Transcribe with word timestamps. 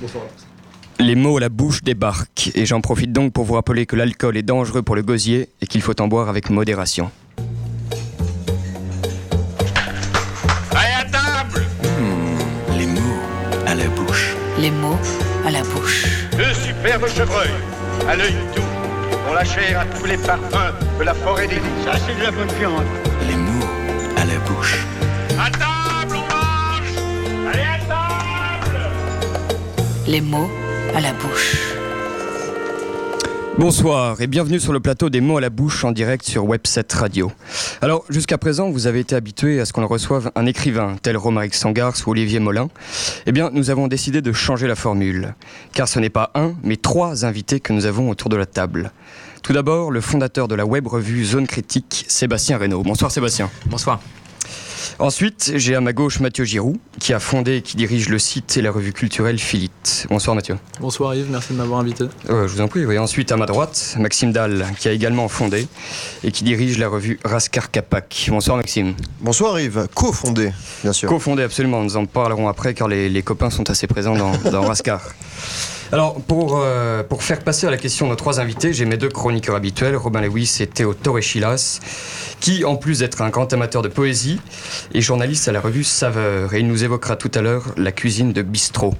Bonsoir. 0.00 0.24
Les 0.98 1.14
mots 1.14 1.36
à 1.36 1.40
la 1.40 1.48
bouche 1.48 1.82
débarquent, 1.82 2.50
et 2.54 2.64
j'en 2.64 2.80
profite 2.80 3.12
donc 3.12 3.32
pour 3.32 3.44
vous 3.44 3.54
rappeler 3.54 3.84
que 3.86 3.96
l'alcool 3.96 4.36
est 4.36 4.42
dangereux 4.42 4.82
pour 4.82 4.96
le 4.96 5.02
gosier 5.02 5.48
et 5.60 5.66
qu'il 5.66 5.82
faut 5.82 5.98
en 6.00 6.08
boire 6.08 6.28
avec 6.28 6.48
modération. 6.50 7.10
Allez 10.72 10.94
à 10.98 11.04
table 11.04 11.66
Les 12.78 12.86
mots 12.86 13.20
à 13.66 13.74
la 13.74 13.88
bouche. 13.88 14.34
Les 14.58 14.70
mots 14.70 14.98
à 15.46 15.50
la 15.50 15.62
bouche. 15.62 16.06
Deux 16.36 16.54
superbes 16.54 17.08
chevreuils, 17.08 17.50
à 18.08 18.16
l'œil 18.16 18.34
doux, 18.54 18.62
dont 19.26 19.34
la 19.34 19.44
chair 19.44 19.80
a 19.80 19.84
tous 19.86 20.06
les 20.06 20.18
parfums 20.18 20.74
de 20.98 21.04
la 21.04 21.14
forêt 21.14 21.46
des 21.46 21.56
loups. 21.56 21.84
Ça, 21.84 21.92
c'est 22.06 22.18
de 22.18 22.22
la 22.22 22.30
bonne 22.30 22.52
viande. 22.58 22.86
Les 23.28 23.36
mots 23.36 23.66
à 24.16 24.24
la 24.24 24.38
bouche. 24.48 24.78
À 25.38 25.50
table, 25.50 26.16
on 26.16 26.34
marche 26.34 26.94
Allez 27.52 27.62
à 27.62 27.78
table 27.86 27.99
Les 30.10 30.20
mots 30.20 30.50
à 30.92 31.00
la 31.00 31.12
bouche. 31.12 31.72
Bonsoir 33.56 34.20
et 34.20 34.26
bienvenue 34.26 34.58
sur 34.58 34.72
le 34.72 34.80
plateau 34.80 35.08
des 35.08 35.20
mots 35.20 35.36
à 35.36 35.40
la 35.40 35.50
bouche 35.50 35.84
en 35.84 35.92
direct 35.92 36.24
sur 36.24 36.44
Webset 36.46 36.86
Radio. 36.94 37.30
Alors, 37.80 38.04
jusqu'à 38.08 38.36
présent, 38.36 38.70
vous 38.70 38.88
avez 38.88 38.98
été 38.98 39.14
habitué 39.14 39.60
à 39.60 39.64
ce 39.64 39.72
qu'on 39.72 39.86
reçoive 39.86 40.32
un 40.34 40.46
écrivain, 40.46 40.96
tel 41.00 41.16
Romaric 41.16 41.54
Sangars 41.54 41.94
ou 42.08 42.10
Olivier 42.10 42.40
Molin. 42.40 42.70
Eh 43.26 43.30
bien, 43.30 43.50
nous 43.52 43.70
avons 43.70 43.86
décidé 43.86 44.20
de 44.20 44.32
changer 44.32 44.66
la 44.66 44.74
formule, 44.74 45.36
car 45.74 45.86
ce 45.86 46.00
n'est 46.00 46.10
pas 46.10 46.32
un, 46.34 46.54
mais 46.64 46.76
trois 46.76 47.24
invités 47.24 47.60
que 47.60 47.72
nous 47.72 47.86
avons 47.86 48.10
autour 48.10 48.30
de 48.30 48.36
la 48.36 48.46
table. 48.46 48.90
Tout 49.44 49.52
d'abord, 49.52 49.92
le 49.92 50.00
fondateur 50.00 50.48
de 50.48 50.56
la 50.56 50.66
web 50.66 50.88
revue 50.88 51.24
Zone 51.24 51.46
Critique, 51.46 52.04
Sébastien 52.08 52.58
Reynaud. 52.58 52.82
Bonsoir 52.82 53.12
Sébastien. 53.12 53.48
Bonsoir. 53.66 54.00
Ensuite, 54.98 55.52
j'ai 55.56 55.74
à 55.74 55.80
ma 55.80 55.92
gauche 55.92 56.20
Mathieu 56.20 56.44
Giroux, 56.44 56.78
qui 56.98 57.12
a 57.12 57.20
fondé 57.20 57.56
et 57.56 57.62
qui 57.62 57.76
dirige 57.76 58.08
le 58.08 58.18
site 58.18 58.56
et 58.56 58.62
la 58.62 58.70
revue 58.70 58.92
culturelle 58.92 59.38
Philit. 59.38 59.70
Bonsoir 60.08 60.34
Mathieu. 60.34 60.56
Bonsoir 60.80 61.14
Yves, 61.14 61.30
merci 61.30 61.52
de 61.52 61.58
m'avoir 61.58 61.80
invité. 61.80 62.04
Euh, 62.28 62.46
je 62.48 62.54
vous 62.54 62.60
en 62.60 62.68
prie. 62.68 62.84
Oui. 62.84 62.98
Ensuite, 62.98 63.32
à 63.32 63.36
ma 63.36 63.46
droite, 63.46 63.96
Maxime 63.98 64.32
Dalle, 64.32 64.66
qui 64.78 64.88
a 64.88 64.92
également 64.92 65.28
fondé 65.28 65.66
et 66.24 66.30
qui 66.32 66.44
dirige 66.44 66.78
la 66.78 66.88
revue 66.88 67.18
Raskar 67.24 67.70
Kapak. 67.70 68.26
Bonsoir 68.30 68.56
Maxime. 68.56 68.94
Bonsoir 69.20 69.58
Yves, 69.60 69.88
co-fondé, 69.94 70.52
bien 70.82 70.92
sûr. 70.92 71.08
Co-fondé, 71.08 71.42
absolument. 71.42 71.82
Nous 71.82 71.96
en 71.96 72.06
parlerons 72.06 72.48
après 72.48 72.74
car 72.74 72.88
les, 72.88 73.08
les 73.08 73.22
copains 73.22 73.50
sont 73.50 73.68
assez 73.70 73.86
présents 73.86 74.16
dans, 74.16 74.36
dans 74.50 74.62
Raskar. 74.62 75.00
Alors, 75.92 76.20
pour, 76.20 76.60
euh, 76.62 77.02
pour 77.02 77.24
faire 77.24 77.40
passer 77.40 77.66
à 77.66 77.70
la 77.70 77.76
question 77.76 78.06
nos 78.06 78.14
trois 78.14 78.38
invités, 78.38 78.72
j'ai 78.72 78.84
mes 78.84 78.96
deux 78.96 79.08
chroniqueurs 79.08 79.56
habituels, 79.56 79.96
Robin 79.96 80.20
Lewis 80.20 80.58
et 80.60 80.68
Théo 80.68 80.94
Torrechilas, 80.94 81.80
qui, 82.38 82.64
en 82.64 82.76
plus 82.76 83.00
d'être 83.00 83.22
un 83.22 83.28
grand 83.28 83.52
amateur 83.52 83.82
de 83.82 83.88
poésie, 83.88 84.40
est 84.94 85.00
journaliste 85.00 85.48
à 85.48 85.52
la 85.52 85.60
revue 85.60 85.82
Saveur. 85.82 86.54
Et 86.54 86.60
il 86.60 86.68
nous 86.68 86.84
évoquera 86.84 87.16
tout 87.16 87.30
à 87.34 87.40
l'heure 87.40 87.74
la 87.76 87.90
cuisine 87.90 88.32
de 88.32 88.42
bistrot. 88.42 88.94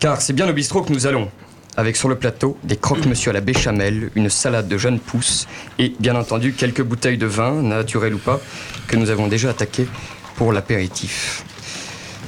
Car 0.00 0.20
c'est 0.20 0.32
bien 0.32 0.48
au 0.48 0.52
bistrot 0.52 0.82
que 0.82 0.92
nous 0.92 1.06
allons. 1.06 1.30
Avec 1.76 1.96
sur 1.96 2.08
le 2.08 2.16
plateau 2.16 2.58
des 2.64 2.76
croque-monsieur 2.76 3.30
à 3.30 3.32
la 3.32 3.40
béchamel, 3.40 4.10
une 4.16 4.30
salade 4.30 4.66
de 4.66 4.78
jeunes 4.78 4.98
pousses 4.98 5.46
et 5.78 5.94
bien 6.00 6.16
entendu 6.16 6.54
quelques 6.54 6.82
bouteilles 6.82 7.18
de 7.18 7.26
vin, 7.26 7.62
naturel 7.62 8.14
ou 8.14 8.18
pas, 8.18 8.40
que 8.88 8.96
nous 8.96 9.10
avons 9.10 9.28
déjà 9.28 9.50
attaquées 9.50 9.86
pour 10.34 10.52
l'apéritif. 10.52 11.44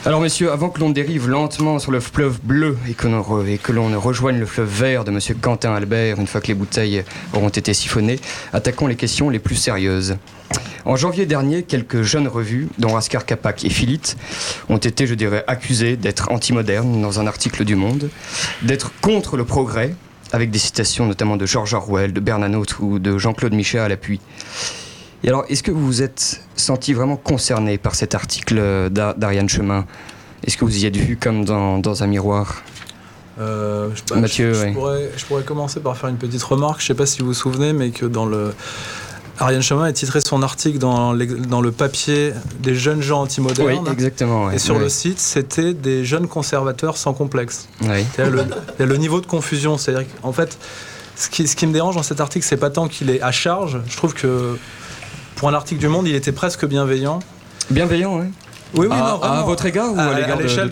Alors 0.06 0.20
messieurs, 0.20 0.52
avant 0.52 0.68
que 0.68 0.78
l'on 0.78 0.90
dérive 0.90 1.28
lentement 1.28 1.80
sur 1.80 1.90
le 1.90 1.98
fleuve 1.98 2.38
bleu 2.40 2.78
et 2.88 2.94
que, 2.94 3.08
l'on 3.08 4.00
rejoigne 4.00 4.38
le 4.38 4.46
fleuve 4.46 4.68
vert 4.68 5.02
de 5.02 5.10
monsieur 5.10 5.34
Quentin 5.34 5.74
Albert 5.74 6.20
une 6.20 6.28
fois 6.28 6.40
que 6.40 6.46
les 6.46 6.54
bouteilles 6.54 7.02
auront 7.32 7.48
été 7.48 7.74
siphonnées, 7.74 8.20
attaquons 8.52 8.86
les 8.86 8.94
questions 8.94 9.30
les 9.30 9.40
plus 9.40 9.56
sérieuses. 9.56 10.16
En 10.84 10.94
janvier 10.94 11.26
dernier, 11.26 11.64
quelques 11.64 12.02
jeunes 12.02 12.28
revues, 12.28 12.68
dont 12.78 12.92
Raskar 12.92 13.26
Kapak 13.26 13.64
et 13.64 13.68
Philit, 13.68 14.14
ont 14.68 14.76
été, 14.76 15.08
je 15.08 15.16
dirais, 15.16 15.42
accusées 15.48 15.96
d'être 15.96 16.30
anti-modernes 16.30 17.02
dans 17.02 17.18
un 17.18 17.26
article 17.26 17.64
du 17.64 17.74
Monde, 17.74 18.08
d'être 18.62 18.92
contre 19.00 19.36
le 19.36 19.44
progrès, 19.44 19.92
avec 20.30 20.52
des 20.52 20.60
citations 20.60 21.06
notamment 21.06 21.36
de 21.36 21.46
George 21.46 21.74
Orwell, 21.74 22.12
de 22.12 22.20
Bernanos 22.20 22.78
ou 22.78 23.00
de 23.00 23.18
Jean-Claude 23.18 23.54
Michet 23.54 23.80
à 23.80 23.88
l'appui. 23.88 24.20
Et 25.26 25.28
alors, 25.28 25.44
est-ce 25.48 25.64
que 25.64 25.72
vous 25.72 25.84
vous 25.84 26.02
êtes 26.02 26.40
senti 26.54 26.92
vraiment 26.94 27.16
concerné 27.16 27.78
par 27.78 27.96
cet 27.96 28.14
article 28.14 28.88
d'A- 28.90 29.14
d'Ariane 29.16 29.48
Chemin? 29.48 29.84
Est-ce 30.44 30.56
que 30.56 30.64
vous 30.64 30.78
y 30.78 30.86
êtes 30.86 30.96
vu 30.96 31.16
comme 31.16 31.44
dans, 31.44 31.78
dans 31.78 32.04
un 32.04 32.06
miroir? 32.06 32.62
Euh, 33.40 33.88
je, 33.92 34.02
bah, 34.08 34.20
Mathieu, 34.20 34.54
je, 34.54 34.60
je 34.60 34.64
ouais. 34.66 34.72
pourrais, 34.72 35.10
je 35.16 35.24
pourrais 35.26 35.42
commencer 35.42 35.80
par 35.80 35.96
faire 35.96 36.08
une 36.10 36.16
petite 36.16 36.42
remarque. 36.44 36.80
Je 36.80 36.86
sais 36.86 36.94
pas 36.94 37.06
si 37.06 37.20
vous 37.20 37.26
vous 37.26 37.34
souvenez, 37.34 37.72
mais 37.72 37.90
que 37.90 38.06
dans 38.06 38.24
le. 38.24 38.54
Ariane 39.38 39.62
Chemin 39.62 39.82
a 39.84 39.92
titré 39.92 40.20
son 40.22 40.42
article 40.42 40.78
dans, 40.78 41.12
le 41.12 41.70
papier 41.70 42.32
des 42.60 42.74
jeunes 42.76 43.02
gens 43.02 43.22
antimodernes. 43.22 43.84
Oui, 43.84 43.92
exactement. 43.92 44.46
ouais. 44.46 44.54
Et 44.54 44.58
sur 44.58 44.76
Ouais. 44.76 44.80
le 44.80 44.88
site, 44.88 45.18
c'était 45.18 45.74
des 45.74 46.04
jeunes 46.06 46.28
conservateurs 46.28 46.96
sans 46.96 47.12
complexe. 47.12 47.68
Le, 47.82 47.88
il 47.88 48.06
y 48.78 48.82
a 48.82 48.86
le 48.86 48.96
niveau 48.96 49.20
de 49.20 49.26
confusion. 49.26 49.76
C'est-à-dire 49.76 50.06
qu'en 50.22 50.32
fait, 50.32 50.56
ce 51.16 51.28
qui, 51.28 51.46
ce 51.48 51.56
qui 51.56 51.66
me 51.66 51.72
dérange 51.72 51.96
dans 51.96 52.02
cet 52.04 52.20
article, 52.20 52.46
c'est 52.46 52.56
pas 52.56 52.70
tant 52.70 52.86
qu'il 52.88 53.10
est 53.10 53.20
à 53.20 53.32
charge. 53.32 53.78
Je 53.88 53.96
trouve 53.98 54.14
que 54.14 54.56
pour 55.36 55.48
un 55.48 55.54
article 55.54 55.80
du 55.80 55.88
Monde, 55.88 56.08
il 56.08 56.14
était 56.14 56.32
presque 56.32 56.66
bienveillant. 56.66 57.20
Bienveillant, 57.70 58.18
oui. 58.18 58.26
Oui, 58.74 58.86
oui, 58.90 58.96
à, 58.96 58.98
non, 58.98 59.04
à 59.22 59.28
vraiment. 59.28 59.44
votre 59.46 59.64
égard 59.66 59.92
ou 59.94 59.98
à, 59.98 60.36
l'échelle 60.40 60.68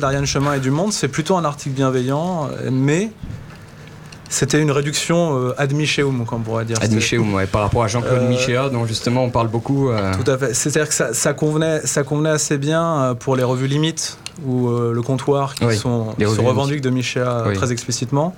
d'Ariane- 0.00 0.24
Chemin 0.26 0.54
et 0.54 0.60
du 0.60 0.70
Monde, 0.70 0.92
c'est 0.92 1.08
plutôt 1.08 1.36
un 1.36 1.44
article 1.44 1.74
bienveillant, 1.74 2.48
euh, 2.64 2.70
mais 2.72 3.10
c'était 4.28 4.60
une 4.62 4.70
réduction 4.70 5.36
euh, 5.38 5.54
ad 5.58 5.72
micheum, 5.74 6.24
comme 6.24 6.40
on 6.40 6.42
pourrait 6.42 6.64
dire. 6.64 6.78
Ad 6.80 6.90
Micheum, 6.92 7.34
ouais, 7.34 7.46
par 7.46 7.60
rapport 7.62 7.84
à 7.84 7.88
Jean-Claude 7.88 8.22
Euh, 8.22 8.28
Michéa, 8.28 8.70
dont 8.70 8.86
justement 8.86 9.24
on 9.24 9.30
parle 9.30 9.48
beaucoup. 9.48 9.90
euh, 9.90 10.12
Tout 10.24 10.28
à 10.30 10.38
fait. 10.38 10.54
C'est-à-dire 10.54 10.88
que 10.88 10.94
ça, 10.94 11.12
ça 11.12 11.32
convenait, 11.34 11.80
ça 11.84 12.02
convenait 12.02 12.30
assez 12.30 12.56
bien 12.58 12.84
euh, 13.02 13.14
pour 13.14 13.36
les 13.36 13.44
revues 13.44 13.68
limites 13.68 14.18
ou 14.44 14.68
le 14.68 15.00
comptoir 15.00 15.54
qui 15.54 15.64
Oui, 15.64 15.76
sont, 15.78 16.14
les 16.18 16.26
revendues 16.26 16.80
de 16.82 16.90
Michéa 16.90 17.44
Oui. 17.46 17.54
très 17.54 17.72
explicitement. 17.72 18.34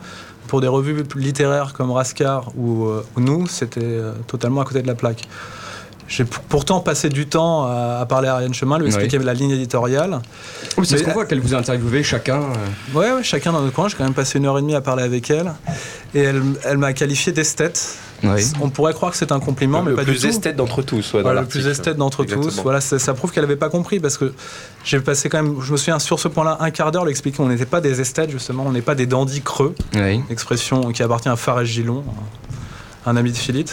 Pour 0.49 0.61
des 0.61 0.67
revues 0.67 1.05
littéraires 1.15 1.73
comme 1.75 1.93
Rascar 1.93 2.51
ou, 2.57 2.87
euh, 2.87 3.05
ou 3.17 3.21
nous, 3.21 3.47
c'était 3.47 3.81
euh, 3.83 4.13
totalement 4.27 4.63
à 4.63 4.65
côté 4.65 4.83
de 4.83 4.87
la 4.89 4.95
plaque. 4.97 5.23
J'ai 6.09 6.25
pourtant 6.25 6.81
passé 6.81 7.11
du 7.11 7.27
temps 7.27 7.67
à, 7.67 7.99
à 8.01 8.07
parler 8.07 8.29
à 8.29 8.37
Ariane 8.37 8.55
Chemin, 8.55 8.79
lui 8.79 8.85
Oui. 8.85 8.89
expliquer 8.89 9.19
la 9.19 9.35
ligne 9.35 9.51
éditoriale. 9.51 10.21
oui, 10.79 10.87
c'est 10.87 10.97
ce 10.97 11.01
mais- 11.03 11.09
qu'on 11.09 11.13
voit 11.13 11.27
qu'elle 11.27 11.41
vous 11.41 11.55
a 11.55 11.59
interviewé 11.59 12.03
chacun. 12.03 12.41
euh, 12.41 12.99
Ouais, 12.99 13.13
ouais, 13.13 13.23
chacun 13.23 13.53
dans 13.53 13.61
notre 13.61 13.75
coin. 13.75 13.89
J'ai 13.89 13.97
quand 13.99 14.05
même 14.05 14.15
passé 14.15 14.39
une 14.39 14.47
heure 14.47 14.57
et 14.59 14.63
demie 14.63 14.75
à 14.75 14.81
parler 14.81 15.03
avec 15.03 15.31
elle. 15.31 15.53
Et 16.15 16.21
elle, 16.23 16.43
elle 16.65 16.79
m'a 16.79 16.95
qualifié 16.95 17.31
d'esthète. 17.33 17.99
Oui. 18.23 18.43
On 18.61 18.71
pourrait 18.71 18.95
croire 18.95 19.13
que 19.13 19.17
c'est 19.17 19.33
un 19.33 19.41
compliment, 19.41 19.83
mais 19.83 19.91
le 19.91 19.97
pas 19.97 20.05
plus 20.05 20.15
du 20.15 20.21
tout. 20.21 20.27
esthète 20.27 20.57
d'entre 20.57 20.83
tous. 20.83 21.15
ouais, 21.15 21.23
Voilà, 21.23 21.43
le 21.43 21.47
plus 21.47 21.67
esthète 21.67 21.97
d'entre 21.97 22.25
tous. 22.25 22.61
Voilà, 22.63 22.81
ça, 22.81 22.99
ça 22.99 23.15
prouve 23.15 23.31
qu'elle 23.31 23.45
n'avait 23.45 23.57
pas 23.57 23.69
compris 23.69 24.01
parce 24.01 24.19
que 24.19 24.33
j'ai 24.85 25.01
passé 25.01 25.29
quand 25.29 25.43
même, 25.43 25.61
je 25.61 25.73
me 25.73 25.77
souviens 25.77 25.99
sur 25.99 26.19
ce 26.19 26.29
point-là, 26.29 26.59
un 26.61 26.71
quart 26.71 26.91
d'heure 26.91 27.05
lui 27.05 27.11
expliquer 27.11 27.39
qu'on 27.39 27.49
n'était 27.49 27.67
pas 27.67 27.81
des 27.81 28.01
esthètes 28.01 28.31
justement, 28.31 28.65
on 28.67 28.73
n'est 28.73 28.83
pas 28.83 28.95
des 28.95 29.07
dandys 29.07 29.43
creux, 29.43 29.75
oui. 29.95 30.21
expression 30.31 30.93
qui 30.93 31.03
appartient 31.03 31.29
à 31.29 31.37
Fares 31.37 31.65
Gillon, 31.65 32.05
un 33.07 33.17
ami 33.17 33.33
de 33.33 33.37
Philippe. 33.37 33.71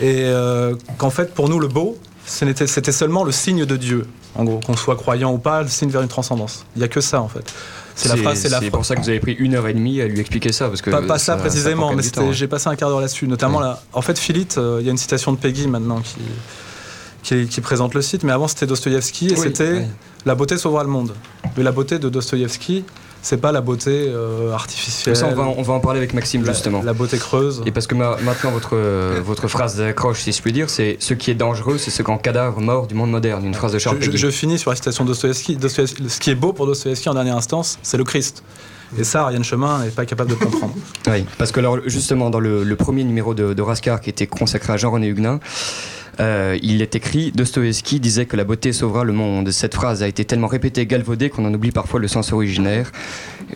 Et 0.00 0.24
euh, 0.26 0.74
qu'en 0.96 1.10
fait, 1.10 1.34
pour 1.34 1.48
nous, 1.48 1.58
le 1.58 1.66
beau, 1.66 1.98
c'était 2.24 2.92
seulement 2.92 3.24
le 3.24 3.32
signe 3.32 3.64
de 3.64 3.76
Dieu. 3.76 4.06
En 4.34 4.44
gros, 4.44 4.60
qu'on 4.60 4.76
soit 4.76 4.96
croyant 4.96 5.32
ou 5.32 5.38
pas, 5.38 5.62
le 5.62 5.68
signe 5.68 5.90
vers 5.90 6.02
une 6.02 6.08
transcendance. 6.08 6.64
Il 6.76 6.80
n'y 6.80 6.84
a 6.84 6.88
que 6.88 7.00
ça 7.00 7.20
en 7.20 7.28
fait. 7.28 7.52
C'est 7.98 8.08
la 8.08 8.16
phrase, 8.16 8.38
c'est 8.38 8.48
la 8.48 8.60
pour 8.70 8.84
ça 8.84 8.94
que 8.94 9.00
vous 9.00 9.08
avez 9.08 9.18
pris 9.18 9.32
une 9.32 9.56
heure 9.56 9.66
et 9.66 9.74
demie 9.74 10.00
à 10.00 10.06
lui 10.06 10.20
expliquer 10.20 10.52
ça. 10.52 10.68
Parce 10.68 10.82
que 10.82 10.90
pas, 10.90 11.02
pas 11.02 11.18
ça, 11.18 11.36
précisément, 11.36 11.92
mais 11.92 12.02
temps, 12.04 12.28
hein. 12.28 12.32
j'ai 12.32 12.46
passé 12.46 12.68
un 12.68 12.76
quart 12.76 12.90
d'heure 12.90 13.00
là-dessus. 13.00 13.26
Notamment, 13.26 13.58
là, 13.58 13.82
en 13.92 14.02
fait, 14.02 14.18
Philippe, 14.18 14.54
euh, 14.56 14.78
il 14.80 14.86
y 14.86 14.88
a 14.88 14.92
une 14.92 14.98
citation 14.98 15.32
de 15.32 15.36
Peggy 15.36 15.66
maintenant 15.66 16.00
qui, 16.00 16.16
qui, 17.22 17.48
qui 17.48 17.60
présente 17.60 17.94
le 17.94 18.02
site, 18.02 18.22
mais 18.22 18.30
avant 18.30 18.46
c'était 18.46 18.66
Dostoïevski 18.66 19.28
et 19.28 19.32
Oui, 19.32 19.38
c'était. 19.42 19.84
La 20.24 20.34
beauté 20.34 20.58
sauvera 20.58 20.84
le 20.84 20.90
monde. 20.90 21.14
Mais 21.56 21.62
la 21.64 21.72
beauté 21.72 21.98
de 21.98 22.08
Dostoïevski, 22.08 22.84
c'est 23.22 23.36
pas 23.40 23.52
la 23.52 23.60
beauté 23.60 24.06
euh, 24.08 24.52
artificielle, 24.52 25.16
Ça, 25.16 25.26
on 25.26 25.34
va, 25.34 25.42
on 25.44 25.62
va 25.62 25.72
en 25.74 25.80
parler 25.80 25.98
avec 25.98 26.14
Maxime 26.14 26.44
la, 26.44 26.52
justement. 26.52 26.82
la 26.82 26.92
beauté 26.92 27.18
creuse. 27.18 27.62
Et 27.66 27.72
parce 27.72 27.86
que 27.86 27.94
ma- 27.94 28.16
maintenant, 28.18 28.50
votre, 28.50 28.70
euh, 28.74 29.20
votre 29.24 29.48
phrase 29.48 29.76
d'accroche, 29.76 30.20
si 30.20 30.32
je 30.32 30.40
puis 30.42 30.52
dire, 30.52 30.70
c'est 30.70 30.96
ce 31.00 31.14
qui 31.14 31.30
est 31.30 31.34
dangereux, 31.34 31.78
c'est 31.78 31.90
ce 31.90 32.02
grand 32.02 32.18
cadavre 32.18 32.60
mort 32.60 32.86
du 32.86 32.94
monde 32.94 33.10
moderne. 33.10 33.44
Une 33.44 33.54
phrase 33.54 33.72
de 33.72 33.78
Charles 33.78 33.98
Je, 34.00 34.10
je- 34.16 34.30
finis 34.30 34.58
sur 34.58 34.70
la 34.70 34.76
citation 34.76 35.04
de. 35.04 35.12
Dostoïevski- 35.12 36.08
Ce 36.08 36.20
qui 36.20 36.30
est 36.30 36.34
beau 36.34 36.52
pour 36.52 36.66
Dostoïevski 36.66 37.08
en 37.08 37.14
dernière 37.14 37.36
instance, 37.36 37.78
c'est 37.82 37.96
le 37.96 38.04
Christ. 38.04 38.42
Et 38.98 39.04
ça, 39.04 39.24
Ariane 39.24 39.44
Chemin 39.44 39.84
n'est 39.84 39.90
pas 39.90 40.06
capable 40.06 40.30
de 40.30 40.34
comprendre. 40.36 40.72
Oui, 41.08 41.24
parce 41.36 41.52
que 41.52 41.60
alors, 41.60 41.78
justement, 41.86 42.30
dans 42.30 42.40
le, 42.40 42.64
le 42.64 42.76
premier 42.76 43.04
numéro 43.04 43.34
de, 43.34 43.52
de 43.52 43.62
Raskar 43.62 44.00
qui 44.00 44.08
était 44.10 44.26
consacré 44.26 44.72
à 44.72 44.76
Jean-René 44.78 45.08
Huguenin, 45.08 45.40
euh, 46.20 46.58
il 46.62 46.82
est 46.82 46.94
écrit 46.96 47.30
Dostoevsky 47.32 48.00
disait 48.00 48.26
que 48.26 48.36
la 48.36 48.44
beauté 48.44 48.72
sauvera 48.72 49.04
le 49.04 49.12
monde. 49.12 49.50
Cette 49.50 49.74
phrase 49.74 50.02
a 50.02 50.08
été 50.08 50.24
tellement 50.24 50.46
répétée 50.48 50.80
et 50.82 50.86
galvaudée 50.86 51.30
qu'on 51.30 51.44
en 51.44 51.54
oublie 51.54 51.70
parfois 51.70 52.00
le 52.00 52.08
sens 52.08 52.32
originaire. 52.32 52.90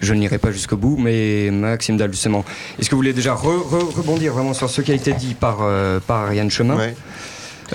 Je 0.00 0.14
n'irai 0.14 0.38
pas 0.38 0.52
jusqu'au 0.52 0.76
bout, 0.76 0.96
mais 0.96 1.50
Maxime 1.50 1.96
Dalle, 1.96 2.12
justement, 2.12 2.44
est-ce 2.78 2.88
que 2.88 2.94
vous 2.94 3.00
voulez 3.00 3.12
déjà 3.12 3.34
re- 3.34 3.62
re- 3.68 3.94
rebondir 3.94 4.32
vraiment 4.32 4.54
sur 4.54 4.70
ce 4.70 4.80
qui 4.80 4.92
a 4.92 4.94
été 4.94 5.12
dit 5.12 5.34
par, 5.34 5.58
euh, 5.62 5.98
par 6.00 6.26
Ariane 6.26 6.50
Chemin 6.50 6.76
Ouais. 6.76 6.94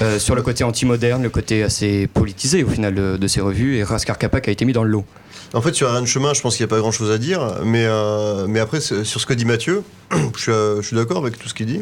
euh, 0.01 0.19
sur 0.19 0.35
le 0.35 0.41
côté 0.41 0.63
anti-moderne, 0.63 1.21
le 1.23 1.29
côté 1.29 1.63
assez 1.63 2.07
politisé 2.07 2.63
au 2.63 2.69
final 2.69 2.95
de, 2.95 3.17
de 3.17 3.27
ces 3.27 3.41
revues, 3.41 3.77
et 3.77 3.83
Raskar 3.83 4.17
Kapak 4.17 4.47
a 4.47 4.51
été 4.51 4.63
mis 4.65 4.73
dans 4.73 4.83
le 4.83 4.89
lot. 4.91 5.05
En 5.53 5.61
fait, 5.61 5.73
sur 5.73 5.87
Ariane 5.89 6.07
Chemin, 6.07 6.33
je 6.33 6.41
pense 6.41 6.55
qu'il 6.57 6.65
n'y 6.65 6.69
a 6.69 6.73
pas 6.75 6.79
grand 6.79 6.91
chose 6.91 7.09
à 7.11 7.17
dire. 7.17 7.59
Mais, 7.63 7.85
euh, 7.85 8.47
mais 8.47 8.59
après, 8.59 8.79
sur 8.81 9.05
ce 9.05 9.25
que 9.25 9.33
dit 9.33 9.45
Mathieu, 9.45 9.83
je 10.35 10.41
suis, 10.41 10.51
euh, 10.51 10.81
je 10.81 10.87
suis 10.87 10.95
d'accord 10.95 11.17
avec 11.17 11.37
tout 11.37 11.47
ce 11.49 11.53
qu'il 11.53 11.65
dit. 11.67 11.81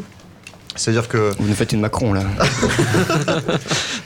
C'est-à-dire 0.76 1.08
que. 1.08 1.32
Vous 1.38 1.48
nous 1.48 1.54
faites 1.54 1.72
une 1.72 1.80
Macron 1.80 2.12
là. 2.12 2.22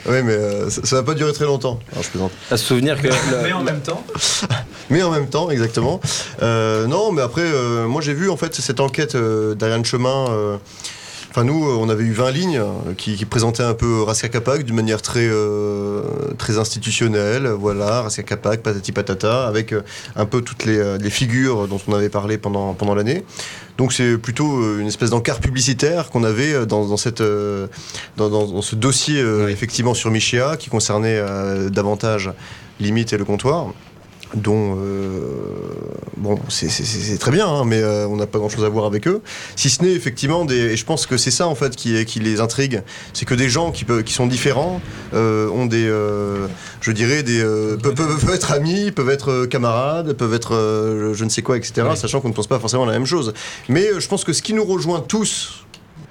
Oui, 0.07 0.17
mais 0.23 0.33
euh, 0.33 0.69
ça, 0.69 0.81
ça 0.83 0.95
va 0.97 1.03
pas 1.03 1.13
durer 1.13 1.31
très 1.33 1.45
longtemps. 1.45 1.79
Alors, 1.91 2.03
je 2.03 2.09
plaisante. 2.09 2.31
À 2.49 2.57
se 2.57 2.65
souvenir 2.65 2.99
que. 3.01 3.07
le- 3.07 3.13
Mais 3.43 3.53
en 3.53 3.63
même 3.63 3.81
temps, 3.81 4.03
mais 4.89 5.03
en 5.03 5.11
même 5.11 5.27
temps, 5.27 5.49
exactement. 5.51 5.99
Euh, 6.41 6.87
non, 6.87 7.11
mais 7.11 7.21
après, 7.21 7.43
euh, 7.43 7.85
moi 7.87 8.01
j'ai 8.01 8.13
vu 8.13 8.29
en 8.29 8.37
fait 8.37 8.55
cette 8.55 8.79
enquête 8.79 9.15
euh, 9.15 9.53
d'Ariane 9.55 9.85
Chemin. 9.85 10.25
Euh, 11.31 11.33
Enfin, 11.33 11.43
nous, 11.45 11.63
euh, 11.65 11.75
on 11.79 11.87
avait 11.89 12.03
eu 12.03 12.11
20 12.11 12.31
lignes 12.31 12.57
euh, 12.59 12.93
qui, 12.97 13.15
qui 13.15 13.25
présentaient 13.25 13.63
un 13.63 13.73
peu 13.73 14.01
Raska 14.03 14.27
Kapak 14.29 14.63
d'une 14.63 14.75
manière 14.75 15.01
très, 15.01 15.27
euh, 15.27 16.01
très 16.37 16.57
institutionnelle. 16.57 17.47
Voilà, 17.47 18.01
Raska 18.01 18.23
Kapak, 18.23 18.61
patati 18.61 18.91
patata, 18.91 19.47
avec 19.47 19.71
euh, 19.71 19.81
un 20.15 20.25
peu 20.25 20.41
toutes 20.41 20.65
les, 20.65 20.77
euh, 20.77 20.97
les 20.97 21.09
figures 21.09 21.67
dont 21.69 21.79
on 21.87 21.93
avait 21.93 22.09
parlé 22.09 22.37
pendant, 22.37 22.73
pendant 22.73 22.95
l'année. 22.95 23.23
Donc, 23.77 23.93
c'est 23.93 24.17
plutôt 24.17 24.61
euh, 24.61 24.79
une 24.81 24.87
espèce 24.87 25.09
d'encart 25.11 25.39
publicitaire 25.39 26.09
qu'on 26.09 26.23
avait 26.25 26.53
euh, 26.53 26.65
dans, 26.65 26.85
dans, 26.85 26.97
cette, 26.97 27.21
euh, 27.21 27.67
dans, 28.17 28.29
dans- 28.29 28.61
ce 28.61 28.75
dossier, 28.75 29.21
euh, 29.21 29.45
Oui. 29.45 29.51
effectivement, 29.53 29.93
sur 29.93 30.11
Michia, 30.11 30.57
qui 30.57 30.69
concernait 30.69 31.17
euh, 31.17 31.69
davantage 31.69 32.31
limite 32.79 33.13
et 33.13 33.17
le 33.17 33.25
comptoir 33.25 33.67
dont 34.33 34.77
euh, 34.77 35.19
bon 36.17 36.39
c'est- 36.49 36.69
c'est 36.69 36.83
c'est- 36.85 36.99
c'est 36.99 37.17
très 37.17 37.31
bien 37.31 37.47
hein, 37.47 37.63
mais 37.65 37.81
euh, 37.81 38.07
on 38.07 38.15
n'a 38.15 38.27
pas 38.27 38.39
grand 38.39 38.49
chose 38.49 38.63
à 38.63 38.69
voir 38.69 38.85
avec 38.85 39.07
eux. 39.07 39.21
Si 39.55 39.69
ce 39.69 39.83
n'est 39.83 39.91
effectivement 39.91 40.45
des 40.45 40.55
et 40.55 40.77
je 40.77 40.85
pense 40.85 41.05
que 41.05 41.17
c'est 41.17 41.31
ça 41.31 41.47
en 41.47 41.55
fait 41.55 41.75
qui, 41.75 42.05
qui 42.05 42.19
les 42.19 42.39
intrigue 42.39 42.81
c'est 43.13 43.25
que 43.25 43.33
des 43.35 43.49
gens 43.49 43.71
qui, 43.71 43.83
peuvent, 43.85 44.03
qui 44.03 44.13
sont 44.13 44.27
différents 44.27 44.81
euh, 45.13 45.49
ont 45.49 45.65
des 45.65 45.85
euh, 45.87 46.47
je 46.81 46.91
dirais 46.91 47.23
des 47.23 47.41
euh, 47.41 47.77
peuvent, 47.77 47.93
peuvent- 47.95 48.33
être 48.33 48.51
amis 48.51 48.91
peuvent 48.91 49.09
être 49.09 49.45
camarades 49.45 50.13
peuvent 50.13 50.33
être 50.33 50.55
euh, 50.55 51.13
je 51.13 51.23
ne 51.25 51.29
sais 51.29 51.41
quoi 51.41 51.57
etc 51.57 51.87
sachant 51.95 52.21
qu'on 52.21 52.29
ne 52.29 52.33
pense 52.33 52.47
pas 52.47 52.59
forcément 52.59 52.85
la 52.85 52.93
même 52.93 53.05
chose. 53.05 53.33
Mais 53.69 53.87
euh, 53.87 53.99
je 53.99 54.07
pense 54.07 54.23
que 54.23 54.33
ce 54.33 54.41
qui 54.41 54.53
nous 54.53 54.63
rejoint 54.65 55.01
tous 55.01 55.60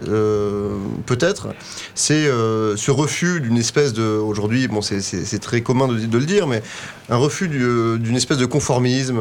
euh, 0.09 0.71
peut-être, 1.07 1.49
c'est 1.95 2.27
euh, 2.27 2.77
ce 2.77 2.91
refus 2.91 3.41
d'une 3.41 3.57
espèce 3.59 3.93
de. 3.93 4.03
Aujourd'hui, 4.03 4.69
bon, 4.69 4.81
c'est- 4.83 5.39
très 5.41 5.61
commun 5.63 5.89
de, 5.89 5.95
de 5.99 6.19
le 6.19 6.25
dire, 6.27 6.47
mais 6.47 6.63
un 7.09 7.17
refus 7.17 7.49
du- 7.49 7.63
euh, 7.63 7.97
d'une 7.99 8.17
espèce 8.17 8.39
de 8.39 8.47
conformisme, 8.47 9.21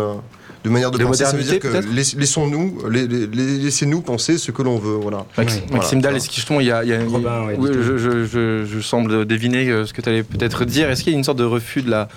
de 0.63 0.69
manière 0.69 0.91
de, 0.91 0.97
De 0.97 1.05
penser. 1.05 1.23
Ça 1.25 1.31
veut 1.35 1.43
dire 1.43 1.59
que 1.59 1.67
laissons-nous, 2.19 2.79
la- 2.89 3.01
la- 3.01 3.05
la- 3.07 3.27
laissez-nous 3.63 4.01
penser 4.01 4.37
ce 4.37 4.51
que 4.51 4.61
l'on 4.61 4.77
veut. 4.77 4.95
Voilà. 4.95 5.25
Maxime 5.37 5.61
Voilà. 5.69 6.01
Dalle, 6.01 6.15
est-ce 6.17 6.29
que 6.29 6.35
justement 6.35 6.59
il 6.59 6.67
y 6.67 6.71
a, 6.71 6.83
y 6.83 6.93
a- 6.93 7.03
Robin, 7.05 7.45
ouais, 7.47 7.55
oui, 7.57 7.69
dis-toi. 7.69 7.83
je, 7.85 7.97
je- 7.97 8.25
je- 8.25 8.65
je 8.65 8.79
semble 8.81 9.25
deviner 9.25 9.85
ce 9.85 9.93
que 9.93 10.01
tu 10.01 10.09
allais 10.09 10.23
peut-être 10.23 10.65
dire. 10.65 10.89
Est-ce 10.89 11.03
qu'il 11.03 11.13
y 11.13 11.15
a 11.15 11.17
une 11.17 11.23
sorte 11.23 11.39
de 11.39 11.45
refus 11.45 11.81
de 11.81 11.89
la, 11.89 12.09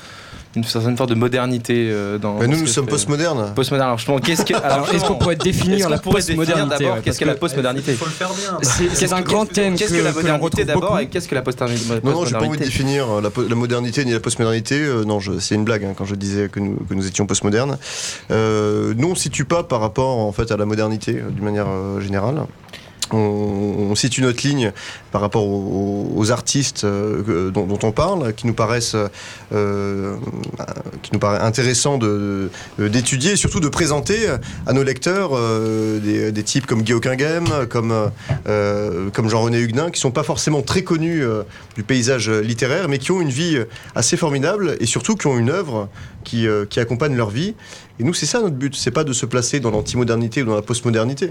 une 0.55 0.65
certaine 0.65 0.97
forme 0.97 1.09
de 1.11 1.15
modernité 1.15 1.89
euh, 1.91 2.19
dans 2.19 2.35
Mais 2.39 2.47
nous, 2.47 2.59
nous 2.61 2.67
sommes 2.67 2.87
postmodernes. 2.87 3.53
Postmoderne. 3.55 3.87
Alors 3.87 3.99
justement, 3.99 4.19
qu'est-ce 4.19 4.45
que 4.45 4.55
Alors, 4.63 4.93
est-ce 4.93 5.05
qu'on 5.05 5.15
pourrait 5.15 5.37
définir 5.37 5.89
la 5.89 5.99
postmodernité 5.99 6.79
d'abord 6.79 6.97
ouais, 6.97 7.03
qu'est-ce 7.03 7.19
que 7.19 7.25
la 7.25 7.35
postmodernité 7.35 7.93
Il 7.93 7.97
faut 7.97 8.05
le 8.05 8.11
faire 8.11 8.31
bien. 8.35 8.59
C'est 8.63 8.95
c'est 8.95 9.13
un 9.13 9.23
grand 9.23 9.47
thème 9.47 9.77
Qu'est-ce 9.77 9.93
que, 9.93 9.99
que 9.99 10.05
la 10.05 10.13
modernité 10.13 10.65
d'abord 10.65 10.99
et 10.99 11.09
qu'est-ce 11.09 11.29
que 11.29 11.35
la 11.35 11.43
postmodernité 11.43 12.01
Non, 12.05 12.13
non, 12.13 12.25
j'ai 12.27 12.33
pas 12.33 12.45
envie 12.45 12.59
de 12.59 12.65
définir 12.65 13.11
euh, 13.11 13.21
la, 13.23 13.31
po- 13.31 13.47
la 13.49 13.55
modernité 13.55 14.05
ni 14.05 14.13
la 14.13 14.21
postmodernité. 14.21 14.75
Euh, 14.81 15.05
non, 15.05 15.21
je- 15.21 15.39
c'est 15.39 15.55
une 15.55 15.65
blague 15.65 15.85
hein, 15.85 15.95
quand 15.97 16.05
je 16.05 16.15
disais 16.15 16.49
que 16.51 16.61
nous, 16.61 16.77
que 16.89 16.95
nous 16.95 17.07
étions 17.07 17.27
postmodernes. 17.27 17.79
Euh, 18.31 18.95
nous, 18.97 19.09
on 19.09 19.13
ne 19.13 19.17
situe 19.17 19.45
pas 19.45 19.63
par 19.63 19.81
rapport 19.81 20.19
en 20.19 20.33
fait 20.33 20.51
à 20.53 20.57
la 20.57 20.65
modernité 20.67 21.17
euh, 21.19 21.31
d'une 21.31 21.45
manière 21.45 21.67
euh, 21.69 22.01
générale. 22.01 22.43
On, 23.13 23.89
on 23.91 23.95
situe 23.95 24.23
notre 24.23 24.47
ligne 24.47 24.73
par 25.11 25.21
rapport 25.21 25.47
aux, 25.47 26.31
artistes 26.31 26.85
euh, 26.85 27.51
dont, 27.51 27.79
on 27.83 27.93
parle, 27.93 28.33
qui 28.35 28.47
nous 28.47 28.55
paraissent, 28.55 28.97
euh, 29.53 30.17
qui 31.03 31.11
nous 31.13 31.19
paraît 31.19 31.41
intéressant 31.41 31.99
de- 31.99 32.51
de- 32.79 32.89
d'étudier 32.89 33.33
et 33.33 33.37
surtout 33.37 33.61
de 33.61 33.69
présenter 33.69 34.17
à 34.67 34.73
nos 34.73 34.83
lecteurs 34.83 35.31
euh, 35.35 36.31
des, 36.31 36.43
types 36.43 36.67
comme 36.67 36.83
Guy 36.83 36.95
Game, 37.17 37.47
comme, 37.69 39.29
Jean-René 39.29 39.61
Huguenin, 39.61 39.91
qui 39.91 40.01
sont 40.01 40.11
pas 40.11 40.23
forcément 40.23 40.63
très 40.63 40.83
connus 40.83 41.25
du 41.77 41.83
paysage 41.83 42.31
littéraire, 42.31 42.89
mais 42.89 42.99
qui 42.99 43.13
ont 43.13 43.21
une 43.21 43.31
vie 43.31 43.59
assez 43.95 44.17
formidable 44.17 44.77
et 44.81 44.87
surtout 44.87 45.17
qui 45.17 45.27
ont 45.27 45.39
une 45.39 45.51
œuvre 45.51 45.89
qui, 46.25 46.47
euh, 46.47 46.65
qui 46.67 46.81
accompagne 46.81 47.17
leur 47.17 47.31
vie. 47.31 47.55
Et 48.01 48.05
nous, 48.05 48.15
c'est 48.15 48.27
ça 48.27 48.41
notre 48.41 48.55
but. 48.57 48.75
C'est 48.75 48.91
pas 48.91 49.05
de 49.05 49.13
se 49.13 49.27
placer 49.27 49.61
dans 49.61 49.71
l'antimodernité 49.71 50.43
ou 50.43 50.47
dans 50.47 50.55
la 50.57 50.63
postmodernité. 50.63 51.31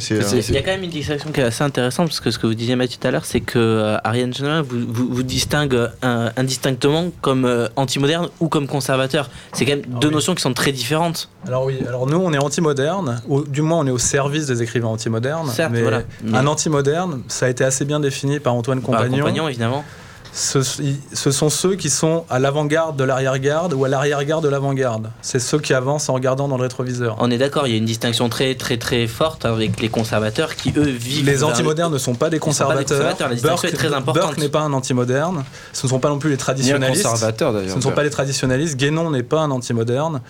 C'est. 0.00 0.14
euh, 0.14 0.40
Il 0.48 0.54
y 0.54 0.58
a 0.58 0.62
quand 0.62 0.70
même 0.70 0.82
une 0.82 0.90
distinction 0.90 1.30
qui 1.30 1.40
est 1.40 1.44
assez 1.44 1.62
intéressante 1.62 2.08
parce 2.08 2.20
que 2.20 2.30
ce 2.30 2.38
que 2.38 2.46
vous 2.46 2.54
disiez 2.54 2.74
Mathieu 2.74 2.98
tout 3.00 3.06
à 3.06 3.10
l'heure, 3.10 3.24
c'est 3.26 3.40
que 3.40 3.58
euh, 3.58 3.96
Ariane 4.02 4.32
Chemin 4.34 4.62
vous, 4.62 4.78
vous, 4.88 5.08
vous 5.10 5.22
distingue 5.22 5.74
euh, 5.74 6.30
indistinctement 6.36 7.10
comme 7.20 7.44
euh, 7.44 7.68
anti-moderne 7.76 8.28
ou 8.40 8.48
comme 8.48 8.66
conservateur. 8.66 9.30
C'est 9.52 9.64
quand 9.66 9.72
même 9.76 9.84
deux 10.00 10.08
oui. 10.08 10.14
notions 10.14 10.34
qui 10.34 10.42
sont 10.42 10.54
très 10.54 10.72
différentes. 10.72 11.28
Alors 11.46 11.64
oui, 11.66 11.78
alors 11.86 12.06
nous 12.06 12.18
on 12.18 12.32
est 12.32 12.38
anti-moderne, 12.38 13.20
ou 13.28 13.42
du 13.44 13.62
moins 13.62 13.78
on 13.78 13.86
est 13.86 13.90
au 13.92 13.98
service 13.98 14.46
des 14.46 14.62
écrivains 14.62 14.88
anti-modernes. 14.88 15.50
Certes, 15.50 15.70
mais 15.72 15.82
voilà. 15.82 16.02
Mais- 16.24 16.38
Un 16.38 16.46
anti-moderne, 16.46 17.22
ça 17.28 17.46
a 17.46 17.48
été 17.50 17.62
assez 17.62 17.84
bien 17.84 18.00
défini 18.00 18.40
par 18.40 18.54
Antoine 18.54 18.80
Par 18.80 18.86
Compagnon. 18.90 19.18
compagnon, 19.18 19.48
évidemment. 19.48 19.84
Ce, 20.32 20.60
ce 20.62 21.30
sont 21.32 21.50
ceux 21.50 21.74
qui 21.74 21.90
sont 21.90 22.24
à 22.30 22.38
l'avant-garde 22.38 22.96
de 22.96 23.02
l'arrière-garde 23.04 23.74
ou 23.74 23.84
à 23.84 23.88
l'arrière-garde 23.88 24.44
de 24.44 24.48
l'avant-garde. 24.48 25.10
C'est 25.22 25.40
ceux 25.40 25.58
qui 25.58 25.74
avancent 25.74 26.08
en 26.08 26.14
regardant 26.14 26.46
dans 26.46 26.56
le 26.56 26.62
rétroviseur. 26.62 27.16
On 27.18 27.30
est 27.30 27.38
d'accord, 27.38 27.66
il 27.66 27.72
y 27.72 27.74
a 27.74 27.78
une 27.78 27.84
distinction 27.84 28.28
très 28.28 28.54
très 28.54 28.76
très 28.78 29.06
forte 29.08 29.44
avec 29.44 29.80
les 29.80 29.88
conservateurs 29.88 30.54
qui 30.54 30.72
eux 30.76 30.82
vivent. 30.82 31.26
Les 31.26 31.42
anti-modernes 31.42 31.92
ne 31.92 31.98
sont 31.98 32.14
pas 32.14 32.30
des 32.30 32.38
pas 32.38 32.44
conservateurs. 32.44 32.84
conservateurs, 32.86 33.28
la 33.28 33.34
distinction 33.34 33.68
est 33.68 33.72
très 33.72 33.92
importante. 33.92 34.24
Burke 34.26 34.38
n'est 34.38 34.48
pas 34.48 34.60
un 34.60 34.72
anti-moderne. 34.72 35.44
Ce 35.72 35.86
ne 35.86 35.90
sont 35.90 35.98
pas 35.98 36.08
non 36.08 36.18
plus 36.18 36.30
les 36.30 36.36
traditionalistes. 36.36 37.02
conservateur 37.02 37.52
Ce 37.52 37.56
d'ailleurs. 37.56 37.76
ne 37.76 37.82
sont 37.82 37.92
pas 37.92 38.04
les 38.04 38.10
traditionalistes. 38.10 38.76
Guénon 38.76 39.10
n'est 39.10 39.22
pas 39.24 39.40
un 39.40 39.50
anti-moderne. 39.50 40.20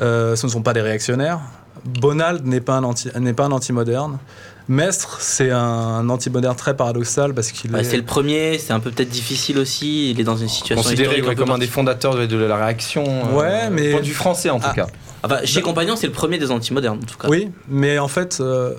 Euh, 0.00 0.34
ce 0.34 0.46
ne 0.46 0.50
sont 0.50 0.62
pas 0.62 0.72
des 0.72 0.80
réactionnaires. 0.80 1.40
Bonald 1.84 2.46
n'est 2.46 2.60
pas 2.60 2.74
un 2.76 2.84
anti, 2.84 3.08
n'est 3.18 3.32
pas 3.34 3.44
un 3.44 3.52
anti-moderne. 3.52 4.18
Mestre, 4.68 5.18
c'est 5.20 5.50
un 5.50 6.08
anti-moderne 6.08 6.54
très 6.56 6.76
paradoxal 6.76 7.34
parce 7.34 7.50
qu'il 7.52 7.72
Ouais, 7.72 7.80
est- 7.80 7.84
c'est 7.84 7.96
le 7.96 8.04
premier, 8.04 8.58
c'est 8.58 8.72
un 8.72 8.80
peu 8.80 8.90
peut-être 8.90 9.08
difficile 9.10 9.58
aussi. 9.58 10.10
Il 10.10 10.20
est 10.20 10.24
dans 10.24 10.36
une 10.36 10.48
situation 10.48 10.82
Considéré 10.82 11.20
ouais, 11.22 11.30
un 11.30 11.34
comme 11.34 11.50
un 11.50 11.58
des 11.58 11.66
fondateurs 11.66 12.14
de, 12.16 12.26
de 12.26 12.36
la 12.36 12.56
réaction. 12.56 13.04
euh, 13.06 13.36
Ouais, 13.36 13.70
mais- 13.70 14.00
vue 14.00 14.12
français 14.14 14.50
en 14.50 14.60
tout 14.60 14.66
Ah. 14.70 14.74
cas. 14.74 14.86
Enfin, 15.22 15.38
chez 15.44 15.60
Compagnon, 15.60 15.96
c'est 15.96 16.06
le 16.06 16.12
premier 16.12 16.38
des 16.38 16.50
anti-modernes 16.50 16.98
en 17.02 17.06
tout 17.06 17.18
cas. 17.18 17.28
Oui, 17.28 17.50
mais 17.68 17.98
en 17.98 18.08
fait, 18.08 18.38
euh, 18.40 18.74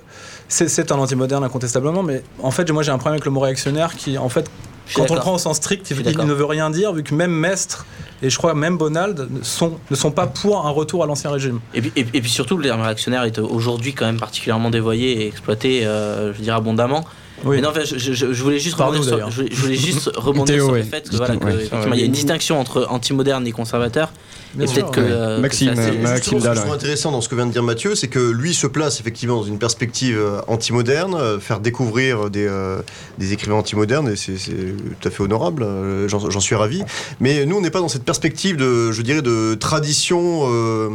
c'est, 0.47 0.91
un 0.91 0.97
anti-moderne 0.97 1.43
incontestablement. 1.43 2.03
Mais 2.03 2.23
en 2.41 2.51
fait, 2.51 2.69
moi 2.71 2.83
j'ai 2.83 2.91
un 2.91 2.97
problème 2.97 3.15
avec 3.15 3.25
le 3.25 3.31
mot 3.31 3.41
réactionnaire 3.41 3.95
qui, 3.95 4.17
en 4.17 4.29
fait, 4.29 4.49
quand 4.95 5.09
on 5.11 5.15
le 5.15 5.19
prend 5.19 5.33
au 5.35 5.37
sens 5.37 5.57
strict, 5.57 5.89
il, 5.91 6.17
ne 6.17 6.33
veut 6.33 6.45
rien 6.45 6.69
dire 6.69 6.93
vu 6.93 7.03
que 7.03 7.13
même 7.13 7.31
Mestre 7.31 7.85
et 8.21 8.29
je 8.29 8.37
crois 8.37 8.53
même 8.53 8.77
Bonald 8.77 9.27
ne 9.29 9.43
sont, 9.43 9.79
ne 9.89 9.95
sont 9.95 10.11
pas 10.11 10.27
pour 10.27 10.65
un 10.65 10.69
retour 10.69 11.03
à 11.03 11.07
l'ancien 11.07 11.31
régime. 11.31 11.59
Et 11.73 11.81
puis, 11.81 11.91
et, 11.95 12.01
et 12.01 12.21
puis 12.21 12.29
surtout, 12.29 12.57
le 12.57 12.63
terme 12.63 12.81
réactionnaire 12.81 13.23
est 13.23 13.39
aujourd'hui 13.39 13.93
quand 13.93 14.05
même 14.05 14.19
particulièrement 14.19 14.69
dévoyé 14.69 15.23
et 15.23 15.27
exploité, 15.27 15.85
euh, 15.85 16.31
je 16.33 16.37
veux 16.37 16.43
dire, 16.43 16.55
abondamment. 16.55 17.03
Oui. 17.43 17.55
Mais 17.55 17.61
non, 17.63 17.69
enfin, 17.69 17.81
je, 17.83 17.97
je- 18.13 18.43
voulais 18.43 18.59
juste 18.59 18.75
rebondir 18.75 19.03
sur, 19.03 19.31
je, 19.31 19.35
voulais- 19.35 19.49
je 19.51 19.61
voulais 19.61 19.75
juste 19.89 20.11
rebondir 20.15 20.55
Théo, 20.55 20.65
sur 20.67 20.75
le 20.75 20.83
fait 20.83 21.09
que, 21.09 21.15
voilà, 21.15 21.33
Dites-nous, 21.33 21.47
que, 21.49 21.55
ouais. 21.55 21.63
effectivement, 21.63 21.93
il 21.95 21.99
y 21.99 22.03
a 22.03 22.05
une 22.05 22.11
distinction 22.11 22.59
entre 22.59 22.85
anti-moderne 22.89 23.47
et 23.47 23.51
conservateur. 23.51 24.11
Bien 24.55 24.65
et 24.65 24.67
sûr, 24.67 24.75
peut-être 24.89 24.91
que, 24.91 25.01
ouais. 25.01 25.07
euh, 25.11 25.35
que 25.37 25.41
Maxime, 25.41 25.75
ce 25.75 25.81
que 25.81 26.41
Dalle, 26.43 26.55
trouve 26.57 26.69
ouais. 26.69 26.75
intéressant 26.75 27.11
dans 27.11 27.21
ce 27.21 27.29
que 27.29 27.35
vient 27.35 27.45
de 27.45 27.51
dire 27.51 27.63
Mathieu, 27.63 27.95
c'est 27.95 28.07
que 28.07 28.19
lui 28.31 28.53
se 28.53 28.67
place 28.67 28.99
effectivement 28.99 29.35
dans 29.37 29.43
une 29.43 29.59
perspective 29.59 30.17
euh, 30.17 30.41
anti-moderne, 30.47 31.15
euh, 31.15 31.39
faire 31.39 31.59
découvrir 31.59 32.29
des, 32.29 32.47
euh, 32.47 32.81
des 33.17 33.33
écrivains 33.33 33.55
anti-modernes, 33.57 34.09
et 34.09 34.15
c'est 34.15 34.37
c'est 34.37 34.51
tout 34.51 35.07
à 35.07 35.11
fait 35.11 35.23
honorable, 35.23 35.65
j'en 36.07 36.29
j'en 36.29 36.39
suis 36.39 36.55
ravi. 36.55 36.83
Mais 37.19 37.45
nous, 37.45 37.57
on 37.57 37.61
n'est 37.61 37.69
pas 37.69 37.79
dans 37.79 37.87
cette 37.87 38.03
perspective 38.03 38.57
de, 38.57 38.91
je 38.91 39.01
dirais, 39.01 39.21
de 39.21 39.55
tradition 39.55 40.41
euh, 40.49 40.89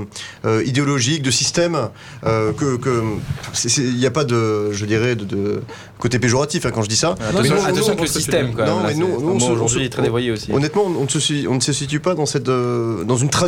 euh, 0.44 0.62
idéologique, 0.66 1.22
de 1.22 1.30
système, 1.30 1.88
euh, 2.25 2.52
que 2.52 2.78
il 3.78 3.96
n'y 3.96 4.06
a 4.06 4.10
pas 4.10 4.25
de, 4.25 4.72
je 4.72 4.84
dirais, 4.84 5.16
de, 5.16 5.25
de 5.25 5.60
côté 5.98 6.18
péjoratif 6.18 6.66
hein, 6.66 6.70
quand 6.75 6.82
je 6.82 6.88
dis 6.88 6.96
ça. 6.96 7.14
Attention, 7.30 7.54
Mais 7.54 7.70
attention 7.70 7.96
le 8.00 8.06
système 8.06 8.52
quand 8.54 8.64
même. 8.64 8.75
Non, 8.75 8.82
là, 8.82 8.88
mais 8.88 8.94
nous- 8.94 9.46
aujourd'hui 9.50 9.88
très 9.90 10.02
dévoyé 10.02 10.30
aussi. 10.30 10.52
Honnêtement, 10.52 10.84
on 10.86 11.04
ne, 11.04 11.08
se, 11.08 11.20
si- 11.20 11.46
on 11.48 11.54
ne 11.54 11.60
se 11.60 11.72
situe 11.72 12.00
pas 12.00 12.14
dans, 12.14 12.26
cette, 12.26 12.48
euh, 12.48 13.04
dans 13.04 13.16
une 13.16 13.30
tradition, 13.30 13.45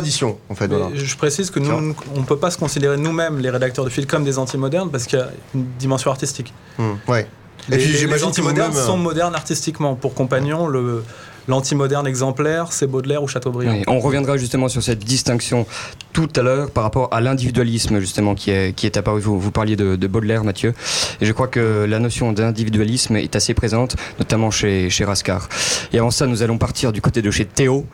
en 0.49 0.55
fait. 0.55 0.67
Mais 0.67 0.75
voilà. 0.77 0.95
Je 0.95 1.15
précise 1.15 1.49
que 1.51 1.59
nous, 1.59 1.69
on 2.15 2.19
ne 2.19 2.25
peut 2.25 2.37
pas 2.37 2.51
se 2.51 2.57
considérer 2.57 2.97
nous-mêmes, 2.97 3.39
les 3.39 3.49
rédacteurs 3.49 3.85
de 3.85 3.89
fil, 3.89 4.05
comme 4.07 4.23
des 4.23 4.37
anti-modernes 4.37 4.89
parce 4.91 5.05
qu'il 5.05 5.19
y 5.19 5.21
a 5.21 5.29
une 5.55 5.65
dimension 5.79 6.11
artistique. 6.11 6.53
Hmm, 6.77 6.93
ouais. 7.07 7.27
Les, 7.67 7.75
Et 7.75 7.77
puis 7.79 7.87
les- 7.87 7.93
les 7.93 7.99
j'imagine 7.99 8.25
que 8.25 8.29
anti-modernes 8.29 8.71
vous-même, 8.71 8.85
sont 8.85 8.93
euh, 8.97 9.01
modernes 9.01 9.35
artistiquement. 9.35 9.95
Pour 9.95 10.13
compagnon, 10.13 10.65
le, 10.67 11.03
l'anti-moderne 11.47 12.07
exemplaire, 12.07 12.71
c'est 12.71 12.87
Baudelaire 12.87 13.21
ou 13.21 13.27
Chateaubriand. 13.27 13.73
Oui, 13.73 13.83
on 13.87 13.99
reviendra 13.99 14.37
justement 14.37 14.69
sur 14.69 14.81
cette 14.81 14.99
distinction 14.99 15.65
tout 16.13 16.29
à 16.35 16.41
l'heure 16.41 16.71
par 16.71 16.83
rapport 16.83 17.09
à 17.11 17.19
l'individualisme 17.21 17.99
justement 17.99 18.33
qui 18.33 18.49
est, 18.51 18.73
qui 18.73 18.85
est 18.85 18.95
apparu. 18.97 19.19
Vous, 19.19 19.39
vous 19.39 19.51
parliez 19.51 19.75
de, 19.75 19.95
de 19.97 20.07
Baudelaire, 20.07 20.43
Mathieu, 20.43 20.73
et 21.21 21.25
je 21.25 21.31
crois 21.33 21.47
que 21.47 21.85
la 21.87 21.99
notion 21.99 22.31
d'individualisme 22.31 23.17
est 23.17 23.35
assez 23.35 23.53
présente, 23.53 23.95
notamment 24.19 24.51
chez, 24.51 24.89
chez 24.89 25.03
Rascar. 25.05 25.49
Et 25.93 25.99
avant 25.99 26.11
ça, 26.11 26.27
nous 26.27 26.41
allons 26.43 26.57
partir 26.57 26.91
du 26.91 27.01
côté 27.01 27.21
de 27.21 27.29
chez 27.29 27.45
Théo, 27.45 27.85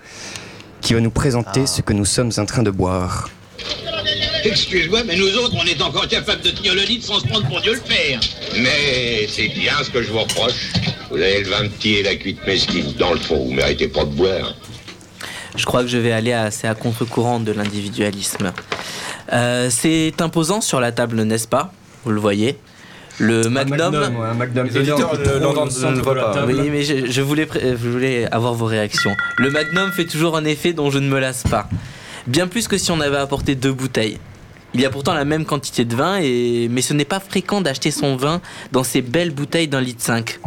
qui 0.86 0.94
va 0.94 1.02
nous 1.02 1.10
présenter 1.10 1.66
ce 1.66 1.82
que 1.82 1.94
nous 1.94 2.06
sommes 2.06 2.32
en 2.38 2.46
train 2.46 2.62
de 2.62 2.70
boire. 2.70 3.28
Excuse-moi, 4.44 5.02
mais 5.08 5.16
nous 5.16 5.36
autres, 5.38 5.56
on 5.60 5.66
est 5.66 5.82
encore 5.82 6.08
capables 6.08 6.44
de 6.44 6.52
tenir 6.52 6.76
le 6.76 6.84
lit 6.84 7.02
sans 7.02 7.20
se 7.20 7.26
prendre 7.26 7.48
pour 7.48 7.60
Dieu 7.60 7.74
le 7.74 7.80
faire. 7.80 8.20
Mais 8.60 9.26
c'est 9.28 9.48
bien 9.48 9.74
ce 9.84 9.90
que 9.90 10.04
je 10.04 10.12
vous 10.12 10.20
reproche. 10.20 10.74
Vous 11.10 11.16
avez 11.16 11.42
le 11.42 11.50
vin 11.50 11.68
petit 11.70 11.96
et 11.96 12.04
la 12.04 12.16
cuite 12.16 12.46
mesquine. 12.46 12.94
Dans 13.00 13.14
le 13.14 13.18
fond, 13.18 13.46
vous 13.46 13.54
méritez 13.54 13.88
pas 13.88 14.06
de 14.06 14.12
boire. 14.12 14.54
Je 15.56 15.66
crois 15.66 15.82
que 15.82 15.88
je 15.88 15.98
vais 15.98 16.12
aller 16.12 16.34
assez 16.34 16.68
à 16.68 16.76
contre-courant 16.76 17.40
de 17.40 17.52
l'individualisme. 17.52 18.54
Euh, 19.34 19.72
c'est 19.72 20.14
imposant 20.22 20.62
sur 20.62 20.80
la 20.80 20.92
table, 20.92 21.24
n'est-ce 21.24 21.48
pas? 21.48 21.74
Vous 22.04 22.12
le 22.12 22.22
voyez. 22.22 22.60
Le 23.20 23.50
Magnum. 23.50 23.96
un 23.96 24.34
Magnum. 24.34 24.66
Les 24.68 24.78
auditeurs 24.78 25.18
ne 25.18 25.40
l'entendent- 25.40 25.72
ne 25.84 25.96
le 25.96 26.02
voient 26.02 26.16
pas. 26.34 26.46
Oui, 26.46 26.70
mais 26.70 26.84
je, 26.84 27.10
je 27.10 27.22
voulais, 27.22 27.46
pré- 27.46 27.62
je 27.82 27.90
voulais 27.90 28.26
avoir 28.32 28.54
vos 28.54 28.66
réactions. 28.66 29.16
Le 29.38 29.50
Magnum 29.52 29.92
fait 29.92 30.06
toujours 30.06 30.36
un 30.38 30.46
effet 30.46 30.74
dont 30.74 30.90
je 30.90 31.00
ne 31.00 31.08
me 31.08 31.20
lasse 31.20 31.44
pas. 31.44 31.70
Bien 32.28 32.48
plus 32.48 32.68
que 32.68 32.78
si 32.78 32.92
on 32.92 33.00
avait 33.00 33.18
apporté 33.18 33.56
deux 33.56 33.72
bouteilles. 33.72 34.18
Il 34.74 34.82
y 34.82 34.86
a 34.86 34.90
pourtant 34.90 35.14
la 35.14 35.24
même 35.24 35.46
quantité 35.46 35.86
de 35.86 35.96
vin, 35.96 36.18
et... 36.22 36.68
mais 36.70 36.82
ce 36.82 36.94
n'est 36.94 37.06
pas 37.06 37.22
fréquent 37.22 37.62
d'acheter 37.62 37.92
son 37.92 38.18
vin 38.18 38.42
dans 38.74 38.84
ces 38.84 39.02
belles 39.02 39.32
bouteilles 39.32 39.70
d'un 39.70 39.80
litre 39.80 40.04
5. 40.04 40.40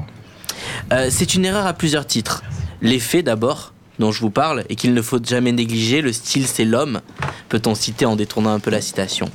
Euh, 0.93 1.07
c'est 1.11 1.35
une 1.35 1.45
erreur 1.47 1.67
à 1.67 1.73
plusieurs 1.73 2.07
titres. 2.07 2.43
L'effet 2.83 3.23
d'abord, 3.23 3.73
dont 3.99 4.13
je 4.13 4.21
vous 4.21 4.31
parle, 4.31 4.65
et 4.69 4.77
qu'il 4.77 4.93
ne 4.93 5.01
faut 5.01 5.19
jamais 5.25 5.53
négliger, 5.53 6.03
le 6.03 6.13
style 6.13 6.47
c'est 6.47 6.65
l'homme, 6.67 7.01
peut-on 7.49 7.75
citer 7.75 8.05
en 8.05 8.17
détournant 8.17 8.53
un 8.53 8.61
peu 8.61 8.71
la 8.71 8.81
citation. 8.83 9.31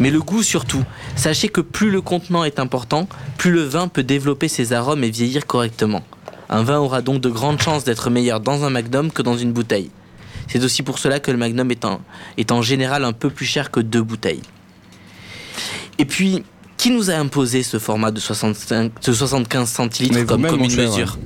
Mais 0.00 0.10
le 0.10 0.20
goût 0.20 0.42
surtout. 0.42 0.84
Sachez 1.14 1.48
que 1.48 1.60
plus 1.60 1.90
le 1.90 2.00
contenant 2.00 2.44
est 2.44 2.58
important, 2.58 3.08
plus 3.38 3.50
le 3.50 3.62
vin 3.62 3.88
peut 3.88 4.02
développer 4.02 4.48
ses 4.48 4.72
arômes 4.72 5.04
et 5.04 5.10
vieillir 5.10 5.46
correctement. 5.46 6.02
Un 6.48 6.62
vin 6.62 6.78
aura 6.78 7.02
donc 7.02 7.20
de 7.20 7.28
grandes 7.28 7.60
chances 7.60 7.84
d'être 7.84 8.10
meilleur 8.10 8.40
dans 8.40 8.64
un 8.64 8.70
magnum 8.70 9.10
que 9.10 9.22
dans 9.22 9.36
une 9.36 9.52
bouteille. 9.52 9.90
C'est 10.48 10.62
aussi 10.62 10.82
pour 10.82 10.98
cela 10.98 11.18
que 11.18 11.30
le 11.30 11.38
magnum 11.38 11.70
est 11.70 11.84
en, 11.84 12.00
est 12.36 12.52
en 12.52 12.62
général 12.62 13.04
un 13.04 13.12
peu 13.12 13.30
plus 13.30 13.46
cher 13.46 13.70
que 13.70 13.80
deux 13.80 14.02
bouteilles. 14.02 14.42
Et 15.98 16.04
puis, 16.04 16.44
qui 16.76 16.90
nous 16.90 17.10
a 17.10 17.14
imposé 17.14 17.62
ce 17.62 17.78
format 17.78 18.10
de, 18.10 18.20
65, 18.20 18.92
de 19.02 19.12
75 19.12 19.68
centilitres 19.68 20.14
Mais 20.14 20.24
comme 20.24 20.46
commune 20.46 20.74
mesure? 20.74 21.18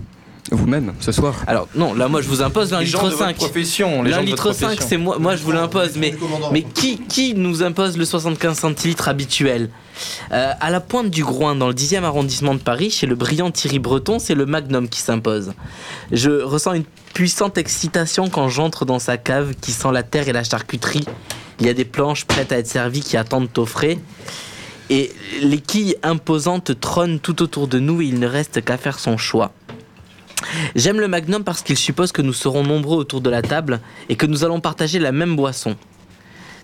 Vous-même, 0.52 0.94
ce 1.00 1.12
soir 1.12 1.34
Alors 1.46 1.68
non, 1.76 1.94
là 1.94 2.08
moi 2.08 2.20
je 2.22 2.28
vous 2.28 2.42
impose 2.42 2.74
un 2.74 2.80
Les 2.80 2.86
gens 2.86 2.98
litre 3.02 3.10
de 3.10 3.14
votre 3.16 3.26
5. 3.28 3.36
profession, 3.36 4.02
les 4.02 4.10
gens 4.10 4.16
L'un 4.18 4.24
de 4.24 4.30
votre 4.30 4.48
litre 4.48 4.52
5, 4.52 4.66
profession. 4.66 4.86
c'est 4.88 4.96
moi, 4.96 5.18
moi 5.18 5.36
je 5.36 5.42
vous 5.42 5.52
l'impose, 5.52 5.92
mais, 5.96 6.14
mais 6.52 6.62
qui, 6.62 6.98
qui 6.98 7.34
nous 7.34 7.62
impose 7.62 7.96
le 7.96 8.04
75 8.04 8.58
centilitres 8.58 9.08
habituel 9.08 9.70
Euh, 10.32 10.52
À 10.60 10.70
la 10.70 10.80
pointe 10.80 11.10
du 11.10 11.22
Groin, 11.22 11.54
dans 11.54 11.68
le 11.68 11.74
10e 11.74 12.02
arrondissement 12.04 12.54
de 12.54 12.60
Paris, 12.60 12.90
chez 12.90 13.06
le 13.06 13.14
brillant 13.14 13.50
Thierry 13.50 13.78
Breton, 13.78 14.18
c'est 14.18 14.34
le 14.34 14.46
Magnum 14.46 14.88
qui 14.88 15.00
s'impose. 15.00 15.52
Je 16.10 16.30
ressens 16.42 16.72
une 16.72 16.84
puissante 17.14 17.56
excitation 17.58 18.28
quand 18.28 18.48
j'entre 18.48 18.84
dans 18.84 18.98
sa 18.98 19.18
cave 19.18 19.54
qui 19.60 19.72
sent 19.72 19.92
la 19.92 20.02
terre 20.02 20.28
et 20.28 20.32
la 20.32 20.42
charcuterie. 20.42 21.04
Il 21.60 21.66
y 21.66 21.68
a 21.68 21.74
des 21.74 21.84
planches 21.84 22.24
prêtes 22.24 22.50
à 22.52 22.58
être 22.58 22.66
servies 22.66 23.02
qui 23.02 23.16
attendent 23.16 23.50
au 23.58 23.66
frais. 23.66 23.98
Et 24.88 25.12
les 25.42 25.58
quilles 25.60 25.94
imposantes 26.02 26.80
trônent 26.80 27.20
tout 27.20 27.42
autour 27.42 27.68
de 27.68 27.78
nous 27.78 28.00
et 28.02 28.06
il 28.06 28.18
ne 28.18 28.26
reste 28.26 28.64
qu'à 28.64 28.76
faire 28.76 28.98
son 28.98 29.16
choix. 29.16 29.52
J'aime 30.74 31.00
le 31.00 31.08
Magnum 31.08 31.44
parce 31.44 31.62
qu'il 31.62 31.76
suppose 31.76 32.12
que 32.12 32.22
nous 32.22 32.32
serons 32.32 32.62
nombreux 32.62 32.96
autour 32.96 33.20
de 33.20 33.30
la 33.30 33.42
table 33.42 33.80
et 34.08 34.16
que 34.16 34.26
nous 34.26 34.44
allons 34.44 34.60
partager 34.60 34.98
la 34.98 35.12
même 35.12 35.36
boisson. 35.36 35.76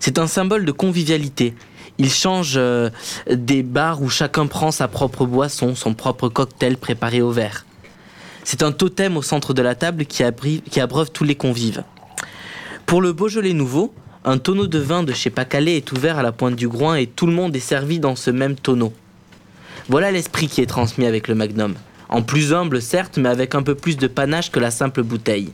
C'est 0.00 0.18
un 0.18 0.26
symbole 0.26 0.64
de 0.64 0.72
convivialité. 0.72 1.54
Il 1.98 2.10
change 2.10 2.54
euh, 2.56 2.90
des 3.30 3.62
bars 3.62 4.02
où 4.02 4.08
chacun 4.10 4.46
prend 4.46 4.70
sa 4.70 4.88
propre 4.88 5.24
boisson, 5.24 5.74
son 5.74 5.94
propre 5.94 6.28
cocktail 6.28 6.76
préparé 6.76 7.22
au 7.22 7.30
verre. 7.30 7.64
C'est 8.44 8.62
un 8.62 8.72
totem 8.72 9.16
au 9.16 9.22
centre 9.22 9.54
de 9.54 9.62
la 9.62 9.74
table 9.74 10.04
qui, 10.04 10.22
abreuve 10.22 11.10
tous 11.10 11.24
les 11.24 11.34
convives. 11.34 11.82
Pour 12.84 13.00
le 13.00 13.12
Beaujolais 13.12 13.54
nouveau, 13.54 13.92
un 14.24 14.38
tonneau 14.38 14.66
de 14.66 14.78
vin 14.78 15.02
de 15.02 15.12
chez 15.12 15.30
Pacalais 15.30 15.76
est 15.76 15.90
ouvert 15.92 16.18
à 16.18 16.22
la 16.22 16.32
pointe 16.32 16.54
du 16.54 16.68
groin 16.68 16.96
et 16.96 17.06
tout 17.06 17.26
le 17.26 17.32
monde 17.32 17.56
est 17.56 17.60
servi 17.60 17.98
dans 17.98 18.14
ce 18.14 18.30
même 18.30 18.54
tonneau. 18.54 18.92
Voilà 19.88 20.12
l'esprit 20.12 20.48
qui 20.48 20.60
est 20.60 20.66
transmis 20.66 21.06
avec 21.06 21.28
le 21.28 21.34
Magnum. 21.34 21.74
En 22.16 22.22
plus 22.22 22.54
humble, 22.54 22.80
certes, 22.80 23.18
mais 23.18 23.28
avec 23.28 23.54
un 23.54 23.62
peu 23.62 23.74
plus 23.74 23.98
de 23.98 24.06
panache 24.06 24.50
que 24.50 24.58
la 24.58 24.70
simple 24.70 25.02
bouteille. 25.02 25.52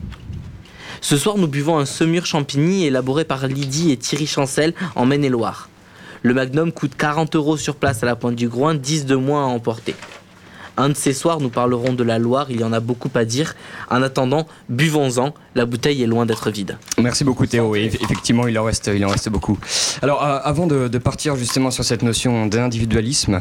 Ce 1.00 1.16
soir, 1.16 1.36
nous 1.36 1.48
buvons 1.48 1.76
un 1.76 1.86
semur 1.86 2.24
champigny 2.24 2.86
élaboré 2.86 3.24
par 3.24 3.48
Lydie 3.48 3.90
et 3.90 3.96
Thierry 3.96 4.28
Chancel 4.28 4.72
en 4.94 5.04
Maine-et-Loire. 5.04 5.70
Le 6.22 6.34
Magnum 6.34 6.70
coûte 6.70 6.92
40 6.96 7.34
euros 7.34 7.56
sur 7.56 7.74
place 7.74 8.04
à 8.04 8.06
la 8.06 8.14
pointe 8.14 8.36
du 8.36 8.48
Groin, 8.48 8.76
10 8.76 9.06
de 9.06 9.16
moins 9.16 9.42
à 9.42 9.48
emporter. 9.48 9.96
Un 10.76 10.88
de 10.88 10.94
ces 10.94 11.12
soirs, 11.12 11.40
nous 11.40 11.50
parlerons 11.50 11.92
de 11.92 12.02
la 12.02 12.18
Loire, 12.18 12.46
il 12.50 12.60
y 12.60 12.64
en 12.64 12.72
a 12.72 12.80
beaucoup 12.80 13.10
à 13.14 13.24
dire. 13.24 13.54
En 13.90 14.02
attendant, 14.02 14.46
buvons-en, 14.70 15.34
la 15.54 15.66
bouteille 15.66 16.02
est 16.02 16.06
loin 16.06 16.24
d'être 16.24 16.50
vide. 16.50 16.78
Merci 16.98 17.24
beaucoup 17.24 17.44
Théo. 17.46 17.74
Et 17.76 17.88
eff- 17.88 18.02
effectivement, 18.02 18.46
il 18.48 18.58
en 18.58 18.64
reste, 18.64 18.90
il 18.94 19.04
en 19.04 19.08
reste 19.10 19.28
beaucoup. 19.28 19.58
Alors, 20.00 20.24
euh, 20.24 20.38
avant 20.42 20.66
de, 20.66 20.88
de 20.88 20.98
partir 20.98 21.36
justement 21.36 21.70
sur 21.70 21.84
cette 21.84 22.02
notion 22.02 22.46
d'individualisme, 22.46 23.40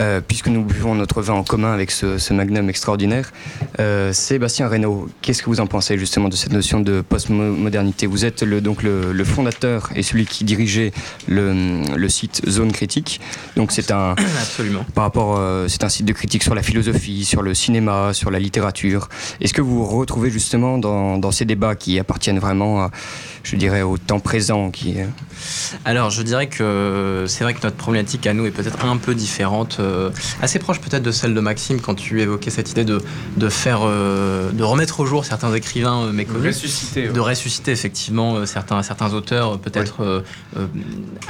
euh, 0.00 0.20
puisque 0.26 0.46
nous 0.46 0.64
buvons 0.64 0.94
notre 0.94 1.22
vin 1.22 1.34
en 1.34 1.42
commun 1.42 1.72
avec 1.72 1.90
ce, 1.90 2.18
ce 2.18 2.32
magnum 2.32 2.68
extraordinaire, 2.68 3.32
euh, 3.80 4.12
Sébastien 4.12 4.68
Reynaud, 4.68 5.08
qu'est-ce 5.22 5.42
que 5.42 5.50
vous 5.50 5.60
en 5.60 5.66
pensez 5.66 5.98
justement 5.98 6.28
de 6.28 6.36
cette 6.36 6.52
notion 6.52 6.78
de 6.80 7.00
postmodernité? 7.00 8.06
Vous 8.06 8.24
êtes 8.24 8.42
le, 8.42 8.60
donc 8.60 8.84
le, 8.84 9.12
le 9.12 9.24
fondateur 9.24 9.90
et 9.96 10.04
celui 10.04 10.24
qui 10.26 10.44
dirigeait 10.44 10.92
le, 11.26 11.82
le 11.96 12.08
site 12.08 12.42
Zone 12.48 12.70
Critique. 12.70 13.20
Donc 13.56 13.72
c'est 13.72 13.90
un 13.90 14.14
Absolument. 14.40 14.84
par 14.94 15.02
rapport, 15.04 15.40
c'est 15.68 15.82
un 15.82 15.88
site 15.88 16.06
de 16.06 16.12
critique 16.12 16.42
sur 16.44 16.54
la 16.54 16.59
philosophie, 16.62 17.24
sur 17.24 17.42
le 17.42 17.54
cinéma, 17.54 18.12
sur 18.12 18.30
la 18.30 18.38
littérature. 18.38 19.08
Est-ce 19.40 19.54
que 19.54 19.62
vous 19.62 19.84
vous 19.84 19.98
retrouvez 19.98 20.30
justement 20.30 20.78
dans, 20.78 21.18
dans 21.18 21.30
ces 21.30 21.44
débats 21.44 21.74
qui 21.74 21.98
appartiennent 21.98 22.38
vraiment, 22.38 22.82
à, 22.82 22.90
je 23.42 23.56
dirais, 23.56 23.82
au 23.82 23.98
temps 23.98 24.20
présent 24.20 24.70
qui, 24.70 24.96
Alors, 25.84 26.10
je 26.10 26.22
dirais 26.22 26.48
que 26.48 27.24
c'est 27.28 27.44
vrai 27.44 27.54
que 27.54 27.60
notre 27.62 27.76
problématique 27.76 28.26
à 28.26 28.34
nous 28.34 28.46
est 28.46 28.50
peut-être 28.50 28.84
un 28.84 28.96
peu 28.96 29.14
différente, 29.14 29.78
euh, 29.80 30.10
assez 30.42 30.58
proche 30.58 30.80
peut-être 30.80 31.02
de 31.02 31.12
celle 31.12 31.34
de 31.34 31.40
Maxime 31.40 31.80
quand 31.80 31.94
tu 31.94 32.20
évoquais 32.20 32.50
cette 32.50 32.70
idée 32.70 32.84
de, 32.84 33.00
de 33.36 33.48
faire, 33.48 33.80
euh, 33.82 34.50
de 34.52 34.62
remettre 34.62 35.00
au 35.00 35.06
jour 35.06 35.24
certains 35.24 35.54
écrivains 35.54 36.04
euh, 36.04 36.12
méconnus. 36.12 36.56
Ressusciter. 36.56 37.06
ouais. 37.06 37.12
De 37.12 37.20
ressusciter 37.20 37.72
effectivement 37.72 38.36
euh, 38.36 38.46
certains, 38.46 38.82
certains 38.82 39.12
auteurs 39.14 39.58
peut-être 39.58 40.02
euh, 40.02 40.20
euh, 40.56 40.66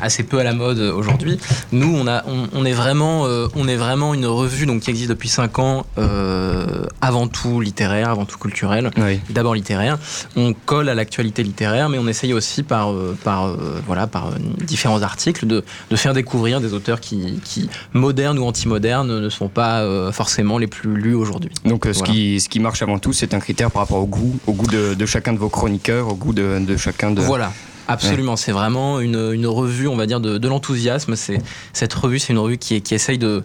assez 0.00 0.22
peu 0.22 0.38
à 0.38 0.44
la 0.44 0.52
mode 0.52 0.78
aujourd'hui. 0.78 1.38
Nous, 1.72 1.92
on, 1.94 2.06
a, 2.06 2.24
on, 2.26 2.48
on 2.52 2.64
est 2.64 2.72
vraiment, 2.72 3.26
euh, 3.26 3.46
on 3.54 3.68
est 3.68 3.76
vraiment 3.76 4.14
une 4.14 4.26
revue 4.26 4.66
donc, 4.66 4.80
qui 4.82 4.90
existe 4.90 5.10
depuis 5.10 5.19
5 5.28 5.58
ans, 5.58 5.86
euh, 5.98 6.84
avant 7.00 7.26
tout 7.28 7.60
littéraire, 7.60 8.10
avant 8.10 8.24
tout 8.24 8.38
culturel 8.38 8.90
oui. 8.96 9.20
d'abord 9.30 9.54
littéraire. 9.54 9.98
On 10.36 10.52
colle 10.52 10.88
à 10.88 10.94
l'actualité 10.94 11.42
littéraire, 11.42 11.88
mais 11.88 11.98
on 11.98 12.06
essaye 12.08 12.32
aussi 12.32 12.62
par, 12.62 12.92
euh, 12.92 13.16
par, 13.24 13.46
euh, 13.46 13.80
voilà, 13.86 14.06
par 14.06 14.30
différents 14.66 15.02
articles 15.02 15.46
de, 15.46 15.64
de 15.90 15.96
faire 15.96 16.14
découvrir 16.14 16.60
des 16.60 16.72
auteurs 16.74 17.00
qui, 17.00 17.40
qui, 17.44 17.68
modernes 17.92 18.38
ou 18.38 18.44
anti-modernes, 18.44 19.20
ne 19.20 19.28
sont 19.28 19.48
pas 19.48 19.84
forcément 20.12 20.58
les 20.58 20.66
plus 20.66 20.94
lus 20.94 21.14
aujourd'hui. 21.14 21.50
Donc 21.64 21.84
ce, 21.86 21.90
Voilà. 21.98 22.12
qui, 22.12 22.40
ce 22.40 22.48
qui 22.48 22.60
marche 22.60 22.82
avant 22.82 22.98
tout, 22.98 23.12
c'est 23.12 23.34
un 23.34 23.40
critère 23.40 23.70
par 23.70 23.82
rapport 23.82 23.98
au 23.98 24.06
goût, 24.06 24.38
au 24.46 24.52
goût 24.52 24.66
de, 24.66 24.94
de 24.94 25.06
chacun 25.06 25.32
de 25.32 25.38
vos 25.38 25.48
chroniqueurs, 25.48 26.08
au 26.08 26.14
goût 26.14 26.32
de, 26.32 26.58
de 26.66 26.76
chacun 26.76 27.10
de... 27.10 27.20
Voilà. 27.20 27.52
Absolument, 27.92 28.36
c'est 28.36 28.52
vraiment 28.52 29.00
une, 29.00 29.32
une 29.32 29.46
revue, 29.46 29.88
on 29.88 29.96
va 29.96 30.06
dire, 30.06 30.20
de, 30.20 30.38
de 30.38 30.48
l'enthousiasme. 30.48 31.16
C'est 31.16 31.38
cette 31.72 31.92
revue, 31.92 32.18
c'est 32.18 32.32
une 32.32 32.38
revue 32.38 32.58
qui, 32.58 32.80
qui 32.82 32.94
essaye 32.94 33.18
de, 33.18 33.44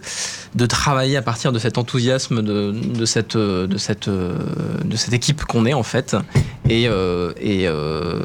de 0.53 0.65
travailler 0.65 1.17
à 1.17 1.21
partir 1.21 1.51
de 1.51 1.59
cet 1.59 1.77
enthousiasme 1.77 2.41
de, 2.41 2.71
de 2.71 3.05
cette, 3.05 3.37
de 3.37 3.77
cette, 3.77 4.09
de 4.09 4.95
cette 4.95 5.13
équipe 5.13 5.43
qu'on 5.45 5.65
est 5.65 5.73
en 5.73 5.83
fait. 5.83 6.15
Et, 6.69 6.87
euh, 6.87 7.31
et, 7.39 7.67
euh, 7.67 8.19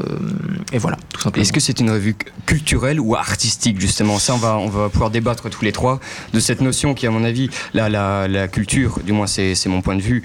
et 0.72 0.78
voilà, 0.78 0.96
tout 1.12 1.20
simplement. 1.20 1.42
Est-ce 1.42 1.52
que 1.52 1.60
c'est 1.60 1.80
une 1.80 1.90
revue 1.90 2.16
culturelle 2.46 3.00
ou 3.00 3.14
artistique 3.14 3.80
justement? 3.80 4.18
Ça, 4.18 4.34
on 4.34 4.38
va, 4.38 4.56
on 4.56 4.68
va 4.68 4.88
pouvoir 4.88 5.10
débattre 5.10 5.50
tous 5.50 5.64
les 5.64 5.72
trois 5.72 6.00
de 6.32 6.40
cette 6.40 6.60
notion 6.60 6.94
qui, 6.94 7.06
à 7.06 7.10
mon 7.10 7.24
avis, 7.24 7.50
la, 7.74 7.88
la, 7.88 8.28
la 8.28 8.48
culture, 8.48 9.00
du 9.04 9.12
moins 9.12 9.26
c'est 9.26 9.54
mon 9.66 9.82
point 9.82 9.96
de 9.96 10.02
vue, 10.02 10.22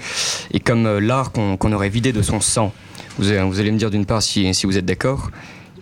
est 0.52 0.60
comme 0.60 0.86
euh, 0.86 1.00
l'art 1.00 1.32
qu'on 1.32 1.72
aurait 1.72 1.88
vidé 1.88 2.12
de 2.12 2.22
son 2.22 2.40
sang. 2.40 2.72
Vous, 3.18 3.28
allez- 3.30 3.42
vous 3.42 3.60
allez 3.60 3.70
me 3.70 3.78
dire 3.78 3.90
d'une 3.90 4.06
part 4.06 4.22
si, 4.22 4.52
si 4.54 4.66
vous 4.66 4.76
êtes 4.76 4.84
d'accord. 4.84 5.30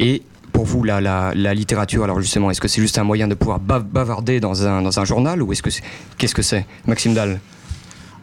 Et 0.01 0.23
pour 0.53 0.65
vous, 0.65 0.85
la, 0.85 1.01
la, 1.01 1.33
la 1.35 1.53
littérature, 1.55 2.05
alors 2.05 2.21
justement, 2.21 2.51
est-ce 2.51 2.61
que 2.61 2.69
c'est 2.69 2.81
juste 2.81 2.99
un 2.99 3.05
moyen 3.05 3.27
de 3.29 3.35
pouvoir 3.35 3.59
ba- 3.59 3.81
bavarder 3.81 4.39
dans 4.41 4.67
un, 4.67 4.83
dans 4.83 4.99
un 5.01 5.05
journal 5.05 5.43
ou 5.43 5.53
est-ce 5.53 5.63
que 5.63 5.71
qu'est-ce 6.19 6.35
que 6.35 6.43
c'est 6.43 6.67
Maxime 6.87 7.15
Dahl 7.15 7.41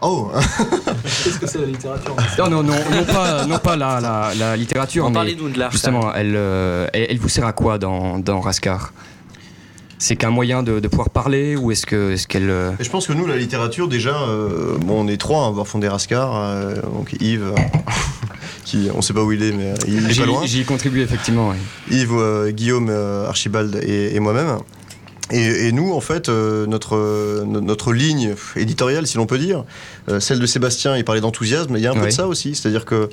Oh. 0.03 0.31
Qu'est-ce 1.03 1.37
que 1.37 1.45
c'est 1.45 1.59
la 1.59 1.67
littérature? 1.67 2.15
Non, 2.39 2.49
non, 2.49 2.63
non, 2.63 2.73
non 2.91 3.03
pas, 3.05 3.45
non 3.45 3.59
pas 3.59 3.75
la, 3.75 3.99
la, 4.01 4.31
la 4.33 4.57
littérature, 4.57 5.05
On 5.05 5.09
mais 5.09 5.13
parlait 5.13 5.35
nous 5.39 5.47
de 5.49 5.59
l'art. 5.59 5.71
justement, 5.71 6.11
elle, 6.15 6.33
euh, 6.35 6.87
elle, 6.91 7.05
elle 7.11 7.19
vous 7.19 7.29
sert 7.29 7.45
à 7.45 7.53
quoi 7.53 7.77
dans, 7.77 8.17
dans 8.17 8.39
Rascar? 8.39 8.93
C'est 10.03 10.15
qu'un 10.15 10.31
moyen 10.31 10.63
de, 10.63 10.79
de 10.79 10.87
pouvoir 10.87 11.11
parler 11.11 11.55
ou 11.55 11.69
est-ce 11.71 11.85
que 11.85 12.13
est-ce 12.13 12.25
qu'elle 12.27 12.49
euh, 12.49 12.71
je 12.79 12.89
pense 12.89 13.05
que 13.05 13.13
nous, 13.13 13.27
la 13.27 13.37
littérature, 13.37 13.87
déjà, 13.87 14.15
euh, 14.23 14.75
bon, 14.79 15.05
on 15.05 15.07
est 15.07 15.17
trois 15.17 15.43
à 15.45 15.47
avoir 15.47 15.67
fondé 15.67 15.87
Rascar. 15.87 16.35
euh, 16.35 16.81
donc 16.81 17.15
Yves, 17.19 17.53
qui, 18.65 18.89
on 18.95 19.03
sait 19.03 19.13
pas 19.13 19.23
où 19.23 19.31
il 19.31 19.43
est, 19.43 19.51
mais 19.51 19.75
il 19.87 20.07
est 20.09 20.11
J'y 20.11 20.21
pas 20.21 20.25
loin. 20.25 20.41
j'y 20.43 20.61
ai 20.61 20.63
contribué 20.63 21.03
effectivement. 21.03 21.49
ouais. 21.49 21.55
Yves, 21.91 22.51
Guillaume, 22.53 22.89
Archibald 23.27 23.75
et, 23.83 24.15
et 24.15 24.19
moi-même. 24.19 24.57
Et, 25.31 25.67
et 25.67 25.71
nous, 25.71 25.93
en 25.93 26.01
fait, 26.01 26.27
euh, 26.29 26.65
notre, 26.65 26.95
euh, 26.97 27.43
no- 27.45 27.61
notre 27.61 27.93
ligne 27.93 28.35
éditoriale, 28.55 29.07
si 29.07 29.17
l'on 29.17 29.25
peut 29.25 29.37
dire, 29.37 29.63
euh, 30.09 30.19
celle 30.19 30.39
de 30.39 30.45
Sébastien, 30.45 30.97
il 30.97 31.05
parlait 31.05 31.21
d'enthousiasme, 31.21 31.75
il 31.77 31.81
y 31.81 31.87
a 31.87 31.91
un 31.91 31.95
peu 31.95 32.05
de 32.07 32.11
ça 32.11 32.27
aussi. 32.27 32.53
C'est-à-dire 32.55 32.85
que 32.85 33.09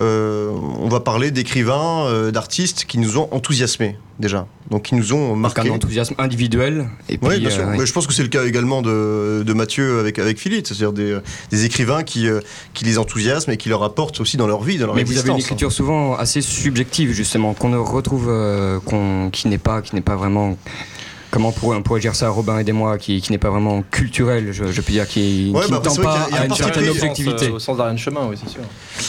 euh, 0.00 0.50
on 0.78 0.88
va 0.88 1.00
parler 1.00 1.30
d'écrivains, 1.30 2.30
d'artistes 2.32 2.84
qui 2.86 2.98
nous 2.98 3.18
ont 3.18 3.28
enthousiasmés, 3.32 3.96
déjà. 4.18 4.46
Donc, 4.70 4.82
qui 4.82 4.94
nous 4.94 5.12
ont 5.12 5.28
Donc 5.30 5.38
marqué. 5.38 5.68
un 5.68 5.72
enthousiasme 5.72 6.14
individuel. 6.18 6.88
Et 7.08 7.18
puis, 7.18 7.28
Oui, 7.28 7.40
bien 7.40 7.50
sûr. 7.50 7.66
Mais 7.66 7.86
je 7.86 7.92
pense 7.92 8.06
que 8.06 8.12
c'est 8.14 8.22
le 8.22 8.28
cas 8.28 8.44
également 8.44 8.82
de, 8.82 9.42
de 9.46 9.52
Mathieu 9.52 10.00
avec, 10.00 10.18
avec 10.18 10.38
Philippe, 10.38 10.66
c'est-à-dire 10.66 10.92
des, 10.92 11.18
des 11.50 11.64
écrivains 11.64 12.02
qui, 12.02 12.26
qui 12.74 12.84
les 12.84 12.98
enthousiasment 12.98 13.52
et 13.52 13.56
qui 13.56 13.68
leur 13.68 13.82
apportent 13.82 14.20
aussi 14.20 14.36
dans 14.36 14.46
leur 14.46 14.62
vie, 14.62 14.78
dans 14.78 14.86
leur 14.86 14.94
Mais 14.96 15.04
vous 15.04 15.18
avez 15.18 15.30
une 15.30 15.38
écriture 15.38 15.72
souvent 15.72 16.14
assez 16.16 16.40
subjective 16.40 17.12
justement 17.12 17.54
qu'on 17.54 17.68
ne 17.70 17.76
retrouve, 17.78 18.26
qu'on- 18.84 19.30
qui 19.30 19.48
n'est 19.48 19.58
pas, 19.58 19.82
qui 19.82 19.94
n'est 19.94 20.00
pas 20.00 20.16
vraiment 20.16 20.56
comment 21.34 21.52
on 21.62 21.82
pourrait 21.82 22.00
dire 22.00 22.14
ça, 22.14 22.28
Robin, 22.30 22.58
aidez-moi, 22.58 22.96
qui, 22.96 23.20
qui 23.20 23.32
n'est 23.32 23.38
pas 23.38 23.50
vraiment 23.50 23.82
culturel, 23.90 24.52
je, 24.52 24.70
je 24.70 24.80
peux 24.80 24.92
dire, 24.92 25.06
qui, 25.08 25.50
Ouais, 25.54 25.64
qui 25.64 25.70
bah, 25.72 25.78
ne 25.78 25.82
tend 25.82 25.94
pas 25.96 26.02
qu'il 26.02 26.02
y 26.02 26.06
a- 26.06 26.26
il 26.28 26.34
y 26.34 26.36
a 26.36 26.40
à 26.40 26.42
un 26.42 26.46
une 26.46 26.54
certaine 26.54 26.88
objectivité. 26.88 27.48
Au 27.50 27.58
sens 27.58 27.76
d'Ariane 27.76 27.98
Chemin, 27.98 28.26
oui, 28.30 28.36
c'est 28.42 28.48
sûr. 28.50 28.60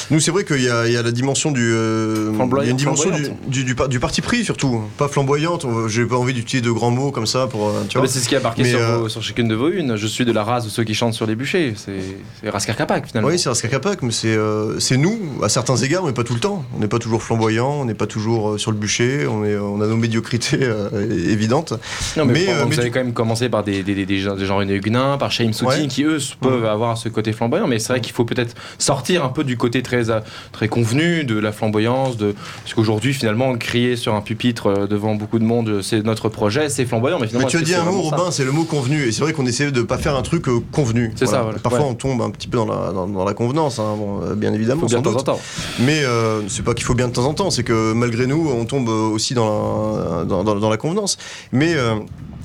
Nous, 0.10 0.20
c'est 0.20 0.32
vrai 0.32 0.44
qu'il 0.44 0.62
y, 0.64 0.70
a 0.70 0.88
il 0.88 0.94
y 0.94 0.98
a 0.98 1.04
la 1.04 1.12
dimension 1.12 1.52
du. 1.52 1.62
euh, 1.72 2.34
Flamboyant- 2.34 2.64
il 2.64 2.66
y 2.66 2.68
a 2.70 2.72
une 2.72 2.78
dimension 2.78 3.12
du, 3.12 3.64
du, 3.64 3.64
du 3.64 3.76
du 3.90 4.00
parti 4.00 4.22
pris, 4.22 4.44
surtout. 4.44 4.82
Pas 4.98 5.08
flamboyante. 5.08 5.64
on- 5.66 5.88
J'ai 5.88 6.06
pas 6.06 6.16
envie 6.18 6.34
d'utiliser 6.34 6.66
de 6.66 6.72
grands 6.72 6.90
mots 6.92 7.12
comme 7.12 7.28
ça 7.28 7.48
pour. 7.48 7.70
euh, 7.70 7.84
Tu 7.88 7.98
vois. 8.00 8.08
c'est 8.08 8.20
ce 8.20 8.28
qui 8.28 8.36
a 8.36 8.40
marqué 8.40 8.64
Mais, 8.64 8.70
sur, 8.72 8.80
euh, 8.80 8.98
vos- 8.98 9.10
sur 9.10 9.22
chacune 9.22 9.48
de 9.48 9.56
vos 9.56 9.70
unes. 9.70 9.96
Je 9.96 10.08
suis 10.08 10.26
de 10.26 10.32
la 10.32 10.44
race 10.44 10.66
de 10.66 10.70
ceux 10.70 10.84
qui 10.84 10.96
chantent 10.96 11.14
sur 11.14 11.28
les 11.28 11.36
bûchers. 11.36 11.74
C'est 11.76 12.50
Raskar 12.50 12.76
Kapak 12.76 13.08
finalement. 13.08 13.30
Oui, 13.30 13.38
c'est 13.38 13.50
Raskar 13.50 13.70
Kapak, 13.70 14.02
mais 14.02 14.12
c'est 14.12 14.36
euh, 14.36 14.80
c'est 14.80 14.98
nous, 14.98 15.20
à 15.44 15.50
certains 15.50 15.76
égards, 15.78 16.04
mais 16.06 16.14
pas 16.14 16.24
tout 16.24 16.34
le 16.34 16.40
temps. 16.40 16.64
On 16.76 16.80
n'est 16.80 16.88
pas 16.88 17.00
toujours 17.00 17.22
flamboyant, 17.22 17.70
on 17.82 17.86
n'est 17.86 17.94
pas 17.94 18.08
toujours 18.08 18.52
euh, 18.52 18.58
sur 18.58 18.72
le 18.72 18.78
bûcher, 18.78 19.28
on, 19.28 19.46
est, 19.46 19.56
on 19.58 19.82
a 19.82 19.88
nos 19.88 19.98
médiocrités 19.98 20.60
euh, 20.62 20.90
évidentes. 21.30 21.74
Non, 22.18 22.26
mais, 22.26 22.48
euh, 22.50 22.64
vous 22.66 22.80
avez 22.80 22.90
du- 22.90 22.92
quand 22.94 23.00
même 23.04 23.14
commencé 23.14 23.50
par 23.50 23.64
des, 23.64 23.84
des, 23.84 23.94
des, 23.96 24.06
des 24.06 24.20
gens 24.20 24.36
des 24.36 24.46
gens 24.46 24.62
Huguenin, 24.62 25.18
par 25.18 25.32
Shaim 25.32 25.52
Soutine, 25.54 25.82
Ouais. 25.84 25.88
qui 25.88 26.04
eux 26.04 26.18
peuvent 26.42 26.66
avoir 26.66 26.98
ce 26.98 27.10
côté 27.10 27.34
flamboyant. 27.34 27.68
Mais 27.68 27.80
c'est 27.80 27.94
vrai 27.94 28.02
qu'il 28.02 28.14
faut 28.14 28.26
peut-être 28.26 28.56
sortir 28.78 29.24
un 29.26 29.30
peu 29.30 29.44
du 29.44 29.58
côté 29.58 29.82
très, 29.84 30.10
euh, 30.10 30.20
très 30.52 30.68
convenu 30.68 31.24
de 31.24 31.38
la 31.38 31.52
flamboyance. 31.52 32.18
De... 32.18 32.34
Parce 32.64 32.74
qu'aujourd'hui, 32.74 33.14
finalement, 33.14 33.56
crier 33.58 33.96
sur 33.96 34.14
un 34.16 34.22
pupitre 34.22 34.68
euh, 34.68 34.88
devant 34.88 35.16
beaucoup 35.16 35.40
de 35.40 35.44
monde, 35.46 35.82
c'est 35.82 36.04
notre 36.04 36.30
projet, 36.30 36.70
c'est 36.70 36.86
flamboyant. 36.86 37.20
Mais 37.20 37.28
finalement, 37.28 37.48
Mais 37.48 37.52
tu 37.52 37.58
as 37.58 37.62
dit 37.62 37.76
un 37.76 37.84
mot, 37.84 38.02
Robin, 38.02 38.32
c'est 38.32 38.44
le 38.46 38.52
mot 38.52 38.64
convenu. 38.64 39.04
Et 39.08 39.12
c'est 39.12 39.22
vrai 39.22 39.34
qu'on 39.34 39.46
essaie 39.46 39.72
de 39.72 39.82
pas 39.82 39.98
faire 39.98 40.16
un 40.16 40.22
truc 40.22 40.46
convenu. 40.72 41.12
C'est 41.16 41.26
ça, 41.28 41.42
voilà. 41.44 41.60
Parfois, 41.60 41.82
Ouais. 41.82 41.86
on 41.90 41.94
tombe 41.96 42.22
un 42.22 42.30
petit 42.30 42.48
peu 42.48 42.58
dans 42.58 42.66
la, 42.66 42.92
dans, 42.92 43.08
dans 43.08 43.26
la 43.26 43.34
convenance, 43.34 43.80
hein, 43.80 43.96
bon, 43.98 44.20
bien 44.36 44.54
évidemment. 44.54 44.82
Faut 44.82 44.88
bien 44.88 44.98
sans 44.98 45.02
de 45.02 45.06
temps 45.06 45.12
en 45.12 45.18
doute. 45.18 45.26
temps. 45.26 45.40
Mais 45.80 46.04
euh, 46.04 46.42
c'est 46.48 46.64
pas 46.64 46.74
qu'il 46.74 46.86
faut 46.86 46.94
bien 46.96 47.08
de 47.08 47.14
temps 47.14 47.26
en 47.26 47.34
temps, 47.34 47.50
c'est 47.52 47.64
que 47.64 47.94
malgré 47.94 48.28
nous, 48.28 48.50
on 48.50 48.66
tombe 48.66 48.88
aussi 48.90 49.34
dans 49.34 49.98
la, 50.18 50.26
dans, 50.26 50.44
dans- 50.44 50.56
dans 50.56 50.70
la 50.70 50.78
convenance. 50.78 51.18
Mais 51.52 51.74
euh, 51.76 51.96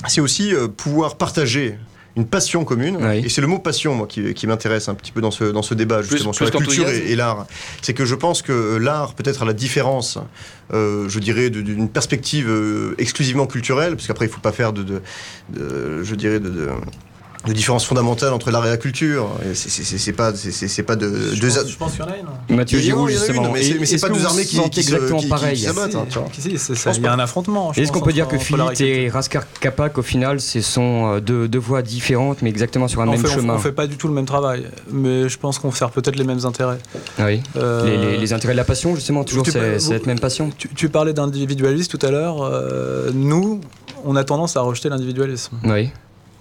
c'est 0.09 0.21
aussi 0.21 0.55
euh, 0.55 0.69
pouvoir 0.69 1.17
partager 1.17 1.77
une 2.17 2.27
passion 2.27 2.65
commune. 2.65 2.99
Oui. 3.01 3.19
Et 3.25 3.29
c'est 3.29 3.41
le 3.41 3.47
mot 3.47 3.61
passion, 3.61 3.95
moi, 3.95 4.07
qui, 4.09 4.35
qui 4.35 4.47
m'intéresse 4.49 4.89
un 4.89 4.95
petit 4.95 5.13
peu 5.13 5.21
dans 5.21 5.31
ce, 5.31 5.45
dans 5.45 5.63
ce 5.63 5.75
débat, 5.75 6.03
justement, 6.03 6.33
sur 6.33 6.45
plus 6.51 6.59
la 6.59 6.65
culture 6.65 6.89
et, 6.89 7.13
et 7.13 7.17
l'art. 7.17 7.47
C'est 7.83 7.95
que 7.95 8.05
je 8.05 8.17
pense 8.17 8.43
que 8.43 8.77
l'art, 8.77 9.15
peut-être 9.15 9.43
à 9.43 9.45
la 9.45 9.53
différence, 9.53 10.19
euh, 10.75 11.09
je 11.09 11.19
dirais, 11.21 11.51
d'une 11.51 11.89
perspective 11.89 12.49
euh, 12.49 12.95
exclusivement 12.99 13.47
culturelle, 13.47 13.95
parce 13.95 14.09
qu'après, 14.09 14.27
il 14.27 14.31
faut 14.33 14.41
pas 14.41 14.53
faire 14.53 14.73
de, 14.73 14.83
de- 14.83 15.03
de- 15.51 16.03
je 16.03 16.15
dirais, 16.17 16.41
de, 16.41 16.49
de 16.51 16.69
de 17.47 17.53
différence 17.55 17.87
fondamentale 17.87 18.33
entre 18.35 18.51
l'art 18.51 18.67
et 18.67 18.71
la 18.71 18.77
culture. 18.77 19.29
C'est- 19.55 20.13
pas, 20.13 20.35
c'est- 20.35 20.83
pas 20.83 20.97
de, 20.97 21.33
Je 21.35 21.41
deux 21.41 21.49
pense, 21.49 21.57
a- 21.59 21.67
je 21.67 21.77
pense 21.77 21.93
qu'il 21.93 22.01
y 22.01 22.03
en 22.05 22.11
a 22.11 22.17
une. 22.51 22.57
Mathieu 22.57 22.79
Giroud, 22.79 23.09
justement. 23.09 23.51
mais 23.53 23.63
c'est- 23.63 23.79
mais 23.79 23.99
pas 23.99 24.09
deux 24.11 24.27
armées 24.27 24.45
qui- 24.45 24.61
qui 24.71 24.83
se- 24.83 24.91
exactement 24.95 25.23
pareil 25.29 25.57
qui 25.57 25.63
se 25.65 25.73
battent, 25.73 25.95
hein, 25.95 26.07
Il 26.97 27.03
y 27.03 27.07
a 27.07 27.13
un 27.13 27.19
affrontement. 27.19 27.73
Est-ce 27.73 27.93
qu'on 27.93 28.01
peut 28.01 28.13
dire 28.13 28.29
que 28.29 28.39
Philippe 28.39 28.81
et 28.81 29.09
Raskar 29.09 29.45
Kapak, 29.61 29.97
au 29.99 30.03
final, 30.03 30.41
ce 30.41 30.61
sont 30.61 31.15
euh, 31.15 31.21
deux, 31.21 31.49
deux 31.49 31.59
voies 31.59 31.83
différentes, 31.83 32.43
mais 32.43 32.51
exactement 32.51 32.89
sur 32.89 33.01
un 33.01 33.09
on 33.09 33.13
même 33.13 33.21
fait, 33.21 33.29
on- 33.29 33.35
chemin? 33.41 33.55
on 33.55 33.59
fait 33.59 33.73
pas 33.73 33.87
du 33.87 33.97
tout 33.97 34.09
le 34.09 34.15
même 34.15 34.27
travail, 34.27 34.67
mais 34.91 35.29
je 35.29 35.39
pense 35.39 35.59
qu'on 35.59 35.73
sert 35.73 35.91
peut-être 35.91 36.17
les 36.17 36.25
mêmes 36.25 36.45
intérêts. 36.45 36.79
Ah 37.19 37.25
Oui. 37.27 37.43
Euh, 37.57 37.85
Les, 37.87 37.97
les- 38.13 38.17
les 38.19 38.33
intérêts 38.33 38.53
de 38.55 38.59
la 38.59 38.65
passion, 38.65 38.95
justement, 38.95 39.25
toujours 39.25 39.47
cette 39.47 40.07
même 40.07 40.21
passion? 40.21 40.51
Tu, 40.57 40.69
tu 40.75 40.89
parlais 40.89 41.13
d'individualisme 41.13 41.91
tout 41.97 42.05
à 42.07 42.11
l'heure. 42.11 42.43
euh, 42.43 43.11
nous, 43.15 43.61
on 44.05 44.17
a 44.17 44.25
tendance 44.25 44.57
à 44.57 44.61
rejeter 44.61 44.89
l'individualisme, 44.89 45.57
Oui. 45.65 45.91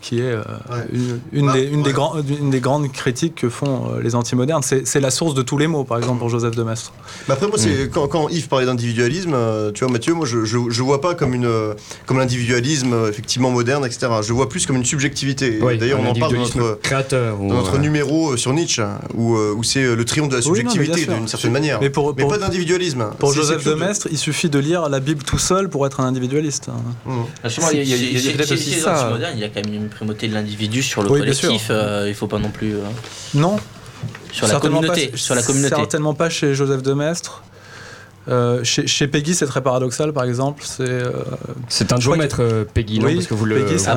Qui 0.02 0.20
est 0.20 0.24
euh, 0.32 0.42
Ouais. 0.72 0.78
une, 0.94 1.20
une 1.34 1.46
Bah, 1.48 1.54
des, 1.54 1.64
une, 1.64 1.82
des 1.84 1.90
ouais. 1.90 1.94
grands- 1.94 2.16
une 2.22 2.50
des 2.50 2.60
grandes 2.62 2.92
critiques 2.92 3.36
que 3.36 3.50
font 3.50 3.92
euh, 3.96 4.02
les 4.02 4.16
antimodernes. 4.16 4.62
C'est 4.64 5.00
la 5.00 5.12
source 5.12 5.34
de 5.34 5.42
tous 5.42 5.58
les 5.58 5.68
mots, 5.68 5.84
par 5.84 5.98
exemple, 5.98 6.20
pour 6.20 6.30
Joseph 6.30 6.56
de 6.56 6.64
Maistre. 6.64 6.94
Mais 7.28 7.34
après, 7.34 7.48
moi, 7.48 7.58
Mm. 7.58 7.90
quand, 7.92 8.08
quand 8.08 8.30
Yves 8.30 8.48
parlait 8.48 8.66
d'individualisme, 8.66 9.34
euh, 9.34 9.72
tu 9.74 9.84
vois, 9.84 9.92
Mathieu, 9.92 10.14
moi, 10.14 10.26
je, 10.26 10.46
je, 10.46 10.58
je 10.70 10.84
vois 10.84 11.02
pas 11.02 11.16
comme 11.16 11.34
une 11.34 11.46
euh, 11.46 11.74
comme 12.06 12.18
l'individualisme 12.18 12.94
euh, 12.94 13.10
effectivement 13.10 13.52
moderne, 13.52 13.86
etc. 13.86 14.08
Je 14.22 14.32
vois 14.34 14.48
plus 14.48 14.66
comme 14.66 14.78
une 14.78 14.86
subjectivité. 14.86 15.60
Oui, 15.62 15.78
D'ailleurs, 15.78 16.00
un 16.00 16.06
on 16.06 16.12
en 16.12 16.14
parle 16.16 16.34
dans 16.34 16.40
notre, 16.40 16.80
créateur. 16.82 17.42
ou, 17.42 17.50
dans 17.50 17.56
notre 17.56 17.76
euh, 17.76 17.80
numéro 17.80 18.32
euh, 18.34 18.38
sur 18.38 18.54
Nietzsche, 18.54 18.84
où, 19.16 19.36
euh, 19.36 19.54
où 19.56 19.64
c'est 19.64 19.84
euh, 19.84 19.96
le 19.96 20.06
triomphe 20.06 20.30
de 20.30 20.36
la 20.38 20.42
subjectivité 20.42 21.06
d'une 21.06 21.28
certaine 21.28 21.52
manière. 21.52 21.80
Mais 21.82 21.90
pour, 21.90 22.14
Mais 22.16 22.22
pour- 22.22 22.32
pas 22.32 22.38
d'individualisme. 22.38 23.10
pour 23.20 23.34
Joseph 23.34 23.66
de 23.66 23.74
Maistre, 23.74 24.08
il 24.12 24.18
suffit 24.18 24.50
de 24.50 24.60
lire 24.60 24.88
la 24.90 25.00
Bible 25.00 25.24
tout 25.24 25.38
seul 25.40 25.70
pour 25.70 25.86
être 25.86 26.00
un 26.00 26.06
individualiste. 26.06 26.70
Mm. 27.06 27.12
Justement, 27.44 27.68
il 27.74 27.78
y 27.90 27.94
a- 27.94 27.98
il 27.98 28.26
y 28.26 28.32
peut-être 28.34 28.54
aussi 28.54 28.72
ça. 28.80 29.12
il 29.34 29.40
y 29.40 29.44
a 29.44 29.50
quand 29.50 29.68
même 29.70 29.89
une 29.90 29.96
primauté 29.96 30.28
de 30.28 30.34
l'individu 30.34 30.84
sur 30.84 31.02
le 31.04 31.10
Oui, 31.12 31.20
collectif. 31.20 31.68
euh, 31.72 32.06
il 32.08 32.14
faut 32.14 32.28
pas 32.28 32.40
non 32.40 32.50
plus. 32.52 32.76
euh, 32.76 32.80
Non, 33.34 33.58
sur 34.32 34.48
la 34.48 34.60
communauté. 34.60 35.08
pas- 35.08 35.18
sur 35.18 35.36
la 35.36 35.42
communauté. 35.44 35.76
Certainement 35.76 36.14
pas 36.14 36.30
chez 36.30 36.54
Joseph 36.54 36.84
de 36.84 36.94
Maistre. 36.94 37.44
Euh, 38.28 38.64
chez, 38.64 38.86
chez 38.86 39.08
Peggy, 39.08 39.34
c'est 39.34 39.48
très 39.48 39.62
paradoxal, 39.64 40.14
par 40.14 40.24
exemple. 40.24 40.62
C'est 40.64 40.84
euh, 40.84 41.10
C'est 41.68 41.92
un 41.94 42.16
maître 42.16 42.68
Peggy, 42.76 43.00
non 43.00 43.08
oui, 43.08 43.16
Parce 43.16 43.26
que 43.28 43.34
vous 43.34 43.46
l'avez 43.46 43.64
déjà 43.64 43.94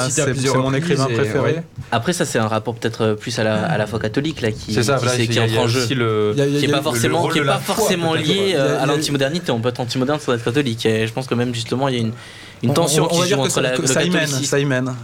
un- 0.00 0.08
cité 0.08 0.22
à 0.22 0.26
plusieurs 0.26 0.54
C'est 0.54 0.60
mon 0.60 0.72
écrivain 0.72 1.04
préféré. 1.04 1.38
ouais. 1.40 1.62
Après, 1.92 2.14
ça, 2.14 2.24
c'est 2.24 2.38
un 2.38 2.48
rapport 2.48 2.74
peut-être 2.76 3.12
plus 3.20 3.38
à 3.38 3.44
la, 3.44 3.66
à 3.66 3.76
la 3.76 3.86
foi 3.86 3.98
catholique 3.98 4.40
là, 4.40 4.52
qui, 4.52 4.72
C'est 4.72 4.82
ça, 4.84 4.96
qui, 4.96 5.22
il 5.24 5.28
qui 5.28 5.38
entre 5.40 5.58
en 5.58 5.68
jeu. 5.68 5.86
le. 5.94 6.34
A- 6.38 6.46
Qui 6.46 6.66
n'est 6.66 6.72
pas 6.72 6.80
forcément, 6.82 7.28
qui 7.28 7.40
est 7.40 7.44
pas 7.44 7.58
foi, 7.58 7.74
forcément 7.74 8.14
lié 8.14 8.54
a- 8.54 8.58
euh, 8.60 8.82
à 8.82 8.86
l'antimodernité. 8.86 9.50
On 9.52 9.60
peut 9.60 9.68
être 9.68 9.80
antimoderne 9.80 10.18
sans 10.20 10.32
être 10.32 10.44
catholique. 10.44 10.86
Et 10.86 11.06
je 11.06 11.12
pense 11.12 11.26
que 11.26 11.34
même 11.34 11.52
justement, 11.54 11.88
il 11.88 11.94
y 11.94 11.98
a 11.98 12.00
une, 12.00 12.12
une 12.62 12.70
On- 12.70 12.74
tension 12.74 13.06
on, 13.10 13.18
on 13.18 13.22
qui 13.22 13.28
joue 13.28 13.34
entre 13.40 13.50
ça, 13.50 13.60
la, 13.60 13.76
le 13.76 13.86
ça 13.86 14.02
y 14.02 14.64
mène, 14.64 14.94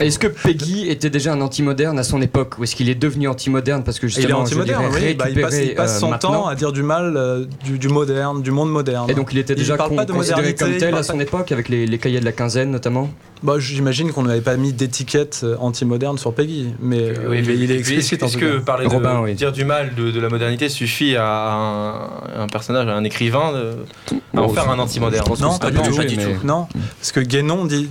Est-ce 0.00 0.18
que 0.18 0.26
Peggy 0.28 0.88
était 0.88 1.10
déjà 1.10 1.32
un 1.32 1.40
anti-moderne 1.40 1.98
à 1.98 2.02
son 2.02 2.20
époque 2.22 2.58
Ou 2.58 2.64
est-ce 2.64 2.76
qu'il 2.76 2.88
est 2.88 2.94
devenu 2.94 3.28
anti-moderne 3.28 3.82
parce 3.84 3.98
que 3.98 4.06
Et 4.06 4.10
il 4.10 4.18
est 4.18 4.22
justement, 4.22 4.44
je 4.46 4.54
dirais, 4.62 4.74
antimoderne, 4.74 4.94
oui. 5.04 5.14
Bah, 5.14 5.24
il 5.28 5.40
passe, 5.40 5.54
il 5.54 5.56
récupéré, 5.58 5.74
passe 5.74 5.96
euh, 5.96 6.00
son 6.00 6.10
maintenant 6.10 6.32
temps 6.32 6.46
à 6.46 6.54
dire 6.54 6.72
du 6.72 6.82
mal 6.82 7.14
euh, 7.16 7.44
du, 7.64 7.78
du 7.78 7.88
moderne, 7.88 8.42
du 8.42 8.50
monde 8.50 8.70
moderne. 8.70 9.10
Et 9.10 9.14
donc 9.14 9.28
il 9.32 9.38
était 9.38 9.54
déjà 9.54 9.76
parle 9.76 9.90
con- 9.90 9.96
pas 9.96 10.04
de 10.04 10.12
considéré 10.12 10.40
modernité, 10.42 10.64
comme 10.64 10.72
il 10.74 10.78
tel 10.80 10.94
à 10.94 11.02
son 11.02 11.18
époque, 11.20 11.52
avec 11.52 11.68
les, 11.68 11.86
les 11.86 11.98
cahiers 11.98 12.20
de 12.20 12.24
la 12.24 12.32
quinzaine 12.32 12.70
notamment 12.70 13.10
Bah, 13.42 13.54
J'imagine 13.58 14.12
qu'on 14.12 14.22
n'avait 14.22 14.40
pas 14.40 14.56
mis 14.56 14.72
d'étiquette 14.72 15.40
euh, 15.44 15.56
anti-moderne 15.58 16.16
sur 16.18 16.32
Peggy, 16.32 16.68
mais, 16.80 17.00
euh, 17.00 17.14
Oui, 17.28 17.42
mais 17.46 17.54
il 17.56 17.70
est 17.70 17.78
explicite 17.78 18.22
en 18.22 18.26
Est-ce 18.26 18.36
que 18.38 18.56
cas. 18.58 18.62
parler 18.64 18.86
de 18.86 18.92
Robin, 18.92 19.20
oui. 19.22 19.34
dire 19.34 19.52
du 19.52 19.64
mal 19.64 19.94
de, 19.96 20.10
de 20.10 20.20
la 20.20 20.28
modernité 20.28 20.68
suffit 20.68 21.16
à 21.16 21.52
un, 21.52 21.94
un 22.42 22.46
personnage, 22.50 22.86
à 22.88 22.92
un 22.94 23.04
écrivain, 23.04 23.52
de, 23.52 24.14
à 24.36 24.40
en 24.42 24.46
Bon, 24.46 24.54
faire 24.54 24.70
un 24.70 24.78
anti-moderne 24.78 25.26
Non, 25.40 25.58
pas 25.58 25.70
non, 25.70 25.82
du 25.82 25.88
tout. 25.90 25.96
pas 25.96 26.04
du 26.04 26.16
mais- 26.16 26.24
tout. 26.24 26.46
Non, 26.46 26.66
parce 27.00 27.12
que 27.12 27.20
Guénon 27.20 27.64
dit. 27.64 27.88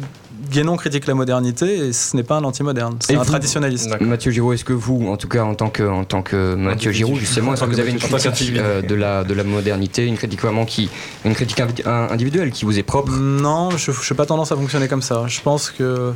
Guénon 0.50 0.78
critique 0.78 1.08
la 1.08 1.14
modernité 1.14 1.88
et 1.88 1.94
ce 1.94 2.16
n'est 2.16 2.24
pas 2.24 2.36
un 2.36 2.44
anti-moderne, 2.44 2.98
c'est 3.00 3.16
un 3.16 3.20
vous 3.20 3.26
traditionnaliste. 3.26 4.00
Mathieu 4.02 4.32
Giraud, 4.32 4.54
est-ce 4.54 4.66
que 4.66 4.74
vous, 4.74 5.08
en 5.08 5.18
tout 5.18 5.28
cas 5.28 5.44
en 5.44 5.56
tant 5.56 5.70
que, 5.70 5.84
en 5.84 6.04
tant 6.04 6.22
que 6.22 6.56
Mathieu. 6.56 6.92
Giraud, 6.92 7.16
justement, 7.16 7.54
est-ce 7.54 7.64
que 7.64 7.70
vous 7.70 7.80
avez 7.80 7.92
une 7.92 8.00
critique 8.00 8.54
euh, 8.58 8.82
de, 8.82 8.96
la, 8.96 9.24
de 9.24 9.34
la 9.34 9.44
modernité, 9.44 10.06
une 10.06 10.18
critique 10.18 10.42
vraiment 10.42 10.66
qui, 10.66 10.90
une 11.26 11.34
critique 11.34 11.62
individuelle 11.86 12.52
qui 12.52 12.66
vous 12.66 12.78
est 12.78 12.84
propre? 12.84 13.12
Non, 13.12 13.72
je 13.72 13.92
n'ai 13.92 14.18
pas 14.18 14.26
tendance 14.26 14.52
à 14.52 14.56
fonctionner 14.56 14.88
comme 14.88 15.02
ça. 15.02 15.26
Je 15.28 15.42
pense 15.42 15.70
que. 15.70 16.14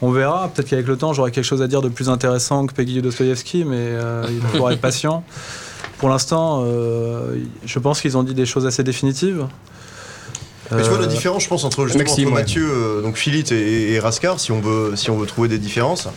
On 0.00 0.12
verra, 0.12 0.48
peut-être 0.48 0.68
qu'avec 0.68 0.86
le 0.86 0.96
temps 0.96 1.12
j'aurai 1.12 1.32
quelque 1.32 1.44
chose 1.44 1.60
à 1.60 1.66
dire 1.66 1.82
de 1.82 1.88
plus 1.88 2.08
intéressant 2.08 2.66
que 2.66 2.72
Peggy 2.72 3.02
Dostoevsky, 3.02 3.64
mais 3.64 3.76
euh, 3.78 4.24
il 4.30 4.40
faudra 4.42 4.72
être 4.72 4.80
patient. 4.80 5.24
Pour 5.98 6.08
l'instant, 6.08 6.62
euh, 6.64 7.36
je 7.64 7.78
pense 7.80 8.00
qu'ils 8.00 8.16
ont 8.16 8.22
dit 8.22 8.34
des 8.34 8.46
choses 8.46 8.66
assez 8.66 8.84
définitives. 8.84 9.46
Mais 10.72 10.82
tu 10.82 10.88
vois 10.88 10.98
Euh, 10.98 11.02
la 11.02 11.06
différence, 11.06 11.44
je 11.44 11.48
pense, 11.48 11.64
entre, 11.64 11.84
justement, 11.86 12.04
Maxime, 12.04 12.24
entre 12.28 12.34
ouais. 12.34 12.40
Mathieu, 12.42 12.68
euh, 12.70 13.00
donc 13.02 13.16
Philippe 13.16 13.52
et, 13.52 13.92
et 13.92 13.98
Rascar, 14.00 14.38
si 14.40 14.52
on 14.52 14.60
veut, 14.60 14.96
si 14.96 15.10
on 15.10 15.16
veut 15.16 15.26
trouver 15.26 15.48
des 15.48 15.58
différences, 15.58 16.08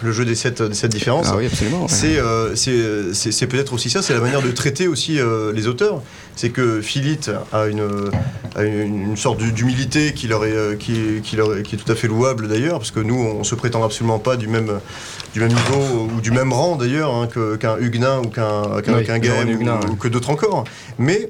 le 0.00 0.12
jeu 0.12 0.24
des 0.24 0.36
sept, 0.36 0.62
des 0.62 0.74
sept 0.74 0.92
différences. 0.92 1.26
Ah 1.28 1.34
oui, 1.36 1.46
absolument. 1.46 1.82
ouais. 1.82 1.88
C'est 1.88 2.18
euh, 2.18 2.54
c'est- 2.54 3.12
c'est- 3.14 3.32
c'est 3.32 3.46
peut-être 3.48 3.72
aussi 3.72 3.90
ça, 3.90 4.00
c'est 4.00 4.14
la 4.14 4.20
manière 4.20 4.42
de 4.42 4.50
traiter 4.52 4.86
aussi 4.86 5.18
euh, 5.18 5.52
les 5.52 5.66
auteurs. 5.66 6.00
C'est 6.36 6.50
que 6.50 6.80
Philippe 6.80 7.28
a 7.52 7.66
une, 7.66 7.82
a 8.54 8.62
une, 8.62 9.08
une 9.10 9.16
sorte 9.16 9.38
d'hu- 9.38 9.50
d'humilité 9.50 10.12
qui, 10.14 10.28
leur 10.28 10.44
est, 10.44 10.52
euh, 10.52 10.76
qui, 10.76 11.20
qui, 11.24 11.34
leur 11.34 11.56
est, 11.56 11.64
qui 11.64 11.74
est 11.74 11.78
tout 11.78 11.90
à 11.90 11.96
fait 11.96 12.06
louable 12.06 12.46
d'ailleurs, 12.46 12.78
parce 12.78 12.92
que 12.92 13.00
nous, 13.00 13.16
on 13.16 13.42
se 13.42 13.56
prétend 13.56 13.82
absolument 13.82 14.20
pas 14.20 14.36
du 14.36 14.46
même, 14.46 14.78
du 15.34 15.40
même 15.40 15.48
niveau 15.48 16.08
ou 16.16 16.20
du 16.20 16.30
même 16.30 16.52
rang 16.52 16.76
d'ailleurs 16.76 17.12
hein, 17.12 17.26
que- 17.26 17.56
qu'un 17.56 17.76
Huguenin 17.78 18.20
ou 18.20 18.28
qu'un 18.28 18.80
qu'un 18.82 18.98
Oui, 18.98 19.04
qu'un 19.04 19.18
ou, 19.48 19.92
ou 19.92 19.96
que 19.96 20.06
d'autres 20.06 20.30
encore. 20.30 20.62
Mais 21.00 21.28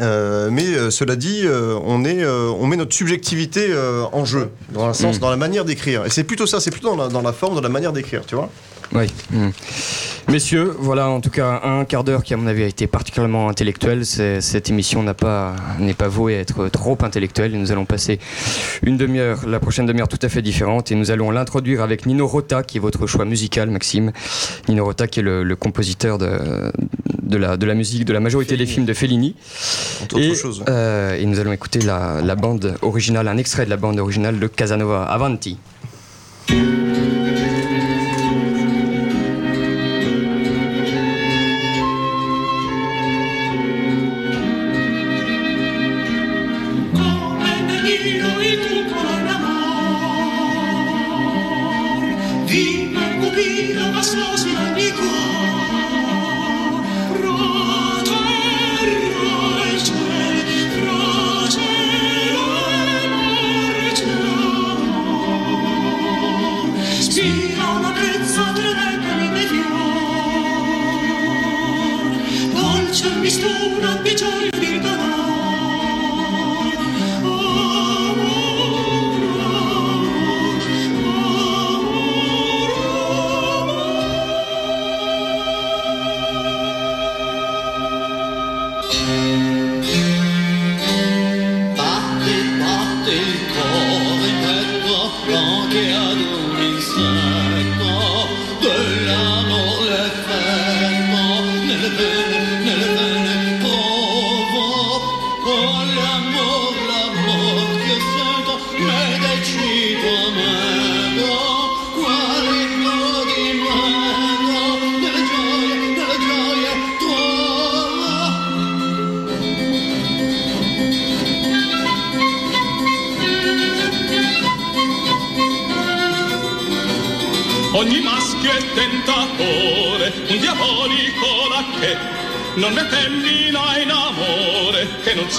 euh, 0.00 0.48
mais 0.50 0.66
euh, 0.66 0.90
cela 0.90 1.16
dit, 1.16 1.42
euh, 1.44 1.78
on, 1.84 2.04
est, 2.04 2.24
on 2.26 2.66
met 2.66 2.76
notre 2.76 2.94
subjectivité 2.94 3.68
en 4.12 4.24
jeu, 4.24 4.50
dans 4.72 4.86
un 4.86 4.94
sens, 4.94 5.16
Mm. 5.16 5.20
dans 5.20 5.30
la 5.30 5.36
manière 5.36 5.64
d'écrire. 5.64 6.06
Et 6.06 6.10
c'est 6.10 6.24
plutôt 6.24 6.46
ça, 6.46 6.60
c'est 6.60 6.70
plutôt 6.70 6.94
dans 6.96 7.04
la, 7.04 7.08
dans 7.08 7.22
la 7.22 7.32
forme, 7.32 7.54
dans 7.54 7.60
la 7.60 7.68
manière 7.68 7.92
d'écrire, 7.92 8.22
tu 8.26 8.34
vois. 8.34 8.50
Oui. 8.92 9.06
Mm. 9.30 9.50
Messieurs, 10.28 10.74
voilà 10.78 11.08
en 11.08 11.20
tout 11.20 11.30
cas 11.30 11.60
un 11.64 11.84
quart 11.84 12.02
d'heure 12.04 12.22
qui 12.24 12.34
à 12.34 12.36
mon 12.36 12.46
avis 12.46 12.62
a 12.64 12.66
été 12.66 12.86
particulièrement 12.86 13.48
intellectuel. 13.48 14.04
Cette 14.04 14.68
émission 14.68 15.02
n'a 15.02 15.14
pas 15.14 15.54
n'est 15.78 15.94
pas 15.94 16.08
vouée 16.08 16.36
à 16.36 16.40
être 16.40 16.68
trop 16.68 16.98
intellectuelle. 17.02 17.54
Et 17.54 17.58
nous 17.58 17.72
allons 17.72 17.84
passer 17.84 18.18
une 18.82 18.96
demi-heure, 18.96 19.46
la 19.46 19.60
prochaine 19.60 19.86
demi-heure 19.86 20.08
tout 20.08 20.18
à 20.22 20.28
fait 20.28 20.42
différente, 20.42 20.90
et 20.92 20.94
nous 20.94 21.10
allons 21.10 21.30
l'introduire 21.30 21.82
avec 21.82 22.06
Nino 22.06 22.26
Rota, 22.26 22.62
qui 22.62 22.78
est 22.78 22.80
votre 22.80 23.06
choix 23.06 23.24
musical, 23.24 23.70
Maxime. 23.70 24.12
Nino 24.68 24.84
Rota, 24.84 25.06
qui 25.06 25.20
est 25.20 25.22
le, 25.22 25.42
le 25.44 25.56
compositeur 25.56 26.18
de, 26.18 26.72
de 27.22 27.36
la 27.36 27.56
de 27.56 27.66
la 27.66 27.74
musique 27.74 28.04
de 28.04 28.12
la 28.12 28.20
majorité 28.20 28.56
des 28.56 28.66
films 28.66 28.86
de 28.86 28.94
Fellini. 28.94 29.34
Entre 30.02 30.18
Et, 30.18 30.34
choses. 30.34 30.64
euh, 30.68 31.16
et 31.16 31.26
nous 31.26 31.38
allons 31.40 31.52
écouter 31.52 31.80
la, 31.80 32.20
la 32.22 32.34
bande 32.36 32.74
originale, 32.82 33.26
un 33.28 33.36
extrait 33.36 33.64
de 33.64 33.70
la 33.70 33.76
bande 33.76 33.98
originale 33.98 34.38
de 34.38 34.46
Casanova. 34.48 35.04
Avanti. 35.04 35.58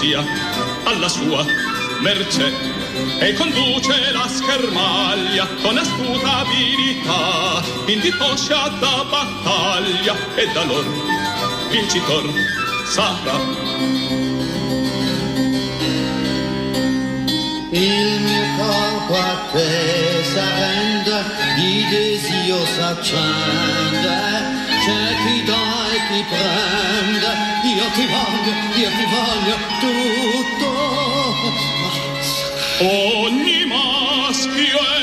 Sia 0.02 0.24
alla 0.82 1.08
sua 1.08 1.44
mercé. 2.00 2.52
E 3.20 3.32
conduce 3.34 4.12
la 4.12 4.26
schermaglia 4.28 5.46
con 5.62 5.78
astuta 5.78 6.38
abilità 6.38 7.62
in 7.86 8.00
disposciata 8.00 9.04
battaglia 9.04 10.14
e 10.34 10.46
da 10.52 10.64
loro 10.64 10.90
vincitor 11.70 12.24
sarà. 12.86 13.38
Il 17.70 18.20
mio 18.20 18.44
corpo 18.58 19.14
a 19.16 19.48
te 19.52 20.24
s'arrende, 20.24 21.24
di 21.56 21.86
desio 21.88 22.66
s'accende, 22.66 24.18
c'è 24.84 25.16
chi 25.24 25.44
dà 25.44 25.81
chi 26.08 26.24
prende, 26.28 27.30
io 27.64 27.86
ti 27.94 28.06
voglio, 28.06 28.52
io 28.74 28.90
ti 28.90 29.04
voglio 29.16 29.56
tutto. 29.80 30.68
Ogni 32.80 33.64
maschio 33.66 34.78
è 34.78 35.01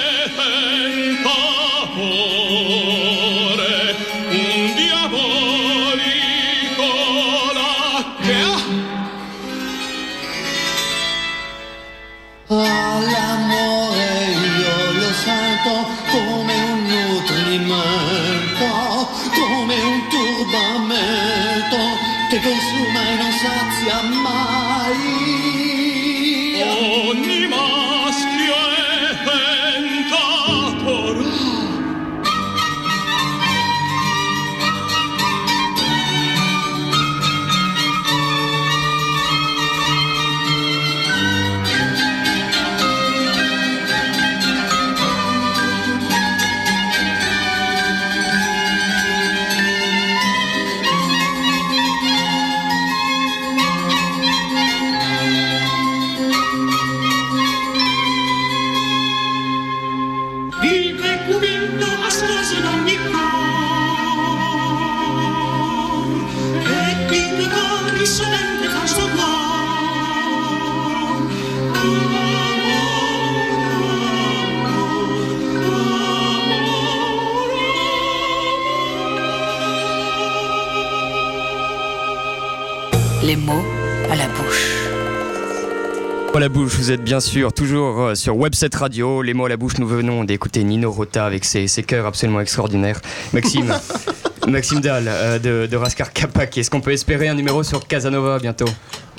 vous 86.90 86.96
êtes 86.96 87.04
bien 87.04 87.20
sûr 87.20 87.54
toujours 87.54 88.02
euh, 88.02 88.16
sur 88.16 88.36
Webset 88.36 88.72
Radio. 88.74 89.22
Les 89.22 89.36
mots 89.36 89.46
à 89.46 89.50
la 89.50 89.58
bouche, 89.58 89.78
nous 89.78 89.88
venons 89.88 90.24
d'écouter 90.24 90.64
Nino 90.64 90.90
Rota 90.92 91.24
avec 91.24 91.46
ses, 91.46 91.68
ses 91.68 91.84
chœurs 91.84 92.08
absolument 92.08 92.42
extraordinaires. 92.42 93.00
Maxime, 93.32 93.72
Maxime 94.48 94.80
Dahl 94.80 95.04
euh, 95.08 95.38
de, 95.38 95.68
de 95.68 95.78
Raskar 95.78 96.12
Kapak. 96.12 96.58
Est-ce 96.58 96.72
qu'on 96.72 96.82
peut 96.82 96.92
espérer 96.92 97.28
un 97.28 97.36
numéro 97.36 97.62
sur 97.62 97.86
Casanova 97.86 98.40
bientôt? 98.40 98.66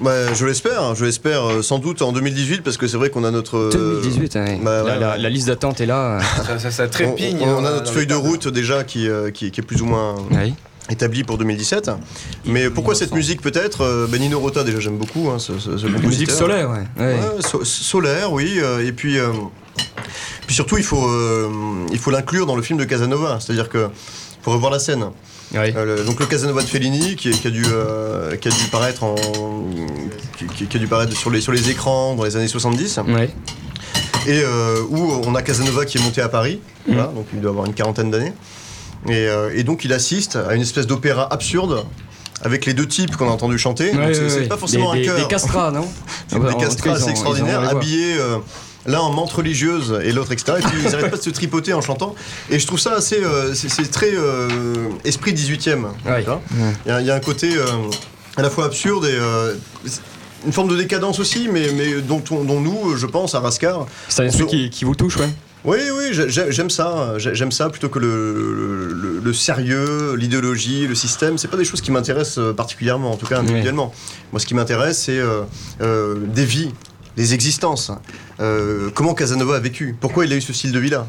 Bah, 0.01 0.35
je 0.35 0.47
l'espère, 0.47 0.97
je 0.97 1.05
l'espère 1.05 1.45
euh, 1.49 1.63
sans 1.63 1.79
doute 1.79 2.03
en 2.03 2.11
2018 2.11 2.63
parce 2.65 2.77
que 2.77 2.89
c'est 2.89 2.97
vrai 2.97 3.09
qu'on 3.11 3.23
a 3.23 3.31
notre. 3.31 3.57
euh, 3.57 3.71
2018, 4.03 4.35
ouais. 4.35 4.59
bah, 4.61 4.83
la, 4.83 4.83
ouais, 4.95 4.99
la- 4.99 5.11
ouais. 5.13 5.19
la 5.19 5.29
liste 5.29 5.47
d'attente 5.47 5.81
est 5.81 5.87
là. 5.87 6.19
Ça, 6.45 6.59
ça- 6.59 6.71
ça 6.73 6.89
trépigne. 6.89 7.39
On, 7.41 7.45
on 7.51 7.59
hein, 7.59 7.59
a 7.59 7.63
dans 7.71 7.77
notre 7.77 7.93
feuille 7.93 8.09
de 8.09 8.15
route 8.17 8.49
déjà 8.49 8.83
qui, 8.83 9.09
euh, 9.09 9.31
qui, 9.31 9.53
qui 9.53 9.61
est 9.61 9.65
plus 9.65 9.81
ou 9.81 9.87
moins 9.87 10.17
établie 10.91 11.25
pour 11.25 11.39
2017. 11.39 11.91
Mais 12.47 12.69
pourquoi 12.71 12.95
cette 12.95 13.15
musique 13.15 13.41
peut-être 13.41 13.83
euh, 13.83 14.07
ben, 14.09 14.21
Nino 14.21 14.39
Rota 14.41 14.65
déjà 14.65 14.81
j'aime 14.81 14.99
beaucoup 14.99 15.31
hein, 15.31 15.39
ce, 15.39 15.59
ce- 15.59 15.77
ce 15.79 15.87
Musique 15.87 16.31
solaire, 16.31 16.71
ouais. 16.71 16.85
Ouais. 16.99 17.17
so- 17.41 17.65
solaire, 17.65 18.33
oui. 18.33 18.59
euh, 18.59 18.85
et 18.87 18.93
puis, 18.93 19.19
euh, 19.19 19.29
puis 20.47 20.55
surtout 20.55 20.77
il 20.79 20.85
faut 20.85 21.07
euh, 21.09 21.49
il 21.93 21.99
faut 21.99 22.11
l'inclure 22.11 22.47
dans 22.47 22.57
le 22.57 22.63
film 22.63 22.79
de 22.79 22.85
Casanova, 22.85 23.39
c'est-à-dire 23.41 23.69
que 23.69 23.89
faut 24.43 24.51
revoir 24.53 24.73
la 24.73 24.79
scène. 24.79 25.05
Euh, 25.77 25.97
le- 25.97 26.05
donc 26.05 26.21
le 26.21 26.27
Casanova 26.27 26.63
de 26.63 26.67
Fellini 26.69 27.17
qui, 27.17 27.29
a 27.29 27.33
dû 27.51 27.63
qui 28.41 28.49
a 28.49 28.51
dû 28.51 28.65
paraître 28.71 29.03
en 29.05 29.15
qui, 30.37 30.77
a 30.77 30.79
dû 30.79 30.87
paraître 30.87 31.17
sur 31.17 31.31
les 31.31 31.41
sur 31.41 31.53
les 31.53 31.71
écrans 31.71 32.15
dans 32.15 32.25
les 32.25 32.37
années 32.37 32.49
70 32.49 32.99
et 34.27 34.43
où 34.91 35.13
on 35.27 35.35
a 35.35 35.43
Casanova 35.43 35.85
qui 35.85 35.99
est 35.99 36.03
monté 36.03 36.21
à 36.21 36.29
Paris 36.29 36.61
voilà, 36.87 37.05
donc 37.09 37.27
il 37.35 37.41
doit 37.41 37.51
avoir 37.51 37.67
une 37.67 37.75
quarantaine 37.75 38.11
d'années 38.11 38.33
et, 39.09 39.13
euh, 39.29 39.51
et 39.55 39.63
donc 39.65 39.85
il 39.85 39.93
assiste 39.93 40.37
à 40.37 40.55
une 40.55 40.63
espèce 40.63 40.87
d'opéra 40.87 41.33
absurde 41.33 41.85
avec 42.43 42.65
les 42.67 42.75
deux 42.75 42.87
types 42.89 43.17
qu'on 43.17 43.29
a 43.29 43.33
entendu 43.33 43.59
chanter. 43.59 43.91
Ouais, 43.91 44.15
c'est 44.15 44.21
ouais, 44.23 44.29
c'est 44.31 44.41
ouais. 44.41 44.47
pas 44.49 44.57
forcément 44.57 44.93
Des- 44.95 44.99
un 44.99 45.01
des- 45.03 45.07
chœur. 45.09 45.17
des 45.19 45.27
castrats, 45.27 45.71
non 45.71 45.83
Des 45.83 45.87
Ah 46.33 46.39
bah, 46.39 46.49
en 46.49 46.53
tout 46.55 46.59
castrats, 46.61 46.91
cas, 46.91 46.97
ils 46.97 47.03
ont- 47.03 47.05
c'est 47.05 47.11
extraordinaire, 47.11 47.61
habillés 47.69 48.15
euh, 48.19 48.39
l'un 48.87 49.01
en 49.01 49.13
menthe 49.13 49.33
religieuse 49.33 50.01
et 50.03 50.13
l'autre 50.13 50.33
etc. 50.33 50.55
Et 50.59 50.63
puis 50.63 50.79
ils 50.85 50.91
n'arrêtent 50.91 51.11
pas 51.11 51.17
de 51.19 51.23
se 51.23 51.31
tripoter 51.31 51.75
en 51.75 51.83
chantant. 51.83 52.15
Et 52.51 52.59
je 52.59 52.67
trouve 52.67 52.79
ça 52.81 52.95
assez, 52.95 53.23
euh, 53.23 53.53
c'est 53.55 53.91
très 53.91 54.11
euh, 54.15 54.49
esprit 55.05 55.33
18e. 55.35 55.85
Ouais. 56.07 56.21
tu 56.21 56.25
vois. 56.27 56.41
Il 56.87 56.89
y, 56.89 56.93
a- 56.93 57.01
il 57.03 57.07
y 57.07 57.11
a 57.11 57.15
un 57.15 57.21
côté 57.21 57.55
euh, 57.57 57.65
à 58.39 58.43
la 58.43 58.49
fois 58.49 58.65
absurde 58.67 59.05
et 59.05 59.13
euh, 59.13 59.55
une 60.47 60.53
forme 60.53 60.69
de 60.69 60.77
décadence 60.79 61.19
aussi, 61.21 61.49
mais, 61.53 61.71
mais 61.77 62.01
dont, 62.01 62.23
on- 62.31 62.45
dont 62.45 62.61
nous, 62.61 62.97
je 62.97 63.05
pense, 63.05 63.35
à 63.35 63.41
Rascar. 63.41 63.85
C'est 64.09 64.23
un 64.23 64.27
esprit 64.27 64.47
qui, 64.47 64.71
qui 64.71 64.87
vous 64.87 64.95
touche, 64.95 65.19
ouais. 65.19 65.29
Oui, 65.65 65.79
oui, 65.95 66.09
j'ai- 66.13 66.31
j'ai- 66.31 66.51
j'aime 66.53 66.71
ça. 66.71 67.19
J'ai- 67.19 67.35
J'aime 67.35 67.53
ça 67.53 67.69
plutôt 67.69 67.91
que 67.91 67.99
le, 67.99 68.93
le- 68.95 69.21
le 69.23 69.33
sérieux, 69.35 70.15
l'idéologie, 70.17 70.87
le 70.87 70.95
système. 70.95 71.37
C'est 71.37 71.49
pas 71.49 71.59
des 71.59 71.65
choses 71.67 71.83
qui 71.83 71.91
m'intéressent 71.91 72.39
euh, 72.39 72.53
particulièrement, 72.55 73.11
en 73.13 73.17
tout 73.17 73.27
cas 73.27 73.37
individuellement. 73.41 73.93
Moi, 74.33 74.41
ce 74.41 74.47
qui 74.47 74.55
m'intéresse, 74.55 75.03
c'est 75.03 75.19
euh, 75.19 75.43
euh, 75.83 76.17
des 76.27 76.47
vies, 76.47 76.71
des 77.17 77.35
existences. 77.35 77.91
Euh, 78.41 78.89
comment 78.95 79.13
Casanova 79.13 79.57
a 79.57 79.61
vécu? 79.61 79.95
Pourquoi 80.01 80.25
il 80.25 80.33
a 80.33 80.37
eu 80.37 80.41
ce 80.41 80.55
style 80.55 80.73
de 80.73 80.79
vie-là? 80.79 81.07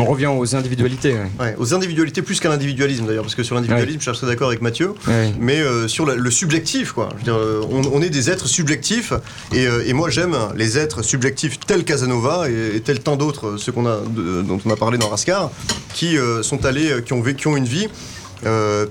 On 0.00 0.04
revient 0.04 0.26
aux 0.26 0.54
individualités. 0.56 1.12
ouais. 1.14 1.30
Ouais, 1.40 1.54
aux 1.58 1.74
individualités 1.74 2.22
plus 2.22 2.40
qu'à 2.40 2.48
l'individualisme 2.48 3.06
d'ailleurs, 3.06 3.22
parce 3.24 3.34
que 3.34 3.42
sur 3.42 3.54
l'individualisme, 3.54 4.00
je 4.00 4.12
serais 4.12 4.26
d'accord 4.32 4.48
avec 4.48 4.62
Mathieu, 4.62 4.94
mais 5.38 5.60
euh, 5.60 5.88
sur 5.88 6.06
la- 6.06 6.14
le 6.14 6.30
subjectif, 6.30 6.92
quoi. 6.92 7.08
Je 7.12 7.16
veux 7.18 7.24
dire, 7.24 7.36
euh, 7.36 7.60
on, 7.70 7.82
on 7.92 8.02
est 8.02 8.10
des 8.10 8.30
êtres 8.30 8.46
subjectifs, 8.48 9.12
et, 9.52 9.66
euh, 9.66 9.82
et 9.86 9.92
moi 9.92 10.10
j'aime 10.10 10.36
les 10.56 10.78
êtres 10.78 11.02
subjectifs 11.02 11.58
tels 11.60 11.84
Casanova 11.84 12.48
et, 12.50 12.76
et 12.76 12.80
tels 12.80 13.00
tant 13.00 13.16
d'autres, 13.16 13.56
ceux 13.56 13.72
qu'on 13.72 13.86
a, 13.86 13.98
de- 14.00 14.42
dont 14.42 14.58
on 14.64 14.70
a 14.70 14.76
parlé 14.76 14.98
dans 14.98 15.08
Rascar, 15.08 15.50
qui 15.94 16.16
euh, 16.18 16.42
sont 16.42 16.64
allés, 16.64 17.02
qui 17.04 17.12
ont 17.12 17.22
vécu 17.22 17.48
une 17.56 17.64
vie 17.64 17.88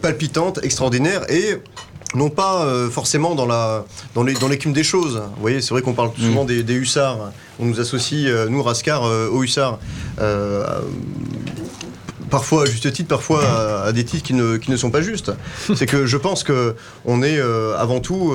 palpitante, 0.02 0.60
extraordinaire 0.64 1.30
et 1.30 1.58
non 2.16 2.30
pas 2.30 2.64
euh, 2.66 2.90
forcément 2.90 3.36
dans 3.36 3.46
la 3.46 3.86
dans 4.16 4.24
les 4.24 4.34
dans 4.34 4.48
l'écume 4.48 4.74
des 4.74 4.84
choses. 4.84 5.18
Vous 5.36 5.42
voyez, 5.42 5.62
c'est 5.62 5.72
vrai 5.72 5.82
qu'on 5.82 5.94
parle 5.94 6.12
souvent 6.18 6.46
des, 6.46 6.64
des 6.64 6.74
hussards. 6.74 7.32
On 7.60 7.66
nous 7.66 7.80
associe 7.80 8.26
euh, 8.28 8.48
nous 8.50 8.62
Rascar 8.64 9.04
euh, 9.06 9.30
aux 9.30 9.44
hussards. 9.44 9.80
Euh, 10.20 10.66
parfois 12.30 12.64
à 12.64 12.66
juste 12.66 12.92
titre, 12.94 13.10
parfois 13.10 13.44
à, 13.46 13.84
à 13.88 13.92
des 13.92 14.06
titres 14.06 14.24
qui 14.24 14.34
ne, 14.34 14.58
qui 14.58 14.72
ne 14.72 14.78
sont 14.78 14.90
pas 14.92 15.02
justes. 15.02 15.32
C'est 15.76 15.86
que 15.86 16.06
je 16.06 16.18
pense 16.18 16.44
que 16.44 16.76
on 17.06 17.22
est 17.24 17.38
euh, 17.38 17.78
avant 17.78 18.00
tout 18.00 18.34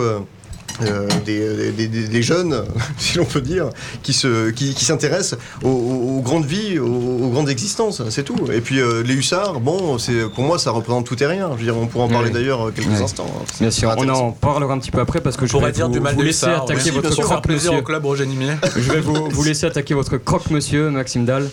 euh, 0.83 1.07
des, 1.25 1.73
des- 1.73 1.89
des- 1.89 2.09
des 2.09 2.23
jeunes, 2.23 2.65
si 2.99 3.17
l'on 3.19 3.25
peut 3.25 3.41
dire, 3.41 3.71
qui 4.03 4.13
se, 4.13 4.51
qui, 4.51 4.75
qui 4.75 4.85
s'intéressent 4.85 5.39
aux, 5.63 6.21
grandes 6.23 6.45
vies, 6.47 6.79
aux, 6.79 6.87
aux 6.87 7.29
grandes 7.31 7.49
existences, 7.49 8.03
c'est 8.11 8.23
tout. 8.25 8.37
Et 8.53 8.61
puis 8.61 8.81
euh, 8.81 9.03
les 9.03 9.15
hussards, 9.15 9.61
bon, 9.61 9.99
c'est 9.99 10.29
pour 10.35 10.45
moi 10.45 10.59
ça 10.59 10.71
représente 10.71 11.07
tout 11.07 11.21
et 11.23 11.27
rien. 11.27 11.51
Je 11.55 11.59
veux 11.59 11.65
dire, 11.65 11.77
on 11.77 11.87
pourra 11.87 12.05
en 12.05 12.09
parler 12.09 12.31
d'ailleurs 12.31 12.73
quelques 12.75 13.01
instants. 13.01 13.27
hein. 13.29 13.45
C'est 13.53 13.61
Bien 13.65 13.71
sûr, 13.71 13.95
on 13.97 14.09
en 14.09 14.33
parlera 14.33 14.75
un 14.75 14.79
petit 14.79 14.91
peu 14.91 15.01
après 15.01 15.21
parce 15.21 15.37
que 15.37 15.45
On 15.45 15.47
je 15.47 15.53
pourrait 15.53 15.67
vais 15.67 15.73
dire 15.73 15.87
vous, 15.89 15.93
du 15.95 16.01
mal 16.01 16.15
vous 16.15 16.21
de 16.21 16.27
laisser 16.27 16.47
Hussard, 16.47 16.65
attaquer 16.65 16.91
oui. 16.91 16.97
votre 16.97 17.13
sûr, 17.13 17.25
croque 17.25 17.43
plaisir 17.45 17.73
monsieur. 17.73 17.83
au 17.83 17.85
club 17.87 18.05
Roger 18.05 18.27
Nimier. 18.27 18.53
Je 18.77 18.91
vais 18.93 19.01
vous, 19.01 19.29
vous 19.31 19.45
laisser 19.45 19.67
attaquer 19.67 19.95
votre 19.95 20.17
croque 20.19 20.51
monsieur 20.51 20.91
Maxime 20.91 21.25
Dahl 21.25 21.49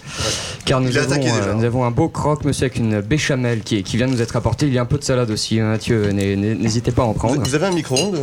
car 0.66 0.80
nous 0.82 0.96
avons, 0.98 1.14
euh, 1.14 1.18
déjà. 1.18 1.54
nous 1.54 1.64
avons 1.64 1.84
un 1.86 1.92
beau 1.92 2.10
croque 2.10 2.46
monsieur 2.46 2.66
avec 2.66 2.78
une 2.78 3.02
béchamel 3.02 3.62
qui, 3.62 3.84
qui 3.84 3.98
vient 3.98 4.08
de 4.08 4.12
nous 4.14 4.22
être 4.22 4.36
apporté. 4.36 4.66
Il 4.68 4.74
y 4.74 4.78
a 4.78 4.82
un 4.82 4.86
peu 4.86 4.98
de 4.98 5.04
salade 5.04 5.30
aussi 5.32 5.60
hein, 5.60 5.70
Mathieu, 5.72 6.12
n'hé- 6.12 6.36
n'hé- 6.36 6.56
n'hésitez 6.56 6.92
pas 6.92 7.04
à 7.04 7.06
en 7.06 7.14
prendre. 7.14 7.36
Vous, 7.36 7.42
vous 7.44 7.56
avez 7.56 7.66
un 7.68 7.72
micro-ondes 7.72 8.20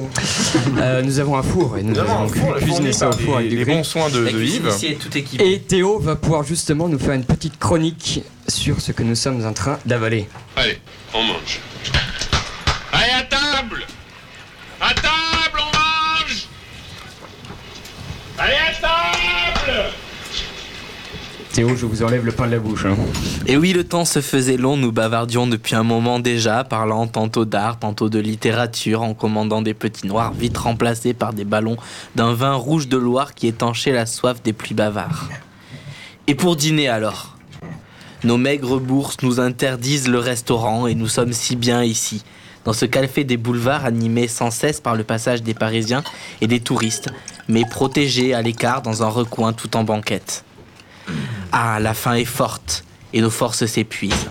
Euh, 0.90 1.02
nous 1.02 1.20
avons 1.20 1.36
un 1.36 1.42
four 1.42 1.78
et 1.78 1.82
nous, 1.82 1.98
avons 1.98 2.26
four, 2.28 2.58
fournie 2.58 2.92
ça 2.92 3.10
au 3.10 3.12
four 3.12 3.36
avec 3.36 3.44
les, 3.44 3.50
du 3.50 3.56
les 3.58 3.64
grill. 3.64 3.76
bons 3.78 3.84
soins 3.84 4.10
de, 4.10 4.28
de 4.28 4.42
Yves. 4.42 4.68
Et 5.38 5.60
Théo 5.60 5.98
va 6.00 6.16
pouvoir 6.16 6.42
justement 6.42 6.88
nous 6.88 6.98
faire 6.98 7.12
une 7.12 7.24
petite 7.24 7.58
chronique 7.58 8.22
sur 8.48 8.80
ce 8.80 8.90
que 8.92 9.02
nous 9.02 9.14
sommes 9.14 9.46
en 9.46 9.52
train 9.52 9.78
d'avaler. 9.86 10.28
Allez, 10.56 10.78
on 11.14 11.22
mange. 11.22 11.60
Allez, 12.92 13.12
à 13.12 13.22
Théo, 21.52 21.74
je 21.74 21.84
vous 21.84 22.04
enlève 22.04 22.24
le 22.24 22.30
pain 22.30 22.46
de 22.46 22.52
la 22.52 22.60
bouche. 22.60 22.86
hein. 22.86 22.96
Et 23.46 23.56
oui, 23.56 23.72
le 23.72 23.82
temps 23.82 24.04
se 24.04 24.20
faisait 24.20 24.56
long, 24.56 24.76
nous 24.76 24.92
bavardions 24.92 25.48
depuis 25.48 25.74
un 25.74 25.82
moment 25.82 26.20
déjà, 26.20 26.62
parlant 26.62 27.08
tantôt 27.08 27.44
d'art, 27.44 27.78
tantôt 27.78 28.08
de 28.08 28.20
littérature, 28.20 29.02
en 29.02 29.14
commandant 29.14 29.60
des 29.60 29.74
petits 29.74 30.06
noirs 30.06 30.32
vite 30.32 30.56
remplacés 30.56 31.12
par 31.12 31.32
des 31.32 31.44
ballons 31.44 31.76
d'un 32.14 32.34
vin 32.34 32.54
rouge 32.54 32.86
de 32.86 32.96
Loire 32.96 33.34
qui 33.34 33.48
étanchait 33.48 33.92
la 33.92 34.06
soif 34.06 34.42
des 34.44 34.52
plus 34.52 34.74
bavards. 34.74 35.28
Et 36.28 36.36
pour 36.36 36.54
dîner 36.54 36.88
alors? 36.88 37.36
Nos 38.22 38.36
maigres 38.36 38.78
bourses 38.78 39.16
nous 39.22 39.40
interdisent 39.40 40.08
le 40.08 40.18
restaurant 40.18 40.86
et 40.86 40.94
nous 40.94 41.08
sommes 41.08 41.32
si 41.32 41.56
bien 41.56 41.82
ici, 41.82 42.22
dans 42.64 42.74
ce 42.74 42.84
café 42.84 43.24
des 43.24 43.38
boulevards 43.38 43.86
animé 43.86 44.28
sans 44.28 44.52
cesse 44.52 44.80
par 44.80 44.94
le 44.94 45.02
passage 45.02 45.42
des 45.42 45.54
Parisiens 45.54 46.04
et 46.40 46.46
des 46.46 46.60
touristes, 46.60 47.08
mais 47.48 47.64
protégé 47.64 48.34
à 48.34 48.42
l'écart 48.42 48.82
dans 48.82 49.02
un 49.02 49.08
recoin 49.08 49.52
tout 49.52 49.76
en 49.76 49.82
banquette. 49.82 50.44
Ah, 51.52 51.80
la 51.80 51.94
faim 51.94 52.14
est 52.14 52.24
forte 52.24 52.84
et 53.12 53.20
nos 53.20 53.30
forces 53.30 53.66
s'épuisent. 53.66 54.30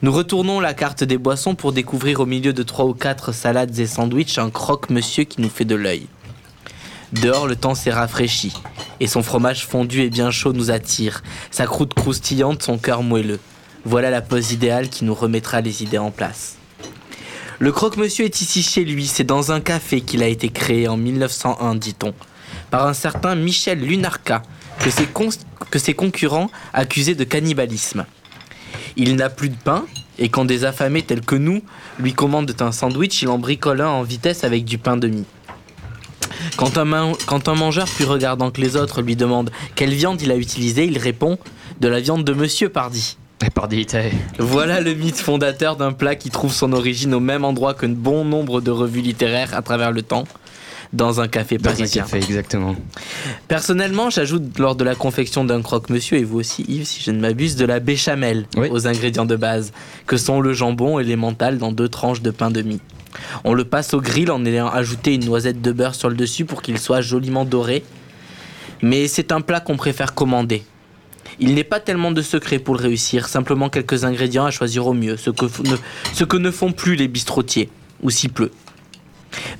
Nous 0.00 0.12
retournons 0.12 0.60
la 0.60 0.74
carte 0.74 1.02
des 1.02 1.18
boissons 1.18 1.54
pour 1.54 1.72
découvrir 1.72 2.20
au 2.20 2.26
milieu 2.26 2.52
de 2.52 2.62
trois 2.62 2.84
ou 2.84 2.94
quatre 2.94 3.32
salades 3.32 3.76
et 3.78 3.86
sandwichs 3.86 4.38
un 4.38 4.48
croque-monsieur 4.48 5.24
qui 5.24 5.40
nous 5.40 5.48
fait 5.48 5.64
de 5.64 5.74
l'œil. 5.74 6.06
Dehors, 7.12 7.46
le 7.46 7.56
temps 7.56 7.74
s'est 7.74 7.90
rafraîchi 7.90 8.52
et 9.00 9.06
son 9.06 9.22
fromage 9.22 9.66
fondu 9.66 10.02
et 10.02 10.10
bien 10.10 10.30
chaud 10.30 10.52
nous 10.52 10.70
attire, 10.70 11.22
sa 11.50 11.66
croûte 11.66 11.94
croustillante, 11.94 12.62
son 12.62 12.78
cœur 12.78 13.02
moelleux. 13.02 13.40
Voilà 13.84 14.10
la 14.10 14.20
pose 14.20 14.52
idéale 14.52 14.88
qui 14.88 15.04
nous 15.04 15.14
remettra 15.14 15.60
les 15.60 15.82
idées 15.82 15.98
en 15.98 16.10
place. 16.10 16.56
Le 17.58 17.72
croque-monsieur 17.72 18.24
est 18.24 18.40
ici 18.40 18.62
chez 18.62 18.84
lui, 18.84 19.06
c'est 19.06 19.24
dans 19.24 19.50
un 19.50 19.60
café 19.60 20.00
qu'il 20.00 20.22
a 20.22 20.28
été 20.28 20.48
créé 20.48 20.86
en 20.86 20.96
1901, 20.96 21.74
dit-on, 21.74 22.14
par 22.70 22.86
un 22.86 22.94
certain 22.94 23.34
Michel 23.34 23.80
Lunarca, 23.80 24.42
que 24.80 24.90
ses, 24.90 25.06
cons- 25.06 25.28
que 25.70 25.78
ses 25.78 25.94
concurrents 25.94 26.50
accusaient 26.72 27.14
de 27.14 27.24
cannibalisme. 27.24 28.06
Il 28.96 29.16
n'a 29.16 29.30
plus 29.30 29.48
de 29.48 29.56
pain, 29.56 29.84
et 30.18 30.28
quand 30.28 30.44
des 30.44 30.64
affamés 30.64 31.02
tels 31.02 31.20
que 31.20 31.36
nous 31.36 31.62
lui 31.98 32.12
commandent 32.12 32.54
un 32.60 32.72
sandwich, 32.72 33.22
il 33.22 33.28
en 33.28 33.38
bricole 33.38 33.80
un 33.80 33.88
en 33.88 34.02
vitesse 34.02 34.44
avec 34.44 34.64
du 34.64 34.78
pain 34.78 34.96
de 34.96 35.08
mie. 35.08 35.24
Quand 36.56 36.76
un, 36.78 36.84
man- 36.84 37.14
quand 37.26 37.48
un 37.48 37.54
mangeur 37.54 37.86
plus 37.88 38.04
regardant 38.04 38.50
que 38.50 38.60
les 38.60 38.76
autres 38.76 39.02
lui 39.02 39.16
demande 39.16 39.50
quelle 39.74 39.94
viande 39.94 40.20
il 40.22 40.30
a 40.30 40.36
utilisée, 40.36 40.84
il 40.86 40.98
répond 40.98 41.38
de 41.80 41.88
la 41.88 42.00
viande 42.00 42.24
de 42.24 42.32
monsieur 42.32 42.68
Pardy. 42.68 43.16
Et 43.46 43.50
pardi, 43.50 43.86
t'es- 43.86 44.12
Voilà 44.38 44.80
le 44.80 44.94
mythe 44.94 45.16
fondateur 45.18 45.76
d'un 45.76 45.92
plat 45.92 46.16
qui 46.16 46.28
trouve 46.30 46.52
son 46.52 46.72
origine 46.72 47.14
au 47.14 47.20
même 47.20 47.44
endroit 47.44 47.72
que 47.74 47.86
bon 47.86 48.24
nombre 48.24 48.60
de 48.60 48.72
revues 48.72 49.00
littéraires 49.00 49.54
à 49.54 49.62
travers 49.62 49.92
le 49.92 50.02
temps, 50.02 50.24
dans 50.92 51.20
un 51.20 51.28
café 51.28 51.58
Dans 51.58 51.70
un 51.70 51.74
parisien. 51.74 52.02
café, 52.02 52.16
exactement. 52.18 52.74
Personnellement, 53.46 54.10
j'ajoute 54.10 54.58
lors 54.58 54.74
de 54.76 54.84
la 54.84 54.94
confection 54.94 55.44
d'un 55.44 55.62
croque-monsieur, 55.62 56.18
et 56.18 56.24
vous 56.24 56.38
aussi 56.38 56.64
Yves, 56.68 56.84
si 56.86 57.02
je 57.02 57.10
ne 57.10 57.20
m'abuse, 57.20 57.56
de 57.56 57.64
la 57.64 57.80
béchamel 57.80 58.46
Oui. 58.56 58.68
aux 58.70 58.86
ingrédients 58.86 59.26
de 59.26 59.36
base, 59.36 59.72
que 60.06 60.16
sont 60.16 60.40
le 60.40 60.52
jambon 60.52 60.98
et 60.98 61.04
l'emmental 61.04 61.58
dans 61.58 61.72
deux 61.72 61.88
tranches 61.88 62.22
de 62.22 62.30
pain 62.30 62.50
de 62.50 62.62
mie. 62.62 62.80
On 63.44 63.54
le 63.54 63.64
passe 63.64 63.94
au 63.94 64.00
grill 64.00 64.30
en 64.30 64.44
ayant 64.44 64.68
ajouté 64.68 65.14
une 65.14 65.24
noisette 65.24 65.60
de 65.62 65.72
beurre 65.72 65.94
sur 65.94 66.08
le 66.08 66.14
dessus 66.16 66.44
pour 66.44 66.62
qu'il 66.62 66.78
soit 66.78 67.00
joliment 67.00 67.44
doré. 67.44 67.82
Mais 68.82 69.08
c'est 69.08 69.32
un 69.32 69.40
plat 69.40 69.60
qu'on 69.60 69.76
préfère 69.76 70.14
commander. 70.14 70.62
Il 71.40 71.54
n'est 71.54 71.64
pas 71.64 71.80
tellement 71.80 72.10
de 72.12 72.22
secret 72.22 72.58
pour 72.58 72.76
le 72.76 72.82
réussir, 72.82 73.28
simplement 73.28 73.68
quelques 73.70 74.04
ingrédients 74.04 74.44
à 74.44 74.50
choisir 74.50 74.86
au 74.86 74.92
mieux, 74.94 75.16
ce 75.16 75.30
que, 75.30 75.44
ne, 75.46 75.76
ce 76.12 76.24
que 76.24 76.36
ne 76.36 76.50
font 76.50 76.72
plus 76.72 76.96
les 76.96 77.08
bistrotiers, 77.08 77.70
ou 78.02 78.10
si 78.10 78.28
peu. 78.28 78.50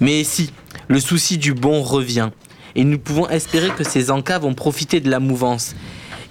Mais 0.01 0.25
si, 0.25 0.51
le 0.88 1.01
souci 1.01 1.38
du 1.38 1.55
bon 1.55 1.83
revient, 1.83 2.31
et 2.74 2.85
nous 2.85 2.98
pouvons 2.98 3.29
espérer 3.29 3.70
que 3.70 3.85
ces 3.85 4.11
encas 4.11 4.38
vont 4.38 4.55
profiter 4.55 5.01
de 5.01 5.11
la 5.11 5.20
mouvance. 5.20 5.74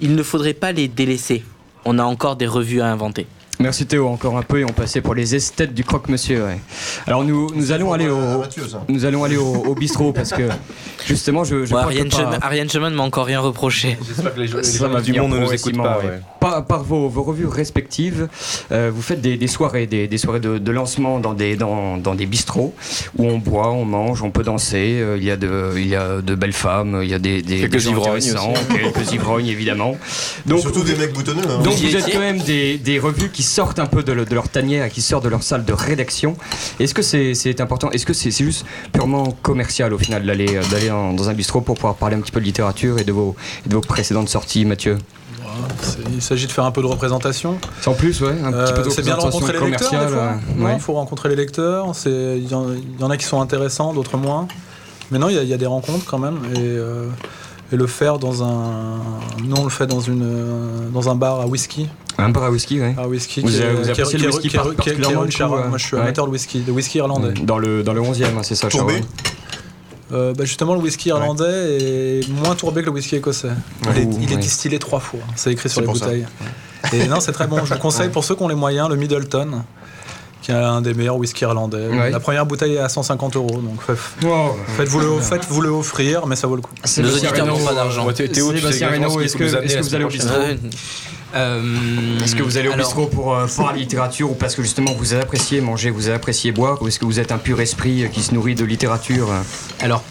Il 0.01 0.15
ne 0.15 0.23
faudrait 0.23 0.53
pas 0.53 0.71
les 0.71 0.87
délaisser. 0.87 1.43
On 1.85 1.99
a 1.99 2.03
encore 2.03 2.35
des 2.35 2.47
revues 2.47 2.81
à 2.81 2.87
inventer. 2.87 3.27
Merci 3.59 3.87
Théo, 3.87 4.07
encore 4.07 4.37
un 4.37 4.43
peu 4.43 4.59
et 4.59 4.65
on 4.65 4.67
passait 4.73 5.01
pour 5.01 5.15
les 5.15 5.33
esthètes 5.33 5.73
du 5.73 5.83
croque-monsieur. 5.83 6.43
ouais. 6.45 6.59
Alors 7.07 7.23
nous, 7.23 7.49
nous 7.55 7.71
allons 7.71 7.91
aller 7.91 8.07
au, 8.07 8.43
nous 8.87 9.03
allons 9.05 9.23
aller 9.23 9.37
au, 9.37 9.45
au 9.65 9.73
bistrot 9.73 10.13
parce 10.13 10.31
que 10.31 10.43
justement 11.07 11.43
je, 11.43 11.65
je 11.65 11.71
Bon, 11.71 11.77
Ariane, 11.77 12.11
Chemin, 12.11 12.37
Ariane 12.41 12.69
Chemin 12.69 12.89
ne 12.91 12.95
m'a 12.95 13.01
encore 13.03 13.25
rien 13.25 13.39
reproché. 13.39 13.97
J'espère 14.07 14.35
que 14.35 14.39
les, 14.39 14.47
gens- 14.47 15.01
du 15.01 15.19
monde 15.19 15.31
ne 15.33 15.39
nous 15.39 15.53
écoutent 15.53 15.75
pas. 15.77 15.97
ouais. 15.99 16.05
ouais. 16.05 16.19
Par, 16.39 16.65
par 16.65 16.83
vos, 16.83 17.09
vos 17.09 17.23
revues 17.23 17.47
respectives, 17.47 18.27
euh, 18.71 18.91
vous 18.93 19.01
faites 19.01 19.21
des, 19.21 19.37
des 19.37 19.47
soirées, 19.47 19.87
des, 19.87 20.07
des 20.07 20.17
soirées 20.19 20.39
de, 20.39 20.59
de 20.59 20.71
lancement 20.71 21.19
dans 21.19 21.33
des, 21.33 21.55
dans, 21.55 21.97
dans 21.97 22.13
des 22.13 22.27
bistrots 22.27 22.75
où 23.17 23.25
on 23.25 23.39
boit, 23.39 23.71
on 23.71 23.85
mange, 23.85 24.21
on 24.21 24.29
peut 24.29 24.43
danser. 24.43 24.99
euh, 25.01 25.17
il, 25.17 25.23
y 25.23 25.31
a 25.31 25.35
de, 25.35 25.73
il 25.77 25.87
y 25.87 25.95
a 25.95 26.21
de 26.21 26.35
belles 26.35 26.53
femmes, 26.53 26.99
il 27.01 27.09
y 27.09 27.13
a 27.15 27.19
des, 27.19 27.41
des, 27.41 27.61
Quelques 27.61 27.71
des 27.73 27.79
gens 27.79 27.91
ivrognes 27.91 28.33
quelques 28.93 29.11
ivrognes 29.13 29.47
évidemment. 29.47 29.97
Donc, 30.45 30.59
Surtout 30.59 30.83
des 30.83 30.95
mecs 30.95 31.13
boutonneux. 31.13 31.41
hein. 31.49 31.63
donc 31.63 31.73
Vous 31.73 31.95
êtes 31.95 32.11
quand 32.13 32.19
même 32.19 32.37
des, 32.39 32.77
des 32.77 32.99
revues 32.99 33.29
qui 33.29 33.43
sortent 33.47 33.79
un 33.79 33.86
peu 33.88 34.03
de, 34.03 34.12
le- 34.12 34.25
de 34.25 34.36
leur 34.36 34.49
tanière 34.49 34.86
et 34.86 34.89
qui 34.89 35.01
sortent 35.01 35.23
de 35.23 35.29
leur 35.29 35.41
salle 35.43 35.65
de 35.65 35.73
rédaction. 35.73 36.36
Est-ce 36.79 36.93
que 36.93 37.01
c'est 37.01 37.60
important 37.62 37.89
Est-ce 37.91 38.05
que 38.05 38.13
c'est 38.13 38.31
juste 38.31 38.65
purement 38.93 39.31
commercial 39.41 39.93
au 39.93 39.97
final 39.97 40.25
d'aller 40.25 40.55
euh, 40.57 40.62
d'aller 40.71 40.89
dans, 40.89 41.13
dans 41.13 41.29
un 41.29 41.33
bistrot 41.33 41.62
pour 41.62 41.75
pouvoir 41.75 41.95
parler 41.95 42.15
un 42.15 42.21
petit 42.21 42.31
peu 42.31 42.39
de 42.39 42.45
littérature 42.45 42.99
et 42.99 43.03
de 43.03 43.12
vos, 43.12 43.36
et 43.65 43.69
de 43.69 43.73
vos 43.75 43.81
précédentes 43.81 44.29
sorties, 44.29 44.65
Mathieu? 44.65 44.97
Il 46.13 46.21
s'agit 46.21 46.45
de 46.45 46.51
faire 46.51 46.65
un 46.65 46.71
peu 46.71 46.81
de 46.81 46.88
représentation. 46.88 47.57
En 47.86 47.93
plus, 47.93 48.21
ouais, 48.21 48.29
un 48.43 48.51
petit 48.51 48.73
peu 48.73 48.81
de 48.83 48.88
Euh, 48.88 48.89
c'est 48.91 49.01
bien 49.01 49.15
de 49.15 49.21
rencontrer 49.21 49.53
les 49.53 49.71
lecteurs, 49.71 49.89
des 49.91 50.13
fois. 50.13 50.33
euh, 50.60 50.63
ouais. 50.63 50.79
faut 50.79 50.93
rencontrer 50.93 51.29
les 51.29 51.36
lecteurs. 51.36 51.91
Il 52.05 52.47
y, 52.49 52.53
en- 52.53 52.67
il 52.73 53.01
y 53.01 53.03
en 53.03 53.10
a 53.10 53.17
qui 53.17 53.25
sont 53.25 53.41
intéressants, 53.41 53.93
d'autres 53.93 54.17
moins. 54.17 54.47
Mais 55.10 55.17
non, 55.19 55.29
il 55.29 55.36
y, 55.36 55.39
a- 55.39 55.43
il 55.43 55.49
y 55.49 55.53
a 55.53 55.57
des 55.57 55.65
rencontres 55.65 56.05
quand 56.05 56.19
même. 56.19 56.39
Et, 56.53 56.60
euh, 56.60 57.07
et 57.71 57.75
le 57.75 57.88
faire 57.88 58.19
dans 58.19 58.43
un. 58.43 58.99
Nous, 59.43 59.55
on 59.55 59.63
le 59.63 59.69
fait 59.69 59.88
dans, 59.88 59.99
une, 60.01 60.91
dans 60.93 61.10
un 61.10 61.15
bar 61.15 61.41
à 61.41 61.47
whisky. 61.47 61.89
Un 62.19 62.30
bar 62.30 62.43
à 62.45 62.49
whisky, 62.51 62.80
ouais. 62.82 62.95
À 62.97 63.08
whisky 63.08 63.41
Vous 63.41 63.47
qui 63.49 63.58
est- 63.58 63.62
avez- 63.62 63.73
vous 63.75 63.89
appréciez 63.89 64.17
qui 64.17 64.23
le 64.25 64.27
whisky 64.30 64.49
qui 64.49 64.56
est- 64.56 64.60
par- 64.60 64.73
particulièrement, 64.73 65.25
du 65.25 65.36
coup, 65.38 65.43
Moi, 65.47 65.77
je 65.77 65.86
suis 65.86 65.95
ouais. 65.95 66.01
amateur 66.01 66.25
de 66.25 66.32
whisky, 66.32 66.60
de 66.62 66.71
whisky 66.71 66.97
irlandais. 66.97 67.34
Dans 67.43 67.58
le, 67.60 67.84
dans 67.84 67.93
le 67.93 68.01
11e, 68.01 68.38
hein, 68.38 68.41
c'est 68.43 68.56
ça, 68.56 68.67
Tourbé. 68.69 68.93
Charles 68.93 69.06
Euh, 70.13 70.34
bah, 70.34 70.45
justement, 70.45 70.73
le 70.73 70.80
whisky 70.80 71.10
irlandais 71.10 71.77
est 72.23 72.30
moins 72.30 72.56
tourbé 72.56 72.80
que 72.82 72.86
le 72.88 72.93
whisky 72.93 73.17
écossais. 73.17 73.49
Il 73.84 73.97
est, 74.01 74.06
Ouh, 74.06 74.17
il 74.21 74.32
est 74.32 74.36
ouais. 74.36 74.41
distillé 74.41 74.80
trois 74.80 75.01
fois. 75.01 75.19
C'est 75.36 75.51
écrit 75.51 75.69
sur 75.69 75.82
les 75.82 75.88
bouteilles. 75.88 76.25
Et 76.93 77.08
non, 77.08 77.19
c'est 77.19 77.34
très 77.34 77.45
bon. 77.45 77.63
Je 77.65 77.73
vous 77.73 77.80
conseille 77.80 78.10
pour 78.10 78.23
ceux 78.23 78.36
qui 78.36 78.41
ont 78.43 78.47
les 78.47 78.56
moyens 78.56 78.88
le 78.89 78.95
Middleton, 78.95 79.63
qui 80.41 80.51
est 80.51 80.56
un 80.56 80.80
des 80.82 80.93
meilleurs 80.93 81.17
whisky 81.17 81.41
irlandais. 81.43 81.88
Ouais. 81.88 82.10
La 82.10 82.21
première 82.21 82.45
bouteille 82.45 82.75
est 82.75 82.80
à 82.80 82.88
150 82.88 83.36
euros. 83.36 83.49
Donc 83.62 83.82
Wow. 84.23 84.56
faites-vous 84.77 84.99
le, 85.01 85.19
faites-vous 85.19 85.60
le 85.62 85.69
offrir, 85.69 86.25
mais 86.25 86.38
ça 86.38 86.47
vaut 86.47 86.56
le 86.56 86.62
coup. 86.62 86.71
Nos 86.99 87.12
auditeurs 87.12 87.45
n'ont 87.45 87.60
pas 87.65 87.73
d'argent. 87.73 88.08
Théo, 88.13 88.53
est-ce 88.53 89.36
que, 89.36 89.43
que 89.43 89.82
vous 89.82 89.95
allez 89.95 90.06
au 90.06 90.08
bistrot 90.08 90.32
Euh, 91.35 92.19
Est-ce 92.23 92.35
que 92.35 92.43
vous 92.43 92.57
allez 92.57 92.69
au 92.69 92.73
alors- 92.73 92.85
bistrot 92.85 93.07
pour, 93.07 93.35
euh, 93.35 93.47
pour 93.47 93.67
la 93.67 93.73
littérature 93.75 94.31
ou 94.31 94.35
parce 94.35 94.55
que 94.55 94.63
justement 94.63 94.93
vous 94.93 95.13
appréciez 95.13 95.59
manger, 95.61 95.89
vous 95.89 96.09
appréciez 96.09 96.51
boire 96.51 96.81
ou 96.81 96.87
est-ce 96.87 96.99
que 96.99 97.05
vous 97.05 97.19
êtes 97.19 97.31
un 97.31 97.37
pur 97.37 97.59
esprit 97.59 98.03
euh, 98.03 98.07
qui 98.07 98.21
se 98.21 98.33
nourrit 98.33 98.55
de 98.55 98.63
littérature 98.63 99.31
euh? 99.31 99.41
Alors, 99.81 100.03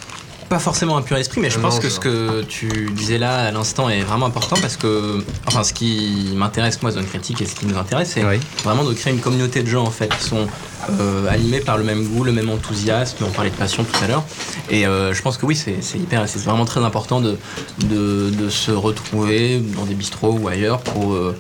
pas 0.48 0.58
forcément 0.58 0.96
un 0.96 1.02
pur 1.02 1.16
esprit, 1.16 1.40
mais 1.40 1.50
je 1.50 1.58
pense 1.58 1.80
que 1.80 1.88
ce 1.88 1.98
que 1.98 2.42
tu 2.42 2.90
disais 2.92 3.18
là 3.18 3.46
à 3.48 3.50
l'instant 3.50 3.88
est 3.88 4.02
vraiment 4.02 4.26
important 4.26 4.56
parce 4.60 4.76
que, 4.76 5.24
enfin, 5.46 5.64
ce 5.64 5.72
qui 5.72 6.32
m'intéresse 6.36 6.82
moi, 6.82 6.90
Zone 6.92 7.06
Critique, 7.06 7.40
et 7.40 7.46
ce 7.46 7.54
qui 7.54 7.66
nous 7.66 7.76
intéresse, 7.76 8.12
c'est 8.14 8.22
vraiment 8.62 8.84
de 8.84 8.94
créer 8.94 9.12
une 9.12 9.20
communauté 9.20 9.62
de 9.62 9.68
gens 9.68 9.84
en 9.84 9.90
fait 9.90 10.08
qui 10.16 10.24
sont 10.24 10.46
euh, 10.90 11.28
animés 11.28 11.60
par 11.60 11.78
le 11.78 11.84
même 11.84 12.06
goût, 12.06 12.22
le 12.22 12.32
même 12.32 12.50
enthousiasme. 12.50 13.24
On 13.26 13.30
parlait 13.30 13.50
de 13.50 13.56
passion 13.56 13.84
tout 13.84 14.04
à 14.04 14.06
l'heure, 14.06 14.24
et 14.70 14.86
euh, 14.86 15.12
je 15.12 15.22
pense 15.22 15.36
que 15.36 15.46
oui, 15.46 15.56
c'est 15.56 15.78
c'est 15.80 15.98
hyper, 15.98 16.28
c'est 16.28 16.42
vraiment 16.44 16.64
très 16.64 16.84
important 16.84 17.20
de, 17.20 17.36
de, 17.80 18.30
de 18.30 18.48
se 18.48 18.70
retrouver 18.70 19.60
dans 19.76 19.84
des 19.84 19.94
bistrots 19.94 20.38
ou 20.40 20.48
ailleurs 20.48 20.80
pour 20.80 21.12
euh, 21.12 21.36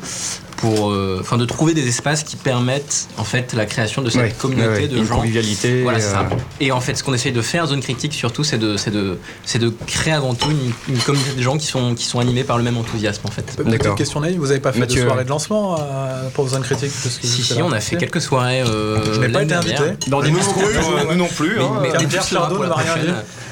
pour, 0.56 0.90
euh, 0.90 1.18
enfin, 1.20 1.36
de 1.36 1.44
trouver 1.44 1.74
des 1.74 1.86
espaces 1.86 2.22
qui 2.24 2.36
permettent 2.36 3.08
en 3.18 3.24
fait 3.24 3.52
la 3.52 3.66
création 3.66 4.02
de 4.02 4.10
cette 4.10 4.22
Ouais, 4.22 4.34
communauté 4.38 4.68
ouais, 4.70 4.78
ouais, 4.82 4.88
de 4.88 4.96
une 4.96 5.06
gens. 5.06 5.16
convivialité, 5.16 5.82
Voilà, 5.82 6.00
c'est 6.00 6.10
ça. 6.12 6.20
euh, 6.20 6.36
Et 6.60 6.72
en 6.72 6.80
fait, 6.80 6.94
ce 6.96 7.04
qu'on 7.04 7.12
essaye 7.14 7.32
de 7.32 7.42
faire, 7.42 7.66
Zone 7.66 7.80
Critique 7.80 8.14
surtout, 8.14 8.42
c'est 8.44 8.58
de, 8.58 8.76
c'est 8.76 8.90
de, 8.90 9.18
c'est 9.44 9.58
de 9.58 9.72
créer 9.86 10.14
avant 10.14 10.34
tout 10.34 10.50
une, 10.50 10.94
une 10.94 11.00
communauté 11.00 11.32
de 11.36 11.42
gens 11.42 11.58
qui 11.58 11.66
sont, 11.66 11.94
qui 11.94 12.04
sont 12.04 12.20
animés 12.20 12.44
par 12.44 12.56
le 12.58 12.64
même 12.64 12.76
enthousiasme 12.76 13.22
en 13.26 13.30
fait. 13.30 13.42
Petite 13.56 13.94
question 13.96 14.20
naïve, 14.20 14.38
vous 14.38 14.50
avez 14.50 14.60
pas 14.60 14.72
fait 14.72 14.80
Mathieu. 14.80 15.02
de 15.02 15.06
soirée 15.08 15.24
de 15.24 15.28
lancement 15.30 15.76
euh, 15.78 16.28
pour 16.34 16.48
Zone 16.48 16.62
Critique 16.62 16.92
parce 17.02 17.16
que 17.18 17.26
Si, 17.26 17.42
si, 17.42 17.62
on 17.62 17.72
a 17.72 17.80
fait 17.80 17.96
quelques 17.96 18.20
soirées. 18.22 18.62
euh, 18.62 19.14
Je 19.14 19.20
n'ai 19.20 19.28
pas 19.28 19.42
été 19.42 19.54
invité. 19.54 19.74
Dans 20.08 20.20
des 20.22 20.30
Nous 20.30 20.38
non 20.38 20.44
plus, 20.54 21.06
nous 21.10 21.14
non 21.16 21.28
plus, 21.28 21.56
Mais, 21.56 21.62
hein. 21.64 21.70
mais, 21.82 21.88
Car 21.90 22.00
mais 22.02 22.06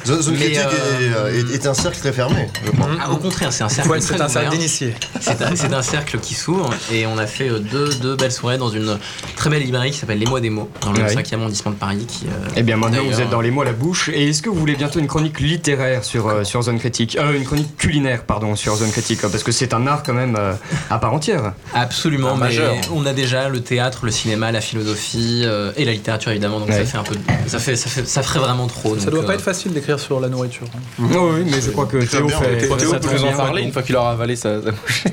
Zone 0.07 0.35
Mais, 0.39 0.51
critique 0.51 0.59
euh, 0.61 1.31
est, 1.33 1.39
est- 1.53 1.55
est 1.55 1.67
un 1.67 1.75
cercle 1.75 1.99
très 1.99 2.13
fermé, 2.13 2.49
je 2.65 2.71
crois. 2.71 2.89
Ah, 3.01 3.11
au 3.11 3.17
contraire, 3.17 3.53
c'est 3.53 3.65
un 3.65 3.69
cercle 3.69 3.91
Ouais, 3.91 4.01
très 4.01 4.17
c'est 4.17 4.23
un 4.23 4.29
cercle 4.29 4.51
d'initiés. 4.51 4.95
C'est 5.21 5.73
un, 5.73 5.83
cercle 5.83 6.19
qui 6.19 6.35
s'ouvre 6.35 6.71
et 6.93 7.07
on 7.07 7.19
a 7.19 7.27
fait 7.27 7.49
euh, 7.49 7.59
deux, 7.59 7.89
deux 7.95 8.15
belles 8.17 8.33
soirées 8.33 8.59
dans 8.59 8.69
une 8.71 8.99
très 9.37 9.51
belle 9.51 9.63
librairie 9.63 9.91
qui 9.91 9.99
s'appelle 9.99 10.19
Les 10.19 10.27
Mois 10.27 10.41
des 10.41 10.51
mots 10.51 10.69
dans 10.83 10.93
le 10.93 11.01
Ouais. 11.03 11.15
5e 11.15 11.35
arrondissement 11.41 11.71
de 11.73 11.77
Paris. 11.77 12.05
Qui, 12.07 12.27
euh, 12.27 12.49
Eh 12.57 12.63
bien 12.63 12.77
maintenant 12.77 13.03
vous 13.05 13.21
êtes 13.21 13.31
dans 13.31 13.41
les 13.41 13.51
mots 13.51 13.63
à 13.63 13.67
la 13.67 13.73
bouche 13.73 14.11
et 14.13 14.29
est-ce 14.29 14.43
que 14.43 14.49
vous 14.51 14.59
voulez 14.59 14.75
bientôt 14.77 14.99
une 15.01 15.07
chronique 15.07 15.41
littéraire 15.41 16.05
sur, 16.05 16.29
euh, 16.29 16.45
sur 16.45 16.63
Zone 16.63 16.79
Critique? 16.79 17.17
Euh, 17.21 17.37
Une 17.37 17.45
chronique 17.45 17.77
culinaire 17.77 18.25
pardon 18.25 18.57
sur 18.57 18.77
Zone 18.77 18.91
Critique 18.91 19.21
parce 19.23 19.43
que 19.43 19.53
c'est 19.53 19.75
un 19.75 19.87
art 19.87 20.03
quand 20.03 20.13
même 20.15 20.37
euh, 20.39 20.53
à 20.91 20.99
part 20.99 21.13
entière. 21.15 21.53
Absolument, 21.75 22.31
Un 22.33 22.35
mais 22.35 22.41
majeur. 22.41 22.75
on 22.95 23.05
a 23.07 23.13
déjà 23.13 23.49
le 23.49 23.61
théâtre, 23.61 24.01
le 24.05 24.11
cinéma, 24.11 24.53
la 24.53 24.61
philosophie 24.61 25.43
euh, 25.45 25.73
et 25.77 25.85
la 25.85 25.93
littérature 25.93 26.31
évidemment, 26.31 26.61
donc 26.61 26.69
Ouais. 26.69 26.79
ça 26.79 26.85
fait 26.85 26.99
un 26.99 27.03
peu, 27.03 27.15
ça 27.47 27.59
fait, 27.59 27.77
ça 27.77 27.89
fait, 27.91 28.07
ça 28.07 28.23
ferait 28.23 28.39
vraiment 28.41 28.67
trop. 28.67 28.97
Ça 28.99 29.05
donc, 29.07 29.15
doit 29.15 29.23
euh, 29.25 29.27
pas 29.27 29.35
être 29.35 29.43
facile 29.43 29.73
d'écrire 29.73 29.94
sur 29.99 30.21
la 30.21 30.29
nourriture. 30.29 30.67
oui 30.99 31.45
mais 31.45 31.61
je 31.61 31.71
crois 31.71 31.87
que 31.87 31.99
Théo 31.99 32.29
fait, 32.29 32.59
Théo 32.77 32.93
peut 32.95 33.13
nous 33.13 33.25
en 33.25 33.37
parler 33.37 33.63
une 33.63 33.73
fois 33.73 33.83
qu'il 33.83 33.97
aura 33.97 34.13
avalé 34.13 34.37
sa, 34.37 34.63
sa 34.63 34.71
bouchée. 34.71 35.11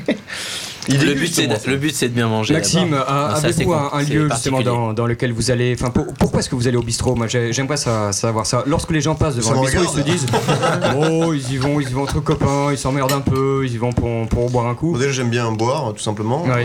Il 0.88 1.00
le, 1.06 1.14
but, 1.14 1.34
c'est 1.34 1.48
de, 1.48 1.56
le 1.70 1.78
but, 1.78 1.94
c'est 1.96 2.10
de 2.10 2.14
bien 2.14 2.28
manger. 2.28 2.54
Maxime, 2.56 2.94
un- 2.94 3.34
avez-vous 3.36 3.74
un, 3.74 3.90
un 3.94 4.02
lieu 4.02 4.28
justement 4.32 4.62
dans, 4.62 4.94
dans 4.94 5.06
lequel 5.06 5.32
vous 5.32 5.52
allez 5.52 5.76
Enfin, 5.80 5.92
pour- 5.92 6.08
pourquoi 6.20 6.40
est-ce 6.40 6.50
que 6.50 6.56
vous 6.56 6.68
allez 6.68 6.78
au 6.78 6.82
bistrot 6.82 7.16
Moi, 7.16 7.28
j'ai- 7.28 7.54
j'aimerais 7.54 7.78
ça- 7.78 8.12
savoir 8.12 8.46
ça. 8.46 8.64
Lorsque 8.66 8.92
les 8.92 9.02
gens 9.02 9.14
passent 9.16 9.36
devant 9.36 9.50
Ça 9.50 9.56
le 9.56 9.62
bistrot, 9.62 9.84
ils 9.96 10.00
se 10.00 10.04
disent 10.10 10.26
Oh, 10.98 11.34
ils 11.34 11.54
y 11.54 11.58
vont, 11.58 11.80
ils 11.80 11.90
y 11.90 11.94
vont 11.94 12.04
entre 12.04 12.20
copains, 12.20 12.70
ils 12.72 12.78
s'emmerdent 12.78 13.12
un 13.14 13.22
peu, 13.22 13.62
ils 13.66 13.74
y 13.74 13.78
vont 13.78 13.92
pour, 13.94 14.28
pour 14.28 14.50
boire 14.50 14.68
un 14.68 14.76
coup. 14.76 14.94
Bon, 14.94 14.98
déjà, 14.98 15.12
j'aime 15.12 15.30
bien 15.30 15.52
boire, 15.52 15.94
tout 15.94 16.02
simplement. 16.04 16.46
Euh, 16.50 16.64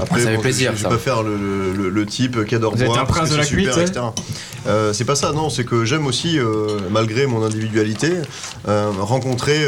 après, 0.00 0.20
Ça 0.20 0.28
fait 0.30 0.36
bon, 0.36 0.42
plaisir, 0.42 0.72
Je, 0.72 0.78
je 0.78 0.82
vais 0.84 0.88
pas 0.90 0.98
faire 0.98 1.22
le, 1.22 1.36
le- 1.36 1.72
le- 1.72 1.88
le 1.90 2.06
type 2.06 2.44
qui 2.44 2.54
adore 2.54 2.74
Vous 2.74 2.82
êtes 2.82 2.86
boire. 2.88 3.00
un 3.00 3.04
parce 3.04 3.18
prince 3.18 3.30
de 3.30 3.36
la 3.36 3.44
cuite, 3.46 3.76
etc. 3.76 4.00
Euh, 4.66 4.94
c'est 4.94 5.04
pas 5.04 5.14
ça, 5.16 5.32
non. 5.32 5.50
C'est 5.50 5.64
que 5.64 5.84
j'aime 5.84 6.06
aussi, 6.06 6.38
euh, 6.38 6.78
malgré 6.90 7.26
mon 7.26 7.44
individualité, 7.44 8.12
euh, 8.68 8.90
rencontrer, 8.98 9.58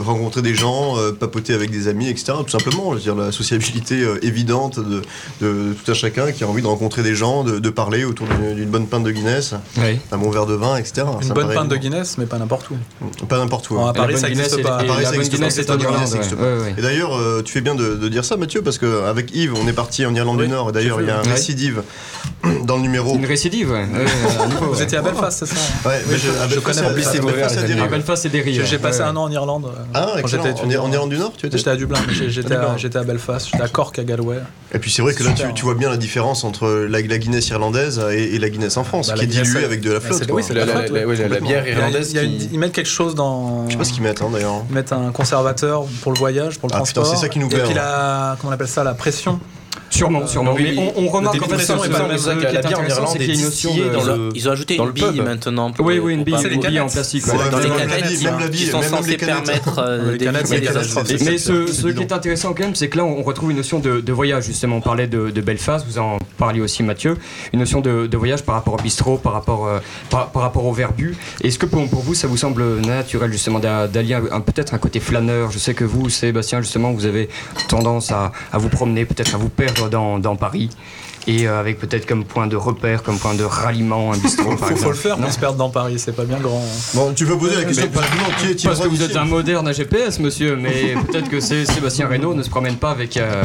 rencontrer 0.00 0.42
des 0.42 0.54
gens, 0.54 0.94
papoter 1.18 1.54
avec 1.54 1.70
des 1.70 1.88
amis, 1.88 2.08
etc. 2.08 2.34
Tout 2.44 2.50
simplement. 2.50 2.90
Je 2.92 2.96
veux 2.96 3.00
dire, 3.00 3.13
la 3.14 3.32
sociabilité 3.32 4.00
euh, 4.02 4.24
évidente 4.24 4.78
de, 4.78 5.02
de 5.40 5.72
tout 5.74 5.90
un 5.90 5.94
chacun 5.94 6.32
qui 6.32 6.44
a 6.44 6.48
envie 6.48 6.62
de 6.62 6.66
rencontrer 6.66 7.02
des 7.02 7.14
gens, 7.14 7.44
de, 7.44 7.58
de 7.58 7.70
parler 7.70 8.04
autour 8.04 8.26
d'une 8.28 8.68
bonne 8.70 8.86
pinte 8.86 9.04
de 9.04 9.10
Guinness, 9.10 9.54
Oui. 9.78 9.98
un 10.12 10.18
bon 10.18 10.30
verre 10.30 10.46
de 10.46 10.54
vin, 10.54 10.76
etc. 10.76 11.06
Une 11.20 11.28
Ça 11.28 11.34
bonne 11.34 11.52
pinte 11.52 11.68
de. 11.68 11.76
Guinness, 11.76 12.16
mais 12.18 12.26
pas 12.26 12.38
n'importe 12.38 12.70
où. 12.70 12.76
Pas 13.26 13.38
n'importe 13.38 13.68
où. 13.70 13.74
Bon, 13.74 13.86
à. 13.86 13.92
Paris, 13.92 14.16
ça 14.18 14.28
Guinness, 14.28 14.52
n'existe 14.52 14.62
pas. 14.62 14.80
et 14.80 14.84
À 14.84 14.86
Paris, 14.86 15.02
la 15.02 15.04
ça 15.04 15.10
bonne 15.12 15.20
existe 15.20 15.32
Guinness 15.34 15.56
pas. 16.34 16.78
Et 16.78 16.82
d'ailleurs, 16.82 17.16
euh, 17.16 17.42
tu 17.44 17.52
fais 17.52 17.60
bien 17.60 17.74
de, 17.74 17.96
de 17.96 18.08
dire 18.08 18.24
ça, 18.24 18.36
Mathieu, 18.36 18.62
parce 18.62 18.78
qu'avec 18.78 19.34
Yves, 19.34 19.54
on 19.54 19.66
est 19.68 19.72
parti 19.72 20.06
en 20.06 20.14
Irlande 20.14 20.38
Oui, 20.38 20.46
du 20.46 20.52
Nord, 20.52 20.70
et 20.70 20.72
d'ailleurs, 20.72 21.00
il 21.00 21.08
y 21.08 21.10
a 21.10 21.18
un 21.18 21.22
récidive 21.22 21.82
dans 22.64 22.76
le 22.76 22.82
numéro. 22.82 23.14
Une 23.16 23.26
récidive, 23.26 23.70
ouais. 23.70 23.86
Vous 24.60 24.80
étiez 24.82 24.98
à 24.98 25.02
Belfast, 25.02 25.40
c'est 25.40 25.54
ça 25.54 25.60
hein 25.60 25.88
Ouais, 25.88 26.00
mais 26.08 26.16
je, 26.16 26.28
à 26.30 26.48
je 26.48 26.54
Belfast, 26.54 26.80
connais 26.80 26.94
Belfast. 27.88 28.26
des 28.28 28.40
rires. 28.40 28.64
J'ai 28.66 28.78
passé 28.78 29.00
un 29.02 29.14
an 29.16 29.24
en 29.24 29.30
Irlande. 29.30 29.66
euh, 29.66 29.82
Ah, 29.94 30.06
quand 30.14 30.18
excellent. 30.20 30.44
En, 30.64 30.90
Irlande 30.90 31.10
du 31.10 31.18
Nord, 31.18 31.32
tu 31.36 31.46
étais 31.46 31.58
J'étais 31.58 31.70
à 31.70 31.76
Dublin, 31.76 31.98
j'étais 32.28 32.54
à, 32.54 33.03
à 33.04 33.12
Belfast, 33.12 33.48
j'étais 33.50 33.62
à 33.62 33.68
Cork, 33.68 33.98
à 33.98 34.04
Galway. 34.04 34.38
Et 34.74 34.78
puis 34.78 34.90
c'est 34.90 35.02
vrai 35.02 35.14
que 35.14 35.22
là, 35.22 35.32
tu, 35.32 35.44
tu 35.54 35.64
vois 35.64 35.74
bien 35.74 35.88
la 35.90 35.96
différence 35.96 36.42
entre 36.44 36.66
la, 36.88 37.00
la 37.00 37.18
Guinness 37.18 37.48
irlandaise 37.48 38.00
et, 38.10 38.34
et 38.34 38.38
la 38.38 38.50
Guinness 38.50 38.76
en 38.76 38.84
France, 38.84 39.08
Bah, 39.08 39.14
qui 39.14 39.24
est 39.24 39.26
diluée 39.26 39.64
avec 39.64 39.80
de 39.80 39.92
la 39.92 40.00
bah, 40.00 40.06
flotte. 40.06 40.28
oui, 40.32 40.42
c'est 40.44 40.54
La, 40.54 40.60
la 40.60 40.66
la- 40.66 40.72
flotte, 40.80 40.90
la- 40.90 41.06
ouais, 41.06 41.16
la- 41.16 41.28
la 41.28 41.40
bière 41.40 41.68
irlandaise 41.68 42.10
il 42.12 42.16
y 42.16 42.18
a 42.18 42.22
une- 42.22 42.38
qui- 42.38 42.48
Ils 42.52 42.58
mettent 42.58 42.72
quelque 42.72 42.88
chose 42.88 43.14
dans. 43.14 43.66
Je 43.66 43.72
sais 43.72 43.78
pas 43.78 43.84
ce 43.84 43.92
qu'ils 43.92 44.02
mettent 44.02 44.22
hein, 44.22 44.30
d'ailleurs. 44.32 44.62
Ils 44.68 44.74
mettent 44.74 44.92
un 44.92 45.12
conservateur 45.12 45.84
pour 46.02 46.12
le 46.12 46.18
voyage, 46.18 46.58
pour 46.58 46.68
le 46.68 46.74
Ah, 46.74 46.80
putain, 46.82 46.92
transport. 47.02 47.06
c'est 47.06 47.16
ça 47.20 47.28
qui 47.28 47.38
nous 47.38 47.46
Et 47.46 47.50
perd, 47.50 47.68
puis 47.68 47.78
hein. 47.78 47.82
la, 47.82 48.36
comment 48.40 48.50
on 48.50 48.54
appelle 48.54 48.68
ça, 48.68 48.82
la 48.84 48.94
pression. 48.94 49.38
Sûrement, 49.96 50.26
sûrement. 50.26 50.54
oui, 50.54 50.72
Mais 50.76 50.92
on, 50.96 51.04
on 51.04 51.08
remarque 51.08 51.42
en 51.42 51.46
fait 51.48 51.58
ça, 51.58 51.76
c'est 51.82 51.88
pas 51.90 51.98
ça, 51.98 52.06
c'est 52.18 52.36
qui 52.38 52.42
la 52.44 52.50
est 52.50 52.66
bière 52.66 52.78
en 52.78 52.82
intéressant, 52.82 52.94
Irlande 53.02 53.08
c'est 53.12 53.22
est 53.22 53.26
qu'il 53.26 53.34
y 53.34 53.36
a 53.36 53.38
une 53.38 53.44
notion 53.44 53.70
distillée 53.70 53.84
de. 53.84 53.90
dans 53.94 54.00
Ils 54.00 54.10
ont- 54.10 54.16
le- 54.16 54.28
Ils 54.34 54.48
ont 54.48 54.52
ajouté 54.52 54.76
dans 54.76 54.82
une 54.84 54.88
le 54.88 54.92
bille 54.94 55.20
maintenant. 55.20 55.66
Oui, 55.78 55.96
pour- 55.96 56.04
oui, 56.06 56.14
une 56.14 56.24
bille, 56.24 56.34
une 56.34 56.48
les 56.48 56.56
bille 56.58 56.80
en 56.80 56.88
plastique. 56.88 57.26
Dans 57.26 57.34
même 57.34 57.42
les 57.62 57.68
la 57.68 57.76
canettes, 57.76 58.06
bille, 58.08 58.16
ils 58.20 58.24
même 58.24 58.34
la 58.38 58.44
sont- 58.44 58.50
bille, 58.50 58.60
ils 58.62 58.70
sont 58.70 58.80
même 58.80 58.90
les 58.90 58.96
censés 58.96 59.16
canettes. 59.16 59.44
permettre 59.44 59.78
euh, 59.78 60.12
Les 60.12 60.18
canettes, 60.18 60.42
d'éviter 60.42 60.46
c'est 60.46 60.54
les 60.54 60.60
des 60.60 60.66
catastrophes. 60.66 61.08
Mais 61.24 61.38
ce, 61.38 61.66
c'est 61.72 61.94
qui 61.94 62.02
est 62.02 62.12
intéressant 62.12 62.54
quand 62.54 62.62
même, 62.64 62.74
c'est 62.74 62.88
que 62.88 62.96
là, 62.98 63.04
on 63.04 63.22
retrouve 63.22 63.50
une 63.50 63.56
notion 63.56 63.78
de, 63.78 64.12
voyage. 64.12 64.44
Justement, 64.44 64.76
on 64.76 64.80
parlait 64.80 65.06
de, 65.06 65.30
Belfast, 65.40 65.86
vous 65.88 65.98
en 65.98 66.18
parliez 66.38 66.60
aussi, 66.60 66.82
Mathieu. 66.82 67.16
Une 67.52 67.60
notion 67.60 67.80
de, 67.80 68.16
voyage 68.16 68.42
par 68.42 68.54
rapport 68.56 68.74
au 68.74 68.82
bistrot, 68.82 69.16
par 69.18 69.32
rapport, 69.32 69.66
euh, 69.66 69.78
par, 70.10 70.30
rapport 70.34 70.64
au 70.66 70.72
verbu. 70.72 71.16
Est-ce 71.42 71.58
que 71.58 71.66
pour, 71.66 71.84
vous, 71.86 72.14
ça 72.14 72.26
vous 72.26 72.36
semble 72.36 72.80
naturel, 72.80 73.30
justement, 73.32 73.58
d'a- 73.58 73.86
d'allier 73.88 74.14
un- 74.30 74.40
peut-être 74.40 74.74
un 74.74 74.78
côté 74.78 74.98
flâneur? 75.00 75.50
Je 75.50 75.58
sais 75.58 75.74
que 75.74 75.84
vous, 75.84 76.08
Sébastien, 76.08 76.60
justement, 76.62 76.92
vous 76.92 77.06
avez 77.06 77.28
tendance 77.68 78.10
à 78.12 78.32
vous 78.54 78.68
promener, 78.68 79.04
peut-être 79.04 79.34
à 79.34 79.38
vous 79.38 79.48
perdre 79.48 79.83
dans, 79.88 80.36
Paris. 80.36 80.70
Et 81.26 81.48
euh, 81.48 81.58
avec 81.58 81.78
peut-être 81.78 82.04
comme 82.06 82.24
point 82.24 82.46
de 82.46 82.56
repère, 82.56 83.02
comme 83.02 83.18
point 83.18 83.34
de 83.34 83.44
ralliement, 83.44 84.12
un 84.12 84.18
bistrot, 84.18 84.56
par 84.56 84.68
Faut, 84.70 84.90
le 84.90 84.94
faire 84.94 85.16
Non 85.16 85.24
pour 85.24 85.32
se 85.32 85.38
perdre 85.38 85.56
dans 85.56 85.70
Paris, 85.70 85.98
c'est 85.98 86.12
pas 86.14 86.24
bien 86.24 86.38
grand. 86.38 86.58
hein. 86.60 86.80
Bon, 86.92 87.14
tu 87.14 87.24
peux 87.24 87.38
poser 87.38 87.56
la 87.56 87.64
question 87.64 87.86
Mais- 87.86 87.98
pratiquement 87.98 88.26
qui 88.38 88.46
est 88.48 88.64
Parce 88.66 88.80
que 88.80 88.88
vous 88.88 89.02
êtes 89.02 89.16
un 89.16 89.24
moderne 89.24 89.66
à 89.66 89.72
GPS, 89.72 90.18
monsieur, 90.20 90.56
mais 90.56 90.94
peut-être 91.10 91.30
que 91.30 91.40
c'est 91.40 91.64
Sébastien 91.64 92.08
Reynaud 92.08 92.34
ne 92.34 92.42
se 92.42 92.50
promène 92.50 92.76
pas 92.76 92.90
avec, 92.90 93.16
euh, 93.16 93.42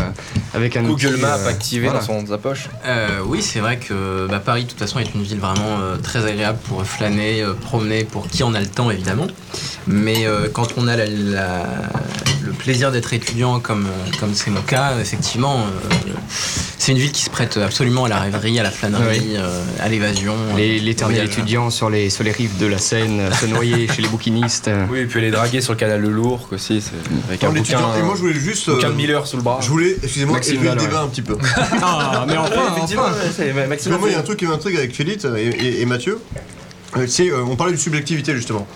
avec 0.54 0.76
un 0.76 0.84
Google 0.84 1.08
outil, 1.14 1.22
Maps 1.22 1.38
euh, 1.38 1.48
activé 1.50 1.86
voilà. 1.86 2.00
dans 2.02 2.06
son, 2.06 2.28
sa 2.28 2.38
poche. 2.38 2.68
Euh, 2.86 3.20
oui, 3.26 3.42
c'est 3.42 3.60
vrai 3.62 3.78
que 3.78 4.28
bah, 4.30 4.40
Paris, 4.40 4.66
de 4.66 4.70
toute 4.70 4.80
façon, 4.80 5.00
est 5.00 5.14
une 5.16 5.24
ville 5.24 5.40
vraiment 5.40 5.80
euh, 5.80 5.96
très 5.98 6.26
agréable 6.26 6.60
pour 6.68 6.84
flâner, 6.86 7.42
euh, 7.44 7.54
promener, 7.54 8.04
pour 8.04 8.28
qui 8.28 8.44
en 8.44 8.54
a 8.56 8.60
le 8.60 8.68
temps, 8.68 8.92
évidemment. 8.92 9.28
Mais 9.88 10.26
euh, 10.28 10.50
quand 10.52 10.68
on 10.76 10.86
a 10.90 10.98
la- 10.98 11.06
la- 11.08 11.66
le 12.46 12.52
plaisir 12.52 12.92
d'être 12.92 13.14
étudiant, 13.14 13.60
comme 13.62 13.86
euh, 13.86 14.12
comme 14.20 14.34
c'est 14.34 14.50
mon 14.52 14.62
cas, 14.62 14.94
effectivement, 15.00 15.58
euh, 15.60 16.12
c'est 16.78 16.92
une 16.92 16.98
ville 16.98 17.12
qui 17.12 17.24
se 17.24 17.30
prête 17.30 17.58
absolument 17.70 18.06
à 18.06 18.10
la 18.10 18.20
rêverie, 18.20 18.60
à 18.60 18.64
la 18.64 18.72
flânerie, 18.72 19.20
Oui. 19.20 19.34
euh, 19.38 19.64
à 19.80 19.88
l'évasion. 19.90 20.36
Les- 20.58 20.80
euh, 20.80 20.84
L'éternel 20.84 21.26
étudiant 21.26 21.70
sur 21.70 21.90
les, 21.90 22.10
sur 22.10 22.24
les 22.24 22.32
rives 22.32 22.58
de 22.58 22.66
la 22.66 22.78
Seine, 22.78 23.20
euh, 23.20 23.32
se 23.32 23.46
noyer 23.46 23.88
chez 23.88 24.02
les 24.02 24.08
bouquinistes. 24.08 24.70
Oui, 24.92 25.00
et 25.00 25.06
puis 25.06 25.20
aller 25.20 25.32
draguer 25.32 25.62
sur 25.62 25.74
le 25.74 25.78
canal 25.80 26.02
Le 26.02 26.10
Lourc 26.10 26.48
aussi, 26.52 26.84
avec 27.28 27.44
un 27.44 27.52
bouquin, 27.52 27.80
Et 27.98 28.02
moi, 28.02 28.16
je 28.16 28.22
voulais 28.22 28.34
juste. 28.34 28.70
bouquin 28.70 28.88
euh, 28.88 28.92
de 28.92 28.96
Miller 28.96 29.26
sous 29.28 29.38
le 29.38 29.44
bras. 29.44 29.60
Je 29.62 29.70
voulais, 29.70 29.96
excusez-moi, 30.04 30.40
élever 30.46 30.70
le 30.70 30.76
débat 30.76 31.00
ouais. 31.02 31.06
un 31.06 31.08
petit 31.08 31.22
peu. 31.22 31.38
Ah, 31.82 32.26
mais 32.28 32.38
enfin, 32.38 32.74
Effectivement, 32.76 33.04
enfin. 33.04 33.68
Maxime 33.68 33.92
moi, 33.98 34.10
il 34.10 34.14
y 34.14 34.16
a 34.16 34.20
un 34.20 34.24
truc 34.24 34.40
qui 34.40 34.46
m'intrigue 34.46 34.76
avec 34.78 34.94
Philippe 34.96 35.26
et, 35.38 35.48
et- 35.48 35.82
et 35.82 35.86
Mathieu. 35.86 36.20
Euh, 36.98 37.06
on 37.48 37.56
parlait 37.56 37.74
de 37.74 37.78
subjectivité 37.78 38.34
justement. 38.36 38.68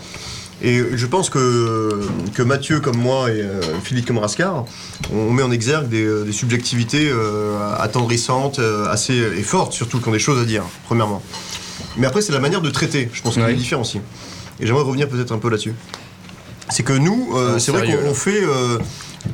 Et 0.62 0.82
je 0.94 1.06
pense 1.06 1.30
que, 1.30 2.00
que 2.32 2.42
Mathieu 2.42 2.80
comme 2.80 2.96
moi 2.96 3.30
et 3.30 3.40
euh, 3.42 3.60
Philippe 3.82 4.06
comme 4.06 4.18
Rascar, 4.18 4.64
on 5.12 5.30
met 5.32 5.42
en 5.42 5.50
exergue 5.50 5.88
des, 5.88 6.04
euh, 6.04 6.24
des 6.24 6.32
subjectivités 6.32 7.10
euh, 7.10 7.58
attendrissantes, 7.78 8.60
euh, 8.60 8.86
assez 8.88 9.14
et 9.14 9.42
fortes 9.42 9.72
surtout, 9.72 10.00
qui 10.00 10.08
ont 10.08 10.12
des 10.12 10.18
choses 10.18 10.40
à 10.40 10.44
dire, 10.44 10.62
premièrement. 10.86 11.22
Mais 11.96 12.06
après, 12.06 12.22
c'est 12.22 12.32
la 12.32 12.38
manière 12.40 12.60
de 12.62 12.70
traiter, 12.70 13.10
je 13.12 13.20
pense, 13.20 13.36
Ouais. 13.36 13.52
est 13.52 13.56
différent 13.56 13.82
aussi. 13.82 13.98
Et 14.60 14.66
j'aimerais 14.66 14.84
revenir 14.84 15.08
peut-être 15.08 15.32
un 15.32 15.38
peu 15.38 15.50
là-dessus. 15.50 15.74
C'est 16.70 16.82
que 16.84 16.92
nous, 16.94 17.34
c'est 17.58 17.72
vrai 17.72 17.86
qu'on 17.94 18.14
fait. 18.14 18.40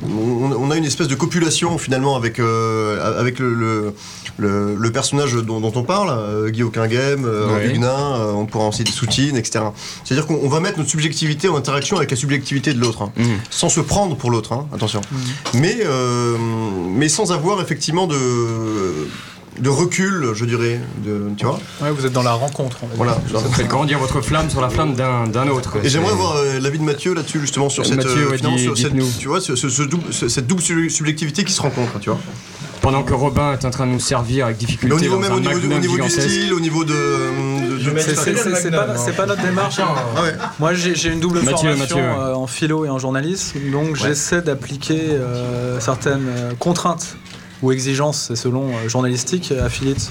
On, 0.03 0.51
on 0.51 0.71
a 0.71 0.77
une 0.77 0.85
espèce 0.85 1.07
de 1.07 1.15
copulation 1.15 1.77
finalement 1.77 2.15
avec, 2.15 2.39
euh, 2.39 3.19
avec 3.19 3.39
le, 3.39 3.53
le, 3.53 3.93
le- 4.37 4.75
le 4.75 4.91
personnage 4.91 5.33
dont, 5.33 5.59
dont 5.59 5.71
on 5.75 5.83
parle, 5.83 6.09
euh, 6.11 6.49
Guy 6.49 6.63
Aucunghem, 6.63 7.25
euh. 7.25 7.65
Huguenin, 7.67 7.87
euh, 8.19 8.31
on 8.31 8.45
pourra 8.45 8.65
en 8.65 8.71
citer 8.71 8.91
Soutine, 8.91 9.35
etc. 9.37 9.65
C'est-à-dire 10.03 10.25
qu'on 10.27 10.39
on 10.43 10.47
va 10.49 10.59
mettre 10.59 10.77
notre 10.77 10.89
subjectivité 10.89 11.49
en 11.49 11.55
interaction 11.55 11.97
avec 11.97 12.11
la 12.11 12.17
subjectivité 12.17 12.73
de 12.73 12.79
l'autre, 12.79 13.01
hein, 13.03 13.11
Mhm. 13.17 13.37
sans 13.49 13.69
se 13.69 13.79
prendre 13.81 14.15
pour 14.15 14.31
l'autre, 14.31 14.53
hein, 14.53 14.67
attention. 14.73 15.01
Mais, 15.53 15.77
euh, 15.85 16.37
mais 16.89 17.09
sans 17.09 17.31
avoir 17.31 17.61
effectivement 17.61 18.07
de 18.07 18.17
de 19.59 19.69
recul, 19.69 20.31
je 20.33 20.45
dirais. 20.45 20.79
De, 21.05 21.29
tu 21.37 21.45
vois 21.45 21.59
Ouais, 21.81 21.91
vous 21.91 22.05
êtes 22.05 22.13
dans 22.13 22.23
la 22.23 22.33
rencontre. 22.33 22.77
on. 22.83 22.87
Voilà. 22.95 23.17
Vous 23.31 23.51
faites 23.53 23.67
grandir 23.67 23.99
votre 23.99 24.21
flamme 24.21 24.49
sur 24.49 24.61
la 24.61 24.69
flamme 24.69 24.95
d'un 24.95 25.27
d'un 25.27 25.47
autre. 25.49 25.77
Et 25.83 25.89
j'aimerais 25.89 26.13
voir 26.13 26.35
euh, 26.37 26.59
l'avis 26.59 26.79
de 26.79 26.83
Mathieu 26.83 27.13
là-dessus, 27.13 27.39
justement, 27.41 27.69
sur 27.69 27.83
Euh, 27.83 27.87
cette, 27.87 27.97
Mathieu, 27.97 28.29
ouais, 28.29 28.37
dis- 28.37 28.59
sur 28.63 28.77
cette- 28.77 29.17
tu 29.19 29.27
vois, 29.27 29.41
ce- 29.41 29.55
ce- 29.55 29.69
ce 29.69 29.83
double- 29.83 30.11
ce- 30.13 30.29
cette 30.29 30.47
double 30.47 30.61
sub- 30.61 30.89
subjectivité 30.89 31.43
qui 31.43 31.53
se 31.53 31.61
rencontre, 31.61 31.99
tu 31.99 32.09
vois. 32.09 32.19
Pendant 32.81 33.03
que 33.03 33.13
Robin 33.13 33.53
est 33.53 33.63
en 33.63 33.69
train 33.69 33.85
de 33.85 33.91
nous 33.91 33.99
servir 33.99 34.45
avec 34.45 34.57
difficulté 34.57 34.87
Mais 34.95 34.99
au 34.99 34.99
niveau 35.03 35.15
dans 35.15 35.21
même 35.21 35.31
un 35.33 35.35
au 35.35 35.39
niveau, 35.39 35.59
du- 35.59 35.75
au 35.75 35.79
niveau 35.79 35.97
du 35.99 36.09
style, 36.09 36.51
au 36.53 36.59
niveau 36.59 36.83
de. 36.83 36.93
de- 36.93 37.89
de- 37.91 37.99
C'est- 37.99 38.15
c'est- 38.15 38.35
c'est- 38.35 38.55
C'est 38.55 38.71
pas, 38.71 38.95
c'est 38.97 39.15
pas 39.15 39.25
notre 39.27 39.43
démarche. 39.43 39.77
hein. 39.79 39.85
Ah 40.17 40.23
ouais. 40.23 40.33
Moi, 40.59 40.73
j'ai 40.73 40.95
j'ai 40.95 41.09
une 41.09 41.19
double 41.19 41.41
Mathieu, 41.41 41.69
formation 41.73 41.97
Mathieu, 41.97 41.97
ouais. 41.97 42.25
euh, 42.29 42.33
en 42.35 42.47
philo 42.47 42.85
et 42.85 42.89
en 42.89 42.97
journalisme, 42.97 43.59
donc 43.71 43.95
j'essaie 43.97 44.41
d'appliquer 44.41 44.99
euh, 45.11 45.79
certaines 45.79 46.25
euh, 46.27 46.51
contraintes 46.57 47.17
ou 47.61 47.71
exigences, 47.71 48.25
c'est 48.27 48.35
selon 48.35 48.69
euh, 48.69 48.89
journalistique, 48.89 49.51
à 49.51 49.69
Philips. 49.69 50.09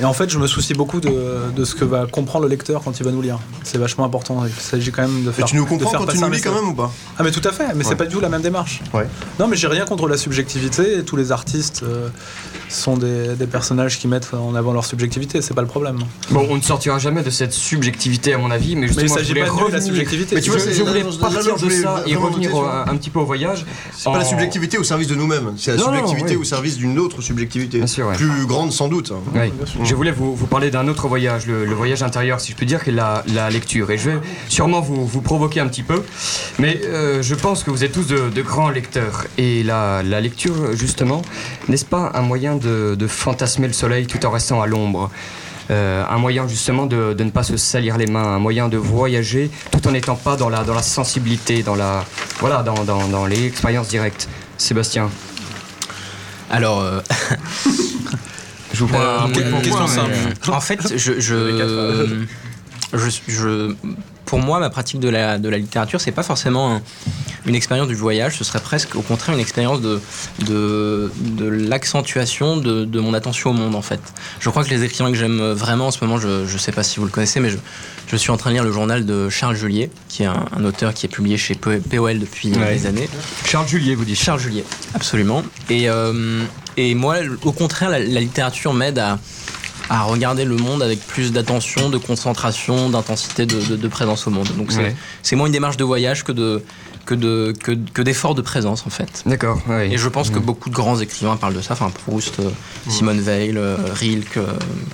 Et 0.00 0.04
en 0.04 0.12
fait, 0.12 0.30
je 0.30 0.38
me 0.38 0.46
soucie 0.46 0.74
beaucoup 0.74 1.00
de, 1.00 1.50
de 1.56 1.64
ce 1.64 1.74
que 1.74 1.84
va 1.84 2.06
comprendre 2.06 2.44
le 2.44 2.50
lecteur 2.50 2.82
quand 2.84 2.98
il 3.00 3.04
va 3.04 3.10
nous 3.10 3.20
lire. 3.22 3.38
C'est 3.64 3.78
vachement 3.78 4.04
important. 4.04 4.44
Il 4.46 4.52
s'agit 4.52 4.92
quand 4.92 5.02
même 5.02 5.24
de 5.24 5.30
Et 5.30 5.32
faire. 5.32 5.44
tu 5.46 5.56
nous 5.56 5.64
de 5.64 5.68
comprends 5.68 5.90
quand 5.90 6.06
tu 6.06 6.18
nous 6.18 6.30
lis 6.30 6.40
quand 6.40 6.54
même 6.54 6.68
ou 6.68 6.74
pas? 6.74 6.92
Ah, 7.18 7.22
mais 7.24 7.30
tout 7.32 7.40
à 7.44 7.50
fait, 7.52 7.74
mais 7.74 7.82
c'est 7.82 7.90
Ouais. 7.90 7.96
pas 7.96 8.06
du 8.06 8.14
tout 8.14 8.20
la 8.20 8.28
même 8.28 8.42
démarche. 8.42 8.80
Ouais. 8.94 9.06
Non, 9.40 9.48
mais 9.48 9.56
j'ai 9.56 9.66
rien 9.66 9.84
contre 9.86 10.06
la 10.06 10.16
subjectivité. 10.16 10.98
et 10.98 11.02
Tous 11.02 11.16
les 11.16 11.32
artistes 11.32 11.82
euh, 11.82 12.08
sont 12.68 12.96
des, 12.96 13.34
des 13.34 13.46
personnages 13.48 13.98
qui 13.98 14.06
mettent 14.08 14.32
en 14.34 14.54
avant 14.54 14.72
leur 14.72 14.84
subjectivité, 14.84 15.42
c'est 15.42 15.54
pas 15.54 15.62
le 15.62 15.66
problème. 15.68 15.98
Bon, 16.30 16.46
on 16.48 16.56
ne 16.56 16.62
sortira 16.62 16.98
jamais 16.98 17.22
de 17.22 17.30
cette 17.30 17.52
subjectivité 17.52 18.34
à 18.34 18.38
mon 18.38 18.50
avis, 18.52 18.76
mais 18.76 18.86
justement, 18.86 19.06
il 19.06 19.08
je 19.08 19.14
s'agit 19.14 19.28
voulais 19.30 19.40
pas 19.40 19.46
de 19.48 19.52
nous, 19.52 19.58
la 19.58 19.64
revenir- 19.64 19.82
subjectivité. 19.82 20.34
Mais 20.36 20.40
tu 20.42 20.50
vois, 20.50 20.58
je, 20.60 20.64
c'est- 20.64 20.74
je 20.74 20.82
voulais 20.84 21.02
partir 21.02 21.56
de 21.56 21.70
ça 21.70 22.02
et 22.06 22.14
revenir 22.14 22.50
vois. 22.50 22.88
un 22.88 22.96
petit 22.96 23.10
peu 23.10 23.18
au 23.18 23.24
voyage. 23.24 23.64
C'est 23.96 24.04
pas 24.04 24.18
la 24.18 24.24
en- 24.24 24.28
subjectivité 24.28 24.78
au 24.78 24.84
service 24.84 25.08
de 25.08 25.14
nous-mêmes, 25.16 25.54
c'est 25.56 25.72
la 25.72 25.78
Non, 25.78 25.86
non, 25.90 25.92
subjectivité 25.98 26.36
oui. 26.36 26.40
au 26.42 26.44
service 26.44 26.76
d'une 26.76 26.98
autre 27.00 27.20
subjectivité. 27.20 27.78
Bien 27.78 27.86
sûr, 27.86 28.06
ouais. 28.06 28.14
Plus 28.14 28.46
grande 28.46 28.72
sans 28.72 28.88
doute. 28.88 29.12
Oui. 29.34 29.50
Je 29.88 29.94
voulais 29.94 30.10
vous, 30.10 30.36
parler 30.46 30.70
d'un 30.70 30.86
autre 30.86 31.08
voyage, 31.08 31.46
le, 31.46 31.64
voyage 31.72 32.02
intérieur, 32.02 32.40
si 32.40 32.52
je 32.52 32.56
peux 32.58 32.66
dire, 32.66 32.84
qui 32.84 32.90
est 32.90 32.92
la, 32.92 33.50
lecture. 33.50 33.90
Et 33.90 33.96
je 33.96 34.10
vais 34.10 34.18
sûrement 34.50 34.82
vous, 34.82 35.22
provoquer 35.22 35.60
un 35.60 35.66
petit 35.66 35.82
peu, 35.82 36.04
mais 36.58 36.78
euh, 36.84 37.22
je 37.22 37.34
pense 37.34 37.64
que 37.64 37.70
vous 37.70 37.84
êtes 37.84 37.92
tous 37.92 38.06
de, 38.06 38.42
grands 38.42 38.68
lecteurs. 38.68 39.24
Et 39.38 39.62
la, 39.62 40.02
la 40.02 40.20
lecture, 40.20 40.76
justement, 40.76 41.22
n'est-ce 41.68 41.86
pas 41.86 42.12
un 42.14 42.20
moyen 42.20 42.56
de, 42.56 42.98
fantasmer 43.08 43.66
le 43.66 43.72
soleil 43.72 44.06
tout 44.06 44.26
en 44.26 44.30
restant 44.30 44.60
à 44.60 44.66
l'ombre? 44.66 45.10
Euh, 45.70 46.04
un 46.06 46.18
moyen 46.18 46.46
justement 46.46 46.84
de, 46.84 47.16
ne 47.18 47.30
pas 47.30 47.42
se 47.42 47.56
salir 47.56 47.96
les 47.96 48.06
mains, 48.06 48.24
un 48.24 48.38
moyen 48.38 48.68
de 48.68 48.76
voyager 48.76 49.50
tout 49.72 49.88
en 49.88 49.92
n'étant 49.92 50.16
pas 50.16 50.36
dans 50.36 50.50
la, 50.50 50.82
sensibilité, 50.82 51.62
dans 51.62 51.76
la 51.76 52.04
voilà, 52.40 52.62
dans, 52.62 53.24
les 53.24 53.46
expériences. 53.46 53.88
Sébastien, 54.58 55.08
Alors, 56.50 56.80
euh, 56.80 57.00
je 58.72 58.84
vous 58.84 58.94
Euh, 58.94 59.20
un 59.20 59.30
question 59.30 59.60
point, 59.76 59.86
mais- 59.86 60.14
simple. 60.14 60.50
en 60.50 60.60
fait, 60.60 60.80
je, 60.96 61.18
je, 61.20 61.20
je, 62.94 63.10
je- 63.28 63.74
pour 64.24 64.40
moi, 64.40 64.60
ma 64.60 64.68
pratique 64.68 65.00
de 65.00 65.08
la, 65.08 65.38
de 65.38 65.48
la 65.48 65.56
littérature, 65.56 66.00
c'est 66.02 66.12
pas 66.12 66.22
forcément 66.22 66.74
un- 66.76 66.82
une 67.46 67.54
expérience 67.54 67.88
du 67.88 67.94
voyage, 67.94 68.36
ce 68.36 68.44
serait 68.44 68.60
presque 68.60 68.94
au 68.94 69.00
contraire 69.00 69.34
une 69.34 69.40
expérience 69.40 69.80
de, 69.80 70.00
de, 70.46 71.10
de 71.18 71.46
l'accentuation 71.46 72.58
de, 72.58 72.84
de 72.84 73.00
mon 73.00 73.14
attention 73.14 73.50
au 73.50 73.52
monde, 73.54 73.74
en 73.74 73.80
fait. 73.82 74.00
Je 74.40 74.50
crois 74.50 74.64
que 74.64 74.70
les 74.70 74.84
écrivains 74.84 75.10
que 75.12 75.16
j'aime 75.16 75.52
vraiment 75.52 75.86
en 75.86 75.90
ce 75.90 76.04
moment, 76.04 76.18
je, 76.18 76.44
je 76.46 76.58
sais 76.58 76.72
pas 76.72 76.82
si 76.82 76.98
vous 76.98 77.06
le 77.06 77.10
connaissez, 77.10 77.40
mais 77.40 77.48
je, 77.48 77.56
je 78.06 78.16
suis 78.16 78.30
en 78.30 78.36
train 78.36 78.50
de 78.50 78.54
lire 78.56 78.64
le 78.64 78.72
journal 78.72 79.06
de 79.06 79.30
Charles 79.30 79.56
Julier, 79.56 79.90
qui 80.10 80.24
est 80.24 80.26
un, 80.26 80.44
un 80.54 80.64
auteur 80.64 80.92
qui 80.92 81.06
est 81.06 81.08
publié 81.08 81.38
chez 81.38 81.54
POL 81.54 82.18
depuis 82.18 82.52
Ouais. 82.52 82.74
des 82.74 82.86
années. 82.86 83.08
Charles 83.46 83.68
Julier, 83.68 83.94
vous 83.94 84.04
dites. 84.04 84.18
Charles 84.18 84.40
Julier, 84.40 84.64
absolument. 84.94 85.42
Et, 85.70 85.88
euh, 85.88 86.42
et 86.80 86.94
moi, 86.94 87.16
au 87.44 87.52
contraire, 87.52 87.90
la, 87.90 87.98
la 87.98 88.20
littérature 88.20 88.72
m'aide 88.72 88.98
à, 88.98 89.18
à 89.90 90.02
regarder 90.02 90.44
le 90.44 90.56
monde 90.56 90.82
avec 90.82 91.00
plus 91.06 91.32
d'attention, 91.32 91.88
de 91.90 91.98
concentration, 91.98 92.88
d'intensité, 92.90 93.46
de, 93.46 93.60
de- 93.60 93.76
de 93.76 93.88
présence 93.88 94.26
au 94.26 94.30
monde. 94.30 94.48
Donc 94.56 94.70
c'est 94.72 94.78
Ouais. 94.80 94.96
c'est 95.22 95.36
moins 95.36 95.46
une 95.46 95.52
démarche 95.52 95.76
de 95.78 95.84
voyage 95.84 96.24
que 96.24 96.32
de 96.32 96.62
que 97.06 97.14
de 97.14 97.54
que, 97.64 97.72
que 97.94 98.02
d'effort 98.02 98.34
de 98.34 98.42
présence 98.42 98.84
en 98.86 98.90
fait. 98.90 99.22
D'accord. 99.24 99.58
Et 99.90 99.96
je 99.96 100.08
pense 100.10 100.28
que 100.28 100.38
Mm. 100.38 100.42
beaucoup 100.42 100.68
de 100.68 100.74
grands 100.74 101.00
écrivains 101.00 101.36
parlent 101.38 101.54
de 101.54 101.62
ça. 101.62 101.72
Enfin 101.72 101.88
Proust, 101.90 102.38
euh, 102.38 102.50
Simone 102.86 103.18
Veil, 103.20 103.54
euh, 103.56 103.76
Rilke, 103.94 104.36
euh, 104.36 104.44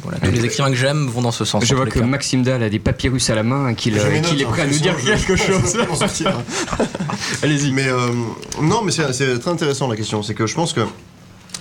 voilà, 0.04 0.18
tous 0.20 0.26
Ouais. 0.26 0.32
les 0.36 0.44
écrivains 0.44 0.70
que 0.70 0.76
j'aime 0.76 1.08
vont 1.08 1.22
dans 1.22 1.32
ce 1.32 1.44
sens. 1.44 1.64
Je 1.64 1.74
vois 1.74 1.86
que. 1.86 1.98
Maxime 1.98 2.44
Dahl 2.44 2.62
a 2.62 2.68
des 2.70 2.78
papyrus 2.78 3.28
à 3.30 3.34
la 3.34 3.42
main 3.42 3.70
et 3.70 3.74
qu'il 3.74 3.98
euh, 3.98 4.08
est 4.14 4.44
prêt 4.44 4.62
à 4.62 4.64
hein, 4.64 4.68
nous 4.70 4.78
dire 4.78 4.96
quelque 5.04 5.34
chose. 5.34 5.76
hein. 6.24 6.32
Allez-y. 7.42 7.72
Mais 7.72 7.88
euh, 7.88 8.10
non, 8.62 8.82
mais 8.84 8.92
c'est 8.92 9.12
c'est 9.12 9.38
très 9.40 9.50
intéressant 9.50 9.88
la 9.88 9.96
question. 9.96 10.22
C'est 10.22 10.34
que 10.34 10.46
je 10.46 10.54
pense 10.54 10.72
que 10.72 10.82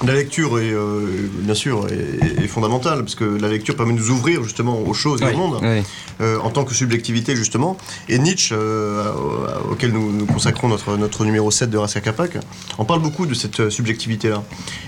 la 0.05 0.13
lecture 0.13 0.59
est 0.59 0.71
euh, 0.73 1.29
bien 1.39 1.53
sûr 1.53 1.87
est, 1.89 2.43
est 2.43 2.47
fondamentale 2.47 2.99
parce 2.99 3.15
que 3.15 3.23
la 3.23 3.47
lecture 3.47 3.75
permet 3.75 3.93
de 3.93 3.99
nous 3.99 4.09
ouvrir 4.09 4.43
justement 4.43 4.79
aux 4.81 4.93
choses 4.93 5.21
et 5.21 5.25
Oui, 5.25 5.33
au 5.33 5.37
monde 5.37 5.59
oui. 5.61 5.81
euh, 6.21 6.37
en 6.39 6.49
tant 6.49 6.63
que 6.65 6.73
subjectivité 6.73 7.35
justement. 7.35 7.77
Et 8.09 8.19
Nietzsche, 8.19 8.53
euh, 8.57 9.11
au- 9.13 9.71
auquel 9.73 9.91
nous, 9.91 10.11
nous 10.11 10.25
consacrons 10.25 10.67
notre, 10.67 10.97
notre 10.97 11.23
numéro 11.25 11.51
7 11.51 11.69
de 11.69 11.79
Capac, 11.99 12.37
en 12.77 12.85
parle 12.85 13.01
beaucoup 13.01 13.25
de 13.25 13.33
cette 13.33 13.59
euh, 13.61 13.69
subjectivité-là. 13.69 14.43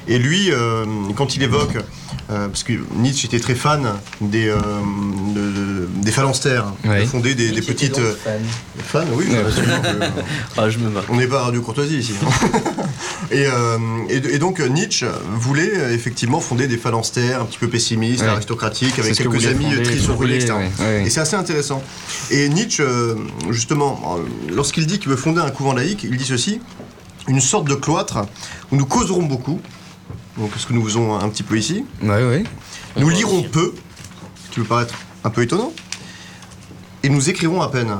Et 0.07 0.17
lui, 0.17 0.51
euh, 0.51 0.85
quand 1.15 1.35
il 1.35 1.43
évoque, 1.43 1.75
euh, 2.29 2.47
parce 2.47 2.63
que 2.63 2.73
Nietzsche 2.97 3.27
était 3.27 3.39
très 3.39 3.55
fan 3.55 3.87
des, 4.21 4.47
euh, 4.49 4.55
de- 5.35 5.51
de- 5.51 5.87
des 6.03 6.11
phalanstères, 6.11 6.73
Oui. 6.85 7.05
fondé 7.05 7.35
des, 7.35 7.51
des 7.51 7.61
petites... 7.61 7.99
euh, 7.99 8.13
Fan, 8.83 9.07
oui. 9.13 9.25
Euh, 9.31 9.49
Ah, 10.57 10.69
je 10.69 10.77
me 10.79 10.89
marre. 10.89 11.03
on 11.09 11.15
n'est 11.15 11.27
pas 11.27 11.41
à 11.41 11.43
Radio 11.45 11.61
Courtoisie 11.61 11.97
ici. 11.99 12.13
et, 13.31 13.45
euh, 13.45 13.77
et, 14.09 14.15
et 14.35 14.39
donc 14.39 14.59
Nietzsche 14.59 15.04
voulait 15.31 15.71
euh, 15.77 15.93
effectivement 15.93 16.39
fonder 16.39 16.67
des 16.67 16.77
phalanstères 16.77 17.41
un 17.41 17.45
petit 17.45 17.57
peu 17.59 17.67
pessimistes, 17.67 18.21
Ouais. 18.21 18.27
aristocratiques, 18.29 18.97
avec 18.99 19.13
que 19.13 19.17
quelques 19.23 19.45
amis 19.47 19.65
tristes 19.83 20.07
voulait, 20.07 20.35
etc. 20.37 20.53
Et 21.05 21.09
c'est 21.09 21.19
assez 21.21 21.35
intéressant. 21.35 21.81
Et 22.31 22.49
Nietzsche, 22.49 22.81
euh, 22.83 23.15
justement, 23.49 24.17
euh, 24.17 24.53
lorsqu'il 24.53 24.85
dit 24.85 24.99
qu'il 24.99 25.09
veut 25.09 25.15
fonder 25.15 25.41
un 25.41 25.51
couvent 25.51 25.73
laïque, 25.73 26.03
il 26.03 26.17
dit 26.17 26.25
ceci 26.25 26.61
une 27.27 27.41
sorte 27.41 27.67
de 27.67 27.75
cloître 27.75 28.19
où 28.71 28.75
nous 28.75 28.85
causerons 28.85 29.23
beaucoup, 29.23 29.59
donc 30.37 30.51
ce 30.57 30.65
que 30.67 30.73
nous 30.73 30.83
faisons 30.85 31.17
un 31.17 31.27
petit 31.29 31.43
peu 31.43 31.57
ici. 31.57 31.83
Ouais, 32.03 32.23
ouais. 32.23 32.43
Nous 32.97 33.09
lirons 33.09 33.41
peu, 33.43 33.73
ce 34.45 34.51
qui 34.53 34.59
peut 34.59 34.65
paraître 34.65 34.93
un 35.23 35.29
peu 35.29 35.41
étonnant, 35.41 35.73
et 37.03 37.09
nous 37.09 37.29
écrirons 37.29 37.61
à 37.61 37.69
peine. 37.69 37.95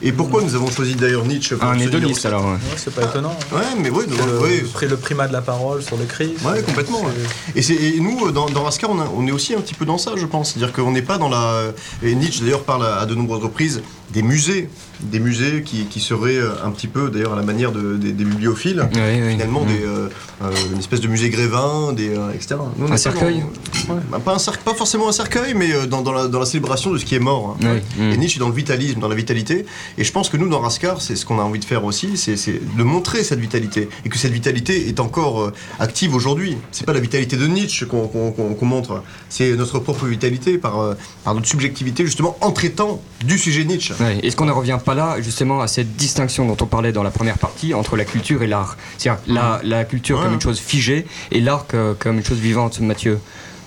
Et 0.00 0.12
pourquoi 0.12 0.42
nous 0.42 0.54
avons 0.54 0.70
choisi 0.70 0.94
d'ailleurs 0.94 1.24
Nietzsche 1.24 1.56
pour 1.56 1.68
Un 1.68 1.78
hédoniste 1.78 2.24
alors. 2.26 2.44
ouais. 2.46 2.52
Ouais, 2.52 2.58
c'est 2.76 2.94
pas 2.94 3.02
étonnant. 3.02 3.34
hein. 3.52 3.56
Ouais, 3.56 3.62
mais 3.82 3.90
oui, 3.90 4.04
le, 4.08 4.86
le 4.88 4.96
primat 4.96 5.26
de 5.26 5.32
la 5.32 5.40
parole 5.42 5.82
sur 5.82 5.96
l'écrit. 5.96 6.34
Ouais, 6.44 6.52
c'est- 6.56 6.62
complètement. 6.62 7.00
ouais. 7.02 7.12
c'est- 7.54 7.58
Et, 7.58 7.62
c'est- 7.62 7.74
et 7.96 8.00
nous, 8.00 8.26
euh, 8.26 8.30
dans, 8.32 8.48
dans 8.48 8.62
Raskar, 8.62 8.90
on, 8.90 9.00
a- 9.00 9.10
on 9.16 9.26
est 9.26 9.32
aussi 9.32 9.54
un 9.54 9.60
petit 9.60 9.74
peu 9.74 9.84
dans 9.84 9.98
ça, 9.98 10.12
je 10.16 10.24
pense. 10.26 10.52
C'est-à-dire 10.52 10.72
qu'on 10.72 10.92
n'est 10.92 11.02
pas 11.02 11.18
dans 11.18 11.28
la. 11.28 11.72
Et 12.02 12.14
Nietzsche, 12.14 12.42
d'ailleurs, 12.42 12.62
parle 12.62 12.86
à, 12.86 12.98
à 13.00 13.06
de 13.06 13.14
nombreuses 13.16 13.42
reprises 13.42 13.82
des 14.10 14.22
musées. 14.22 14.70
Des 15.00 15.20
musées 15.20 15.62
qui, 15.64 15.84
qui 15.84 16.00
seraient 16.00 16.36
euh, 16.36 16.50
un 16.64 16.70
petit 16.70 16.88
peu, 16.88 17.08
d'ailleurs, 17.10 17.32
à 17.34 17.36
la 17.36 17.42
manière 17.42 17.70
de- 17.72 17.96
des, 17.96 18.12
des 18.12 18.24
bibliophiles. 18.24 18.88
Finalement, 19.32 19.62
Mm. 19.64 19.66
des, 19.68 19.84
euh, 19.84 20.08
euh, 20.42 20.50
une 20.72 20.78
espèce 20.78 21.00
de 21.00 21.08
musée 21.08 21.30
Grévin, 21.30 21.92
des, 21.92 22.08
euh, 22.16 22.32
etc. 22.34 22.56
Nous, 22.76 22.92
Un 22.92 22.96
cercueil 22.96 23.44
dans- 23.88 23.94
Bah, 24.10 24.20
pas, 24.24 24.34
un 24.34 24.38
cer- 24.38 24.58
pas 24.58 24.74
forcément 24.74 25.08
un 25.08 25.12
cercueil, 25.12 25.54
mais 25.54 25.86
dans, 25.86 26.02
dans 26.02 26.12
la, 26.12 26.26
dans 26.26 26.40
la 26.40 26.46
célébration 26.46 26.90
de 26.90 26.98
ce 26.98 27.04
qui 27.04 27.14
est 27.14 27.20
mort. 27.20 27.56
hein. 27.62 27.66
Ouais, 27.66 27.82
mm. 27.96 28.12
Et 28.12 28.16
Nietzsche 28.16 28.36
est 28.36 28.40
dans 28.40 28.48
le 28.48 28.54
vitalisme, 28.54 28.98
dans 29.00 29.08
la 29.08 29.14
vitalité. 29.14 29.66
Et 29.98 30.04
je 30.04 30.12
pense 30.12 30.28
que 30.28 30.36
nous, 30.36 30.48
dans 30.48 30.60
Raskar, 30.60 31.00
c'est 31.00 31.14
ce 31.16 31.24
qu'on 31.24 31.38
a 31.38 31.42
envie 31.42 31.60
de 31.60 31.64
faire 31.64 31.84
aussi, 31.84 32.16
c'est 32.16 32.36
de 32.76 32.82
montrer 32.82 33.22
cette 33.24 33.38
vitalité. 33.40 33.88
Et 34.04 34.08
que 34.08 34.18
cette 34.18 34.32
vitalité 34.32 34.88
est 34.88 35.00
encore 35.00 35.52
active 35.78 36.14
aujourd'hui. 36.14 36.56
C'est 36.72 36.84
pas 36.86 36.92
la 36.92 37.00
vitalité 37.00 37.36
de 37.36 37.46
Nietzsche 37.46 37.86
qu'on 37.86 38.08
qu'on 38.08 38.66
montre, 38.66 39.02
c'est 39.28 39.52
notre 39.54 39.78
propre 39.78 40.06
vitalité 40.06 40.58
par, 40.58 40.94
par 41.24 41.34
notre 41.34 41.46
subjectivité, 41.46 42.04
justement, 42.04 42.36
en 42.40 42.50
traitant 42.50 43.00
du 43.24 43.38
sujet 43.38 43.64
Nietzsche. 43.64 43.94
Est-ce 44.22 44.36
qu'on 44.36 44.44
ne 44.46 44.52
revient 44.52 44.78
pas 44.84 44.87
là 44.94 45.20
justement 45.20 45.60
à 45.60 45.66
cette 45.68 45.96
distinction 45.96 46.46
dont 46.46 46.56
on 46.60 46.66
parlait 46.66 46.92
dans 46.92 47.02
la 47.02 47.10
première 47.10 47.38
partie 47.38 47.74
entre 47.74 47.96
la 47.96 48.04
culture 48.04 48.42
et 48.42 48.46
l'art 48.46 48.76
C'est-à-dire 48.98 49.22
la, 49.26 49.60
la 49.64 49.84
culture 49.84 50.18
Ouais. 50.18 50.24
comme 50.24 50.34
une 50.34 50.40
chose 50.40 50.58
figée 50.58 51.06
et 51.30 51.40
l'art 51.40 51.66
comme 51.98 52.18
une 52.18 52.24
chose 52.24 52.38
vivante, 52.38 52.80
Mathieu 52.80 53.18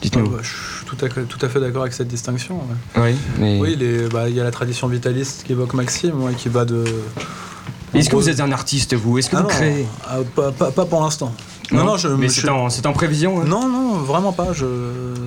Dites-nous. 0.01 0.29
bah, 0.29 0.39
je 0.41 0.47
suis 0.47 0.85
tout 0.87 0.97
à, 1.05 1.09
tout 1.09 1.45
à 1.45 1.47
fait 1.49 1.59
d'accord 1.59 1.83
avec 1.83 1.93
cette 1.93 2.07
distinction. 2.07 2.55
ouais. 2.97 3.01
Oui, 3.11 3.15
mais... 3.39 3.59
Oui, 3.59 3.75
les- 3.75 4.07
bah, 4.09 4.29
il 4.29 4.35
y 4.35 4.39
a 4.41 4.43
la 4.43 4.49
tradition 4.49 4.87
vitaliste 4.87 5.43
qui 5.45 5.51
évoque 5.51 5.75
Maxime, 5.75 6.19
ouais, 6.23 6.33
qui 6.33 6.49
va 6.49 6.65
de. 6.65 6.83
Est-ce 7.93 8.09
que 8.09 8.15
vous 8.15 8.29
êtes 8.29 8.39
un 8.39 8.51
artiste, 8.51 8.93
vous? 8.95 9.17
Est-ce 9.17 9.29
que 9.29 9.35
Ah 9.35 9.41
vous 9.41 9.47
non, 9.47 9.49
créez? 9.49 9.85
ah, 10.07 10.17
pas, 10.35 10.51
pas- 10.51 10.71
pas 10.71 10.85
pour 10.85 11.01
l'instant. 11.01 11.33
Non, 11.71 11.83
non, 11.85 11.97
je. 11.97 12.07
Mais 12.09 12.27
je- 12.27 12.41
c'est 12.41 12.49
en, 12.49 12.67
en 12.67 12.93
prévision 12.93 13.41
hein? 13.41 13.45
Non, 13.47 13.67
non, 13.69 13.93
vraiment 13.99 14.33
pas. 14.33 14.49
Je, 14.53 14.65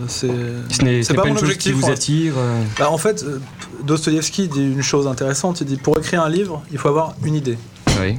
c'est. 0.08 0.28
Ce 0.70 0.82
n'est 0.82 1.02
pas 1.02 1.14
pas, 1.14 1.28
mon 1.28 1.34
une 1.34 1.38
chose 1.40 1.56
qui 1.56 1.70
objectif, 1.70 1.74
vous 1.74 1.90
attire 1.90 2.34
euh, 2.36 2.62
Bah, 2.78 2.90
en 2.90 2.98
fait, 2.98 3.22
euh, 3.24 3.40
Dostoïevski 3.84 4.48
dit 4.48 4.62
une 4.62 4.82
chose 4.82 5.06
intéressante. 5.06 5.60
Il 5.62 5.66
dit 5.66 5.76
pour 5.76 5.98
écrire 5.98 6.22
un 6.22 6.28
livre, 6.28 6.62
il 6.70 6.78
faut 6.78 6.88
avoir 6.88 7.14
une 7.24 7.34
idée. 7.34 7.58
Oui, 8.00 8.18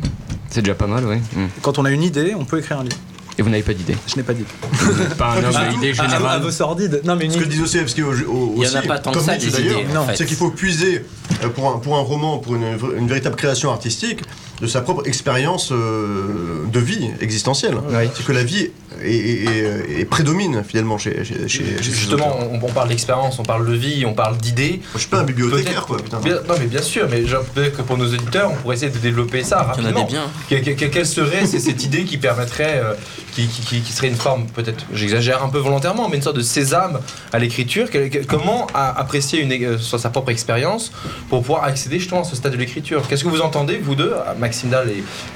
c'est 0.50 0.62
déjà 0.62 0.74
pas 0.76 0.88
mal, 0.88 1.06
oui. 1.06 1.18
Mm. 1.36 1.48
Quand 1.62 1.78
on 1.78 1.86
a 1.86 1.92
une 1.92 2.04
idée, 2.04 2.34
on 2.38 2.46
peut 2.46 2.60
écrire 2.60 2.80
un 2.80 2.84
livre. 2.84 2.98
Et 3.38 3.42
vous 3.42 3.50
n'avez 3.50 3.64
pas 3.64 3.74
d'idée 3.74 3.96
Je 4.08 4.16
n'ai 4.16 4.24
pas 4.24 4.34
n'êtes 4.34 5.16
pas 5.18 5.32
un 5.34 5.44
homme 5.44 5.52
Ah, 5.56 5.60
à 5.60 5.72
idée 5.72 5.94
ah, 5.98 6.02
ah, 6.06 6.10
générale 6.10 6.42
vos 6.42 6.52
sordides. 6.52 7.02
Non, 7.04 7.16
mais 7.16 7.30
Ce 7.30 7.38
que 7.38 7.44
idée. 7.44 7.56
dit 7.56 7.60
Dostoevsky 7.60 8.02
au- 8.04 8.12
au- 8.12 8.14
Il 8.14 8.24
y 8.64 8.66
en 8.66 8.68
aussi, 8.70 8.78
a 8.78 8.82
pas 8.84 9.00
tant 9.00 9.12
que 9.12 9.20
ça, 9.20 9.36
des 9.36 9.48
d'ailleurs, 9.50 9.82
idées, 9.82 9.98
en 9.98 10.06
fait. 10.06 10.16
c'est 10.16 10.26
qu'il 10.26 10.38
faut 10.38 10.52
puiser 10.52 11.04
euh, 11.44 11.50
pour 11.50 11.70
un, 11.76 11.80
pour 11.80 11.98
un 11.98 12.02
roman, 12.02 12.38
pour 12.38 12.56
une, 12.56 12.64
une 12.98 13.08
véritable 13.08 13.36
création 13.36 13.72
artistique, 13.72 14.22
de 14.62 14.68
sa 14.68 14.80
propre 14.82 15.06
expérience 15.06 15.74
euh, 15.74 16.64
de 16.72 16.80
vie 16.80 17.10
existentielle. 17.20 17.76
C'est 18.16 18.26
que 18.26 18.32
la 18.32 18.44
vie 18.44 18.70
est, 19.04 19.10
est- 19.10 19.44
est- 19.46 20.00
est 20.00 20.06
prédomine 20.06 20.64
finalement 20.66 20.98
chez, 20.98 21.26
chez, 21.26 21.48
chez- 21.50 21.76
Justement, 21.82 22.38
on, 22.40 22.64
on 22.66 22.72
parle 22.72 22.88
d'expérience, 22.88 23.38
on 23.38 23.44
parle 23.44 23.68
de 23.68 23.74
vie, 23.74 24.06
on 24.06 24.14
parle 24.14 24.38
d'idées. 24.38 24.80
Je 24.94 25.00
suis 25.00 25.10
pas 25.10 25.20
un 25.20 25.24
bibliothécaire, 25.26 25.86
quoi, 25.86 25.98
putain. 25.98 26.20
Bien- 26.22 26.36
non, 26.48 26.56
mais 26.58 26.68
bien 26.68 26.82
sûr, 26.82 27.08
mais 27.10 27.22
peut-être 27.54 27.76
que 27.76 27.82
pour 27.82 27.98
nos 27.98 28.08
auditeurs, 28.08 28.52
on 28.52 28.56
pourrait 28.56 28.78
essayer 28.78 28.92
de 28.92 28.98
développer 28.98 29.44
ça 29.44 29.58
Il 29.78 29.82
y 29.84 29.86
en 29.86 29.90
a 29.90 29.92
rapidement. 29.92 30.04
des 30.06 30.12
biens. 30.14 30.30
Que- 30.50 30.64
que- 30.72 30.80
que- 30.80 30.86
quelle 30.86 31.06
serait 31.06 31.46
cette 31.46 31.84
idée 31.84 32.06
qui 32.06 32.18
permettrait, 32.18 32.82
euh, 32.82 32.94
qui, 33.36 33.92
serait 33.92 34.08
une 34.08 34.16
forme, 34.16 34.48
peut-être, 34.48 34.86
j'exagère 34.94 35.44
un 35.44 35.50
peu 35.50 35.58
volontairement, 35.58 36.08
mais 36.08 36.18
une 36.18 36.24
sorte 36.24 36.38
de 36.38 36.42
sésame 36.42 37.00
à 37.34 37.40
l'écriture. 37.40 37.88
Comment 38.28 38.68
apprécier 38.74 39.42
une, 39.42 39.52
euh, 39.52 39.78
sa 39.78 40.10
propre 40.10 40.32
expérience 40.32 40.92
pour 41.30 41.42
pouvoir 41.42 41.66
accéder 41.66 42.00
justement 42.00 42.22
à 42.22 42.24
ce 42.24 42.36
stade 42.36 42.54
de 42.54 42.58
l'écriture? 42.58 43.06
Qu'est-ce 43.08 43.24
que 43.24 43.30
vous 43.30 43.42
entendez, 43.42 43.78
vous 43.78 43.96
deux, 43.96 44.14
Maxime 44.40 44.70
Dahl 44.70 44.90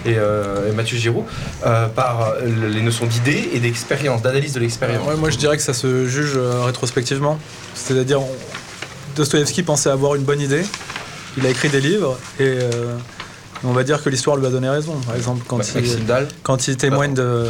euh, 0.07 0.71
et 0.71 0.73
Mathieu 0.73 0.97
Giroud, 0.97 1.25
euh, 1.65 1.87
par 1.87 2.33
les 2.43 2.81
notions 2.81 3.05
d'idée 3.05 3.49
et 3.53 3.59
d'expérience, 3.59 4.21
d'analyse 4.21 4.53
de 4.53 4.59
l'expérience? 4.59 5.03
Moi 5.17 5.29
je 5.29 5.37
dirais 5.37 5.57
que 5.57 5.63
ça 5.63 5.73
se 5.73 6.07
juge 6.07 6.37
rétrospectivement. 6.37 7.37
C'est-à-dire, 7.75 8.21
Dostoïevski 9.15 9.63
pensait 9.63 9.89
avoir 9.89 10.15
une 10.15 10.23
bonne 10.23 10.41
idée, 10.41 10.63
il 11.37 11.45
a 11.45 11.49
écrit 11.49 11.69
des 11.69 11.81
livres 11.81 12.17
et 12.39 12.57
on 13.63 13.73
va 13.73 13.83
dire 13.83 14.01
que 14.03 14.09
l'histoire 14.09 14.37
lui 14.37 14.45
a 14.45 14.49
donné 14.49 14.69
raison. 14.69 14.95
Par 15.05 15.15
exemple, 15.15 15.43
quand, 15.47 15.57
Ouais, 15.57 15.65
il, 15.75 15.97
quand 16.43 16.57
témoigne 16.77 17.13
de. 17.13 17.45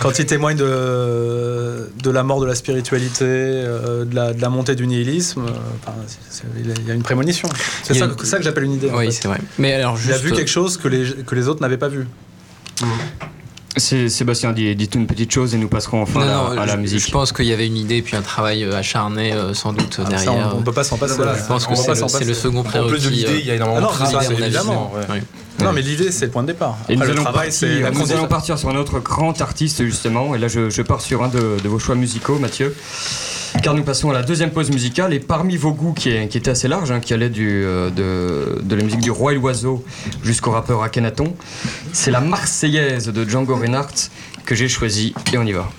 Quand 0.00 0.18
il 0.18 0.24
témoigne 0.24 0.56
de, 0.56 1.90
de 2.02 2.10
la 2.10 2.22
mort 2.22 2.40
de 2.40 2.46
la 2.46 2.54
spiritualité, 2.54 3.24
euh, 3.26 4.06
de, 4.06 4.14
la, 4.14 4.32
de 4.32 4.40
la 4.40 4.48
montée 4.48 4.74
du 4.74 4.86
nihilisme, 4.86 5.42
euh, 5.44 5.50
enfin, 5.82 5.92
c'est- 6.06 6.18
c'est- 6.30 6.44
il 6.58 6.86
y 6.86 6.90
a- 6.90 6.94
une 6.94 7.02
prémonition. 7.02 7.48
C'est 7.82 7.92
ça, 7.92 8.06
une- 8.06 8.16
ça 8.24 8.38
que 8.38 8.42
j'appelle 8.44 8.64
une 8.64 8.72
idée. 8.72 8.90
en 8.90 8.96
Oui, 8.96 9.06
fait. 9.06 9.10
c'est 9.12 9.28
vrai. 9.28 9.38
Mais 9.58 9.74
alors, 9.74 9.98
il 10.02 10.10
a 10.12 10.16
vu 10.16 10.32
quelque 10.32 10.50
chose 10.50 10.78
que 10.78 10.88
les, 10.88 11.12
que 11.26 11.34
les 11.34 11.48
autres 11.48 11.60
n'avaient 11.60 11.76
pas 11.76 11.88
vu. 11.88 12.06
C'est 12.76 12.84
Sébastien 13.76 14.52
dit, 14.52 14.74
dit 14.76 14.88
une 14.94 15.06
petite 15.06 15.32
chose 15.32 15.54
et 15.54 15.58
nous 15.58 15.68
passerons 15.68 16.02
enfin 16.02 16.20
à, 16.20 16.24
Non, 16.26 16.48
la- 16.50 16.54
non, 16.54 16.62
à 16.62 16.66
la 16.66 16.72
je, 16.74 16.78
musique. 16.78 17.00
je 17.06 17.10
pense 17.10 17.32
qu'il 17.32 17.46
y 17.46 17.52
avait 17.52 17.66
une 17.66 17.76
idée 17.76 18.02
puis 18.02 18.16
un 18.16 18.22
travail 18.22 18.62
euh, 18.62 18.76
acharné 18.76 19.32
euh, 19.32 19.52
sans 19.52 19.72
doute 19.72 19.98
Ah, 20.00 20.04
ça, 20.04 20.10
derrière. 20.24 20.52
on- 20.54 20.58
on 20.58 20.62
peut 20.62 20.72
pas 20.72 20.84
s'en 20.84 20.96
passer, 20.96 21.18
là. 21.24 21.34
Je 21.36 21.42
pense 21.46 21.64
On 21.64 21.70
que 21.70 21.70
peut 21.74 21.76
c'est 21.76 21.86
pas 21.86 22.24
le, 22.24 22.34
second 22.34 22.58
En 22.60 22.62
plus 22.62 22.70
prérequis. 22.70 23.04
de 23.04 23.08
l'idée, 23.10 23.26
euh, 23.30 23.38
il 23.40 23.46
y 23.46 23.50
a 23.50 23.54
énormément 23.56 23.88
ah 23.90 23.92
de 24.04 24.10
travail, 24.10 24.28
évidemment. 24.32 24.92
Non, 25.60 25.72
mais 25.72 25.82
l'idée, 25.82 26.10
c'est 26.12 26.26
le 26.26 26.30
point 26.30 26.42
de 26.42 26.48
départ. 26.48 26.76
Et 26.88 26.94
nous 26.96 27.02
Après, 27.02 27.12
le 27.14 27.18
allons, 27.20 27.22
travail, 27.24 27.48
partir, 27.48 27.92
nous 27.92 28.12
allons 28.12 28.26
partir 28.26 28.58
sur 28.58 28.68
un 28.70 28.76
autre 28.76 28.98
grand 29.00 29.40
artiste 29.40 29.84
justement, 29.84 30.34
et 30.34 30.38
là 30.38 30.48
je, 30.48 30.68
je 30.70 30.82
pars 30.82 31.00
sur 31.00 31.22
un 31.22 31.28
de, 31.28 31.56
de 31.62 31.68
vos 31.68 31.78
choix 31.78 31.94
musicaux, 31.94 32.38
Mathieu. 32.38 32.74
Car 33.64 33.72
nous 33.72 33.82
passons 33.82 34.10
à 34.10 34.12
la 34.12 34.22
deuxième 34.22 34.50
pause 34.50 34.70
musicale, 34.70 35.14
et 35.14 35.20
parmi 35.20 35.56
vos 35.56 35.72
goûts 35.72 35.94
qui, 35.94 36.10
est- 36.10 36.28
qui 36.28 36.36
était 36.36 36.50
assez 36.50 36.68
large, 36.68 36.90
hein, 36.90 37.00
qui 37.00 37.14
allait 37.14 37.30
euh, 37.38 37.88
de, 37.88 38.60
de 38.62 38.76
la 38.76 38.82
musique 38.84 39.00
du 39.00 39.10
Roi 39.10 39.32
et 39.32 39.36
l'Oiseau 39.36 39.82
jusqu'au 40.22 40.50
rappeur 40.50 40.82
Akhenaton, 40.82 41.34
c'est 41.90 42.10
la 42.10 42.20
Marseillaise 42.20 43.08
de 43.08 43.24
Django 43.26 43.56
Reinhardt 43.56 44.10
que 44.44 44.54
j'ai 44.54 44.68
choisie, 44.68 45.14
et 45.32 45.38
on 45.38 45.44
y 45.44 45.52
va. 45.52 45.70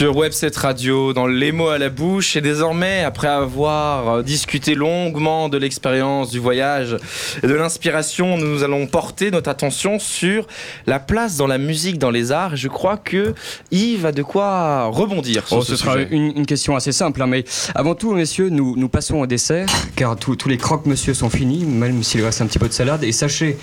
Sur 0.00 0.16
Webset 0.16 0.52
Radio, 0.56 1.12
dans 1.12 1.26
les 1.26 1.52
mots 1.52 1.68
à 1.68 1.76
la 1.76 1.90
bouche, 1.90 2.34
et 2.34 2.40
désormais, 2.40 3.04
après 3.04 3.28
avoir 3.28 4.08
euh, 4.08 4.22
discuté 4.22 4.74
longuement 4.74 5.50
de 5.50 5.58
l'expérience 5.58 6.30
du 6.30 6.38
voyage 6.38 6.96
et 7.42 7.46
de 7.46 7.52
l'inspiration, 7.52 8.38
nous 8.38 8.62
allons 8.62 8.86
porter 8.86 9.30
notre 9.30 9.50
attention 9.50 9.98
sur 9.98 10.46
la 10.86 11.00
place 11.00 11.36
dans 11.36 11.46
la 11.46 11.58
musique, 11.58 11.98
dans 11.98 12.10
les 12.10 12.32
arts. 12.32 12.54
Et 12.54 12.56
je 12.56 12.68
crois 12.68 12.96
que 12.96 13.34
Yves 13.72 14.06
a 14.06 14.12
de 14.12 14.22
quoi 14.22 14.86
rebondir 14.86 15.46
sur 15.46 15.58
Oh, 15.58 15.60
ce, 15.60 15.76
ce 15.76 15.84
sera 15.84 15.98
une, 15.98 16.34
une 16.34 16.46
question 16.46 16.76
assez 16.76 16.92
simple, 16.92 17.20
hein, 17.20 17.26
mais 17.26 17.44
avant 17.74 17.94
tout, 17.94 18.14
messieurs, 18.14 18.48
nous, 18.48 18.76
nous 18.78 18.88
passons 18.88 19.18
au 19.18 19.26
dessert, 19.26 19.68
car 19.96 20.16
tous 20.16 20.34
tous 20.34 20.48
les 20.48 20.56
croque-monsieur 20.56 21.12
sont 21.12 21.28
finis, 21.28 21.66
même 21.66 22.02
s'il 22.04 22.24
reste 22.24 22.40
un 22.40 22.46
petit 22.46 22.58
peu 22.58 22.68
de 22.68 22.72
salade. 22.72 23.04
Et 23.04 23.12
sachez 23.12 23.58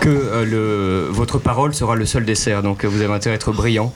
que 0.00 0.08
euh, 0.08 0.44
le, 0.44 1.08
votre 1.10 1.40
parole 1.40 1.74
sera 1.74 1.96
le 1.96 2.06
seul 2.06 2.24
dessert, 2.24 2.62
donc 2.62 2.84
vous 2.84 3.02
avez 3.02 3.12
intérêt 3.12 3.34
à 3.34 3.34
être 3.34 3.50
brillant. 3.50 3.92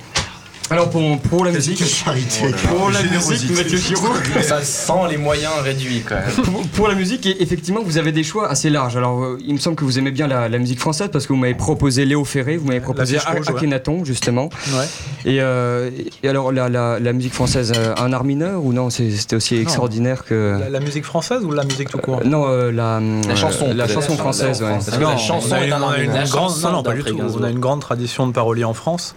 Alors 0.69 0.91
pour, 0.91 1.19
pour 1.21 1.45
la 1.45 1.53
musique, 1.53 1.85
charité. 1.85 2.51
pour 2.69 2.91
la 2.91 3.01
musique, 3.05 3.51
Mathieu 3.57 3.79
Giraud, 3.79 4.09
Ça 4.43 4.61
sent 4.63 4.93
les 5.11 5.17
moyens 5.17 5.53
réduits 5.63 6.03
quand 6.05 6.17
même. 6.17 6.45
pour, 6.45 6.63
pour 6.69 6.89
la 6.89 6.97
musique, 6.97 7.25
et- 7.25 7.41
effectivement, 7.41 7.83
vous 7.85 7.99
avez 7.99 8.11
des 8.11 8.25
choix 8.25 8.49
assez 8.51 8.69
larges. 8.69 8.97
Alors, 8.97 9.23
euh, 9.23 9.39
il 9.47 9.55
me 9.55 9.61
semble 9.61 9.77
que 9.77 9.85
vous 9.85 9.97
aimez 10.01 10.11
bien 10.11 10.27
la, 10.27 10.49
la 10.49 10.59
musique 10.59 10.81
française 10.81 11.09
parce 11.13 11.25
que 11.29 11.33
vous 11.33 11.39
m'avez 11.39 11.55
proposé 11.55 12.05
Léo 12.05 12.25
Ferré, 12.25 12.57
vous 12.57 12.67
m'avez 12.67 12.81
proposé. 12.81 13.17
Akhenaton, 13.25 14.05
justement. 14.05 14.49
Ouais. 14.73 14.87
Et, 15.25 15.41
euh, 15.41 15.89
et 16.25 16.29
alors, 16.29 16.51
la, 16.51 16.69
la- 16.69 16.99
la 16.99 17.13
musique 17.13 17.35
française, 17.35 17.73
euh, 17.77 17.95
un 17.97 18.13
art 18.13 18.25
mineur 18.25 18.65
ou 18.65 18.73
non 18.73 18.91
C'était 18.91 19.37
aussi 19.37 19.57
extraordinaire 19.57 20.25
que. 20.25 20.59
La, 20.59 20.69
la 20.69 20.81
musique 20.81 21.05
française 21.05 21.45
ou 21.45 21.53
la 21.53 21.63
musique 21.63 21.91
tout 21.91 21.99
court? 21.99 22.23
Euh, 22.25 22.29
Non, 22.29 22.45
euh, 22.49 22.73
la, 22.73 23.01
La 23.29 23.37
chanson, 23.37 23.73
la 23.73 23.87
chanson 23.87 24.17
française, 24.17 24.61
ouais. 24.63 24.71
Parce 24.85 24.91
que 24.91 25.01
la 25.01 25.17
chanson 25.17 25.49
on 25.51 25.55
a 25.55 25.61
est 25.61 25.67
une, 25.69 25.73
un 25.75 25.81
on 25.81 25.85
a 25.85 25.87
art 25.91 25.95
une 25.95 26.01
mineur. 26.11 26.17
La 26.17 26.25
grande, 26.29 26.51
chanson 26.51 26.67
non, 26.67 26.73
non, 26.79 26.83
pas 26.83 26.91
du 26.91 26.97
d'après 26.99 27.11
tout. 27.13 27.19
Gainsbourg. 27.19 27.41
On 27.41 27.45
a 27.45 27.51
une 27.51 27.61
grande 27.61 27.81
tradition 27.81 28.27
de 28.27 28.33
parolier 28.33 28.65
en 28.65 28.75
France 28.75 29.15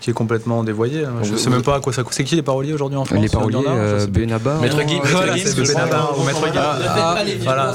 qui 0.00 0.10
est 0.10 0.12
complètement 0.12 0.62
dévoyée. 0.62 1.04
hein. 1.04 1.14
Je 1.22 1.32
Vous- 1.32 1.38
sais 1.38 1.50
même 1.50 1.62
pas 1.62 1.76
à 1.76 1.80
quoi 1.80 1.92
ça. 1.92 2.02
C'est 2.10 2.22
qui 2.24 2.36
les 2.36 2.42
paroliers 2.42 2.72
aujourd'hui 2.72 2.98
en 2.98 3.04
France 3.04 3.18
Les 3.20 3.28
paroliers, 3.28 3.58
Il 3.60 3.64
y 3.64 3.68
en 3.68 3.72
a, 3.72 3.76
je 3.98 4.04
euh. 4.04 4.06
Benabar. 4.06 4.60
Maître 4.60 4.78
Gims, 4.86 5.00
Voilà, 5.04 5.34
Maître 5.34 5.48
c'est 5.48 5.56
Benabar 5.74 6.18
ou 6.18 6.22
Maître. 6.24 6.40
Ne 6.46 7.24
vieux 7.24 7.38
voilà. 7.44 7.74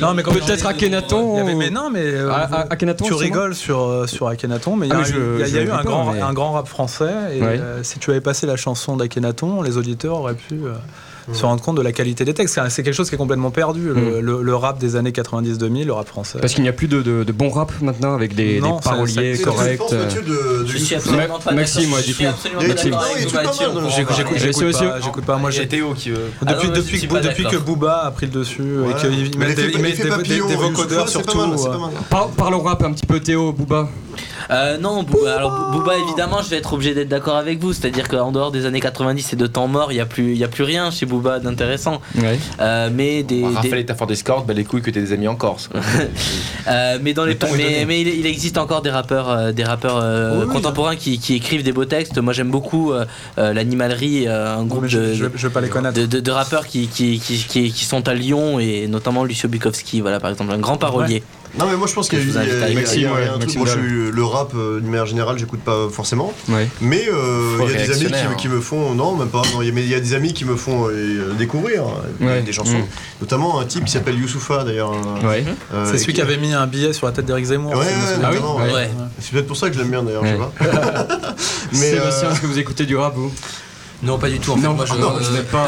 Non, 0.00 0.14
mais 0.14 0.22
Peut-être 0.22 0.66
Akhenaton. 0.66 1.44
Mais 1.56 1.70
non, 1.70 1.90
mais 1.90 2.00
euh, 2.04 2.30
Ah, 2.32 2.48
ah, 2.52 2.66
Akhenaton, 2.70 3.04
tu 3.04 3.14
rigoles 3.14 3.54
sur 3.54 3.80
euh, 3.80 4.06
sur 4.06 4.28
Akhenaton, 4.28 4.76
mais 4.76 4.86
il 4.86 4.90
y 4.90 4.92
a, 4.92 4.96
Ah, 4.96 4.98
mais 5.00 5.04
je- 5.06 5.14
eu- 5.18 5.42
il 5.46 5.54
y 5.54 5.58
a- 5.58 5.62
eu 5.62 5.70
un 5.70 5.82
grand 5.82 6.10
un 6.12 6.32
grand 6.32 6.52
rap 6.52 6.68
français 6.68 7.12
et 7.34 7.42
euh, 7.42 7.82
si 7.82 7.98
tu 7.98 8.10
avais 8.10 8.20
passé 8.20 8.46
la 8.46 8.56
chanson 8.56 8.96
d'Akhenaton, 8.96 9.62
les 9.62 9.76
auditeurs 9.76 10.16
auraient 10.18 10.34
pu 10.34 10.60
euh, 11.28 11.34
se 11.34 11.44
rendre 11.46 11.62
compte 11.62 11.76
de 11.76 11.82
la 11.82 11.92
qualité 11.92 12.24
des 12.24 12.34
textes. 12.34 12.58
C'est 12.68 12.82
quelque 12.82 12.94
chose 12.94 13.08
qui 13.08 13.14
est 13.14 13.18
complètement 13.18 13.50
perdu. 13.50 13.88
Le, 13.94 14.20
le- 14.20 14.42
le 14.42 14.54
rap 14.56 14.78
des 14.78 14.96
années 14.96 15.10
90-2000, 15.10 15.84
le 15.86 15.92
rap 15.92 16.06
français. 16.08 16.38
Parce 16.40 16.54
qu'il 16.54 16.62
n'y 16.62 16.68
a 16.68 16.72
plus 16.72 16.88
de, 16.88 17.02
de, 17.02 17.24
de 17.24 17.32
bon 17.32 17.50
rap 17.50 17.72
maintenant 17.80 18.14
avec 18.14 18.34
des, 18.34 18.60
Non, 18.60 18.76
des 18.76 18.82
paroliers 18.82 19.38
corrects. 19.38 19.80
De, 19.90 20.66
Je 20.66 20.76
suis 20.78 20.94
absolument 20.94 21.38
pas 21.38 21.52
Maxime, 21.52 21.90
Je 22.00 22.06
du 22.06 22.14
coup. 22.14 22.22
en 22.24 23.88
J'écoute- 23.88 24.72
pas, 24.72 25.00
j'écoute 25.00 25.24
pas. 25.24 25.36
Moi, 25.38 25.50
j'ai- 25.50 25.68
Théo 25.68 25.94
qui 25.94 26.10
veut. 26.10 26.30
Ah 26.46 26.54
depuis, 26.54 27.44
que. 27.44 27.56
Booba 27.56 28.04
a 28.06 28.10
pris 28.10 28.26
le 28.26 28.32
dessus 28.32 28.62
Ouais. 28.62 28.90
et 28.90 28.94
qu'il 28.94 29.38
Mais 29.38 29.48
met, 29.48 29.54
des, 29.54 30.40
vocodeurs 30.56 31.08
surtout. 31.08 31.38
euh, 31.38 32.16
parle 32.36 32.54
au 32.54 32.60
rap 32.60 32.82
un 32.82 32.92
petit 32.92 33.06
peu, 33.06 33.20
Théo, 33.20 33.52
Booba. 33.52 33.88
Euh, 34.50 34.78
non, 34.78 35.02
Booba, 35.02 35.36
alors 35.36 35.70
Booba, 35.72 35.96
évidemment, 35.98 36.42
je 36.42 36.50
vais 36.50 36.56
être 36.58 36.72
obligé 36.72 36.94
d'être 36.94 37.08
d'accord 37.08 37.36
avec 37.36 37.58
vous. 37.60 37.72
C'est-à-dire 37.72 38.08
qu'en 38.08 38.32
dehors 38.32 38.50
des 38.50 38.66
années 38.66 38.80
90 38.80 39.32
et 39.32 39.36
de 39.36 39.46
temps 39.46 39.68
mort, 39.68 39.92
il 39.92 39.96
n'y 39.96 40.00
a, 40.00 40.06
plus- 40.06 40.32
il 40.32 40.38
y 40.38 40.44
a 40.44 40.48
plus 40.48 40.64
rien 40.64 40.90
chez 40.90 41.06
Booba 41.06 41.38
d'intéressant. 41.38 42.00
Ouais. 42.16 42.38
Euh, 42.60 42.90
mais 42.92 43.22
des. 43.22 43.44
Raphaël 43.44 43.84
des- 43.84 43.94
bah 44.46 44.54
les 44.54 44.64
couilles 44.64 44.82
que 44.82 44.90
t'es 44.90 45.00
des 45.00 45.12
amis 45.12 45.28
en 45.28 45.36
Corse. 45.36 45.68
Euh, 46.68 46.98
mais 47.02 47.12
dans 47.12 47.24
les 47.24 47.36
mais, 47.86 48.00
il, 48.02 48.08
il 48.08 48.26
existe 48.26 48.56
encore 48.56 48.82
des 48.82 48.90
rappeurs 48.90 49.28
euh, 49.28 49.50
des 49.52 49.64
rappeurs 49.64 49.96
euh, 50.00 50.38
Oui, 50.38 50.44
oui. 50.46 50.52
contemporains 50.52 50.94
qui, 50.94 51.18
qui 51.18 51.34
écrivent 51.34 51.64
des 51.64 51.72
beaux 51.72 51.86
textes 51.86 52.18
moi 52.18 52.32
j'aime 52.32 52.50
beaucoup 52.52 52.92
l'animalerie 53.36 54.28
euh, 54.28 54.56
un 54.58 54.64
groupe 54.64 54.84
je, 54.86 54.98
de, 54.98 55.14
je, 55.14 55.24
je 55.34 55.46
vais 55.48 55.52
pas 55.52 55.60
les 55.60 55.68
connaître. 55.68 55.98
de, 55.98 56.06
de- 56.06 56.20
de 56.20 56.30
rappeurs 56.30 56.66
qui, 56.66 56.86
qui, 56.86 57.18
qui, 57.18 57.36
qui, 57.38 57.72
qui 57.72 57.84
sont 57.84 58.06
à 58.08 58.14
Lyon 58.14 58.60
et 58.60 58.86
notamment 58.86 59.24
Lucio 59.24 59.48
Bukowski 59.48 60.00
voilà 60.00 60.20
par 60.20 60.30
exemple 60.30 60.52
un 60.52 60.58
grand 60.58 60.76
parolier 60.76 61.22
Non 61.58 61.66
mais 61.66 61.76
moi 61.76 61.86
je 61.86 61.92
pense 61.92 62.08
qu'il 62.08 62.18
y 62.18 62.22
a, 62.38 62.68
y 62.68 62.74
Maxime, 62.74 63.00
y 63.02 63.06
ouais, 63.06 63.24
un 63.24 63.28
truc, 63.32 63.40
Maxime 63.42 63.60
moi 63.60 63.68
je 63.68 63.74
Dalle. 63.74 63.84
suis 63.84 64.10
le 64.10 64.24
rap 64.24 64.52
euh, 64.54 64.80
d'une 64.80 64.88
manière 64.90 65.04
générale 65.06 65.38
j'écoute 65.38 65.60
pas 65.60 65.88
forcément 65.90 66.32
Ouais. 66.48 66.66
mais 66.80 67.06
euh, 67.12 67.58
Faut 67.58 67.68
il 67.68 67.72
y 67.72 67.82
a 67.82 67.86
des 67.86 68.06
amis 68.06 68.36
qui, 68.38 68.48
me 68.48 68.58
font 68.60 68.94
non 68.94 69.16
même 69.16 69.28
pas 69.28 69.42
non, 69.52 69.60
il 69.60 69.66
y 69.66 69.70
a- 69.70 69.72
mais 69.74 69.82
il 69.82 69.88
y 69.90 69.94
a 69.94 70.00
des 70.00 70.14
amis 70.14 70.32
qui 70.32 70.46
me 70.46 70.56
font 70.56 70.88
euh, 70.88 71.34
découvrir 71.38 71.84
Ouais. 72.20 72.40
des 72.40 72.52
chansons 72.52 72.78
Mm. 72.78 72.86
notamment 73.20 73.60
un 73.60 73.66
type 73.66 73.84
qui 73.84 73.92
s'appelle 73.92 74.18
Youssoufa 74.18 74.64
d'ailleurs 74.64 74.92
euh, 74.92 75.28
Ouais. 75.28 75.44
euh, 75.74 75.86
C'est 75.90 75.98
celui 75.98 76.14
qui 76.14 76.22
avait 76.22 76.38
mis 76.38 76.54
un 76.54 76.66
billet 76.66 76.94
sur 76.94 77.06
la 77.06 77.12
tête 77.12 77.26
d'Éric 77.26 77.44
Zemmour. 77.44 77.72
Ouais, 77.74 77.84
Ah 78.22 78.30
c'est 79.20 79.32
peut-être 79.32 79.46
pour 79.46 79.56
ça 79.58 79.68
que 79.68 79.74
je 79.74 79.80
l'aime 79.80 79.90
bien 79.90 80.02
d'ailleurs 80.02 80.24
je 80.24 80.30
sais 80.32 80.36
pas 80.38 80.52
mais 81.72 81.90
est-ce 81.90 82.40
que 82.40 82.46
vous 82.46 82.58
écoutez 82.58 82.86
du 82.86 82.96
rap, 82.96 83.14
vous? 83.14 83.30
Non, 84.02 84.18
pas 84.18 84.28
du 84.28 84.38
tout. 84.40 84.52
En 84.52 84.56
fait, 84.56 84.62
Non, 84.62 84.74
moi, 84.74 84.84
je, 84.84 84.94
non, 84.94 85.12
je 85.20 85.30
n'ai 85.30 85.42
pas. 85.44 85.66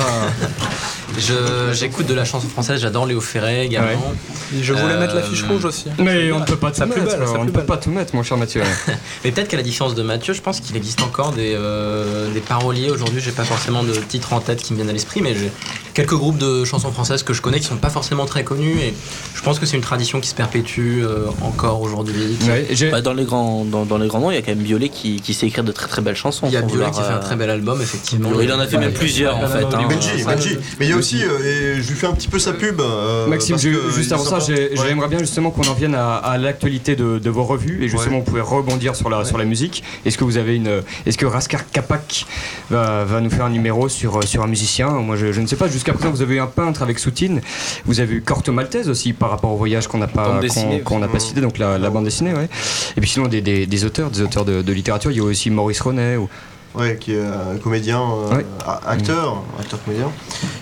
je- 1.17 1.73
j'écoute 1.73 2.07
de 2.07 2.15
la 2.15 2.25
chanson 2.25 2.49
française. 2.49 2.81
J'adore 2.81 3.07
Léo 3.07 3.21
Ferré 3.21 3.65
également. 3.65 4.13
Et 4.57 4.63
Je 4.63 4.73
voulais 4.73 4.95
Euh, 4.95 5.01
mettre 5.01 5.15
l'affiche 5.15 5.43
rouge 5.45 5.65
aussi. 5.65 5.87
Mais 5.99 6.33
on 6.33 6.41
ne 6.41 6.45
peut 6.45 6.57
pas 6.57 6.71
tout 6.73 6.81
mettre. 6.85 6.95
belle, 7.05 7.11
sa 7.11 7.17
on 7.17 7.39
ne 7.39 7.43
plus 7.45 7.53
peut 7.53 7.59
belle. 7.59 7.67
pas 7.67 7.77
tout 7.77 7.91
mettre, 7.91 8.15
mon 8.15 8.23
cher 8.23 8.37
Mathieu. 8.37 8.63
Mais 9.25 9.31
peut-être 9.31 9.49
qu'à 9.49 9.57
la 9.57 9.63
différence 9.63 9.95
de 9.95 10.03
Mathieu, 10.03 10.35
je 10.35 10.41
pense 10.43 10.61
qu'il 10.61 10.77
existe 10.77 11.03
encore 11.03 11.33
des, 11.33 11.55
euh, 11.57 12.33
des 12.33 12.41
paroliers. 12.41 12.91
Aujourd'hui, 12.91 13.21
j'ai 13.21 13.31
pas 13.33 13.45
forcément 13.45 13.85
de 13.85 13.93
titres 13.95 14.33
en 14.33 14.41
tête 14.41 14.63
qui 14.63 14.73
me 14.73 14.79
viennent 14.79 14.91
à 14.91 14.93
l'esprit, 14.93 15.21
mais 15.23 15.35
j'ai 15.35 15.53
quelques 15.95 16.15
groupes 16.15 16.39
de 16.39 16.65
chansons 16.65 16.91
françaises 16.93 17.23
que 17.23 17.33
je 17.33 17.41
connais 17.41 17.61
qui 17.61 17.67
sont 17.67 17.77
pas 17.77 17.89
forcément 17.91 18.27
très 18.27 18.45
connus. 18.45 18.77
Et 18.83 18.95
je 19.35 19.43
pense 19.43 19.59
que 19.59 19.67
c'est 19.67 19.77
une 19.77 19.83
tradition 19.83 20.21
qui 20.21 20.29
se 20.29 20.35
perpétue 20.35 21.03
euh, 21.03 21.27
encore 21.43 21.81
aujourd'hui. 21.83 22.37
Ouais, 22.49 22.67
Bah, 22.91 23.01
dans 23.01 23.15
les 23.15 23.25
grands 23.25 23.65
dans, 23.65 23.85
dans 23.85 23.99
les 23.99 24.09
grands 24.09 24.21
noms 24.21 24.31
il 24.31 24.35
y 24.35 24.39
a 24.39 24.43
quand 24.43 24.53
même 24.55 24.65
Biolay 24.65 24.89
qui, 24.89 25.21
qui 25.21 25.35
sait 25.35 25.47
écrire 25.47 25.65
de 25.65 25.73
très 25.73 25.87
très 25.89 26.03
belles 26.03 26.17
chansons 26.17 26.47
Il 26.49 26.53
y 26.53 26.57
a 26.57 26.63
Biolay 26.63 26.91
qui 26.91 27.01
a 27.01 27.03
fait 27.05 27.13
un 27.13 27.17
euh, 27.17 27.21
très 27.21 27.37
bel 27.37 27.49
album, 27.51 27.81
effectivement. 27.81 28.31
il 28.41 28.53
en 28.53 28.59
a 28.61 28.67
fait 28.67 28.79
même 28.79 28.93
plusieurs 28.93 29.37
en 29.37 29.47
fait 29.49 29.65
hein. 29.65 29.87
Benji, 29.89 30.25
Benji. 30.25 30.59
Mais 30.81 30.87
il 30.87 30.91
y 30.91 30.93
a 30.93 30.97
aussi, 30.97 31.23
euh, 31.23 31.77
et 31.79 31.83
je 31.83 31.89
lui 31.89 31.97
fais 31.97 32.07
un 32.07 32.13
petit 32.13 32.29
peu 32.29 32.39
sa 32.39 32.53
pub. 32.53 32.81
euh, 32.81 33.27
Maxime, 33.29 33.57
je- 33.59 33.91
juste 33.95 34.13
avant 34.13 34.25
ça, 34.25 34.39
j'aimerais 34.41 35.09
bien 35.09 35.19
justement 35.21 35.51
qu'on 35.51 35.67
en 35.69 35.75
vienne 35.75 35.95
à, 35.95 36.15
à 36.17 36.39
l'actualité 36.39 36.97
de, 36.97 37.19
de 37.19 37.31
vos 37.31 37.45
revues 37.45 37.85
et 37.85 37.89
justement 37.89 38.19
vous 38.19 38.25
pouvez 38.25 38.41
rebondir 38.41 38.97
sur 38.97 39.09
la, 39.11 39.25
sur 39.25 39.39
la 39.39 39.45
musique. 39.45 39.83
Est-ce 40.05 40.19
que 40.19 40.25
vous 40.25 40.37
avez 40.39 40.57
une, 40.57 40.83
est-ce 41.07 41.17
que 41.19 41.27
Raskar 41.27 41.71
Kapak 41.71 42.27
va, 42.71 43.05
va 43.05 43.21
nous 43.21 43.31
faire 43.31 43.45
un 43.45 43.51
numéro 43.51 43.89
sur, 43.89 44.23
sur 44.25 44.43
un 44.43 44.47
musicien? 44.49 44.89
Moi, 44.89 45.17
je, 45.17 45.33
je 45.33 45.41
ne 45.41 45.47
sais 45.47 45.57
pas. 45.57 45.69
Jusqu'à 45.69 45.84
présent, 45.93 46.11
vous 46.11 46.23
avez 46.23 46.37
eu 46.37 46.41
un 46.41 46.47
peintre 46.47 46.83
avec 46.83 46.99
Soutine. 46.99 47.43
Vous 47.85 48.01
avez 48.01 48.15
eu 48.15 48.23
Corto 48.23 48.53
Maltese 48.53 48.89
aussi 48.89 49.13
par 49.13 49.31
rapport 49.31 49.53
au 49.53 49.57
voyage 49.57 49.87
qu'on 49.87 49.99
n'a 49.99 50.07
pas 50.07 50.41
qu'on 50.49 50.79
qu'on 50.79 51.01
pas 51.01 51.19
cité, 51.19 51.41
donc 51.43 51.59
la, 51.59 51.77
la 51.79 51.91
bande 51.91 52.05
dessinée, 52.05 52.33
ouais. 52.33 52.49
Et 52.97 53.01
puis 53.01 53.11
sinon 53.11 53.29
des, 53.29 53.43
des, 53.43 53.67
des 53.67 53.85
auteurs, 53.85 54.11
des 54.11 54.23
auteurs 54.23 54.47
de, 54.47 54.63
de 54.63 54.73
littérature. 54.73 55.11
Il 55.11 55.19
y 55.19 55.21
a 55.21 55.25
aussi 55.25 55.51
Maurice 55.51 55.81
Ronet. 55.83 56.17
Ou... 56.17 56.29
Ouais, 56.75 56.97
qui 57.01 57.15
est 57.15 57.21
un 57.21 57.57
comédien, 57.63 58.01
euh, 58.01 58.37
Ouais. 58.37 58.47
a- 58.67 58.81
acteur, 58.91 59.43
acteur 59.61 59.79
comédien. 59.85 60.11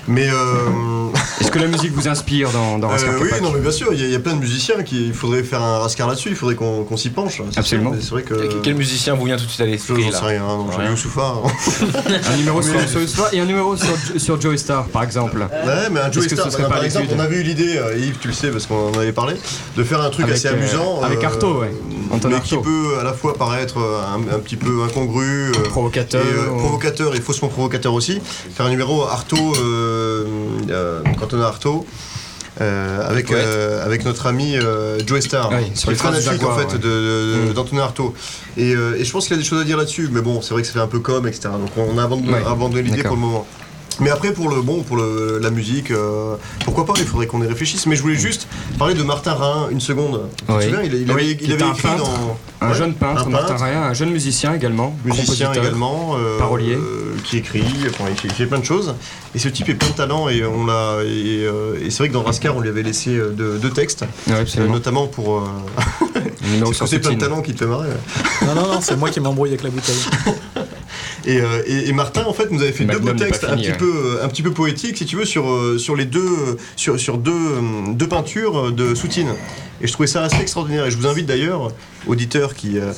Mais 0.08 0.28
euh, 0.28 1.08
Est-ce 1.40 1.50
que 1.50 1.58
la 1.58 1.68
musique 1.68 1.92
vous 1.92 2.06
inspire 2.08 2.50
dans, 2.50 2.78
dans 2.78 2.88
Raskar 2.88 3.14
euh, 3.14 3.18
oui, 3.22 3.28
Kapak 3.28 3.42
non, 3.42 3.50
mais 3.54 3.60
bien 3.60 3.70
sûr, 3.70 3.88
il 3.94 4.00
y, 4.00 4.02
a- 4.02 4.06
il 4.06 4.12
y 4.12 4.14
a 4.14 4.20
plein 4.20 4.34
de 4.34 4.40
musiciens 4.40 4.82
qui, 4.82 5.06
il 5.06 5.14
faudrait 5.14 5.42
faire 5.42 5.62
un 5.62 5.78
rascar 5.78 6.08
là-dessus. 6.08 6.28
Il 6.30 6.34
faudrait 6.36 6.54
qu'on 6.54 6.84
qu'on 6.84 6.96
s'y 6.98 7.08
penche. 7.10 7.40
Absolument. 7.56 7.90
mais 7.92 8.00
C'est 8.02 8.10
vrai 8.10 8.22
que. 8.24 8.60
Quel 8.62 8.74
musicien 8.74 9.14
vous 9.14 9.24
vient 9.24 9.36
tout 9.38 9.44
de 9.44 9.48
suite 9.48 9.60
à 9.62 9.64
Je 9.66 9.70
l'esprit 9.70 10.02
j'en 10.02 10.10
là 10.10 10.18
sais 10.18 10.24
rien, 10.26 10.40
non, 10.40 10.66
j'ai 10.70 10.78
Rien. 10.82 10.90
Youssoufa. 10.90 11.34
Un 12.32 12.36
numéro 12.36 12.60
sur, 12.60 12.78
sur 12.88 13.00
Youssouf 13.00 13.32
et 13.32 13.40
un 13.40 13.44
numéro 13.46 13.76
sur, 13.76 13.94
sur 14.18 14.40
Joey 14.40 14.56
Star, 14.58 14.84
par 14.86 15.02
exemple. 15.04 15.38
Ouais, 15.38 15.88
mais 15.90 16.00
un 16.00 16.12
Joey 16.12 16.28
Star, 16.28 16.48
bah, 16.50 16.68
par 16.68 16.84
exemple, 16.84 17.06
on 17.16 17.20
avait 17.20 17.36
eu 17.36 17.42
l'idée, 17.42 17.76
euh, 17.78 17.96
Yves, 17.96 18.18
tu 18.20 18.28
le 18.28 18.34
sais 18.34 18.50
parce 18.50 18.66
qu'on 18.66 18.90
en 18.90 18.98
avait 18.98 19.12
parlé, 19.12 19.34
de 19.76 19.84
faire 19.84 20.00
un 20.02 20.10
truc 20.10 20.24
Avec, 20.24 20.36
assez 20.36 20.48
euh, 20.48 20.52
amusant. 20.54 21.00
avec 21.02 21.22
Artaud, 21.24 21.60
ouais. 21.60 21.72
Anton 22.10 22.28
mais 22.28 22.34
Artaud. 22.36 22.58
qui 22.58 22.62
peut 22.64 22.98
à 23.00 23.04
la 23.04 23.12
fois 23.14 23.34
paraître 23.34 23.78
euh, 23.78 24.02
un, 24.04 24.34
un 24.36 24.38
petit 24.38 24.56
peu 24.56 24.82
incongru, 24.84 25.50
euh, 25.50 25.52
Provocateur. 26.04 26.22
et, 26.24 26.38
euh, 26.48 26.58
provocateur 26.58 27.14
et 27.14 27.20
faussement 27.20 27.48
provocateur 27.48 27.94
aussi. 27.94 28.20
Faire 28.54 28.66
un 28.66 28.70
numéro 28.70 29.02
Artaud, 29.04 29.54
euh, 29.56 30.24
euh, 30.70 31.00
quand 31.18 31.32
on 31.34 31.40
a 31.40 31.46
Artaud. 31.46 31.86
euh, 32.60 33.08
avec, 33.08 33.30
euh, 33.32 33.96
notre 34.04 34.26
ami 34.26 34.56
euh, 34.56 34.98
Joe 35.06 35.20
Star, 35.22 35.50
Oui, 35.50 35.72
sur 35.74 35.90
les 35.90 35.96
traces 35.96 36.26
en 36.28 36.30
fait 36.58 36.64
ouais. 36.66 36.72
de- 36.74 36.78
de- 36.78 37.50
Mm. 37.50 37.52
d'Antonin 37.54 37.82
Artaud. 37.82 38.12
Et, 38.58 38.72
et 38.72 39.04
je 39.04 39.10
pense 39.10 39.26
qu'il 39.26 39.36
y 39.36 39.38
a 39.38 39.42
des 39.42 39.48
choses 39.48 39.62
à 39.62 39.64
dire 39.64 39.78
là-dessus, 39.78 40.10
mais 40.12 40.20
bon, 40.20 40.42
c'est 40.42 40.52
vrai 40.52 40.60
que 40.60 40.66
ça 40.68 40.74
fait 40.74 40.80
un 40.80 40.86
peu 40.86 40.98
comme, 41.00 41.26
etc. 41.26 41.48
Donc 41.58 41.70
on 41.78 41.96
a 41.96 42.04
abandonné, 42.04 42.32
Ouais, 42.34 42.42
abandonné 42.46 42.82
l'idée 42.82 43.02
pour 43.02 43.16
le 43.16 43.22
moment. 43.22 43.46
Mais 44.02 44.10
après, 44.10 44.32
pour 44.32 44.48
le 44.48 44.60
bon, 44.62 44.82
pour 44.82 44.96
le- 44.96 45.38
la 45.40 45.50
musique, 45.50 45.90
euh, 45.90 46.34
pourquoi 46.64 46.84
pas 46.84 46.94
Il 46.98 47.04
faudrait 47.04 47.26
qu'on 47.26 47.42
y 47.42 47.46
réfléchisse. 47.46 47.86
Mais 47.86 47.94
je 47.96 48.02
voulais 48.02 48.16
juste 48.16 48.48
parler 48.78 48.94
de 48.94 49.02
Martin 49.02 49.34
Rahin 49.34 49.68
une 49.70 49.80
seconde. 49.80 50.22
Tu 50.38 50.44
te 50.44 50.52
souviens 50.62 50.82
Il, 50.82 50.94
il 50.94 51.04
Oui, 51.06 51.10
avait, 51.12 51.30
il 51.40 51.52
un 51.52 51.54
écrit 51.70 51.82
peintre, 51.82 51.96
dans 52.04 52.36
Un 52.60 52.68
Ouais, 52.70 52.74
jeune 52.74 52.94
peintre, 52.94 53.26
un 53.26 53.30
Martin 53.30 53.54
peintre. 53.54 53.62
Un 53.64 53.92
jeune 53.94 54.10
musicien 54.10 54.54
également, 54.54 54.96
musicien 55.04 55.52
également, 55.52 56.16
euh, 56.18 56.38
parolier. 56.38 56.74
euh, 56.74 57.14
qui 57.24 57.36
écrit, 57.38 57.64
enfin, 57.88 58.04
il 58.10 58.16
fait, 58.16 58.28
il 58.28 58.34
fait 58.34 58.46
plein 58.46 58.58
de 58.58 58.64
choses. 58.64 58.94
Et 59.34 59.38
ce 59.38 59.48
type 59.48 59.68
est 59.68 59.74
plein 59.74 59.88
de 59.88 59.94
talent 59.94 60.28
et 60.28 60.44
on 60.44 60.66
l'a. 60.66 60.98
Et, 61.04 61.44
euh, 61.44 61.74
et 61.84 61.90
c'est 61.90 61.98
vrai 61.98 62.08
que 62.08 62.14
dans 62.14 62.22
Rascar, 62.22 62.56
on 62.56 62.60
lui 62.60 62.68
avait 62.68 62.82
laissé 62.82 63.16
deux, 63.32 63.58
deux 63.58 63.70
textes, 63.70 64.04
Ouais, 64.28 64.44
euh, 64.58 64.66
notamment 64.68 65.06
pour. 65.06 65.38
euh, 65.38 65.42
c'est 66.86 66.98
plein 66.98 67.12
de 67.12 67.18
talent 67.20 67.40
qui 67.42 67.52
te 67.54 67.60
fait 67.60 67.66
marrer. 67.70 67.88
ouais. 67.88 68.46
Non, 68.46 68.54
non, 68.54 68.72
non, 68.74 68.80
c'est 68.80 68.96
moi 68.96 69.10
qui 69.10 69.20
m'embrouille 69.20 69.50
avec 69.50 69.62
la 69.62 69.70
bouteille. 69.70 69.94
Et, 71.24 71.40
euh, 71.40 71.62
et- 71.66 71.88
et 71.88 71.92
Martin, 71.92 72.24
en 72.26 72.32
fait, 72.32 72.50
nous 72.50 72.62
avait 72.62 72.72
fait 72.72 72.84
deux 72.84 72.98
beaux 72.98 73.12
textes 73.12 73.46
fini, 73.46 73.52
un, 73.52 73.56
petit 73.56 73.70
ouais. 73.70 73.76
peu, 73.78 74.18
un 74.22 74.28
petit 74.28 74.42
peu 74.42 74.50
poétiques, 74.50 74.98
si 74.98 75.06
tu 75.06 75.16
veux, 75.16 75.24
sur, 75.24 75.50
euh, 75.50 75.78
sur 75.78 75.94
les 75.96 76.04
deux, 76.04 76.56
sur, 76.76 76.98
sur 76.98 77.18
deux, 77.18 77.30
euh, 77.32 77.60
deux 77.92 78.08
peintures 78.08 78.72
de 78.72 78.94
Soutine. 78.94 79.28
Et 79.80 79.86
je 79.86 79.92
trouvais 79.92 80.06
ça 80.08 80.22
assez 80.22 80.40
extraordinaire. 80.40 80.86
Et 80.86 80.90
je 80.90 80.96
vous 80.96 81.06
invite 81.06 81.26
d'ailleurs, 81.26 81.70
auditeurs 82.06 82.54
qui, 82.54 82.78
euh, 82.78 82.92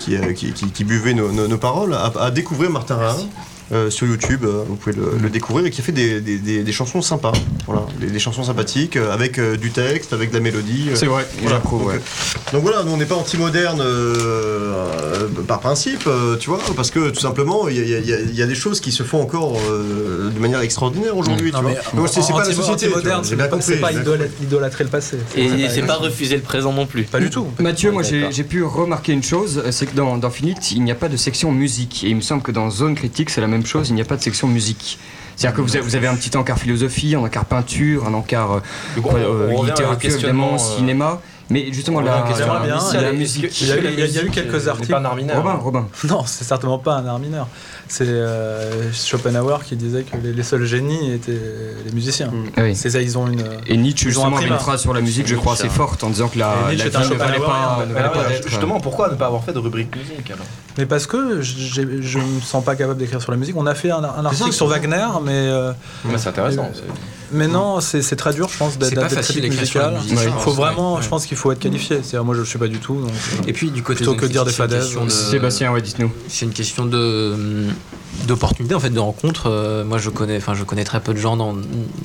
qui, 0.00 0.16
euh, 0.16 0.32
qui, 0.32 0.52
qui- 0.52 0.70
qui 0.70 0.84
buvaient 0.84 1.14
nos, 1.14 1.30
nos- 1.32 1.46
nos 1.48 1.58
paroles, 1.58 1.94
à, 1.94 2.12
à 2.20 2.30
découvrir 2.30 2.70
Martin 2.70 2.96
Rahin. 2.96 3.28
Euh, 3.72 3.90
sur 3.90 4.06
YouTube, 4.06 4.44
euh, 4.44 4.62
vous 4.66 4.76
pouvez 4.76 4.94
le, 4.96 5.18
le 5.20 5.30
découvrir, 5.30 5.66
et 5.66 5.70
qui 5.70 5.80
a 5.80 5.84
fait 5.84 5.92
des, 5.92 6.20
des- 6.20 6.38
des- 6.38 6.62
des 6.62 6.72
chansons 6.72 7.02
sympas, 7.02 7.32
voilà, 7.66 7.86
des, 8.00 8.06
des 8.08 8.18
chansons 8.18 8.42
sympathiques, 8.44 8.96
euh, 8.96 9.12
avec 9.12 9.38
euh, 9.38 9.56
du 9.56 9.70
texte, 9.70 10.12
avec 10.12 10.30
de 10.30 10.34
la 10.34 10.40
mélodie. 10.40 10.88
euh, 10.90 10.94
C'est 10.96 11.06
vrai, 11.06 11.26
j'approuve, 11.46 11.80
donc, 11.82 11.88
ouais. 11.90 11.96
euh, 11.96 12.52
donc 12.52 12.62
voilà, 12.62 12.82
nous 12.84 12.92
on 12.92 12.96
n'est 12.96 13.04
pas 13.04 13.14
anti-moderne 13.16 13.80
euh, 13.80 15.24
euh, 15.24 15.28
par 15.46 15.60
principe, 15.60 16.04
euh, 16.06 16.36
tu 16.36 16.48
vois, 16.50 16.60
parce 16.76 16.90
que 16.90 17.10
tout 17.10 17.20
simplement, 17.20 17.68
il 17.68 17.76
y, 17.76 17.94
a- 17.94 17.98
y 18.00 18.40
y 18.42 18.46
des 18.46 18.54
choses 18.54 18.80
qui 18.80 18.92
se 18.92 19.02
font 19.02 19.20
encore 19.20 19.58
euh, 19.70 20.30
de 20.30 20.38
manière 20.40 20.60
extraordinaire 20.60 21.16
aujourd'hui, 21.16 21.50
tu 21.50 21.56
Non, 21.56 21.62
vois. 21.62 21.70
mais 21.72 21.96
Donc, 21.98 22.08
c'est 22.08 22.20
pas 22.32 22.38
la 22.38 22.44
société, 22.52 22.86
tu 22.86 22.92
vois, 22.92 23.22
j'ai 23.22 23.36
c'est 23.60 23.76
pas, 23.80 23.92
idolâtrer 24.42 24.84
le 24.84 24.90
passé. 24.90 25.16
Et 25.36 25.68
c'est 25.68 25.82
pas 25.82 25.96
refuser 25.96 26.36
le 26.36 26.42
présent 26.42 26.72
non 26.72 26.86
plus. 26.86 27.02
Pas 27.04 27.20
du 27.20 27.30
tout. 27.30 27.46
Mathieu, 27.58 27.90
moi 27.90 28.02
j'ai 28.02 28.44
pu 28.44 28.62
remarquer 28.62 29.12
une 29.12 29.22
chose, 29.22 29.62
c'est 29.70 29.86
que 29.86 29.94
dans, 29.96 30.16
dans 30.18 30.30
Finite, 30.30 30.72
il 30.72 30.82
n'y 30.82 30.90
a 30.90 30.94
pas 30.94 31.08
de 31.08 31.16
section 31.16 31.52
musique. 31.52 32.04
Et 32.04 32.08
il 32.08 32.16
me 32.16 32.20
semble 32.20 32.42
que 32.42 32.52
dans 32.52 32.70
Zone 32.70 32.94
Critique, 32.94 33.30
c'est 33.30 33.40
la 33.40 33.46
même 33.46 33.57
chose, 33.66 33.88
il 33.90 33.94
n'y 33.94 34.00
a 34.00 34.04
pas 34.04 34.16
de 34.16 34.22
section 34.22 34.48
musique. 34.48 34.98
C'est-à-dire 35.36 35.56
que 35.56 35.60
vous 35.62 35.76
avez, 35.76 35.84
vous 35.84 35.94
avez 35.94 36.08
un 36.08 36.16
petit 36.16 36.36
encart 36.36 36.58
philosophie, 36.58 37.14
un 37.14 37.20
encart 37.20 37.44
peinture, 37.44 38.06
un 38.06 38.14
encart 38.14 38.52
euh, 38.54 38.60
Donc, 38.96 39.06
on- 39.06 39.10
on 39.10 39.16
euh, 39.16 39.52
au 39.54 39.64
littérature, 39.64 40.10
évidemment, 40.10 40.54
euh, 40.54 40.58
cinéma. 40.58 41.20
Mais 41.50 41.72
justement, 41.72 42.00
revient 42.00 42.10
la, 43.00 43.12
musique. 43.12 43.48
que- 43.48 43.54
Il 43.62 43.68
y, 43.68 44.18
a, 44.18 44.22
eu 44.22 44.30
quelques 44.30 44.68
articles. 44.68 44.90
pas 44.92 44.98
un 44.98 45.04
art 45.04 45.16
mineur 45.16 45.36
Robin, 45.36 45.54
Robin. 45.54 45.88
Non, 46.04 46.22
c'est 46.26 46.44
certainement 46.44 46.78
pas 46.78 46.96
un 46.96 47.06
art 47.06 47.18
mineur. 47.18 47.48
C'est 47.90 48.04
euh, 48.06 48.92
Schopenhauer 48.92 49.64
qui 49.64 49.74
disait 49.74 50.02
que 50.02 50.16
les, 50.22 50.32
les 50.34 50.42
seuls 50.42 50.64
génies 50.66 51.12
étaient 51.12 51.32
les 51.86 51.92
musiciens. 51.92 52.30
Ah 52.56 52.62
oui. 52.62 52.76
C'est 52.76 52.90
ça, 52.90 53.00
ils 53.00 53.16
ont 53.16 53.26
une. 53.26 53.42
Et 53.66 53.76
Nietzsche, 53.78 54.10
justement, 54.10 54.36
avait 54.36 54.46
une 54.46 54.58
phrase 54.58 54.82
sur 54.82 54.92
la 54.92 55.00
musique, 55.00 55.26
je 55.26 55.34
crois, 55.36 55.54
assez 55.54 55.68
forte, 55.70 56.04
en 56.04 56.10
disant 56.10 56.28
que 56.28 56.38
la, 56.38 56.54
la 56.68 56.72
est 56.84 56.94
un 56.96 57.00
vie 57.00 57.08
ne 57.10 57.14
valait 57.14 57.38
Schopenhauerien. 57.38 57.38
pas, 57.48 57.86
ne 57.86 57.92
valait 57.94 57.98
Alors, 58.00 58.12
pas 58.12 58.18
alors, 58.20 58.30
d'être. 58.32 58.48
justement, 58.48 58.80
pourquoi 58.80 59.08
ne 59.10 59.14
pas 59.16 59.26
avoir 59.26 59.42
fait 59.42 59.52
de 59.54 59.58
rubrique 59.58 59.94
musique 59.96 60.30
alors? 60.30 60.44
Mais 60.76 60.86
parce 60.86 61.06
que 61.06 61.40
je 61.40 62.18
me 62.18 62.40
sens 62.40 62.62
pas 62.64 62.76
capable 62.76 62.98
d'écrire 63.00 63.20
sur 63.22 63.32
la 63.32 63.38
musique. 63.38 63.56
On 63.56 63.66
a 63.66 63.74
fait 63.74 63.90
un, 63.90 64.04
un 64.04 64.24
article 64.26 64.50
ça, 64.50 64.56
sur 64.56 64.66
Wagner, 64.68 65.06
mais. 65.24 65.32
euh, 65.32 65.72
Mais 66.04 66.18
C'est 66.18 66.28
intéressant. 66.28 66.70
Mais- 66.74 66.92
Mais 67.30 67.46
non, 67.48 67.80
c'est 67.80 68.00
c'est 68.00 68.16
très 68.16 68.32
dur, 68.32 68.48
je 68.50 68.56
pense, 68.56 68.78
d'être 68.78 68.88
C'est 68.90 68.94
pas 68.94 69.02
d'être 69.02 69.14
facile 69.16 69.40
critique 69.42 69.60
musicale. 69.60 69.98
Il 70.08 70.16
je 70.18 70.28
faut 70.30 70.44
pense, 70.44 70.54
vraiment, 70.56 70.94
ouais. 70.96 71.02
je 71.02 71.08
pense 71.08 71.26
qu'il 71.26 71.36
faut 71.36 71.52
être 71.52 71.58
qualifié. 71.58 71.96
C'est-à-dire, 72.02 72.24
moi, 72.24 72.34
je 72.34 72.40
ne 72.40 72.46
suis 72.46 72.58
pas 72.58 72.68
du 72.68 72.78
tout. 72.78 73.00
donc, 73.02 73.10
euh, 73.10 73.42
Et 73.46 73.52
puis 73.52 73.70
du 73.70 73.82
côté 73.82 73.96
Plutôt 73.98 74.14
de 74.14 74.20
que 74.20 74.26
de 74.26 74.30
dire 74.32 74.44
des 74.46 74.50
c'est 74.52 74.62
une 74.62 74.68
fadaises, 74.70 74.84
question 74.84 75.04
de- 75.04 75.10
Sébastien, 75.10 75.72
ouais, 75.72 75.82
dites-nous. 75.82 76.10
C'est 76.28 76.46
une 76.46 76.52
question 76.54 76.86
de 76.86 77.66
d'opportunité 78.26 78.74
en 78.74 78.80
fait 78.80 78.90
de 78.90 78.98
rencontre. 78.98 79.44
Euh, 79.48 79.84
moi 79.84 79.98
je 79.98 80.10
connais, 80.10 80.36
enfin 80.38 80.54
je 80.54 80.64
connais 80.64 80.84
très 80.84 81.00
peu 81.00 81.14
de 81.14 81.18
gens 81.18 81.36
dans, 81.36 81.54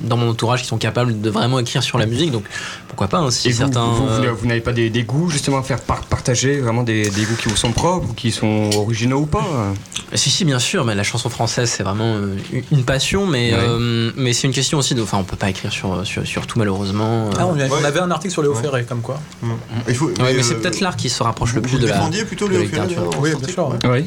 dans 0.01 0.17
mon 0.17 0.29
entourage 0.29 0.61
qui 0.61 0.67
sont 0.67 0.77
capables 0.77 1.19
de 1.21 1.29
vraiment 1.29 1.59
écrire 1.59 1.81
sur 1.83 1.97
la 1.97 2.05
musique. 2.05 2.31
Donc 2.31 2.43
pourquoi 2.87 3.07
pas 3.07 3.17
hein, 3.19 3.31
si 3.31 3.47
Et 3.49 3.51
vous, 3.51 3.57
certains. 3.57 3.85
vous, 3.85 4.05
vous, 4.05 4.11
euh, 4.23 4.31
vous 4.31 4.45
n'avez 4.47 4.61
pas 4.61 4.73
des, 4.73 4.89
des 4.89 5.03
goûts 5.03 5.29
justement 5.29 5.57
à 5.57 5.63
faire 5.63 5.81
par- 5.81 6.01
partager 6.01 6.59
vraiment 6.59 6.83
des, 6.83 7.09
des 7.09 7.23
goûts 7.23 7.35
qui 7.41 7.49
vous 7.49 7.55
sont 7.55 7.71
propres 7.71 8.09
ou 8.11 8.13
qui 8.13 8.31
sont 8.31 8.69
originaux 8.75 9.21
ou 9.21 9.25
pas? 9.25 9.43
Si, 10.13 10.29
si, 10.29 10.45
bien 10.45 10.59
sûr, 10.59 10.85
mais 10.85 10.93
la 10.93 11.01
chanson 11.03 11.29
française, 11.29 11.69
c'est 11.75 11.81
vraiment 11.83 12.13
euh, 12.15 12.35
une- 12.71 12.83
passion, 12.83 13.25
mais, 13.25 13.51
Ouais. 13.53 13.59
euh, 13.61 14.11
mais 14.15 14.33
c'est 14.33 14.45
une 14.47 14.53
question 14.53 14.77
aussi 14.77 14.93
de. 14.93 15.01
Enfin, 15.01 15.17
on 15.17 15.23
peut 15.23 15.35
pas 15.37 15.49
écrire 15.49 15.71
sur, 15.71 16.05
sur, 16.05 16.25
sur 16.27 16.45
tout, 16.45 16.59
malheureusement. 16.59 17.29
Ah, 17.39 17.47
on, 17.47 17.55
on 17.57 17.83
avait 17.83 17.99
un 17.99 18.11
article 18.11 18.31
sur 18.31 18.43
Léo 18.43 18.53
Ferré, 18.53 18.83
comme 18.83 19.01
quoi. 19.01 19.19
Il 19.87 19.95
faut, 19.95 20.07
Ouais, 20.07 20.13
mais, 20.19 20.35
euh, 20.35 20.43
c'est 20.43 20.55
peut-être 20.55 20.81
l'art 20.81 20.95
qui 20.95 21.09
se 21.09 21.23
rapproche 21.23 21.53
le 21.55 21.61
plus 21.61 21.79
de 21.79 21.87
la, 21.87 21.93
défendiez 21.93 22.25
plutôt, 22.25 22.47
de 22.47 22.53
Léo 22.53 22.65
Ferré, 22.67 22.95
Oui, 23.19 23.33
en 23.33 23.39
bien 23.39 23.47
sûr. 23.47 23.69
ouais. 23.89 24.05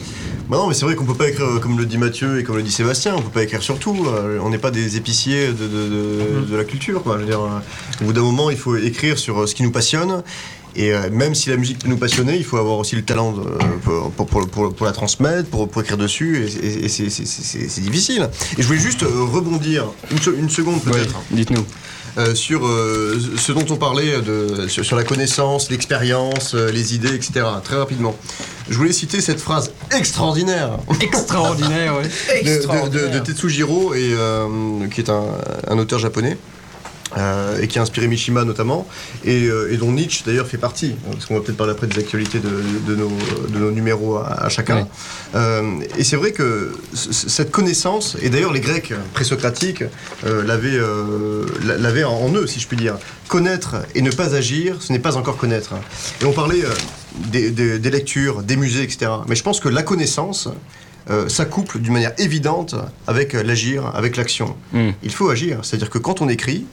Bah 0.49 0.59
non, 0.59 0.69
mais 0.69 0.75
c'est 0.75 0.85
vrai 0.85 0.95
qu'on 0.95 1.05
peut 1.05 1.15
pas 1.15 1.29
écrire 1.29 1.56
euh, 1.57 1.61
comme 1.61 1.79
le 1.79 1.87
dit 1.87 1.99
Mathieu 1.99 2.39
et 2.39 2.45
comme 2.45 2.57
le 2.57 2.63
dit 2.63 2.71
Sébastien, 2.73 3.15
on 3.17 3.23
peut 3.23 3.31
pas 3.31 3.43
écrire 3.43 3.63
sur 3.63 3.79
tout. 3.79 4.07
euh, 4.07 4.39
On 4.43 4.51
n'est 4.51 4.59
pas 4.59 4.71
des 4.71 4.97
épiciers 4.97 5.49
de, 5.49 5.53
de, 5.53 5.89
de- 6.45 6.51
de 6.51 6.57
la 6.57 6.65
culture, 6.65 7.03
quoi. 7.03 7.17
Je 7.17 7.21
veux 7.23 7.27
dire, 7.27 7.41
euh, 7.41 8.03
au 8.03 8.05
bout 8.07 8.13
d'un 8.13 8.23
moment, 8.23 8.51
il 8.51 8.57
faut 8.57 8.77
écrire 8.77 9.19
sur 9.19 9.49
ce 9.49 9.55
qui 9.55 9.63
nous 9.63 9.71
passionne. 9.73 10.23
Et 10.79 10.93
même 11.11 11.35
si 11.35 11.49
la 11.49 11.57
musique 11.57 11.79
peut 11.79 11.89
nous 11.89 11.97
passionner, 11.97 12.37
il 12.37 12.45
faut 12.45 12.59
avoir 12.59 12.77
aussi 12.77 12.97
le 12.97 13.03
talent 13.03 13.33
pour, 13.83 14.11
pour, 14.11 14.27
pour- 14.27 14.47
pour- 14.49 14.75
pour 14.75 14.85
la 14.85 14.93
transmettre, 14.93 15.49
pour, 15.49 15.71
écrire 15.81 15.97
dessus, 15.97 16.45
et, 16.63 16.89
c'est- 16.91 17.81
difficile. 17.81 18.29
Et 18.59 18.63
je 18.63 18.67
voulais 18.67 18.79
juste 18.79 19.01
rebondir 19.03 19.87
une 20.39 20.51
seconde 20.51 20.83
peut-être. 20.83 21.15
Dites-nous. 21.31 21.65
Euh, 22.19 22.35
sur 22.35 22.67
euh, 22.67 23.21
ce 23.37 23.53
dont 23.53 23.67
on 23.69 23.77
parlait 23.77 24.23
de, 24.23 24.69
sur, 24.69 24.83
sur 24.87 24.97
la 24.97 25.05
connaissance, 25.05 25.71
l'expérience, 25.71 26.55
euh, 26.55 26.71
les 26.73 26.95
idées, 26.95 27.15
etc. 27.15 27.45
Très 27.63 27.77
rapidement. 27.77 28.17
Je 28.71 28.77
voulais 28.79 28.93
citer 28.95 29.21
cette 29.21 29.39
phrase 29.41 29.71
extraordinaire 29.95 30.79
Extraordinaire, 31.03 31.95
ouais. 31.97 32.09
de, 32.43 32.49
de- 32.89 32.89
de- 33.09 33.09
de 33.09 33.19
Tetsujiro, 33.19 33.95
et, 33.95 34.15
euh, 34.15 34.47
qui 34.91 35.03
est 35.03 35.11
un, 35.11 35.25
un 35.69 35.79
auteur 35.79 35.99
japonais. 35.99 36.39
Euh, 37.17 37.61
et 37.61 37.69
qui 37.69 37.79
a 37.79 37.83
inspiré 37.83 38.09
Mishima 38.09 38.45
notamment, 38.45 38.87
et, 39.25 39.45
euh, 39.45 39.73
et 39.73 39.77
dont 39.77 39.93
Nietzsche 39.93 40.23
d'ailleurs 40.27 40.47
fait 40.49 40.59
partie, 40.59 40.97
hein, 41.07 41.11
parce 41.13 41.27
qu'on 41.27 41.35
va 41.35 41.41
peut-être 41.41 41.57
parler 41.57 41.73
après 41.73 41.87
des 41.87 41.99
actualités 42.01 42.41
de, 42.41 42.51
de 42.89 42.95
nos, 42.97 43.13
de 43.49 43.59
nos 43.59 43.71
numéros 43.71 44.17
à, 44.17 44.45
à 44.45 44.49
chacun. 44.49 44.89
Euh, 45.35 45.63
et 45.97 46.05
c'est 46.05 46.17
vrai 46.17 46.33
que 46.33 46.75
cette 46.95 47.51
connaissance, 47.51 48.17
et 48.23 48.29
d'ailleurs 48.31 48.53
les 48.53 48.61
Grecs 48.61 48.93
présocratiques 49.15 49.85
l'avaient 50.25 50.79
l'a- 51.65 51.79
l'avaient 51.79 52.05
en, 52.05 52.33
eux, 52.35 52.47
si 52.47 52.61
je 52.61 52.67
puis 52.67 52.77
dire. 52.77 52.97
Connaître 53.29 53.77
et 53.95 54.03
ne 54.03 54.11
pas 54.11 54.35
agir, 54.35 54.77
ce 54.81 54.93
n'est 54.93 54.99
pas 55.01 55.17
encore 55.17 55.37
connaître. 55.37 55.75
Et 56.21 56.25
on 56.25 56.33
parlait 56.33 56.63
des, 57.33 57.51
des- 57.51 57.79
des 57.79 57.91
lectures, 57.91 58.43
des 58.43 58.57
musées, 58.57 58.83
etc. 58.83 59.11
Mais 59.29 59.35
je 59.35 59.43
pense 59.43 59.59
que 59.61 59.69
la 59.69 59.83
connaissance 59.83 60.49
euh, 61.11 61.29
s'accouple 61.29 61.79
d'une 61.79 61.93
manière 61.93 62.13
évidente 62.19 62.75
avec 63.07 63.35
euh, 63.35 63.43
l'agir, 63.43 63.87
avec 63.95 64.17
l'action. 64.17 64.57
Mm. 64.73 64.91
Il 65.03 65.13
faut 65.13 65.29
agir, 65.31 65.61
c'est-à-dire 65.63 65.91
que 65.91 65.99
quand 65.99 66.21
on 66.21 66.29
écrit, 66.29 66.67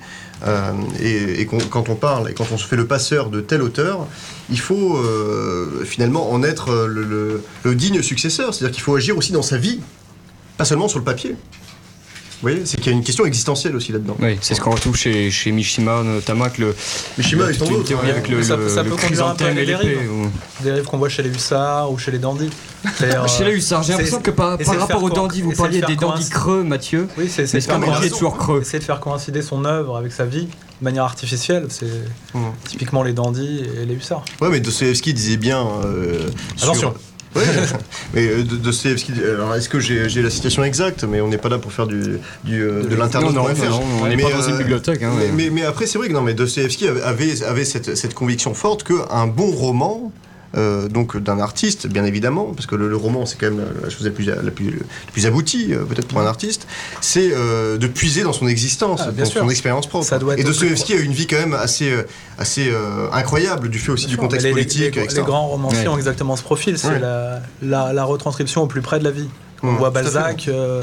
euh, 0.45 0.71
et, 1.01 1.45
quand 1.45 1.87
on 1.89 1.95
parle, 1.95 2.29
et 2.31 2.33
quand 2.33 2.47
on 2.51 2.57
se 2.57 2.67
fait 2.67 2.75
le 2.75 2.87
passeur 2.87 3.29
de 3.29 3.39
tel 3.41 3.61
auteur, 3.61 4.07
il 4.49 4.59
faut 4.59 4.97
euh, 4.97 5.83
finalement 5.85 6.31
en 6.31 6.43
être 6.43 6.85
le, 6.87 7.03
le- 7.03 7.43
le 7.63 7.75
digne 7.75 8.01
successeur, 8.01 8.53
c'est-à-dire 8.53 8.73
qu'il 8.73 8.83
faut 8.83 8.95
agir 8.95 9.17
aussi 9.17 9.31
dans 9.31 9.41
sa 9.43 9.57
vie, 9.57 9.79
pas 10.57 10.65
seulement 10.65 10.87
sur 10.87 10.99
le 10.99 11.05
papier. 11.05 11.35
Voyez, 12.43 12.61
c'est 12.65 12.77
qu'il 12.77 12.91
y 12.91 12.95
a 12.95 12.97
une 12.97 13.03
question 13.03 13.25
existentielle 13.25 13.75
aussi 13.75 13.91
là-dedans. 13.91 14.15
Oui, 14.21 14.37
c'est 14.41 14.53
ce 14.53 14.61
qu'on 14.61 14.71
retrouve 14.71 14.95
chez, 14.95 15.31
chez 15.31 15.51
Mishima, 15.51 16.03
notamment 16.03 16.43
avec 16.43 16.57
le. 16.59 16.75
Mishima 17.17 17.51
tant 17.53 17.65
une 17.65 17.83
théorie 17.85 18.11
avec 18.11 18.27
le, 18.27 18.43
Ça- 18.43 18.57
le- 18.57 18.67
ça 18.69 18.83
le 18.83 18.89
peut 18.89 18.97
conduire 18.97 19.27
un 19.27 19.35
peu 19.35 19.45
à 19.45 19.53
des 19.53 19.65
dérives. 19.65 20.11
ou- 20.11 20.29
Des 20.63 20.71
rêves 20.73 20.83
qu'on 20.85 20.97
voit 20.97 21.07
chez 21.09 21.23
les 21.23 21.29
hussards 21.29 21.91
ou 21.91 21.97
chez 21.97 22.11
les 22.11 22.19
dandys. 22.19 22.49
C'est-à-dire, 22.97 23.27
Chez 23.29 23.45
les 23.45 23.51
euh, 23.51 23.55
hussards, 23.55 23.83
j'ai 23.83 23.93
l'impression 23.93 24.19
que 24.21 24.31
par, 24.31 24.57
rapport 24.59 25.01
aux 25.03 25.09
dandys, 25.09 25.41
vous 25.41 25.53
parliez 25.53 25.81
des 25.81 25.95
dandys 25.95 26.29
creux, 26.29 26.63
Mathieu. 26.63 27.07
Oui, 27.17 27.29
c'est 27.29 27.47
toujours 28.09 28.37
creux. 28.37 28.61
Essayer 28.61 28.79
de 28.79 28.83
faire 28.83 28.99
coïncider 28.99 29.41
son 29.41 29.63
œuvre 29.65 29.95
avec 29.97 30.11
sa 30.11 30.25
vie 30.25 30.45
de 30.47 30.83
manière 30.83 31.05
artificielle, 31.05 31.67
c'est 31.69 31.85
Mmh. 32.33 32.39
typiquement 32.67 33.03
les 33.03 33.13
dandys 33.13 33.63
et 33.81 33.85
les 33.85 33.93
hussards. 33.93 34.25
Ouais, 34.41 34.49
mais 34.49 34.59
Dostoevsky 34.59 35.13
disait 35.13 35.37
bien. 35.37 35.65
euh, 35.85 36.29
sur- 36.57 36.69
Attention. 36.71 36.93
Ouais, 37.35 37.41
mais 38.13 38.27
euh, 38.27 38.43
de- 38.43 38.55
Dostoevsky. 38.57 39.11
Alors, 39.23 39.55
est-ce 39.55 39.67
que 39.69 39.79
j'ai 39.79 40.21
la 40.21 40.29
citation 40.29 40.63
exacte 40.63 41.03
Mais 41.03 41.21
on 41.21 41.27
n'est 41.27 41.37
pas 41.37 41.49
là 41.49 41.57
pour 41.57 41.71
faire 41.73 41.87
du, 41.87 42.19
du, 42.43 42.61
euh, 42.61 42.83
de 42.83 42.95
non, 42.95 43.05
on 44.03 44.07
n'est 44.07 44.17
pas 44.17 44.29
dans 44.31 44.41
une 44.41 44.53
euh, 44.55 44.57
bibliothèque. 44.59 45.01
hein, 45.03 45.11
mais, 45.17 45.29
mais, 45.33 45.49
mais 45.49 45.63
après, 45.65 45.85
c'est 45.87 45.97
vrai 45.97 46.07
que 46.09 46.13
non, 46.13 46.21
mais 46.21 46.33
Dostoevsky 46.33 46.87
avait, 46.87 47.01
avait, 47.01 47.43
avait 47.43 47.65
cette, 47.65 47.95
cette 47.95 48.13
conviction 48.13 48.53
forte 48.53 48.83
qu'un 48.83 49.27
bon 49.27 49.51
roman, 49.51 50.11
euh, 50.55 50.87
donc 50.87 51.17
d'un 51.17 51.39
artiste, 51.39 51.87
bien 51.87 52.05
évidemment, 52.05 52.45
parce 52.53 52.65
que 52.67 52.75
le, 52.75 52.87
le 52.89 52.95
roman, 52.95 53.25
c'est 53.25 53.37
quand 53.39 53.49
même 53.49 53.63
la 53.83 53.89
chose 53.89 54.05
la 54.05 54.11
plus, 54.11 54.25
la 54.25 54.35
plus, 54.51 54.69
la 54.71 55.11
plus 55.11 55.25
aboutie, 55.25 55.73
euh, 55.73 55.83
peut-être 55.83 56.07
pour 56.07 56.19
un 56.19 56.25
artiste, 56.25 56.67
c'est 57.01 57.31
euh, 57.33 57.77
de 57.77 57.87
puiser 57.87 58.23
dans 58.23 58.33
son 58.33 58.47
existence, 58.47 59.01
Ah, 59.05 59.11
bien 59.11 59.23
dans 59.23 59.29
sûr. 59.29 59.41
son 59.41 59.49
expérience 59.49 59.87
propre. 59.87 60.05
Ça 60.05 60.19
doit 60.19 60.33
être 60.33 60.39
Et 60.39 60.43
Dostoevsky 60.43 60.93
a 60.93 60.97
eu 60.97 61.03
une 61.03 61.13
vie 61.13 61.27
quand 61.27 61.37
même 61.37 61.53
assez, 61.53 61.91
assez 62.37 62.69
euh, 62.69 63.07
incroyable, 63.11 63.69
du 63.69 63.79
fait 63.79 63.91
aussi 63.91 64.05
du 64.07 64.13
sûr, 64.13 64.21
contexte 64.21 64.45
les- 64.45 64.51
politique, 64.51 64.95
les, 64.95 65.01
les, 65.01 65.05
etc. 65.05 65.23
grands 65.25 65.47
romanciers 65.47 65.79
Ouais. 65.81 65.87
ont 65.87 65.97
exactement 65.97 66.35
ce 66.35 66.43
profil, 66.43 66.77
c'est 66.77 66.87
Ouais. 66.89 66.99
la, 66.99 67.41
la, 67.61 67.93
la 67.93 68.03
retranscription 68.03 68.61
au 68.63 68.67
plus 68.67 68.81
près 68.81 68.99
de 68.99 69.03
la 69.03 69.11
vie. 69.11 69.27
On 69.65 69.71
Mmh, 69.71 69.77
voit. 69.77 69.91
Balzac, 69.91 70.45
euh, 70.49 70.81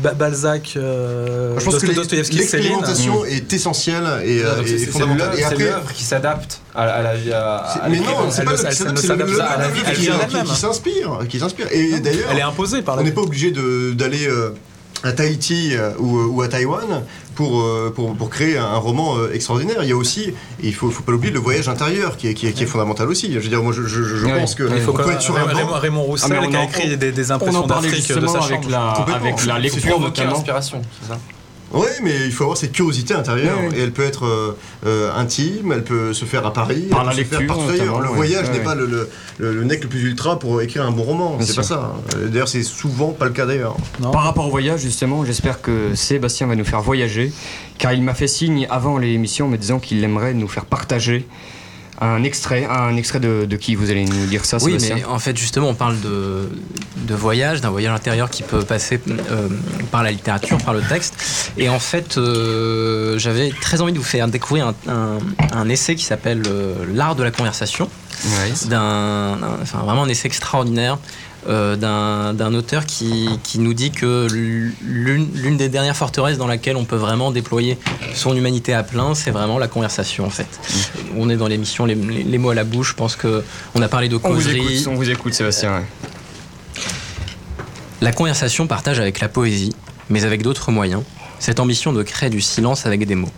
Ba- 0.00 0.12
Balzac, 0.12 0.74
euh, 0.76 1.54
Je 1.58 1.64
pense 1.64 1.78
que 1.78 1.86
l'expérimentation 1.86 3.24
est 3.24 3.50
essentielle 3.52 4.04
et, 4.22 4.42
Donc, 4.42 4.66
et 4.66 4.68
c'est- 4.68 4.78
c'est 4.78 4.86
fondamentale. 4.90 5.28
l'œuvre- 5.28 5.38
Et 5.38 5.42
c'est 5.42 5.44
après, 5.46 5.64
l'œuvre 5.64 5.92
qui 5.94 6.04
s'adapte 6.04 6.60
à, 6.74 6.82
à 6.82 7.02
la 7.02 7.16
vie. 7.16 7.32
à- 7.32 7.56
à 7.56 7.88
mais 7.88 8.00
non, 8.00 8.30
c'est 8.30 8.44
pas 8.44 8.52
vie, 8.52 8.60
qui- 10.44 10.56
s'inspire, 10.56 11.18
qui 11.28 11.38
s'inspire. 11.38 11.66
Et 11.72 12.00
d'ailleurs, 12.00 12.28
Elle 12.30 12.38
est 12.38 12.42
imposée 12.42 12.82
par 12.82 12.96
la 12.96 13.02
on 13.02 13.04
n'est 13.06 13.12
pas 13.12 13.22
obligé 13.22 13.50
de- 13.50 13.92
d'aller 13.94 14.26
euh, 14.28 14.50
à 15.04 15.12
Tahiti 15.12 15.72
ou, 15.98 16.18
ou 16.36 16.42
à 16.42 16.48
Taïwan 16.48 17.02
pour, 17.38 17.62
euh, 17.62 17.92
pour, 17.94 18.16
pour 18.16 18.30
créer 18.30 18.58
un 18.58 18.78
roman 18.78 19.16
euh, 19.16 19.30
extraordinaire. 19.32 19.76
Il 19.84 19.88
y 19.88 19.92
a 19.92 19.96
aussi, 19.96 20.34
il 20.60 20.74
faut, 20.74 20.90
faut 20.90 21.04
pas 21.04 21.12
l'oublier, 21.12 21.32
le 21.32 21.38
voyage 21.38 21.68
intérieur 21.68 22.16
qui 22.16 22.26
est, 22.26 22.34
qui 22.34 22.48
est, 22.48 22.52
qui 22.52 22.64
est 22.64 22.66
fondamental 22.66 23.08
aussi. 23.08 23.32
Je 23.32 23.38
veux 23.38 23.48
dire, 23.48 23.62
moi, 23.62 23.72
je, 23.72 23.84
je, 23.86 24.26
pense 24.26 24.56
que 24.56 24.64
Il 24.64 24.80
faut 24.82 24.90
on 24.90 24.94
que 24.94 25.02
peut 25.04 25.12
être 25.12 25.22
sur 25.22 25.36
un 25.38 25.44
Raymond, 25.44 25.66
banc. 25.70 25.78
Raymond 25.78 26.02
Roussel 26.02 26.32
Ah, 26.32 26.40
mais 26.40 26.46
on 26.48 26.50
qui 26.50 26.56
a 26.56 26.60
en- 26.60 26.64
écrit 26.64 26.96
des, 26.96 27.12
des 27.12 27.30
On 27.30 27.34
impressions 27.36 27.66
d'Afrique 27.68 28.08
de 28.08 28.26
sa 28.26 28.38
avec 28.40 28.62
chambre. 28.64 28.70
la, 28.70 28.88
avec 28.90 29.46
la 29.46 29.58
lecture 29.60 30.00
notamment. 30.00 30.32
l'inspiration, 30.32 30.82
c'est 31.00 31.12
ça 31.12 31.18
Oui, 31.72 31.86
mais 32.02 32.14
il 32.24 32.32
faut 32.32 32.44
avoir 32.44 32.56
cette 32.56 32.72
curiosité 32.72 33.14
intérieure. 33.14 33.58
Ouais, 33.60 33.68
ouais. 33.68 33.78
Et 33.78 33.82
elle 33.82 33.92
peut 33.92 34.04
être 34.04 34.24
euh, 34.24 34.56
euh, 34.86 35.12
intime, 35.14 35.72
elle 35.72 35.84
peut 35.84 36.12
se 36.14 36.24
faire 36.24 36.46
à 36.46 36.52
Paris, 36.52 36.86
Par 36.90 37.00
elle 37.02 37.06
la 37.08 37.12
peut 37.12 37.18
se 37.18 37.24
faire 37.24 37.40
lecture, 37.40 37.56
partout 37.56 37.70
ailleurs. 37.70 38.00
Le 38.00 38.08
ouais. 38.08 38.14
voyage 38.16 38.50
n'est 38.50 38.60
pas 38.62 38.74
le, 38.74 38.86
le, 38.86 39.08
le, 39.38 39.64
nec 39.64 39.82
le 39.82 39.88
plus 39.88 40.02
ultra 40.02 40.38
pour 40.38 40.62
écrire 40.62 40.84
un 40.86 40.90
bon 40.90 41.02
roman. 41.02 41.38
C'est 41.40 41.56
pas 41.56 41.62
ça. 41.62 41.92
Euh, 42.16 42.28
D'ailleurs, 42.28 42.48
c'est 42.48 42.62
souvent 42.62 43.10
pas 43.10 43.26
le 43.26 43.32
cas 43.32 43.44
d'ailleurs. 43.46 43.76
Par 44.00 44.22
rapport 44.22 44.46
au 44.46 44.50
voyage, 44.50 44.80
justement, 44.80 45.24
j'espère 45.24 45.60
que 45.60 45.94
Sébastien 45.94 46.46
va 46.46 46.56
nous 46.56 46.64
faire 46.64 46.80
voyager, 46.80 47.32
car 47.76 47.92
il 47.92 48.02
m'a 48.02 48.14
fait 48.14 48.28
signe 48.28 48.66
avant 48.70 48.96
l'émission 48.98 49.48
me 49.48 49.56
disant 49.58 49.78
qu'il 49.78 50.02
aimerait 50.02 50.34
nous 50.34 50.48
faire 50.48 50.64
partager 50.64 51.26
un 52.00 52.22
extrait, 52.22 52.64
un 52.66 52.96
extrait 52.96 53.20
de, 53.20 53.44
de 53.44 53.56
qui 53.56 53.74
vous 53.74 53.90
allez 53.90 54.04
nous 54.04 54.26
dire 54.26 54.44
ça 54.44 54.58
Oui, 54.58 54.72
Sébastien 54.72 54.96
mais 54.96 55.04
en 55.04 55.18
fait, 55.18 55.36
justement, 55.36 55.68
on 55.68 55.74
parle 55.74 55.98
de, 56.00 56.48
de 56.96 57.14
voyage, 57.14 57.60
d'un 57.60 57.70
voyage 57.70 57.92
intérieur 57.94 58.30
qui 58.30 58.42
peut 58.42 58.62
passer 58.62 59.00
euh, 59.08 59.48
par 59.90 60.02
la 60.02 60.10
littérature, 60.10 60.58
par 60.58 60.74
le 60.74 60.80
texte. 60.82 61.50
Et 61.56 61.68
en 61.68 61.78
fait, 61.78 62.16
euh, 62.18 63.18
j'avais 63.18 63.50
très 63.60 63.80
envie 63.80 63.92
de 63.92 63.98
vous 63.98 64.04
faire 64.04 64.28
découvrir 64.28 64.68
un, 64.68 64.74
un- 64.92 65.18
un 65.52 65.68
essai 65.68 65.94
qui 65.94 66.04
s'appelle 66.04 66.42
euh, 66.46 66.74
L'art 66.94 67.14
de 67.16 67.22
la 67.22 67.30
conversation. 67.30 67.88
D'un, 68.68 69.36
d'un- 69.36 69.58
enfin, 69.62 69.78
vraiment 69.78 70.02
un 70.02 70.08
essai 70.08 70.26
extraordinaire. 70.26 70.98
Euh, 71.48 71.76
d'un, 71.76 72.54
auteur 72.54 72.84
qui, 72.84 73.28
qui 73.42 73.58
nous 73.58 73.72
dit 73.74 73.90
que 73.90 74.26
l'une, 74.30 75.56
des 75.56 75.68
dernières 75.68 75.96
forteresses 75.96 76.36
dans 76.38 76.46
laquelle 76.46 76.76
on 76.76 76.84
peut 76.84 76.96
vraiment 76.96 77.30
déployer 77.30 77.78
son 78.14 78.34
humanité 78.36 78.74
à 78.74 78.82
plein, 78.82 79.14
c'est 79.14 79.30
vraiment 79.30 79.58
la 79.58 79.68
conversation 79.68 80.26
en 80.26 80.30
fait. 80.30 80.46
On 81.16 81.30
est 81.30 81.36
dans 81.36 81.46
l'émission 81.48 81.86
les, 81.86 81.94
les- 81.94 82.22
les 82.24 82.38
mots 82.38 82.50
à 82.50 82.54
la 82.54 82.64
bouche, 82.64 82.90
je 82.90 82.94
pense 82.94 83.16
que 83.16 83.42
on 83.74 83.82
a 83.82 83.88
parlé 83.88 84.08
de 84.08 84.16
On 84.16 84.28
vous 84.28 84.34
causerie. 84.34 84.74
écoute, 84.74 84.88
on 84.92 84.94
vous 84.94 85.08
écoute 85.10 85.32
Sébastien. 85.34 85.78
ouais. 85.78 85.84
La 88.00 88.12
conversation 88.12 88.66
partage 88.66 89.00
avec 89.00 89.20
la 89.20 89.28
poésie, 89.28 89.74
mais 90.10 90.24
avec 90.24 90.42
d'autres 90.42 90.70
moyens, 90.70 91.02
cette 91.38 91.60
ambition 91.60 91.92
de 91.92 92.02
créer 92.02 92.30
du 92.30 92.40
silence 92.40 92.86
avec 92.86 93.06
des 93.06 93.14
mots. 93.14 93.30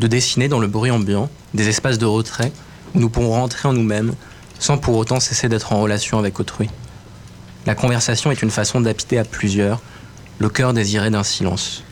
De 0.00 0.06
dessiner 0.06 0.48
dans 0.48 0.58
le 0.58 0.66
bruit 0.66 0.90
ambiant 0.90 1.30
des 1.54 1.68
espaces 1.68 1.98
de 1.98 2.06
retrait 2.06 2.52
où 2.94 3.00
nous 3.00 3.08
pourrons 3.08 3.30
rentrer 3.30 3.68
en 3.68 3.72
nous-mêmes 3.72 4.14
sans 4.58 4.76
pour 4.78 4.96
autant 4.96 5.20
cesser 5.20 5.48
d'être 5.48 5.72
en 5.72 5.80
relation 5.80 6.18
avec 6.18 6.38
autrui. 6.40 6.68
La 7.66 7.74
conversation 7.74 8.30
est 8.30 8.42
une 8.42 8.50
façon 8.50 8.80
d'habiter 8.80 9.18
à 9.18 9.24
plusieurs 9.24 9.80
le 10.38 10.48
cœur 10.48 10.72
désiré 10.74 11.10
d'un 11.10 11.22
silence. 11.22 11.82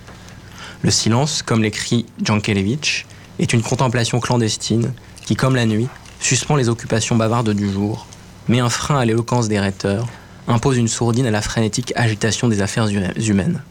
Le 0.83 0.91
silence, 0.91 1.43
comme 1.43 1.63
l'écrit 1.63 2.07
Jankelevitch, 2.23 3.07
est 3.39 3.53
une 3.53 3.63
contemplation 3.63 4.21
clandestine 4.21 4.93
qui, 5.25 5.37
comme 5.37 5.55
la 5.55 5.65
nuit, 5.65 5.89
suspend 6.21 6.57
les 6.57 6.69
occupations 6.69 7.17
bavardes 7.17 7.51
du 7.55 7.71
jour, 7.73 8.07
met 8.49 8.61
un 8.61 8.69
frein 8.69 8.99
à 8.99 9.05
l'éloquence 9.05 9.49
des 9.49 9.61
rhéteurs, 9.61 10.09
impose 10.49 10.77
une 10.77 10.89
sourdine 10.89 11.27
à 11.27 11.31
la 11.31 11.41
frénétique 11.41 11.93
agitation 11.97 12.49
des 12.49 12.61
affaires 12.63 12.89
hu- 12.89 13.01
humaines. 13.29 13.63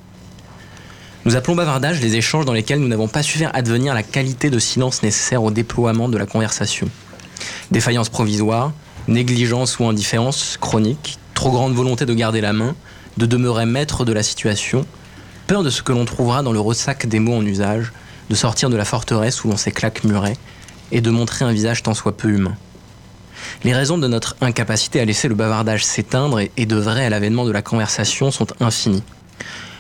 Nous 1.26 1.36
appelons 1.36 1.56
bavardage 1.56 2.02
les 2.02 2.16
échanges 2.16 2.45
dans 2.45 2.54
lesquels 2.54 2.80
nous 2.80 2.88
n'avons 2.88 3.08
pas 3.10 3.22
su 3.22 3.38
faire 3.38 3.54
advenir 3.54 3.93
la 3.93 4.02
qualité 4.04 4.49
de 4.49 4.58
silence 4.58 5.04
nécessaire 5.04 5.43
au 5.43 5.52
déploiement 5.52 6.10
de 6.10 6.18
la 6.18 6.26
conversation. 6.26 6.89
Défaillance 7.70 8.10
provisoire, 8.10 8.72
négligence 9.08 9.78
ou 9.80 9.86
indifférence 9.86 10.58
chronique, 10.60 11.20
trop 11.42 11.50
grande 11.50 11.74
volonté 11.74 12.06
de 12.06 12.14
garder 12.14 12.39
la 12.39 12.54
main, 12.54 12.76
de 13.18 13.26
demeurer 13.26 13.66
maître 13.66 14.06
de 14.06 14.14
la 14.14 14.22
situation, 14.22 14.86
peur 15.48 15.64
de 15.64 15.72
ce 15.72 15.82
que 15.82 15.92
l'on 15.92 16.06
trouvera 16.06 16.44
dans 16.44 16.52
le 16.52 16.60
ressac 16.60 17.08
des 17.08 17.20
mots 17.20 17.34
en 17.34 17.44
usage, 17.44 17.94
de 18.30 18.36
sortir 18.36 18.70
de 18.70 18.78
la 18.78 18.86
forteresse 18.86 19.44
où 19.44 19.48
l'on 19.48 19.58
s'est 19.58 19.72
claquemuré, 19.72 20.38
et 20.92 21.02
de 21.02 21.10
montrer 21.10 21.44
un 21.44 21.52
visage 21.52 21.82
tant 21.82 21.96
soit 21.96 22.16
peu 22.16 22.30
humain. 22.30 22.56
Les 23.64 23.74
raisons 23.74 23.98
de 23.98 24.08
notre 24.08 24.36
incapacité 24.39 25.00
à 25.00 25.06
laisser 25.06 25.28
le 25.28 25.34
bavardage 25.34 25.84
s'éteindre 25.84 26.39
et, 26.39 26.52
et 26.58 26.68
d'œuvrer 26.68 27.08
à 27.08 27.10
l'avènement 27.10 27.46
de 27.46 27.52
la 27.52 27.64
conversation 27.64 28.30
sont 28.30 28.46
infinies, 28.60 29.02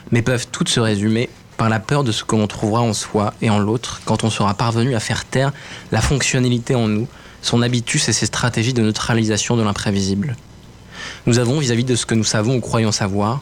mais 0.09 0.23
peuvent 0.23 0.47
toutes 0.51 0.69
se 0.69 0.79
résumer 0.79 1.29
par 1.57 1.69
la 1.69 1.79
peur 1.79 2.03
de 2.03 2.11
ce 2.11 2.23
que 2.23 2.35
l'on 2.35 2.47
trouvera 2.47 2.81
en 2.81 2.93
soi 2.93 3.35
et 3.39 3.51
en 3.51 3.59
l'autre 3.59 4.01
quand 4.05 4.23
on 4.23 4.31
sera 4.31 4.55
parvenu 4.55 4.95
à 4.95 4.99
faire 4.99 5.25
taire 5.25 5.51
la 5.91 6.01
fonctionnalité 6.01 6.73
en 6.73 6.87
nous, 6.87 7.07
son 7.43 7.61
habitus 7.61 8.09
et 8.09 8.13
ses 8.13 8.25
stratégies 8.25 8.73
de 8.73 8.81
neutralisation 8.81 9.55
de 9.57 9.61
l'imprévisible. 9.61 10.35
Nous 11.25 11.39
avons, 11.39 11.59
vis-à-vis 11.59 11.83
de 11.83 11.95
ce 11.95 12.05
que 12.05 12.15
nous 12.15 12.23
savons 12.23 12.55
ou 12.55 12.61
croyons 12.61 12.91
savoir, 12.91 13.41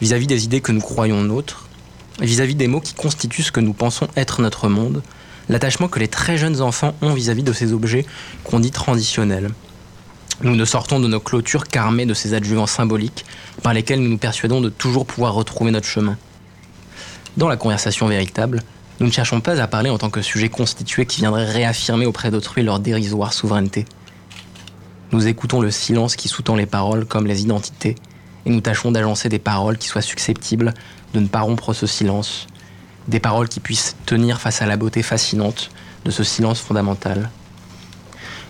vis-à-vis 0.00 0.26
des 0.26 0.44
idées 0.44 0.60
que 0.60 0.72
nous 0.72 0.80
croyons 0.80 1.22
nôtres, 1.22 1.68
vis-à-vis 2.20 2.54
des 2.54 2.68
mots 2.68 2.80
qui 2.80 2.94
constituent 2.94 3.42
ce 3.42 3.52
que 3.52 3.60
nous 3.60 3.72
pensons 3.72 4.08
être 4.16 4.42
notre 4.42 4.68
monde, 4.68 5.02
l'attachement 5.48 5.88
que 5.88 5.98
les 5.98 6.08
très 6.08 6.38
jeunes 6.38 6.60
enfants 6.60 6.94
ont 7.02 7.14
vis-à-vis 7.14 7.42
de 7.42 7.52
ces 7.52 7.72
objets 7.72 8.06
qu'on 8.44 8.60
dit 8.60 8.70
transitionnels. 8.70 9.50
Nous 10.42 10.56
ne 10.56 10.64
sortons 10.64 10.98
de 10.98 11.06
nos 11.06 11.20
clôtures 11.20 11.68
qu'armés 11.68 12.06
de 12.06 12.14
ces 12.14 12.34
adjuvants 12.34 12.66
symboliques 12.66 13.24
par 13.62 13.74
lesquels 13.74 14.00
nous 14.00 14.08
nous 14.08 14.18
persuadons 14.18 14.60
de 14.60 14.70
toujours 14.70 15.06
pouvoir 15.06 15.34
retrouver 15.34 15.70
notre 15.70 15.86
chemin. 15.86 16.16
Dans 17.36 17.48
la 17.48 17.56
conversation 17.56 18.08
véritable, 18.08 18.60
nous 18.98 19.06
ne 19.06 19.12
cherchons 19.12 19.40
pas 19.40 19.60
à 19.60 19.66
parler 19.66 19.90
en 19.90 19.98
tant 19.98 20.10
que 20.10 20.20
sujet 20.20 20.48
constitué 20.48 21.06
qui 21.06 21.20
viendrait 21.20 21.44
réaffirmer 21.44 22.06
auprès 22.06 22.30
d'autrui 22.30 22.62
leur 22.62 22.80
dérisoire 22.80 23.32
souveraineté. 23.32 23.84
Nous 25.12 25.26
écoutons 25.26 25.60
le 25.60 25.70
silence 25.70 26.16
qui 26.16 26.28
sous-tend 26.28 26.56
les 26.56 26.66
paroles 26.66 27.04
comme 27.04 27.26
les 27.26 27.42
identités, 27.42 27.96
et 28.46 28.50
nous 28.50 28.60
tâchons 28.60 28.90
d'agencer 28.90 29.28
des 29.28 29.38
paroles 29.38 29.78
qui 29.78 29.88
soient 29.88 30.00
susceptibles 30.02 30.72
de 31.14 31.20
ne 31.20 31.26
pas 31.28 31.42
rompre 31.42 31.74
ce 31.74 31.86
silence, 31.86 32.46
des 33.08 33.20
paroles 33.20 33.48
qui 33.48 33.60
puissent 33.60 33.94
tenir 34.06 34.40
face 34.40 34.62
à 34.62 34.66
la 34.66 34.76
beauté 34.76 35.02
fascinante 35.02 35.70
de 36.04 36.10
ce 36.10 36.24
silence 36.24 36.60
fondamental. 36.60 37.30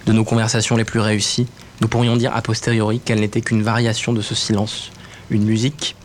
De 0.07 0.13
nos 0.13 0.25
conversations 0.25 0.77
les 0.77 0.85
plus 0.85 1.01
réussies, 1.01 1.47
nous 1.81 1.89
pourrions 1.89 2.17
dire 2.17 2.35
a 2.35 2.43
posteriori 2.43 3.01
qu'elle 3.01 3.21
n'était 3.21 3.41
qu'une 3.41 3.63
variation 3.63 4.13
de 4.13 4.23
ce 4.23 4.35
silence, 4.35 4.91
une 5.31 5.45
musique, 5.45 5.97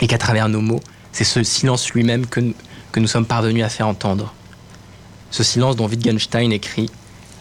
et 0.00 0.06
qu'à 0.06 0.18
travers 0.18 0.48
nos 0.48 0.60
mots, 0.60 0.80
c'est 1.12 1.24
ce 1.24 1.42
silence 1.42 1.90
lui-même 1.90 2.26
que, 2.26 2.40
nous- 2.40 2.54
que 2.92 3.00
nous 3.00 3.08
sommes 3.08 3.26
parvenus 3.26 3.64
à 3.64 3.68
faire 3.68 3.88
entendre. 3.88 4.32
Ce 5.30 5.42
silence 5.42 5.76
dont 5.76 5.88
Wittgenstein 5.88 6.52
écrit 6.52 6.90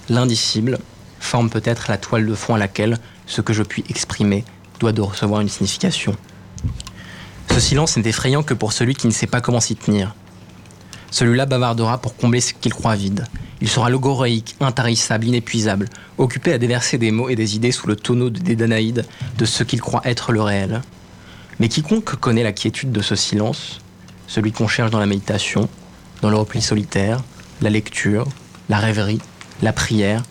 L'indicible 0.10 0.80
forme 1.28 1.50
peut-être 1.50 1.90
la 1.90 1.98
toile 1.98 2.26
de 2.26 2.34
fond 2.34 2.56
à 2.56 2.58
laquelle 2.58 2.98
ce 3.26 3.42
que 3.42 3.54
je 3.54 3.64
puis 3.64 3.84
exprimer 3.90 4.46
doit 4.80 4.94
recevoir 4.98 5.42
une 5.42 5.50
signification. 5.50 6.16
Ce 7.52 7.60
silence 7.60 7.98
n'est 7.98 8.10
effrayant 8.10 8.44
que 8.44 8.54
pour 8.54 8.74
celui 8.74 8.96
qui 8.96 9.08
ne 9.08 9.12
sait 9.12 9.28
pas 9.28 9.42
comment 9.42 9.60
s'y 9.60 9.76
tenir. 9.76 10.16
Celui-là 11.12 11.46
bavardera 11.46 12.00
pour 12.00 12.16
combler 12.16 12.42
ce 12.42 12.54
qu'il 12.54 12.74
croit 12.74 12.96
vide. 12.96 13.26
Il 13.62 13.68
sera 13.68 13.90
logoréique, 13.90 14.56
intarissable, 14.60 15.26
inépuisable, 15.26 15.88
occupé 16.18 16.54
à 16.54 16.58
déverser 16.58 16.98
des 16.98 17.12
mots 17.12 17.30
et 17.30 17.36
des 17.36 17.56
idées 17.56 17.72
sous 17.72 17.88
le 17.88 17.96
tonneau 17.96 18.30
des 18.30 18.56
Danaïdes 18.56 19.06
de 19.38 19.46
ce 19.46 19.64
qu'il 19.64 19.82
croit 19.82 20.02
être 20.06 20.32
le 20.32 20.42
réel. 20.42 20.82
Mais 21.60 21.70
quiconque 21.70 22.16
connaît 22.18 22.44
la 22.44 22.52
quiétude 22.52 22.92
de 22.92 23.02
ce 23.02 23.16
silence, 23.16 23.80
celui 24.28 24.52
qu'on 24.52 24.68
cherche 24.68 24.92
dans 24.92 25.00
la 25.00 25.08
méditation, 25.08 25.68
dans 26.22 26.30
le 26.30 26.38
repli 26.38 26.62
solitaire, 26.62 27.24
la 27.62 27.70
lecture, 27.70 28.28
la 28.70 28.78
rêverie, 28.78 29.22
la 29.64 29.74
prière, 29.74 30.22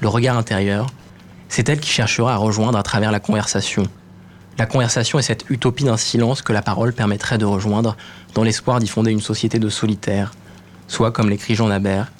le 0.00 0.08
regard 0.08 0.36
intérieur, 0.36 0.86
c'est 1.48 1.68
elle 1.68 1.80
qui 1.80 1.90
cherchera 1.90 2.34
à 2.34 2.36
rejoindre 2.36 2.78
à 2.78 2.82
travers 2.82 3.12
la 3.12 3.20
conversation. 3.20 3.84
La 4.58 4.66
conversation 4.66 5.18
est 5.18 5.22
cette 5.22 5.48
utopie 5.50 5.84
d'un 5.84 5.96
silence 5.96 6.42
que 6.42 6.52
la 6.52 6.62
parole 6.62 6.92
permettrait 6.92 7.38
de 7.38 7.44
rejoindre 7.44 7.96
dans 8.34 8.42
l'espoir 8.42 8.80
d'y 8.80 8.88
fonder 8.88 9.10
une 9.10 9.20
société 9.20 9.58
de 9.58 9.68
solitaires, 9.68 10.32
soit 10.88 11.12
comme 11.12 11.28
l'écrit 11.28 11.54
Jean 11.54 11.68
Nabert, 11.68 12.10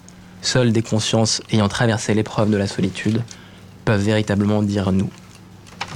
seules 0.42 0.72
des 0.72 0.82
consciences 0.82 1.42
ayant 1.50 1.68
traversé 1.68 2.14
l'épreuve 2.14 2.50
de 2.50 2.56
la 2.56 2.66
solitude 2.66 3.22
peuvent 3.84 4.02
véritablement 4.02 4.62
dire 4.62 4.92
nous. 4.92 5.10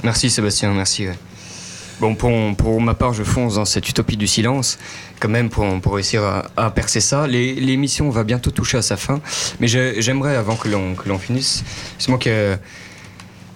Merci 0.03 0.29
Sébastien, 0.29 0.71
merci. 0.71 1.07
Bon, 2.01 2.15
pour, 2.15 2.31
pour 2.57 2.81
ma 2.81 2.95
part, 2.95 3.13
je 3.13 3.23
fonce 3.23 3.55
dans 3.55 3.65
cette 3.65 3.87
utopie 3.87 4.17
du 4.17 4.25
silence, 4.25 4.79
quand 5.19 5.29
même, 5.29 5.49
pour, 5.51 5.79
pour 5.81 5.93
réussir 5.93 6.23
à, 6.23 6.45
à 6.57 6.71
percer 6.71 6.99
ça. 6.99 7.27
L'émission 7.27 8.09
va 8.09 8.23
bientôt 8.23 8.49
toucher 8.49 8.77
à 8.79 8.81
sa 8.81 8.97
fin, 8.97 9.21
mais 9.59 9.67
j'ai- 9.67 10.01
j'aimerais, 10.01 10.35
avant 10.35 10.55
que 10.55 10.67
l'on 10.67 11.19
finisse, 11.19 11.63
justement 11.97 12.17
que... 12.17 12.57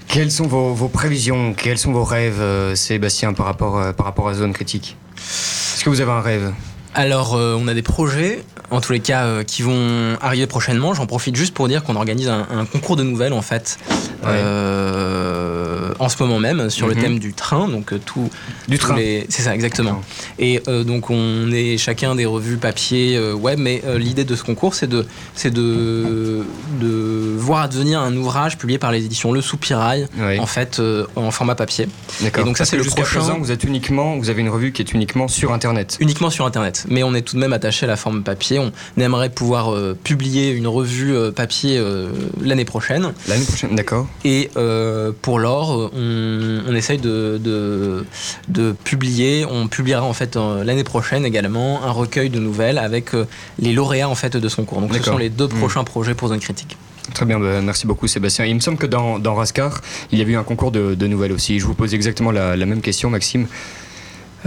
Quelles 0.08 0.30
sont 0.32 0.46
vos, 0.46 0.76
vos 0.76 0.88
prévisions, 0.90 1.56
quels 1.56 1.80
sont 1.80 1.92
vos 1.92 2.04
rêves, 2.04 2.40
euh, 2.40 2.76
Sébastien, 2.76 3.34
par 3.34 3.48
rapport, 3.48 3.80
euh, 3.80 3.92
par 3.92 4.06
rapport 4.06 4.30
à 4.30 4.36
Zone 4.36 4.54
Critique? 4.54 4.96
Est-ce 5.18 5.84
que 5.84 5.90
vous 5.90 6.00
avez 6.00 6.12
un 6.12 6.22
rêve? 6.22 6.54
Alors, 6.94 7.34
euh, 7.34 7.58
on 7.60 7.68
a 7.68 7.74
des 7.74 7.82
projets, 7.82 8.44
en 8.70 8.80
tous 8.80 8.94
les 8.94 9.00
cas, 9.00 9.26
euh, 9.26 9.44
qui 9.44 9.64
vont 9.64 10.16
arriver 10.22 10.46
prochainement. 10.46 10.94
J'en 10.94 11.08
profite 11.08 11.36
juste 11.36 11.56
pour 11.56 11.68
dire 11.68 11.84
qu'on 11.84 11.96
organise 11.96 12.30
un, 12.30 12.46
un 12.52 12.66
concours 12.66 12.96
de 12.98 13.04
nouvelles, 13.04 13.34
en 13.34 13.42
fait, 13.42 13.80
euh, 14.26 15.65
en 16.00 16.10
ce 16.10 16.22
moment 16.22 16.40
même, 16.40 16.70
sur 16.70 16.88
le 16.88 16.96
Mhm. 16.96 17.02
thème 17.02 17.20
du 17.20 17.34
train. 17.34 17.68
Donc, 17.68 17.94
euh, 17.94 18.00
tout. 18.04 18.30
Du 18.68 18.78
train. 18.80 18.96
les- 18.96 19.26
C'est 19.30 19.42
ça, 19.44 19.54
exactement. 19.56 20.02
Et 20.40 20.62
euh, 20.68 20.84
donc, 20.84 21.10
on 21.10 21.52
est 21.52 21.78
chacun 21.78 22.16
des 22.16 22.26
revues 22.26 22.58
papier, 22.58 23.16
euh, 23.18 23.34
web, 23.34 23.60
mais 23.60 23.82
euh, 23.86 23.98
l'idée 23.98 24.24
de 24.24 24.36
ce 24.36 24.44
concours, 24.44 24.74
c'est 24.76 24.88
de, 24.88 25.06
c'est 25.36 25.52
de, 25.54 26.44
de 26.82 27.36
voir 27.38 27.62
advenir 27.62 28.00
un 28.00 28.16
ouvrage 28.16 28.58
publié 28.58 28.78
par 28.80 28.92
les 28.92 29.06
éditions 29.06 29.32
Le 29.32 29.42
Soupirail, 29.42 30.08
Oui. 30.18 30.40
en 30.40 30.46
fait, 30.46 30.80
euh, 30.80 31.06
en 31.16 31.32
format 31.32 31.56
papier. 31.56 31.88
D'accord. 32.22 32.44
Et 32.44 32.46
donc, 32.48 32.58
ça, 32.58 32.66
c'est 32.66 32.78
le 32.78 32.84
prochain. 32.84 33.20
présent, 33.20 33.38
vous 33.40 33.52
êtes 33.52 33.64
uniquement, 33.64 34.18
vous 34.18 34.30
avez 34.30 34.42
une 34.42 34.50
revue 34.50 34.72
qui 34.72 34.82
est 34.82 34.94
uniquement 34.94 35.28
sur 35.28 35.54
Internet. 35.54 35.98
Uniquement 36.00 36.30
sur 36.30 36.46
Internet. 36.46 36.86
Mais 36.90 37.04
on 37.04 37.14
est 37.14 37.22
tout 37.22 37.36
de 37.36 37.42
même 37.42 37.54
attaché 37.54 37.86
à 37.86 37.88
la 37.88 37.96
forme 37.96 38.24
papier. 38.24 38.60
On 38.60 38.72
aimerait 39.00 39.30
pouvoir 39.30 39.74
euh, 39.74 39.98
publier 40.04 40.52
une 40.52 40.68
revue 40.68 41.14
euh, 41.16 41.32
papier 41.32 41.78
euh, 41.78 42.10
l'année 42.42 42.66
prochaine. 42.66 43.14
L'année 43.28 43.46
prochaine, 43.46 43.76
d'accord. 43.76 44.08
Et 44.24 44.50
euh, 44.58 45.12
pour 45.22 45.40
l'or, 45.40 45.75
on, 45.76 46.62
on 46.68 46.76
essaye 46.76 46.98
de, 46.98 47.40
de, 47.44 48.06
de 48.48 48.72
publier. 48.84 49.46
On 49.50 49.68
publiera 49.68 50.04
en 50.04 50.14
fait 50.14 50.36
euh, 50.36 50.64
l'année 50.64 50.84
prochaine 50.84 51.26
également 51.26 51.84
un 51.84 51.92
recueil 51.92 52.30
de 52.30 52.40
nouvelles 52.40 52.78
avec 52.78 53.14
euh, 53.14 53.26
les 53.60 53.74
lauréats 53.74 54.10
en 54.10 54.16
fait 54.16 54.36
de 54.38 54.50
son 54.50 54.66
cours. 54.66 54.82
Donc 54.82 54.94
ce 54.96 55.04
sont 55.04 55.18
les 55.18 55.30
deux 55.30 55.46
Mm. 55.48 55.60
prochains 55.60 55.84
projets 55.84 56.14
pour 56.16 56.28
Zone 56.30 56.40
Critique. 56.40 56.78
Très 57.14 57.26
bien, 57.26 57.40
bah, 57.40 57.62
merci 57.62 57.86
beaucoup 57.86 58.08
Sébastien. 58.08 58.46
Il 58.46 58.56
me 58.56 58.60
semble 58.60 58.78
que 58.78 58.88
dans, 58.88 59.20
dans 59.20 59.36
Rascar, 59.36 59.80
il 60.12 60.18
y 60.18 60.22
avait 60.24 60.32
eu 60.34 60.38
un 60.38 60.44
concours 60.44 60.72
de, 60.72 60.96
de 60.96 61.08
nouvelles 61.08 61.32
aussi. 61.34 61.60
Je 61.60 61.66
vous 61.66 61.76
pose 61.76 61.94
exactement 61.94 62.32
la, 62.32 62.56
la 62.58 62.66
même 62.66 62.82
question, 62.82 63.10
Maxime. 63.12 63.48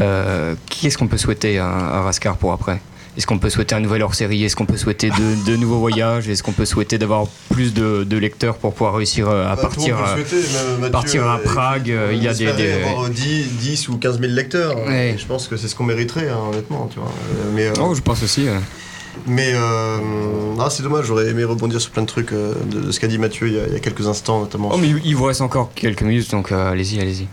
Euh, 0.00 0.54
qui 0.68 0.86
est-ce 0.86 0.98
qu'on 0.98 1.06
peut 1.08 1.18
souhaiter 1.18 1.58
à, 1.58 1.68
à 1.68 2.02
Rascar 2.02 2.36
pour 2.36 2.52
après? 2.52 2.80
Est-ce 3.18 3.26
qu'on 3.26 3.38
peut 3.40 3.50
souhaiter 3.50 3.74
un 3.74 3.80
nouvel 3.80 4.02
hors-série? 4.02 4.44
Est-ce 4.44 4.54
qu'on 4.54 4.64
peut 4.64 4.76
souhaiter 4.76 5.10
de, 5.10 5.44
de 5.50 5.56
nouveaux 5.56 5.80
voyages? 5.80 6.28
Est-ce 6.28 6.44
qu'on 6.44 6.52
peut 6.52 6.64
souhaiter 6.64 6.98
d'avoir 6.98 7.26
plus 7.50 7.74
de, 7.74 8.04
de 8.04 8.16
lecteurs 8.16 8.56
pour 8.58 8.72
pouvoir 8.72 8.94
réussir 8.94 9.28
euh, 9.28 9.44
à 9.44 9.56
Bah, 9.56 9.62
partir, 9.62 9.96
souhaiter, 10.14 10.36
mais 10.36 10.82
Mathieu, 10.82 10.90
partir 10.92 11.26
à 11.26 11.38
euh, 11.38 11.42
Prague 11.42 11.90
euh, 11.90 12.12
Il 12.14 12.22
y 12.22 12.28
a 12.28 12.32
des, 12.32 12.52
des- 12.52 12.72
avoir 12.84 13.08
10, 13.10 13.56
10 13.58 13.88
ou 13.88 13.96
15 13.98 14.20
000 14.20 14.32
lecteurs. 14.32 14.76
Ouais. 14.86 15.14
Et 15.14 15.18
Je 15.18 15.26
pense 15.26 15.48
que 15.48 15.56
c'est 15.56 15.66
ce 15.66 15.74
qu'on 15.74 15.82
mériterait, 15.82 16.28
hein, 16.28 16.38
honnêtement. 16.52 16.88
Tu 16.92 17.00
vois. 17.00 17.08
Euh, 17.08 17.50
Mais, 17.54 17.66
euh, 17.66 17.72
Oh, 17.80 17.92
je 17.92 18.00
pense 18.02 18.22
aussi. 18.22 18.46
euh. 18.48 18.56
mais 19.26 19.50
euh, 19.52 19.98
ah, 20.60 20.68
c'est 20.70 20.84
dommage, 20.84 21.06
j'aurais 21.06 21.26
aimé 21.28 21.42
rebondir 21.42 21.80
sur 21.80 21.90
plein 21.90 22.02
de 22.02 22.06
trucs 22.06 22.32
euh, 22.32 22.54
de, 22.70 22.78
de 22.82 22.92
ce 22.92 23.00
qu'a 23.00 23.08
dit 23.08 23.18
Mathieu 23.18 23.48
il 23.48 23.54
y, 23.54 23.58
a, 23.58 23.66
il 23.66 23.72
y 23.72 23.76
a 23.76 23.80
quelques 23.80 24.06
instants, 24.06 24.38
notamment. 24.38 24.70
Oh, 24.72 24.76
mais 24.78 24.86
il 24.90 25.00
il 25.04 25.16
vous 25.16 25.24
reste 25.24 25.40
encore 25.40 25.72
quelques 25.74 26.02
minutes, 26.02 26.30
donc 26.30 26.52
euh, 26.52 26.70
allez-y, 26.70 27.00
allez-y. 27.00 27.26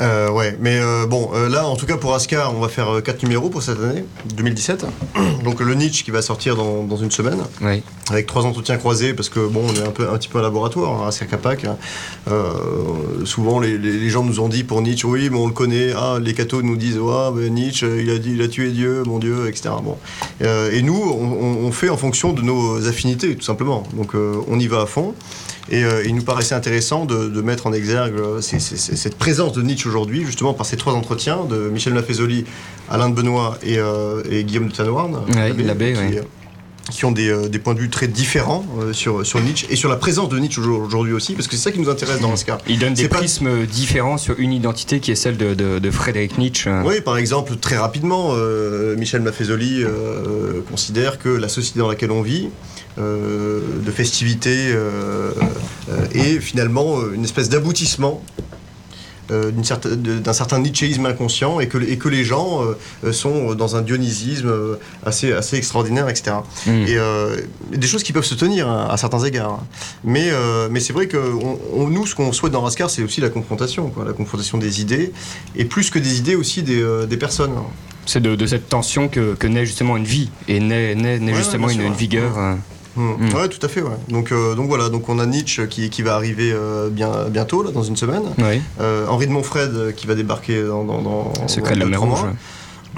Euh, 0.00 0.30
ouais, 0.30 0.56
mais 0.60 0.78
euh, 0.80 1.06
bon, 1.06 1.30
euh, 1.34 1.48
là, 1.48 1.66
en 1.66 1.74
tout 1.74 1.84
cas 1.86 1.96
pour 1.96 2.14
Ascar, 2.14 2.54
on 2.56 2.60
va 2.60 2.68
faire 2.68 3.02
4 3.04 3.22
numéros 3.24 3.48
pour 3.48 3.62
cette 3.62 3.80
année, 3.80 4.04
2017. 4.36 4.86
Donc 5.44 5.60
le 5.60 5.74
Nietzsche 5.74 6.04
qui 6.04 6.10
va 6.12 6.22
sortir 6.22 6.54
dans, 6.54 6.84
dans 6.84 6.96
une 6.96 7.10
semaine, 7.10 7.38
Oui. 7.60 7.82
avec 8.10 8.26
trois 8.26 8.44
entretiens 8.44 8.76
croisés, 8.76 9.12
parce 9.14 9.28
que 9.28 9.40
bon, 9.46 9.62
on 9.68 9.74
est 9.74 9.82
un, 9.86 9.90
peu, 9.90 10.08
un 10.08 10.16
petit 10.16 10.28
peu 10.28 10.38
un 10.38 10.42
laboratoire, 10.42 11.02
hein, 11.02 11.08
Ascar 11.08 11.26
Capac. 11.28 11.66
Euh, 12.28 13.24
souvent, 13.24 13.58
les, 13.58 13.76
les- 13.78 13.98
les 13.98 14.08
gens 14.10 14.22
nous 14.24 14.38
ont 14.40 14.48
dit 14.48 14.62
pour 14.64 14.80
Nietzsche, 14.82 15.06
oui, 15.08 15.28
mais 15.30 15.38
on 15.38 15.46
le 15.48 15.52
connaît. 15.52 15.92
Ah, 15.96 16.18
les 16.22 16.34
cathos 16.34 16.62
nous 16.62 16.76
disent, 16.76 16.98
ah, 17.10 17.32
ben, 17.34 17.52
Nietzsche, 17.52 17.86
il 18.00 18.10
a, 18.10 18.18
dit, 18.18 18.32
il 18.34 18.42
a 18.42 18.48
tué 18.48 18.70
Dieu, 18.70 19.02
mon 19.04 19.18
Dieu, 19.18 19.48
etc. 19.48 19.70
Bon. 19.82 19.96
Et 20.40 20.82
nous, 20.82 20.94
on, 21.00 21.66
on- 21.66 21.72
fait 21.72 21.90
en 21.90 21.96
fonction 21.96 22.32
de 22.32 22.40
nos 22.42 22.86
affinités, 22.88 23.36
tout 23.36 23.44
simplement. 23.44 23.82
Donc 23.92 24.12
on 24.14 24.58
y 24.58 24.66
va 24.66 24.80
à 24.82 24.86
fond. 24.86 25.14
Et 25.70 25.84
euh, 25.84 26.02
il 26.06 26.14
nous 26.14 26.22
paraissait 26.22 26.54
intéressant 26.54 27.04
de, 27.04 27.28
de 27.28 27.40
mettre 27.42 27.66
en 27.66 27.72
exergue 27.72 28.14
euh, 28.18 28.40
ces- 28.40 28.58
ces- 28.60 28.76
ces- 28.78 28.96
cette 28.96 29.16
présence 29.18 29.52
de 29.52 29.60
Nietzsche 29.62 29.86
aujourd'hui, 29.88 30.24
justement 30.24 30.54
par 30.54 30.64
ces 30.66 30.76
trois 30.78 30.94
entretiens 30.94 31.44
de 31.44 31.68
Michel 31.68 31.92
Maffezoli, 31.94 32.44
Alain 32.88 33.10
de 33.10 33.14
Benoît 33.14 33.58
et, 33.62 33.78
euh, 33.78 34.22
et 34.30 34.44
Guillaume 34.44 34.68
de 34.68 34.72
Tanoirne, 34.72 35.20
Ouais, 35.34 35.52
l'abbé, 35.62 35.92
qui, 35.92 35.98
ouais. 36.00 36.22
qui 36.90 37.04
ont 37.04 37.12
des, 37.12 37.50
des 37.50 37.58
points 37.58 37.74
de 37.74 37.80
vue 37.80 37.90
très 37.90 38.08
différents 38.08 38.64
sur, 38.92 39.26
sur 39.26 39.40
Nietzsche 39.42 39.66
et 39.68 39.76
sur 39.76 39.90
la 39.90 39.96
présence 39.96 40.30
de 40.30 40.38
Nietzsche 40.38 40.58
aujourd- 40.62 40.80
aujourd'hui 40.86 41.12
aussi, 41.12 41.34
parce 41.34 41.46
que 41.46 41.54
c'est 41.54 41.64
ça 41.64 41.70
qui 41.70 41.80
nous 41.80 41.90
intéresse 41.90 42.20
dans 42.20 42.32
Ascar. 42.32 42.56
Il 42.66 42.78
donne 42.78 42.94
des 42.94 43.06
pas- 43.08 43.18
prismes 43.18 43.66
différents 43.66 44.16
sur 44.16 44.36
une 44.38 44.54
identité 44.54 45.00
qui 45.00 45.10
est 45.10 45.16
celle 45.16 45.36
de, 45.36 45.52
de- 45.52 45.78
de 45.78 45.90
Frédéric 45.90 46.38
Nietzsche. 46.38 46.70
Oui, 46.86 47.02
par 47.02 47.18
exemple, 47.18 47.56
très 47.56 47.76
rapidement, 47.76 48.32
Michel 48.96 49.20
Maffezoli 49.20 49.84
considère 50.70 51.18
que 51.18 51.28
la 51.28 51.48
société 51.48 51.78
dans 51.78 51.88
laquelle 51.88 52.10
on 52.10 52.22
vit, 52.22 52.48
de 52.98 53.90
festivité, 53.90 54.70
euh, 54.72 55.30
euh, 55.90 56.06
est 56.14 56.40
finalement 56.40 56.98
euh, 56.98 57.12
une 57.14 57.24
espèce 57.24 57.48
d'aboutissement 57.48 58.22
euh, 59.30 59.50
d'un 59.52 60.32
certain 60.32 60.58
nietzschéisme 60.58 61.04
inconscient 61.04 61.60
et 61.60 61.68
que, 61.68 61.76
et 61.76 61.98
que 61.98 62.08
les 62.08 62.24
gens 62.24 62.62
euh, 63.04 63.12
sont 63.12 63.54
dans 63.54 63.76
un 63.76 63.82
dionysisme 63.82 64.48
euh, 64.48 64.76
assez, 65.04 65.32
assez 65.32 65.56
extraordinaire, 65.56 66.08
etc. 66.08 66.36
Et 66.66 66.96
euh, 66.96 67.36
des 67.70 67.86
choses 67.86 68.02
qui 68.02 68.14
peuvent 68.14 68.24
se 68.24 68.34
tenir 68.34 68.66
hein, 68.68 68.88
à 68.90 68.96
certains 68.96 69.22
égards. 69.24 69.62
Mais, 70.02 70.28
euh, 70.30 70.68
mais 70.70 70.80
c'est 70.80 70.94
vrai 70.94 71.08
que 71.08 71.18
on- 71.18 71.58
on- 71.74 71.88
nous, 71.88 72.06
ce 72.06 72.14
qu'on 72.14 72.32
souhaite 72.32 72.52
dans 72.52 72.62
Rascar, 72.62 72.88
c'est 72.88 73.02
aussi 73.02 73.20
la 73.20 73.28
confrontation, 73.28 73.90
quoi, 73.90 74.06
la 74.06 74.14
confrontation 74.14 74.56
des 74.56 74.80
idées, 74.80 75.12
et 75.56 75.66
plus 75.66 75.90
que 75.90 75.98
des 75.98 76.18
idées 76.18 76.34
aussi 76.34 76.62
des, 76.62 76.80
euh, 76.80 77.04
des 77.04 77.18
personnes. 77.18 77.52
C'est 78.06 78.22
de, 78.22 78.34
de 78.34 78.46
cette 78.46 78.70
tension 78.70 79.08
que, 79.08 79.34
que 79.34 79.46
naît 79.46 79.66
justement 79.66 79.98
une 79.98 80.04
vie 80.06 80.30
et 80.48 80.58
naît, 80.58 80.94
naît- 80.94 81.18
naît 81.18 81.32
Ouais, 81.32 81.36
justement 81.38 81.68
une, 81.68 81.92
vigueur. 81.92 82.38
euh. 82.38 82.54
Mm. 82.98 83.34
Ouais, 83.34 83.48
tout 83.48 83.64
à 83.64 83.68
fait. 83.68 83.80
Ouais. 83.80 83.96
Donc, 84.08 84.32
euh, 84.32 84.54
donc 84.54 84.68
voilà, 84.68 84.88
donc 84.88 85.08
on 85.08 85.18
a 85.18 85.26
Nietzsche 85.26 85.66
qui, 85.68 85.88
qui 85.88 86.02
va 86.02 86.14
arriver 86.14 86.50
euh, 86.52 86.90
bien, 86.90 87.28
bientôt, 87.30 87.62
là, 87.62 87.70
dans 87.70 87.84
une 87.84 87.96
semaine. 87.96 88.24
Oui. 88.38 88.60
Euh, 88.80 89.06
Henri 89.06 89.26
de 89.26 89.32
Montfred 89.32 89.94
qui 89.94 90.06
va 90.06 90.14
débarquer 90.14 90.64
dans, 90.64 90.84
dans, 90.84 91.00
dans 91.00 91.32
Secret 91.46 91.74
de 91.74 91.80
la 91.80 91.86
mer 91.86 92.02
Rouge. 92.02 92.24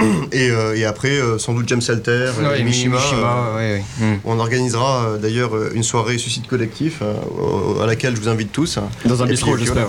Et, 0.32 0.50
euh, 0.50 0.76
et 0.76 0.84
après, 0.84 1.10
euh, 1.20 1.38
sans 1.38 1.52
doute 1.54 1.68
James 1.68 1.80
Salter, 1.80 2.30
Ouais, 2.40 2.60
et 2.60 2.64
Mishima. 2.64 2.96
Mishima, 2.96 3.48
euh, 3.48 3.56
ouais, 3.56 3.84
ouais. 4.00 4.06
Mm. 4.14 4.20
On 4.24 4.38
organisera 4.38 5.04
euh, 5.04 5.18
d'ailleurs 5.18 5.50
une 5.74 5.82
soirée 5.82 6.18
suicide 6.18 6.46
collectif 6.46 7.00
euh, 7.02 7.82
à 7.82 7.86
laquelle 7.86 8.14
je 8.16 8.20
vous 8.20 8.28
invite 8.28 8.52
tous. 8.52 8.78
Dans 9.04 9.22
un 9.22 9.26
bistrot, 9.26 9.56
j'espère. 9.56 9.88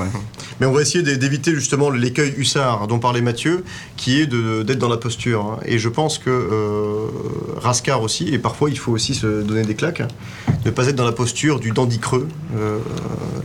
Mais 0.60 0.66
on 0.68 0.72
va 0.72 0.82
essayer 0.82 1.04
d'é- 1.04 1.18
d'éviter 1.18 1.54
justement 1.56 1.90
l'écueil 1.90 2.34
hussard 2.38 2.88
dont 2.88 3.00
parlait 3.00 3.22
Mathieu, 3.22 3.64
qui 3.98 4.20
est 4.22 4.26
d'être 4.28 4.80
dans 4.80 4.90
la 4.90 4.98
posture. 4.98 5.42
hein. 5.46 5.60
Et 5.66 5.78
je 5.80 5.90
pense 5.90 6.18
que 6.18 6.30
euh, 6.30 7.08
Rascar 7.58 8.02
aussi, 8.02 8.34
et 8.34 8.40
parfois 8.40 8.70
il 8.70 8.78
faut 8.78 8.92
aussi 8.92 9.14
se 9.16 9.42
donner 9.42 9.64
des 9.64 9.76
claques, 9.76 10.04
ne 10.66 10.72
pas 10.72 10.88
être 10.88 10.96
dans 10.96 11.06
la 11.06 11.12
posture 11.12 11.60
du 11.60 11.72
dandy 11.72 12.00
creux, 12.00 12.28
euh, 12.58 12.78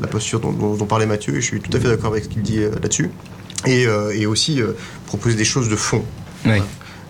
la 0.01 0.07
posture 0.09 0.41
dont, 0.41 0.53
dont- 0.53 0.75
dont 0.75 0.87
parlait 0.87 1.07
Mathieu, 1.07 1.37
et 1.37 1.41
je 1.41 1.47
suis 1.47 1.61
tout 1.61 1.75
à 1.77 1.81
fait 1.81 1.89
d'accord 1.89 2.13
avec 2.13 2.25
ce 2.25 2.29
qu'il 2.29 2.43
dit 2.43 2.59
euh, 2.61 2.71
là-dessus. 2.83 3.11
Et, 3.67 3.87
euh, 3.87 4.11
et 4.15 4.27
aussi 4.27 4.61
euh, 4.61 4.73
proposer 5.07 5.37
des 5.37 5.45
choses 5.45 5.69
de 5.69 5.77
fond. 5.77 6.05
Oui. 6.47 6.63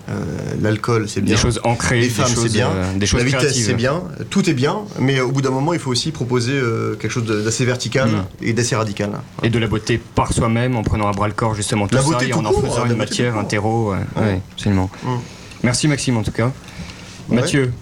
Euh, 0.09 0.13
L'alcool, 0.61 1.09
c'est 1.09 1.19
Des 1.19 1.25
bien. 1.33 1.35
choses 1.35 1.59
ancrées, 1.65 1.99
Les 1.99 2.07
des 2.07 2.09
femmes, 2.13 2.27
c'est 2.33 2.49
bien. 2.51 2.69
euh, 2.69 2.93
des 2.97 3.05
choses 3.05 3.19
La 3.19 3.25
vitesse, 3.25 3.61
c'est 3.61 3.73
bien. 3.73 4.03
Tout 4.29 4.49
est 4.49 4.53
bien. 4.53 4.77
Mais 4.99 5.19
au 5.19 5.31
bout 5.33 5.41
d'un 5.41 5.49
moment, 5.49 5.73
il 5.73 5.79
faut 5.79 5.91
aussi 5.91 6.11
proposer 6.11 6.53
euh, 6.53 6.95
quelque 6.95 7.11
chose 7.11 7.25
d'assez 7.25 7.65
vertical 7.65 8.09
Mm. 8.09 8.23
et 8.41 8.53
d'assez 8.53 8.75
radical. 8.77 9.11
Et 9.43 9.49
de 9.49 9.59
la 9.59 9.67
beauté 9.67 9.97
par 10.15 10.31
soi-même 10.31 10.77
en 10.77 10.83
prenant 10.83 11.09
à 11.09 11.11
bras 11.11 11.27
le 11.27 11.33
corps 11.33 11.55
justement 11.55 11.87
tout 11.87 11.95
La 11.95 12.01
ça 12.01 12.07
beauté 12.07 12.27
et 12.27 12.29
tout 12.29 12.39
en 12.39 12.45
en 12.45 12.51
court, 12.53 12.63
faisant 12.69 12.85
la 12.85 12.91
une 12.91 12.97
matière, 12.97 13.37
un 13.37 13.43
terreau. 13.43 13.91
ouais, 13.91 13.97
Ouais. 14.15 14.21
ouais, 14.23 14.41
absolument. 14.53 14.89
Mm. 15.03 15.09
Merci 15.63 15.87
Maxime 15.89 16.15
en 16.17 16.23
tout 16.23 16.31
cas. 16.31 16.51
Ouais. 17.27 17.35
Mathieu, 17.35 17.73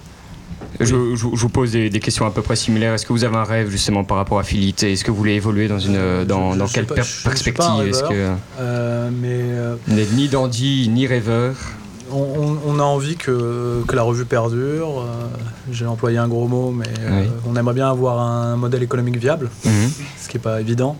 je, 0.80 0.86
je- 0.86 1.16
je 1.16 1.24
vous 1.24 1.50
pose 1.50 1.72
des, 1.72 1.90
des 1.90 2.00
questions 2.00 2.26
à 2.26 2.32
peu 2.32 2.42
près 2.42 2.56
similaires. 2.56 2.94
Est-ce 2.94 3.06
que 3.06 3.14
vous 3.14 3.24
avez 3.24 3.36
un 3.38 3.44
rêve 3.44 3.70
justement 3.70 4.04
par 4.04 4.18
rapport 4.18 4.40
à 4.40 4.44
Philite 4.44 4.84
Est-ce 4.84 5.04
que 5.04 5.12
vous 5.12 5.18
voulez 5.18 5.34
évoluer 5.36 5.68
dans, 5.68 5.80
une, 5.80 6.24
dans, 6.26 6.54
Je- 6.54 6.58
dans 6.60 6.68
quelle 6.68 6.86
pas- 6.86 6.96
perspective? 6.96 7.88
Est-ce 7.88 8.04
que 8.04 8.34
euh, 8.60 9.10
mais 9.12 9.40
euh, 9.42 9.76
vous 9.88 9.96
n'êtes 9.96 10.12
ni 10.14 10.28
dandy 10.28 10.90
ni 10.90 11.08
rêveur? 11.08 11.56
on, 12.12 12.18
on- 12.18 12.58
on 12.68 12.80
a 12.80 12.84
envie 12.84 13.16
que, 13.16 13.84
que 13.88 13.96
la 13.96 14.04
revue 14.04 14.26
perdure. 14.26 15.00
euh, 15.02 15.28
J'ai 15.72 15.86
employé 15.88 16.18
un 16.20 16.28
gros 16.28 16.48
mot, 16.48 16.72
mais 16.72 16.86
euh, 17.00 17.26
on 17.48 17.56
aimerait 17.56 17.74
bien 17.74 17.90
avoir 17.90 18.20
un 18.20 18.56
modèle 18.56 18.84
économique 18.84 19.18
viable, 19.18 19.50
Mhm. 19.66 19.90
ce 20.22 20.28
qui 20.30 20.38
n'est 20.38 20.44
pas 20.44 20.62
évident. 20.62 20.98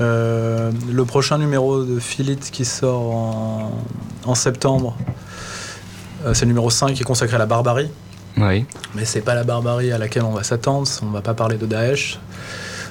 Euh, 0.00 0.70
le 0.90 1.04
prochain 1.04 1.36
numéro 1.36 1.82
de 1.84 1.98
Philite 2.00 2.50
qui 2.52 2.64
sort 2.64 3.10
en, 3.14 3.72
en 4.24 4.34
septembre, 4.34 4.96
euh, 6.24 6.32
c'est 6.32 6.42
le 6.46 6.48
numéro 6.48 6.70
5 6.70 6.94
qui 6.94 7.02
est 7.02 7.04
consacré 7.04 7.34
à 7.36 7.38
la 7.38 7.46
barbarie. 7.46 7.90
Oui. 8.36 8.64
Mais 8.94 9.04
c'est 9.04 9.20
pas 9.20 9.34
la 9.34 9.44
barbarie 9.44 9.92
à 9.92 9.98
laquelle 9.98 10.22
on 10.24 10.32
va 10.32 10.42
s'attendre, 10.42 10.86
on 11.02 11.06
va 11.10 11.20
pas 11.20 11.34
parler 11.34 11.56
de 11.56 11.66
Daesh. 11.66 12.18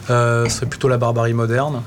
Euh, 0.10 0.46
ce 0.46 0.58
serait 0.58 0.66
plutôt 0.66 0.88
la 0.88 0.98
barbarie 0.98 1.34
moderne. 1.34 1.82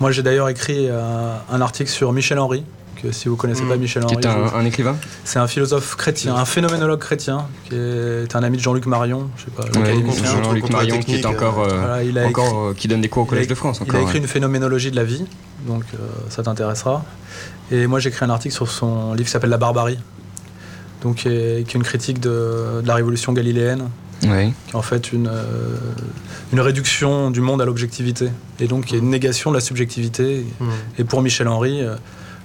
Moi 0.00 0.10
j'ai 0.12 0.22
d'ailleurs 0.22 0.48
écrit 0.48 0.86
euh, 0.88 1.34
un 1.50 1.60
article 1.60 1.90
sur 1.90 2.12
Michel 2.12 2.38
Henry, 2.38 2.64
que 3.02 3.12
si 3.12 3.28
vous 3.28 3.36
connaissez 3.36 3.62
pas 3.64 3.76
Michel 3.76 4.02
Mmh. 4.02 4.06
Qui 4.06 4.14
Henry, 4.16 4.24
est 4.24 4.28
un, 4.28 4.32
je 4.46 4.50
vous- 4.50 4.56
un 4.56 4.64
écrivain 4.64 4.96
c'est 5.24 5.38
un 5.38 5.46
philosophe 5.46 5.96
chrétien, 5.96 6.34
un 6.36 6.44
phénoménologue 6.44 6.98
chrétien, 7.00 7.46
qui 7.68 7.74
est 7.74 8.34
un 8.34 8.42
ami 8.42 8.56
de 8.58 8.62
Jean-Luc 8.62 8.86
Marion, 8.86 9.28
je 9.36 9.44
sais 9.44 9.50
pas, 9.50 9.62
Ouais. 9.78 9.94
Jean-Luc 10.42 10.70
Marion 10.70 10.98
qui 11.00 11.16
est 11.16 11.26
encore, 11.26 11.60
euh, 11.60 11.68
Voilà, 11.78 12.02
il 12.02 12.18
a 12.18 12.26
encore 12.26 12.44
écrit- 12.46 12.56
euh, 12.56 12.74
qui 12.74 12.88
donne 12.88 13.00
des 13.00 13.08
cours 13.08 13.22
au 13.22 13.26
il 13.26 13.28
a- 13.28 13.30
Collège 13.30 13.48
de 13.48 13.54
France. 13.54 13.78
Il 13.80 13.82
Encore, 13.84 13.96
a 14.00 14.02
écrit 14.02 14.14
ouais. 14.14 14.20
une 14.20 14.26
phénoménologie 14.28 14.90
de 14.90 14.96
la 14.96 15.04
vie, 15.04 15.24
donc 15.66 15.84
euh, 15.94 15.98
ça 16.28 16.42
t'intéressera. 16.42 17.04
Et 17.70 17.86
moi 17.86 18.00
j'ai 18.00 18.08
écrit 18.08 18.24
un 18.24 18.30
article 18.30 18.54
sur 18.54 18.70
son 18.70 19.12
livre 19.12 19.24
qui 19.26 19.30
s'appelle 19.30 19.50
La 19.50 19.58
barbarie, 19.58 19.98
donc 21.02 21.16
qui 21.16 21.28
est, 21.28 21.66
qui 21.66 21.76
est 21.76 21.78
une 21.78 21.82
critique 21.82 22.20
de, 22.20 22.80
de 22.82 22.86
la 22.86 22.94
révolution 22.94 23.32
galiléenne, 23.32 23.88
Oui. 24.24 24.52
qui 24.66 24.72
est 24.72 24.76
en 24.76 24.82
fait 24.82 25.12
une, 25.12 25.28
euh, 25.28 25.76
une 26.52 26.60
réduction 26.60 27.30
du 27.30 27.40
monde 27.40 27.62
à 27.62 27.64
l'objectivité, 27.64 28.30
et 28.58 28.66
donc 28.66 28.86
qui 28.86 28.96
est 28.96 28.98
une 28.98 29.10
négation 29.10 29.50
de 29.50 29.56
la 29.56 29.60
subjectivité. 29.60 30.44
Et 30.98 31.04
pour 31.04 31.22
Michel 31.22 31.48
Henry, 31.48 31.82
euh, 31.82 31.94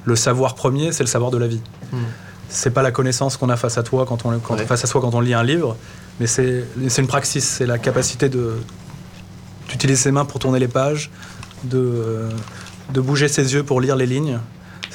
le 0.06 0.16
savoir 0.16 0.56
premier, 0.56 0.91
c'est 0.91 1.03
le 1.03 1.08
savoir 1.10 1.32
de 1.32 1.38
la 1.38 1.47
vie. 1.47 1.62
Mm. 1.91 1.97
C'est 2.47 2.70
pas 2.70 2.84
la 2.84 2.91
connaissance 2.91 3.38
qu'on 3.38 3.49
a 3.49 3.58
face 3.58 3.78
à 3.78 3.84
toi 3.84 4.06
quand 4.08 4.26
on 4.26 4.38
quand, 4.39 4.56
Ouais. 4.56 4.66
face 4.66 4.84
à 4.84 4.88
soi 4.88 5.01
quand 5.01 5.14
on 5.16 5.20
lit 5.20 5.34
un 5.34 5.43
livre, 5.43 5.76
mais 6.20 6.28
c'est 6.28 6.64
c'est 6.88 7.01
une 7.01 7.08
praxis, 7.08 7.43
c'est 7.43 7.66
la 7.66 7.78
capacité 7.80 8.30
de 8.30 8.53
d'utiliser 9.68 9.99
ses 10.03 10.12
mains 10.12 10.26
pour 10.26 10.39
tourner 10.39 10.60
les 10.60 10.68
pages, 10.68 11.10
de 11.64 11.78
euh, 11.80 12.30
de 12.93 13.01
bouger 13.01 13.28
ses 13.28 13.53
yeux 13.53 13.64
pour 13.64 13.82
lire 13.82 13.95
les 13.95 14.06
lignes. 14.06 14.39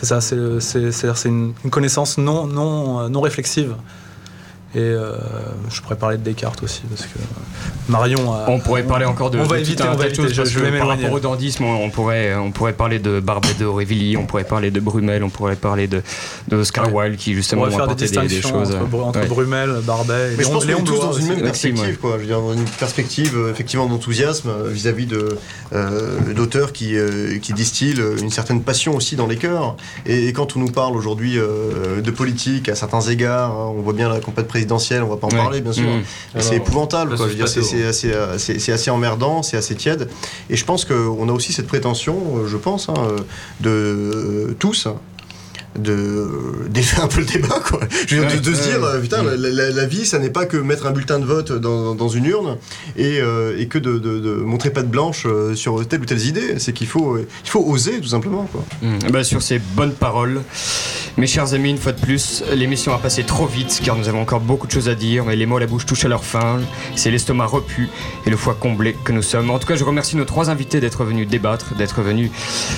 C'est 0.02 0.06
ça, 0.06 0.20
c'est 0.22 1.28
une 1.28 1.52
connaissance 1.70 2.16
non 2.16 2.46
non 2.46 3.00
euh, 3.00 3.08
non 3.08 3.20
réflexive. 3.20 3.74
Et 4.72 4.78
euh, 4.78 5.14
je 5.68 5.80
pourrais 5.80 5.96
parler 5.96 6.16
de 6.16 6.22
Descartes 6.22 6.62
aussi 6.62 6.82
parce 6.88 7.02
que 7.02 7.18
Marion. 7.88 8.32
a- 8.32 8.44
On 8.48 8.60
pourrait 8.60 8.84
parler 8.84 9.04
encore 9.04 9.30
de, 9.30 9.38
On 9.38 9.42
va 9.44 9.56
de 9.56 9.62
éviter, 9.62 9.82
tout 9.82 9.88
un 9.88 9.94
on 9.94 9.96
va 9.96 10.04
tas 10.04 10.10
de 10.10 10.14
choses 10.14 10.24
éviter, 10.26 10.44
je- 10.44 10.50
je 10.50 10.58
vais 10.60 10.78
par 10.78 10.86
rapport 10.88 11.10
au 11.10 11.18
dandisme, 11.18 11.64
on, 11.64 11.84
on 11.86 11.90
pourrait, 11.90 12.36
on 12.36 12.52
pourrait 12.52 12.72
parler 12.74 13.00
de 13.00 13.18
Barbet 13.18 13.54
de 13.58 13.64
Aurevilly, 13.64 14.16
on 14.16 14.26
pourrait 14.26 14.44
parler 14.44 14.70
de 14.70 14.78
Brumel, 14.78 15.24
on 15.24 15.28
pourrait 15.28 15.56
parler 15.56 15.88
de, 15.88 16.02
de 16.48 16.56
Oscar 16.56 16.94
Wilde 16.94 17.16
qui 17.16 17.32
On 17.32 17.34
justement 17.34 17.62
va 17.62 17.66
ont 17.68 17.70
faire 17.70 17.78
des 17.78 18.04
apporté 18.04 18.06
des, 18.08 18.16
des 18.20 18.26
distinctions 18.28 18.64
choses. 18.64 18.76
entre, 18.76 18.94
entre 19.04 19.20
ouais. 19.20 19.26
Brumel, 19.26 19.70
Barbet 19.84 20.12
et 20.34 20.36
Mais 20.36 20.44
je 20.44 20.48
Léon- 20.48 20.52
pense 20.52 20.64
qu'on 20.66 20.70
est 20.70 20.84
tous 20.84 21.00
dans 21.00 21.12
une 21.14 21.26
même 21.26 21.42
perspective, 21.42 21.84
ouais. 21.84 21.92
quoi. 21.94 22.12
Je 22.14 22.18
veux 22.20 22.26
dire, 22.26 22.40
dans 22.40 22.52
une 22.52 22.64
perspective 22.64 23.36
euh, 23.36 23.50
effectivement 23.50 23.86
d'enthousiasme 23.86 24.50
euh, 24.50 24.68
vis-à-vis 24.70 25.06
de 25.06 25.36
euh, 25.72 26.32
d'auteurs 26.32 26.72
qui 26.72 26.96
euh, 26.96 27.38
qui 27.40 27.52
distillent 27.54 28.00
une 28.20 28.30
certaine 28.30 28.62
passion 28.62 28.94
aussi 28.94 29.16
dans 29.16 29.26
les 29.26 29.36
cœurs. 29.36 29.76
Et, 30.06 30.28
et 30.28 30.32
quand 30.32 30.56
on 30.56 30.60
nous 30.60 30.70
parle 30.70 30.96
aujourd'hui 30.96 31.38
euh, 31.38 32.00
de 32.00 32.10
politique 32.12 32.68
à 32.68 32.76
certains 32.76 33.00
égards, 33.00 33.50
hein, 33.50 33.72
on 33.76 33.80
voit 33.80 33.94
bien 33.94 34.08
la 34.08 34.20
campagne 34.20 34.44
présidentielle, 34.64 35.02
on 35.02 35.08
va 35.08 35.16
pas 35.16 35.26
en 35.26 35.30
Ouais. 35.30 35.36
parler 35.36 35.60
bien 35.60 35.72
sûr. 35.72 35.84
Mmh. 35.88 36.40
C'est 36.40 36.56
épouvantable, 36.56 37.16
quoi. 37.16 37.18
c'est 37.18 37.24
Je 37.24 37.28
veux 37.30 37.34
dire, 37.36 37.48
c'est 37.48 37.60
pas 37.60 37.66
c'est 37.66 37.84
assez, 37.84 38.12
c'est- 38.38 38.58
c'est 38.58 38.72
assez 38.72 38.90
emmerdant, 38.90 39.42
c'est 39.42 39.56
assez 39.56 39.74
tiède. 39.74 40.08
Et 40.50 40.56
je 40.56 40.64
pense 40.64 40.84
qu'on 40.84 41.28
a 41.28 41.32
aussi 41.32 41.52
cette 41.52 41.66
prétention, 41.66 42.16
euh, 42.36 42.46
je 42.46 42.56
pense, 42.56 42.88
hein, 42.88 42.94
euh, 42.98 43.16
de 43.60 43.70
euh, 43.70 44.56
tous, 44.58 44.86
de 45.78 46.28
défaire 46.68 47.04
un 47.04 47.08
peu 47.08 47.20
le 47.20 47.26
débat 47.26 47.60
quoi. 47.66 47.80
Je 48.06 48.16
veux 48.16 48.26
dire, 48.26 48.40
de, 48.40 48.50
de 48.50 48.54
se 48.54 48.62
dire 48.62 48.82
euh, 48.84 49.00
putain 49.00 49.22
la, 49.22 49.36
la- 49.36 49.70
la 49.70 49.86
vie 49.86 50.04
ça 50.04 50.18
n'est 50.18 50.30
pas 50.30 50.44
que 50.46 50.56
mettre 50.56 50.86
un 50.86 50.90
bulletin 50.90 51.18
de 51.20 51.24
vote 51.24 51.52
dans, 51.52 51.94
dans 51.94 52.08
une 52.08 52.26
urne 52.26 52.56
et, 52.96 53.20
euh, 53.20 53.56
et 53.58 53.66
que 53.68 53.78
de, 53.78 53.98
de- 53.98 54.18
de 54.18 54.32
montrer 54.34 54.70
patte 54.70 54.88
blanche 54.90 55.24
euh, 55.26 55.54
sur 55.54 55.86
telle 55.86 56.00
ou 56.00 56.04
telle 56.06 56.24
idée. 56.26 56.58
C'est 56.58 56.72
qu'il 56.72 56.86
faut 56.88 57.14
euh, 57.16 57.26
il 57.44 57.50
faut 57.50 57.60
oser 57.64 58.00
tout 58.00 58.08
simplement 58.08 58.48
quoi. 58.52 58.64
Ben, 59.10 59.22
sur 59.24 59.42
ces 59.42 59.58
bonnes 59.58 59.92
paroles, 59.92 60.40
mes 61.16 61.26
chers 61.26 61.54
amis, 61.54 61.70
une 61.70 61.78
fois 61.78 61.92
de 61.92 62.00
plus, 62.00 62.42
l'émission 62.54 62.92
a 62.94 62.98
passé 62.98 63.22
trop 63.24 63.46
vite 63.46 63.80
car 63.84 63.96
nous 63.96 64.08
avons 64.08 64.20
encore 64.22 64.40
beaucoup 64.40 64.66
de 64.66 64.72
choses 64.72 64.88
à 64.88 64.94
dire, 64.94 65.24
mais 65.24 65.36
les 65.36 65.46
mots 65.46 65.56
à 65.56 65.60
la 65.60 65.66
bouche 65.66 65.86
touchent 65.86 66.04
à 66.04 66.08
leur 66.08 66.24
fin. 66.24 66.58
C'est 66.96 67.10
l'estomac 67.10 67.46
repu 67.46 67.88
et 68.26 68.30
le 68.30 68.36
foie 68.36 68.56
comblé 68.58 68.96
que 69.04 69.12
nous 69.12 69.22
sommes. 69.22 69.50
En 69.50 69.58
tout 69.58 69.66
cas, 69.66 69.76
je 69.76 69.84
remercie 69.84 70.16
nos 70.16 70.24
trois 70.24 70.50
invités 70.50 70.80
d'être 70.80 71.04
venus 71.04 71.28
débattre, 71.28 71.74
d'être 71.76 72.02
venus 72.02 72.30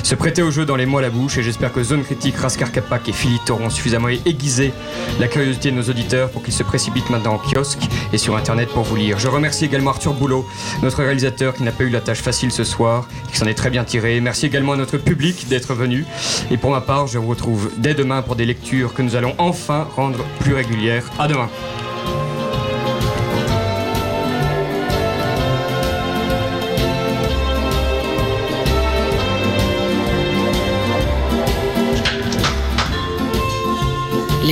se 0.02 0.14
prêter 0.14 0.42
au 0.42 0.50
jeu 0.50 0.64
dans 0.66 0.76
les 0.76 0.86
mots 0.86 0.98
à 0.98 1.02
la 1.02 1.10
bouche 1.10 1.38
et 1.38 1.42
j'espère 1.42 1.72
que 1.72 1.82
Zone 1.82 2.02
Critique, 2.04 2.36
Raskar 2.36 2.70
Kapak 2.82 3.08
et 3.08 3.12
Philippe 3.12 3.48
auront 3.50 3.70
suffisamment 3.70 4.08
aiguisé 4.08 4.72
la 5.20 5.28
curiosité 5.28 5.70
de 5.70 5.76
nos 5.76 5.82
auditeurs 5.84 6.30
pour 6.30 6.42
qu'ils 6.42 6.52
se 6.52 6.62
précipitent 6.62 7.10
maintenant 7.10 7.34
en 7.34 7.38
kiosque 7.38 7.82
et 8.12 8.18
sur 8.18 8.36
internet 8.36 8.68
pour 8.70 8.82
vous 8.82 8.96
lire. 8.96 9.18
Je 9.18 9.28
remercie 9.28 9.64
également 9.64 9.90
Arthur 9.90 10.14
Boulot, 10.14 10.46
notre 10.82 11.02
réalisateur 11.02 11.54
qui 11.54 11.62
n'a 11.62 11.72
pas 11.72 11.84
eu 11.84 11.90
la 11.90 12.00
tâche 12.00 12.20
facile 12.20 12.50
ce 12.50 12.64
soir 12.64 13.06
qui 13.30 13.38
s'en 13.38 13.46
est 13.46 13.54
très 13.54 13.70
bien 13.70 13.84
tiré. 13.84 14.20
Merci 14.20 14.46
également 14.46 14.72
à 14.72 14.76
notre 14.76 14.98
public 14.98 15.48
d'être 15.48 15.74
venu. 15.74 16.04
Et 16.50 16.56
pour 16.56 16.70
ma 16.70 16.80
part, 16.80 17.06
je 17.06 17.18
vous 17.18 17.28
retrouve 17.28 17.70
dès 17.78 17.94
demain 17.94 18.22
pour 18.22 18.36
des 18.36 18.46
lectures 18.46 18.94
que 18.94 19.02
nous 19.02 19.16
allons 19.16 19.34
enfin 19.38 19.86
rendre 19.96 20.24
plus 20.40 20.54
régulières. 20.54 21.04
À 21.18 21.28
demain. 21.28 21.48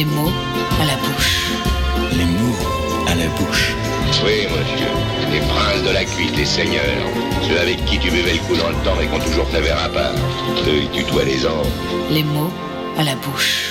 Les 0.00 0.06
mots 0.06 0.32
à 0.80 0.84
la 0.86 0.96
bouche. 0.96 1.44
Les 2.16 2.24
mots 2.24 2.56
à 3.06 3.14
la 3.14 3.26
bouche. 3.36 3.74
Oui, 4.24 4.44
monsieur. 4.44 4.88
Les 5.30 5.40
princes 5.40 5.82
de 5.86 5.90
la 5.90 6.06
cuite, 6.06 6.34
les 6.38 6.46
seigneurs. 6.46 7.04
Ceux 7.42 7.58
avec 7.60 7.84
qui 7.84 7.98
tu 7.98 8.10
buvais 8.10 8.32
le 8.32 8.38
coup 8.38 8.56
dans 8.56 8.70
le 8.70 8.76
temps 8.76 8.98
et 8.98 9.06
qui 9.06 9.12
ont 9.12 9.18
toujours 9.18 9.50
ta 9.50 9.60
verre 9.60 9.84
à 9.84 9.90
part. 9.90 10.14
Ceux 10.64 10.88
qui 10.90 11.04
tutoient 11.04 11.24
les 11.24 11.46
anges. 11.46 11.66
Les 12.10 12.22
mots 12.22 12.50
à 12.96 13.04
la 13.04 13.14
bouche. 13.16 13.69